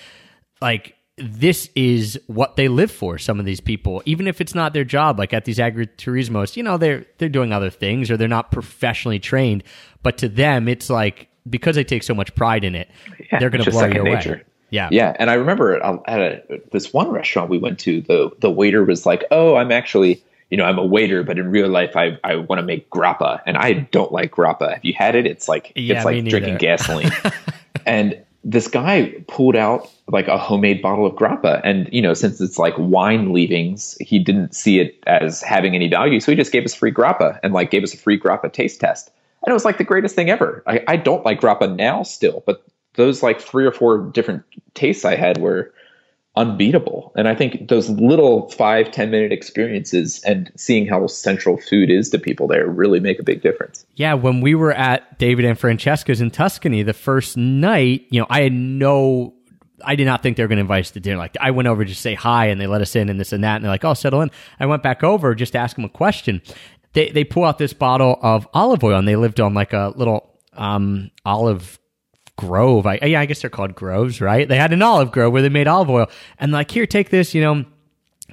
like 0.63 0.95
this 1.19 1.69
is 1.75 2.19
what 2.29 2.57
they 2.57 2.69
live 2.69 2.91
for, 2.91 3.19
some 3.19 3.39
of 3.41 3.45
these 3.47 3.61
people, 3.61 4.03
even 4.07 4.27
if 4.27 4.41
it's 4.41 4.55
not 4.55 4.73
their 4.73 4.85
job, 4.85 5.19
like 5.19 5.35
at 5.35 5.45
these 5.45 5.59
agriturismos, 5.59 6.57
you 6.57 6.63
know, 6.63 6.79
they're 6.79 7.05
they're 7.19 7.29
doing 7.29 7.53
other 7.53 7.71
things 7.71 8.11
or 8.11 8.17
they're 8.17 8.29
not 8.29 8.51
professionally 8.53 9.19
trained. 9.19 9.63
But 10.03 10.19
to 10.19 10.29
them, 10.29 10.69
it's 10.69 10.89
like 10.89 11.29
because 11.49 11.77
they 11.77 11.85
take 11.85 12.03
so 12.03 12.15
much 12.15 12.35
pride 12.35 12.65
in 12.65 12.75
it, 12.75 12.89
Yeah, 13.33 13.39
they're 13.39 13.51
gonna 13.51 13.65
blow 13.65 13.73
you 13.73 13.79
second 13.81 13.97
away. 13.99 14.15
nature. 14.15 14.43
Yeah. 14.71 14.89
Yeah, 14.93 15.17
and 15.19 15.29
I 15.31 15.35
remember 15.35 15.85
uh, 15.85 15.99
at 16.07 16.21
a, 16.21 16.43
this 16.71 16.93
one 16.93 17.11
restaurant 17.11 17.51
we 17.51 17.59
went 17.59 17.81
to, 17.81 18.01
the 18.03 18.31
the 18.39 18.51
waiter 18.51 18.85
was 18.85 19.05
like, 19.05 19.25
"Oh, 19.33 19.57
I'm 19.57 19.73
actually, 19.73 20.23
you 20.51 20.57
know, 20.57 20.65
I'm 20.65 20.79
a 20.79 20.85
waiter, 20.85 21.23
but 21.23 21.39
in 21.39 21.51
real 21.51 21.69
life, 21.69 21.97
I 21.97 22.19
I 22.25 22.37
want 22.37 22.59
to 22.59 22.67
make 22.67 22.91
grappa, 22.91 23.41
and 23.47 23.57
I 23.57 23.73
don't 23.73 24.13
like 24.13 24.33
grappa. 24.33 24.75
Have 24.75 24.85
you 24.85 24.95
had 24.95 25.15
it? 25.15 25.27
It's 25.27 25.49
like 25.49 25.73
Yeah, 25.75 25.97
it's 25.97 26.05
like 26.05 26.25
drinking 26.25 26.59
gasoline." 26.59 27.13
and 27.87 28.21
this 28.43 28.69
guy 28.69 29.15
pulled 29.29 29.55
out 29.55 29.89
like 30.09 30.27
a 30.27 30.39
homemade 30.39 30.83
bottle 30.83 31.07
of 31.07 31.15
grappa, 31.15 31.61
and 31.63 31.89
you 31.93 32.03
know, 32.03 32.15
since 32.15 32.41
it's 32.41 32.59
like 32.59 32.75
wine 32.79 33.33
leavings, 33.33 33.97
he 34.01 34.19
didn't 34.19 34.55
see 34.55 34.81
it 34.81 34.99
as 35.07 35.41
having 35.43 35.75
any 35.75 35.89
value, 35.89 36.19
so 36.21 36.33
he 36.33 36.37
just 36.37 36.53
gave 36.53 36.65
us 36.65 36.75
free 36.75 36.93
grappa 36.93 37.39
and 37.43 37.53
like 37.53 37.71
gave 37.71 37.85
us 37.85 37.95
a 37.95 37.97
free 37.97 38.19
grappa 38.19 38.53
taste 38.53 38.81
test. 38.81 39.13
And 39.45 39.53
it 39.53 39.55
was 39.55 39.65
like 39.65 39.79
the 39.79 39.85
greatest 39.85 40.15
thing 40.15 40.29
ever. 40.29 40.63
I, 40.67 40.83
I 40.87 40.97
don't 40.97 41.25
like 41.25 41.41
grappa 41.41 41.75
now 41.75 42.03
still, 42.03 42.43
but 42.45 42.63
those 42.95 43.23
like 43.23 43.41
three 43.41 43.65
or 43.65 43.73
four 43.73 43.99
different 43.99 44.43
tastes 44.75 45.05
I 45.05 45.17
had 45.17 45.39
were 45.39 45.73
unbeatable. 46.37 47.13
And 47.17 47.29
I 47.29 47.35
think 47.35 47.69
those 47.69 47.91
little 47.91 48.49
five, 48.51 48.93
10 48.93 49.11
minute 49.11 49.33
experiences 49.33 50.23
and 50.25 50.51
seeing 50.57 50.87
how 50.87 51.07
central 51.09 51.57
food 51.57 51.91
is 51.91 52.11
to 52.11 52.19
people 52.19 52.47
there 52.47 52.69
really 52.69 53.01
make 53.01 53.19
a 53.19 53.23
big 53.25 53.43
difference. 53.43 53.85
Yeah, 53.97 54.15
when 54.15 54.41
we 54.41 54.55
were 54.55 54.73
at 54.73 55.19
David 55.19 55.45
and 55.45 55.59
Francesca's 55.59 56.21
in 56.21 56.31
Tuscany 56.31 56.83
the 56.83 56.93
first 56.93 57.37
night, 57.37 58.07
you 58.11 58.21
know, 58.21 58.27
I 58.31 58.43
had 58.43 58.53
no 58.53 59.35
I 59.83 59.97
did 59.97 60.05
not 60.05 60.23
think 60.23 60.37
they 60.37 60.43
were 60.43 60.49
going 60.49 60.59
to 60.59 60.63
invite 60.63 60.85
us 60.85 60.91
to 60.93 61.01
dinner. 61.01 61.17
Like 61.17 61.37
I 61.41 61.51
went 61.53 61.67
over 61.67 61.85
to 61.85 61.95
say 61.95 62.15
hi 62.15 62.47
and 62.47 62.61
they 62.61 62.67
let 62.67 62.83
us 62.83 62.95
in 62.95 63.09
and 63.09 63.19
this 63.19 63.33
and 63.33 63.43
that 63.45 63.57
and 63.57 63.65
they're 63.65 63.71
like, 63.71 63.85
"Oh, 63.85 63.95
settle 63.95 64.21
in." 64.21 64.31
I 64.59 64.67
went 64.67 64.83
back 64.83 65.03
over 65.03 65.35
just 65.35 65.53
to 65.53 65.59
ask 65.59 65.75
them 65.75 65.87
a 65.87 65.89
question. 65.89 66.43
They 66.93 67.09
they 67.09 67.25
pull 67.25 67.45
out 67.45 67.57
this 67.57 67.73
bottle 67.73 68.19
of 68.21 68.47
olive 68.53 68.85
oil 68.85 68.99
and 68.99 69.09
they 69.09 69.17
lived 69.17 69.41
on 69.41 69.55
like 69.55 69.73
a 69.73 69.95
little 69.97 70.39
um 70.53 71.11
olive 71.25 71.80
grove. 72.41 72.87
I 72.87 72.99
yeah, 73.03 73.21
I 73.21 73.27
guess 73.27 73.41
they're 73.43 73.51
called 73.51 73.75
groves, 73.75 74.21
right? 74.21 74.49
They 74.49 74.57
had 74.57 74.73
an 74.73 74.83
olive 74.83 75.13
grove 75.13 75.33
where 75.33 75.43
they 75.43 75.49
made 75.49 75.69
olive 75.69 75.91
oil 75.91 76.07
and 76.39 76.53
like, 76.53 76.71
"Here, 76.71 76.87
take 76.87 77.11
this, 77.11 77.35
you 77.35 77.41
know, 77.43 77.65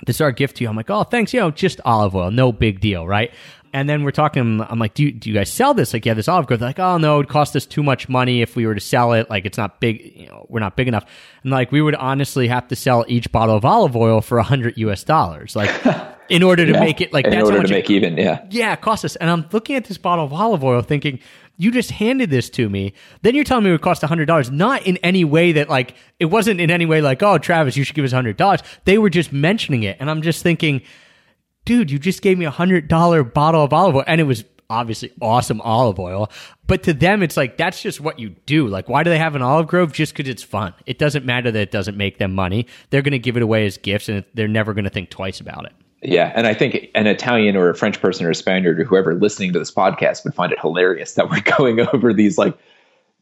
this 0.05 0.18
is 0.18 0.22
our 0.22 0.32
gift 0.32 0.58
to 0.58 0.64
you. 0.64 0.70
I'm 0.70 0.76
like, 0.76 0.89
oh, 0.89 1.03
thanks. 1.03 1.34
You 1.34 1.39
know, 1.39 1.51
just 1.51 1.82
olive 1.86 2.16
oil, 2.16 2.32
no 2.32 2.51
big 2.51 2.80
deal, 2.80 3.08
right? 3.08 3.32
And 3.74 3.88
then 3.89 4.03
we're 4.03 4.12
talking. 4.12 4.62
I'm 4.62 4.80
like, 4.80 4.93
do 4.93 5.03
you, 5.03 5.12
do 5.12 5.30
you 5.30 5.36
guys 5.36 5.51
sell 5.51 5.74
this? 5.74 5.93
Like, 5.93 6.05
yeah, 6.05 6.14
this 6.14 6.28
olive 6.28 6.47
grove. 6.47 6.60
They're 6.60 6.70
like, 6.70 6.80
oh 6.80 6.97
no, 6.97 7.20
it 7.20 7.28
cost 7.28 7.55
us 7.55 7.66
too 7.66 7.84
much 7.84 8.08
money 8.08 8.41
if 8.41 8.55
we 8.55 8.66
were 8.66 8.76
to 8.76 8.82
sell 8.82 9.14
it. 9.14 9.30
Like, 9.30 9.45
it's 9.45 9.58
not 9.58 9.80
big. 9.80 10.14
You 10.16 10.28
know, 10.28 10.45
we're 10.49 10.62
not 10.62 10.76
big 10.76 10.88
enough. 10.88 11.05
And 11.43 11.51
like, 11.51 11.72
we 11.72 11.82
would 11.82 11.95
honestly 11.95 12.47
have 12.47 12.68
to 12.70 12.76
sell 12.76 13.05
each 13.08 13.32
bottle 13.32 13.55
of 13.55 13.66
olive 13.66 13.95
oil 13.95 14.22
for 14.22 14.38
a 14.38 14.43
hundred 14.43 14.78
U.S. 14.78 15.03
dollars. 15.03 15.55
Like, 15.55 15.70
in 16.30 16.43
order 16.43 16.65
to 16.65 16.71
Yeah. 16.73 16.80
make 16.80 17.01
it 17.01 17.13
like 17.13 17.25
in 17.25 17.32
that's 17.32 17.49
how 17.49 17.55
order 17.55 17.67
to 17.67 17.73
it 17.73 17.78
make 17.78 17.89
even. 17.89 18.17
Yeah. 18.17 18.41
yeah, 18.49 18.73
it 18.73 18.82
cost 18.82 19.05
us. 19.05 19.15
And 19.17 19.30
I'm 19.30 19.45
looking 19.51 19.75
at 19.75 19.86
this 19.86 19.97
bottle 19.97 20.25
of 20.25 20.34
olive 20.34 20.63
oil 20.63 20.82
thinking, 20.82 21.19
you 21.57 21.71
just 21.71 21.89
handed 21.91 22.30
this 22.30 22.49
to 22.51 22.69
me. 22.69 22.93
Then 23.23 23.34
you're 23.34 23.43
telling 23.43 23.63
me 23.63 23.71
it 23.71 23.73
would 23.73 23.82
cost 23.82 24.03
$100. 24.03 24.51
Not 24.51 24.86
in 24.86 24.97
any 24.97 25.23
way 25.23 25.53
that, 25.53 25.69
like, 25.69 25.95
it 26.19 26.25
wasn't 26.25 26.61
in 26.61 26.69
any 26.69 26.86
way 26.86 27.01
like, 27.01 27.23
oh, 27.23 27.39
Travis, 27.39 27.75
you 27.75 27.84
should 27.84 27.95
give 27.95 28.05
us 28.05 28.13
$100. 28.13 28.61
They 28.86 28.99
were 28.99 29.09
just 29.09 29.34
mentioning 29.34 29.82
it. 29.84 29.97
And 29.99 30.09
I'm 30.09 30.21
just 30.21 30.43
thinking, 30.43 30.84
dude, 31.65 31.89
you 31.89 31.97
just 31.97 32.21
gave 32.21 32.38
me 32.38 32.45
a 32.45 32.51
$100 32.51 33.34
bottle 33.34 33.63
of 33.63 33.73
olive 33.73 33.95
oil. 33.95 34.03
And 34.05 34.21
it 34.21 34.25
was 34.25 34.43
obviously 34.69 35.11
awesome 35.19 35.59
olive 35.61 35.97
oil. 35.97 36.30
But 36.67 36.84
to 36.84 36.93
them, 36.93 37.23
it's 37.23 37.38
like, 37.38 37.57
that's 37.57 37.82
just 37.82 38.01
what 38.01 38.19
you 38.19 38.36
do. 38.45 38.67
Like, 38.67 38.88
why 38.88 39.01
do 39.01 39.09
they 39.09 39.17
have 39.17 39.34
an 39.34 39.41
olive 39.41 39.65
grove? 39.67 39.93
Just 39.93 40.13
because 40.15 40.30
it's 40.30 40.43
fun. 40.43 40.75
It 40.86 40.99
doesn't 40.99 41.25
matter 41.25 41.49
that 41.49 41.59
it 41.59 41.71
doesn't 41.71 41.97
make 41.97 42.19
them 42.19 42.36
money. 42.36 42.67
They're 42.91 43.01
going 43.01 43.13
to 43.13 43.19
give 43.19 43.36
it 43.36 43.41
away 43.41 43.65
as 43.65 43.78
gifts 43.80 44.09
and 44.09 44.23
they're 44.36 44.47
never 44.47 44.75
going 44.75 44.84
to 44.84 44.91
think 44.91 45.09
twice 45.09 45.39
about 45.39 45.65
it. 45.65 45.71
Yeah, 46.02 46.32
and 46.36 46.45
I 46.45 46.54
think 46.54 46.89
an 46.93 47.08
Italian 47.08 47.56
or 47.56 47.70
a 47.70 47.76
French 47.76 48.00
person 48.00 48.26
or 48.26 48.30
a 48.30 48.36
Spaniard 48.36 48.80
or 48.80 48.84
whoever 48.84 49.16
listening 49.16 49.54
to 49.54 49.60
this 49.60 49.72
podcast 49.72 50.24
would 50.24 50.36
find 50.36 50.52
it 50.52 50.60
hilarious 50.60 51.14
that 51.14 51.30
we're 51.30 51.41
going 51.58 51.80
over 51.93 52.14
these 52.14 52.38
like 52.38 52.58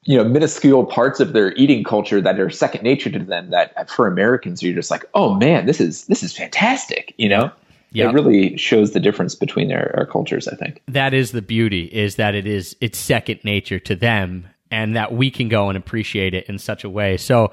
you 0.03 0.17
know 0.17 0.23
minuscule 0.23 0.86
parts 0.86 1.19
of 1.19 1.34
their 1.34 1.53
eating 1.53 1.84
culture 1.84 2.21
that 2.21 2.39
are 2.39 2.49
second 2.49 2.84
nature 2.84 3.09
to 3.09 3.19
them 3.19 3.49
that 3.49 3.73
uh, 3.78 3.86
for 3.86 4.07
Americans 4.07 4.61
you're 4.61 4.73
just 4.73 4.91
like, 4.91 5.05
"Oh 5.13 5.34
man, 5.36 5.65
this 5.65 5.80
is 5.80 6.05
this 6.07 6.21
is 6.21 6.36
fantastic," 6.36 7.13
you 7.17 7.30
know? 7.30 7.51
Yeah. 7.91 8.09
It 8.09 8.13
really 8.13 8.57
shows 8.57 8.91
the 8.91 8.99
difference 8.99 9.36
between 9.36 9.71
our, 9.71 9.93
our 9.95 10.05
cultures, 10.05 10.49
I 10.49 10.55
think. 10.57 10.82
that 10.89 11.13
is 11.13 11.32
the 11.32 11.41
beauty 11.41 11.86
is 11.86 12.17
that 12.17 12.36
it 12.36 12.45
is 12.45 12.76
it's 12.82 12.97
second 12.97 13.39
nature 13.45 13.80
to 13.80 13.95
them 13.95 14.47
and 14.69 14.97
that 14.97 15.13
we 15.13 15.32
can 15.32 15.47
go 15.47 15.69
and 15.69 15.78
appreciate 15.78 16.34
it 16.34 16.45
in 16.49 16.59
such 16.59 16.84
a 16.84 16.89
way 16.89 17.15
so 17.15 17.51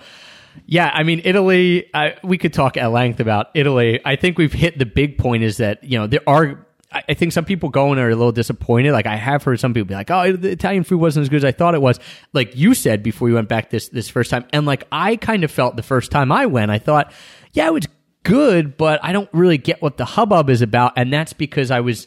yeah 0.66 0.90
i 0.94 1.02
mean 1.02 1.20
italy 1.24 1.88
I, 1.94 2.16
we 2.22 2.38
could 2.38 2.52
talk 2.52 2.76
at 2.76 2.86
length 2.86 3.20
about 3.20 3.48
italy 3.54 4.00
i 4.04 4.16
think 4.16 4.38
we've 4.38 4.52
hit 4.52 4.78
the 4.78 4.86
big 4.86 5.18
point 5.18 5.42
is 5.42 5.58
that 5.58 5.82
you 5.84 5.98
know 5.98 6.06
there 6.06 6.20
are 6.26 6.66
I 6.92 7.02
I 7.08 7.14
think 7.14 7.32
some 7.32 7.44
people 7.44 7.68
going 7.68 7.98
are 7.98 8.10
a 8.10 8.14
little 8.14 8.32
disappointed. 8.32 8.92
Like 8.92 9.06
I 9.06 9.16
have 9.16 9.42
heard 9.42 9.58
some 9.58 9.72
people 9.74 9.88
be 9.88 9.94
like, 9.94 10.10
"Oh, 10.10 10.32
the 10.32 10.50
Italian 10.50 10.84
food 10.84 11.00
wasn't 11.00 11.22
as 11.22 11.28
good 11.28 11.38
as 11.38 11.44
I 11.44 11.52
thought 11.52 11.74
it 11.74 11.82
was." 11.82 11.98
Like 12.32 12.54
you 12.54 12.74
said 12.74 13.02
before 13.02 13.28
you 13.28 13.34
went 13.34 13.48
back 13.48 13.70
this 13.70 13.88
this 13.88 14.08
first 14.08 14.30
time, 14.30 14.44
and 14.52 14.66
like 14.66 14.84
I 14.92 15.16
kind 15.16 15.44
of 15.44 15.50
felt 15.50 15.76
the 15.76 15.82
first 15.82 16.10
time 16.10 16.30
I 16.30 16.46
went, 16.46 16.70
I 16.70 16.78
thought, 16.78 17.12
"Yeah, 17.52 17.66
it 17.68 17.72
was 17.72 17.86
good, 18.22 18.76
but 18.76 19.00
I 19.02 19.12
don't 19.12 19.28
really 19.32 19.58
get 19.58 19.80
what 19.82 19.96
the 19.96 20.04
hubbub 20.04 20.50
is 20.50 20.62
about," 20.62 20.92
and 20.96 21.12
that's 21.12 21.32
because 21.32 21.70
I 21.70 21.80
was 21.80 22.06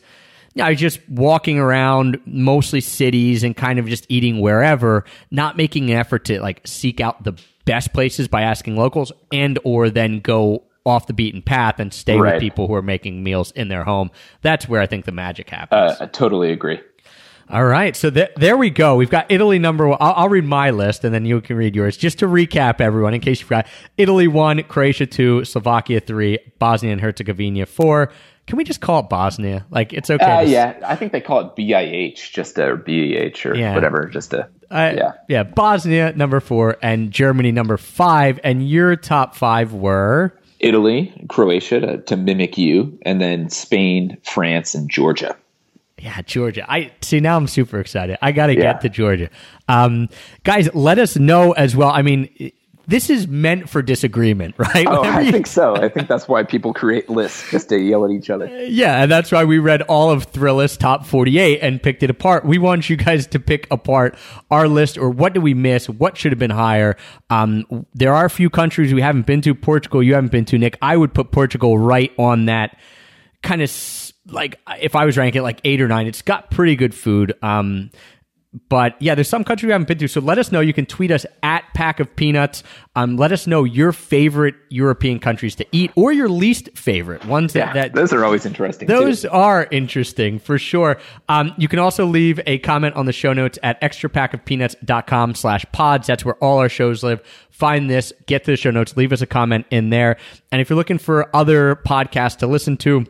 I 0.59 0.69
was 0.69 0.79
just 0.79 0.99
walking 1.09 1.59
around 1.59 2.21
mostly 2.25 2.81
cities 2.81 3.43
and 3.43 3.55
kind 3.55 3.79
of 3.79 3.87
just 3.87 4.05
eating 4.07 4.39
wherever, 4.39 5.03
not 5.31 5.57
making 5.57 5.89
an 5.89 5.97
effort 5.97 6.25
to 6.25 6.39
like 6.41 6.61
seek 6.65 7.01
out 7.01 7.23
the 7.23 7.33
best 7.65 7.93
places 7.93 8.27
by 8.27 8.41
asking 8.41 8.77
locals 8.77 9.11
and 9.31 9.59
or 9.63 9.89
then 9.89 10.19
go 10.19 10.63
off 10.85 11.07
the 11.07 11.13
beaten 11.13 11.41
path 11.41 11.79
and 11.79 11.93
stay 11.93 12.17
with 12.17 12.39
people 12.39 12.67
who 12.67 12.75
are 12.75 12.81
making 12.81 13.23
meals 13.23 13.51
in 13.51 13.67
their 13.67 13.83
home. 13.83 14.11
That's 14.41 14.69
where 14.69 14.81
I 14.81 14.85
think 14.85 15.05
the 15.05 15.11
magic 15.11 15.49
happens. 15.49 15.99
Uh, 15.99 16.03
I 16.03 16.05
totally 16.05 16.51
agree. 16.51 16.79
All 17.47 17.65
right, 17.65 17.95
so 17.95 18.09
th- 18.09 18.31
there 18.37 18.57
we 18.57 18.71
go. 18.71 18.95
We've 18.95 19.09
got 19.09 19.31
Italy 19.31 19.59
number 19.59 19.87
one. 19.87 19.99
I'll, 20.01 20.13
I'll 20.13 20.29
read 20.29 20.45
my 20.45 20.71
list, 20.71 21.03
and 21.03 21.13
then 21.13 21.25
you 21.25 21.41
can 21.41 21.57
read 21.57 21.75
yours. 21.75 21.95
Just 21.95 22.17
to 22.19 22.27
recap, 22.27 22.81
everyone, 22.81 23.13
in 23.13 23.21
case 23.21 23.39
you 23.39 23.45
forgot: 23.45 23.67
Italy 23.97 24.27
one, 24.27 24.63
Croatia 24.63 25.05
two, 25.05 25.45
Slovakia 25.45 25.99
three, 25.99 26.39
Bosnia 26.57 26.91
and 26.91 27.01
Herzegovina 27.01 27.67
four. 27.67 28.11
Can 28.47 28.57
we 28.57 28.63
just 28.63 28.79
call 28.81 28.99
it 28.99 29.09
Bosnia? 29.09 29.65
Like 29.71 29.91
it's 29.93 30.09
okay. 30.09 30.23
Uh, 30.23 30.41
yeah, 30.41 30.79
I 30.85 30.95
think 30.95 31.11
they 31.11 31.21
call 31.21 31.39
it 31.41 31.55
BIH, 31.55 32.31
just 32.31 32.57
a 32.59 32.75
BEH 32.75 33.45
or 33.45 33.55
Yeah. 33.55 33.73
whatever, 33.73 34.05
just 34.05 34.33
a 34.33 34.47
yeah. 34.71 35.13
yeah. 35.27 35.43
Bosnia 35.43 36.13
number 36.15 36.39
four 36.39 36.77
and 36.81 37.11
Germany 37.11 37.51
number 37.51 37.77
five, 37.77 38.39
and 38.43 38.67
your 38.69 38.95
top 38.95 39.35
five 39.35 39.73
were 39.73 40.37
Italy, 40.59 41.13
Croatia 41.27 41.79
to, 41.79 41.97
to 42.03 42.15
mimic 42.17 42.57
you, 42.57 42.97
and 43.03 43.19
then 43.19 43.49
Spain, 43.49 44.17
France, 44.23 44.73
and 44.75 44.89
Georgia. 44.89 45.35
yeah 45.99 46.21
Georgia. 46.21 46.65
I 46.69 46.91
see 47.01 47.19
now. 47.19 47.37
I'm 47.37 47.47
super 47.47 47.79
excited. 47.79 48.17
I 48.21 48.31
got 48.31 48.47
to 48.47 48.53
Yeah. 48.53 48.73
get 48.73 48.81
to 48.81 48.89
Georgia, 48.89 49.29
um, 49.67 50.07
guys. 50.43 50.73
Let 50.75 50.99
us 50.99 51.15
know 51.17 51.53
as 51.53 51.75
well. 51.75 51.89
I 51.89 52.03
mean, 52.03 52.29
this 52.87 53.09
is 53.09 53.27
meant 53.27 53.69
for 53.69 53.81
disagreement, 53.81 54.55
right? 54.59 54.85
Oh, 54.87 55.01
Whenever 55.01 55.17
I 55.17 55.21
you- 55.21 55.31
think 55.31 55.47
so. 55.47 55.75
I 55.75 55.89
think 55.89 56.07
that's 56.07 56.27
why 56.27 56.43
people 56.43 56.73
create 56.73 57.09
lists 57.09 57.49
just 57.51 57.69
to 57.69 57.77
yell 57.79 58.05
at 58.05 58.11
each 58.11 58.29
other. 58.29 58.45
Yeah, 58.65 59.01
and 59.03 59.11
that's 59.11 59.31
why 59.31 59.43
we 59.45 59.59
read 59.59 59.81
all 59.83 60.11
of 60.11 60.31
Thrillist 60.31 60.79
Top 60.79 61.05
48 61.05 61.59
and 61.61 61.81
picked 61.81 62.03
it 62.03 62.09
apart. 62.09 62.45
We 62.45 62.57
want 62.57 62.89
you 62.89 62.95
guys 62.95 63.27
to 63.27 63.39
pick 63.39 63.67
apart 63.71 64.17
our 64.51 64.67
list 64.67 64.97
or 64.97 65.09
what 65.09 65.33
did 65.33 65.43
we 65.43 65.53
miss? 65.53 65.89
What 65.89 66.17
should 66.17 66.31
have 66.31 66.39
been 66.39 66.51
higher? 66.51 66.95
Um, 67.29 67.85
there 67.93 68.13
are 68.13 68.25
a 68.25 68.29
few 68.29 68.49
countries 68.49 68.93
we 68.93 69.01
haven't 69.01 69.25
been 69.25 69.41
to. 69.41 69.55
Portugal, 69.55 70.03
you 70.03 70.13
haven't 70.13 70.31
been 70.31 70.45
to, 70.45 70.57
Nick. 70.57 70.77
I 70.81 70.97
would 70.97 71.13
put 71.13 71.31
Portugal 71.31 71.77
right 71.77 72.11
on 72.17 72.45
that 72.45 72.77
kind 73.43 73.61
of 73.61 73.69
s- 73.69 74.11
like 74.27 74.59
if 74.81 74.95
I 74.95 75.05
was 75.05 75.17
ranking 75.17 75.39
it 75.41 75.43
like 75.43 75.61
eight 75.65 75.81
or 75.81 75.87
nine. 75.87 76.07
It's 76.07 76.21
got 76.23 76.49
pretty 76.49 76.75
good 76.75 76.95
food. 76.95 77.33
Um, 77.43 77.91
but 78.69 78.95
yeah, 79.01 79.15
there's 79.15 79.27
some 79.29 79.43
country 79.43 79.67
we 79.67 79.71
haven't 79.73 79.87
been 79.87 79.97
to. 79.97 80.07
So 80.07 80.21
let 80.21 80.37
us 80.37 80.51
know. 80.51 80.61
You 80.61 80.73
can 80.73 80.85
tweet 80.85 81.11
us 81.11 81.25
at 81.43 81.65
Pack 81.73 81.99
of 81.99 82.15
Peanuts. 82.15 82.63
Um, 82.95 83.17
let 83.17 83.31
us 83.31 83.47
know 83.47 83.63
your 83.63 83.91
favorite 83.91 84.55
European 84.69 85.19
countries 85.19 85.55
to 85.55 85.65
eat 85.71 85.91
or 85.95 86.11
your 86.13 86.29
least 86.29 86.69
favorite 86.77 87.25
ones 87.25 87.53
that, 87.53 87.59
Yeah, 87.59 87.73
that 87.73 87.93
those 87.93 88.13
are 88.13 88.23
always 88.23 88.45
interesting. 88.45 88.87
those 88.87 89.23
too. 89.23 89.29
are 89.29 89.67
interesting 89.71 90.39
for 90.39 90.57
sure. 90.57 90.97
Um, 91.27 91.53
you 91.57 91.67
can 91.67 91.79
also 91.79 92.05
leave 92.05 92.39
a 92.45 92.59
comment 92.59 92.95
on 92.95 93.05
the 93.05 93.13
show 93.13 93.33
notes 93.33 93.59
at 93.63 93.79
extrapackofpeanuts.com 93.81 95.35
slash 95.35 95.65
pods. 95.71 96.07
That's 96.07 96.23
where 96.25 96.35
all 96.35 96.59
our 96.59 96.69
shows 96.69 97.03
live. 97.03 97.21
Find 97.49 97.89
this, 97.89 98.11
get 98.27 98.43
to 98.45 98.51
the 98.51 98.57
show 98.57 98.71
notes, 98.71 98.97
leave 98.97 99.13
us 99.13 99.21
a 99.21 99.25
comment 99.25 99.65
in 99.71 99.89
there. 99.89 100.17
And 100.51 100.61
if 100.61 100.69
you're 100.69 100.77
looking 100.77 100.97
for 100.97 101.33
other 101.35 101.75
podcasts 101.75 102.37
to 102.37 102.47
listen 102.47 102.77
to, 102.77 103.05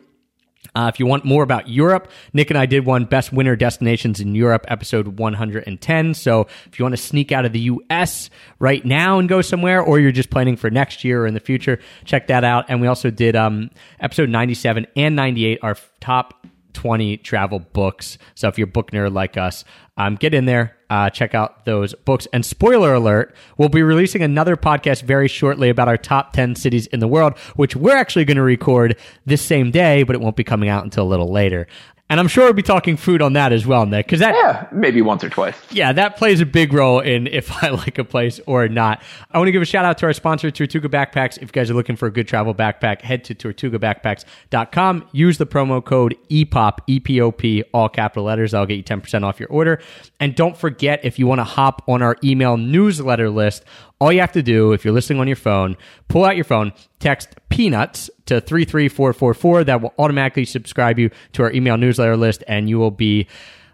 uh, 0.76 0.88
if 0.92 1.00
you 1.00 1.06
want 1.06 1.24
more 1.24 1.42
about 1.42 1.70
Europe, 1.70 2.10
Nick 2.34 2.50
and 2.50 2.58
I 2.58 2.66
did 2.66 2.84
one 2.84 3.06
Best 3.06 3.32
Winter 3.32 3.56
Destinations 3.56 4.20
in 4.20 4.34
Europe, 4.34 4.66
episode 4.68 5.18
110. 5.18 6.12
So 6.12 6.48
if 6.66 6.78
you 6.78 6.84
want 6.84 6.92
to 6.92 7.00
sneak 7.02 7.32
out 7.32 7.46
of 7.46 7.54
the 7.54 7.60
U.S. 7.60 8.28
right 8.58 8.84
now 8.84 9.18
and 9.18 9.26
go 9.26 9.40
somewhere, 9.40 9.80
or 9.80 9.98
you're 9.98 10.12
just 10.12 10.28
planning 10.28 10.54
for 10.54 10.68
next 10.68 11.02
year 11.02 11.22
or 11.22 11.26
in 11.26 11.32
the 11.32 11.40
future, 11.40 11.78
check 12.04 12.26
that 12.26 12.44
out. 12.44 12.66
And 12.68 12.82
we 12.82 12.88
also 12.88 13.10
did 13.10 13.36
um, 13.36 13.70
episode 14.00 14.28
97 14.28 14.86
and 14.94 15.16
98, 15.16 15.60
our 15.62 15.76
top 15.98 16.46
20 16.76 17.16
travel 17.16 17.58
books. 17.58 18.18
So 18.34 18.48
if 18.48 18.58
you're 18.58 18.68
a 18.68 18.70
book 18.70 18.90
nerd 18.90 19.14
like 19.14 19.38
us, 19.38 19.64
um, 19.96 20.16
get 20.16 20.34
in 20.34 20.44
there, 20.44 20.76
uh, 20.90 21.08
check 21.08 21.34
out 21.34 21.64
those 21.64 21.94
books. 21.94 22.28
And 22.34 22.44
spoiler 22.44 22.92
alert, 22.92 23.34
we'll 23.56 23.70
be 23.70 23.82
releasing 23.82 24.20
another 24.20 24.56
podcast 24.58 25.02
very 25.02 25.26
shortly 25.26 25.70
about 25.70 25.88
our 25.88 25.96
top 25.96 26.34
10 26.34 26.54
cities 26.54 26.86
in 26.88 27.00
the 27.00 27.08
world, 27.08 27.38
which 27.56 27.74
we're 27.74 27.96
actually 27.96 28.26
going 28.26 28.36
to 28.36 28.42
record 28.42 28.98
this 29.24 29.40
same 29.40 29.70
day, 29.70 30.02
but 30.02 30.14
it 30.14 30.20
won't 30.20 30.36
be 30.36 30.44
coming 30.44 30.68
out 30.68 30.84
until 30.84 31.04
a 31.04 31.08
little 31.08 31.32
later. 31.32 31.66
And 32.08 32.20
I'm 32.20 32.28
sure 32.28 32.44
we'll 32.44 32.52
be 32.52 32.62
talking 32.62 32.96
food 32.96 33.20
on 33.20 33.32
that 33.32 33.52
as 33.52 33.66
well, 33.66 33.84
Nick, 33.84 34.06
because 34.06 34.20
that 34.20 34.34
yeah, 34.34 34.68
maybe 34.70 35.02
once 35.02 35.24
or 35.24 35.28
twice. 35.28 35.56
yeah, 35.70 35.92
that 35.92 36.16
plays 36.16 36.40
a 36.40 36.46
big 36.46 36.72
role 36.72 37.00
in 37.00 37.26
if 37.32 37.50
I 37.64 37.70
like 37.70 37.98
a 37.98 38.04
place 38.04 38.40
or 38.46 38.68
not. 38.68 39.02
I 39.32 39.38
want 39.38 39.48
to 39.48 39.52
give 39.52 39.60
a 39.62 39.64
shout 39.66 39.84
out 39.84 39.98
to 39.98 40.06
our 40.06 40.12
sponsor, 40.12 40.50
Tortuga 40.52 40.88
Backpacks. 40.88 41.36
If 41.36 41.42
you 41.42 41.48
guys 41.48 41.68
are 41.68 41.74
looking 41.74 41.96
for 41.96 42.06
a 42.06 42.12
good 42.12 42.28
travel 42.28 42.54
backpack, 42.54 43.02
head 43.02 43.24
to 43.24 43.34
tortugabackpacks.com. 43.34 45.08
Use 45.12 45.38
the 45.38 45.46
promo 45.46 45.84
code 45.84 46.14
E 46.28 46.44
EPOP, 46.44 46.78
E-P-O-P, 46.86 47.64
all 47.74 47.88
capital 47.88 48.24
letters. 48.24 48.52
That'll 48.52 48.66
get 48.66 48.76
you 48.76 48.84
10% 48.84 49.24
off 49.24 49.40
your 49.40 49.48
order. 49.48 49.80
And 50.20 50.34
don't 50.36 50.56
forget, 50.56 51.00
if 51.02 51.18
you 51.18 51.26
want 51.26 51.40
to 51.40 51.44
hop 51.44 51.82
on 51.88 52.02
our 52.02 52.16
email 52.22 52.56
newsletter 52.56 53.30
list, 53.30 53.64
all 53.98 54.12
you 54.12 54.20
have 54.20 54.32
to 54.32 54.42
do, 54.42 54.72
if 54.72 54.84
you're 54.84 54.94
listening 54.94 55.20
on 55.20 55.26
your 55.26 55.36
phone, 55.36 55.76
pull 56.08 56.24
out 56.24 56.36
your 56.36 56.44
phone, 56.44 56.72
text 57.00 57.28
peanuts 57.48 58.10
to 58.26 58.40
33444. 58.40 59.64
That 59.64 59.80
will 59.80 59.94
automatically 59.98 60.44
subscribe 60.44 60.98
you 60.98 61.10
to 61.32 61.42
our 61.42 61.52
email 61.52 61.76
newsletter 61.76 62.16
list, 62.16 62.44
and 62.46 62.68
you 62.68 62.78
will 62.78 62.90
be 62.90 63.26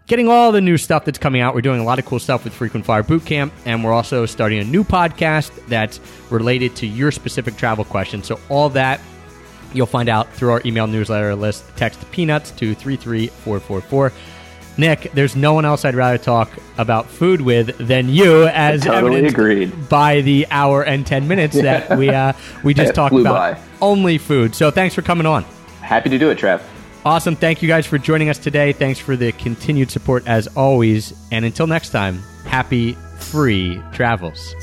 getting 0.07 0.29
all 0.29 0.51
the 0.51 0.61
new 0.61 0.77
stuff 0.77 1.05
that's 1.05 1.17
coming 1.17 1.41
out. 1.41 1.55
We're 1.55 1.61
doing 1.61 1.79
a 1.79 1.83
lot 1.83 1.99
of 1.99 2.05
cool 2.05 2.19
stuff 2.19 2.43
with 2.43 2.53
Frequent 2.53 2.85
Flyer 2.85 3.03
Bootcamp, 3.03 3.51
and 3.65 3.83
we're 3.83 3.93
also 3.93 4.25
starting 4.25 4.59
a 4.59 4.63
new 4.63 4.83
podcast 4.83 5.51
that's 5.67 5.99
related 6.29 6.75
to 6.77 6.87
your 6.87 7.11
specific 7.11 7.57
travel 7.57 7.83
questions. 7.85 8.27
So, 8.27 8.39
all 8.49 8.69
that 8.69 9.01
you'll 9.73 9.87
find 9.87 10.09
out 10.09 10.31
through 10.33 10.51
our 10.51 10.61
email 10.65 10.87
newsletter 10.87 11.35
list. 11.35 11.63
Text 11.75 11.99
peanuts 12.11 12.51
to 12.51 12.75
33444. 12.75 14.11
Nick, 14.77 15.11
there's 15.13 15.35
no 15.35 15.53
one 15.53 15.65
else 15.65 15.85
I'd 15.85 15.95
rather 15.95 16.17
talk 16.17 16.51
about 16.77 17.07
food 17.07 17.41
with 17.41 17.77
than 17.77 18.09
you, 18.09 18.47
as 18.47 18.81
Totally 18.83 19.13
evidenced 19.17 19.35
agreed. 19.35 19.89
by 19.89 20.21
the 20.21 20.47
hour 20.49 20.83
and 20.83 21.05
10 21.05 21.27
minutes 21.27 21.55
that 21.61 21.97
we 21.97 22.09
uh, 22.09 22.33
we 22.63 22.73
just 22.73 22.91
It 22.91 22.95
talked 22.95 23.13
about 23.15 23.55
by. 23.55 23.61
only 23.81 24.17
food. 24.17 24.55
So, 24.55 24.71
thanks 24.71 24.95
for 24.95 25.01
coming 25.03 25.27
on. 25.27 25.43
Happy 25.81 26.09
to 26.09 26.17
do 26.17 26.29
it, 26.31 26.37
Trev. 26.37 26.61
Awesome. 27.05 27.35
Thank 27.35 27.61
you 27.61 27.67
guys 27.67 27.85
for 27.85 27.97
joining 27.97 28.29
us 28.29 28.37
today. 28.39 28.71
Thanks 28.73 28.97
for 28.97 29.15
the 29.17 29.31
continued 29.33 29.91
support 29.91 30.25
as 30.25 30.47
always. 30.55 31.13
And 31.31 31.43
until 31.43 31.67
next 31.67 31.89
time, 31.89 32.19
happy 32.45 32.93
free 33.19 33.81
travels. 33.91 34.55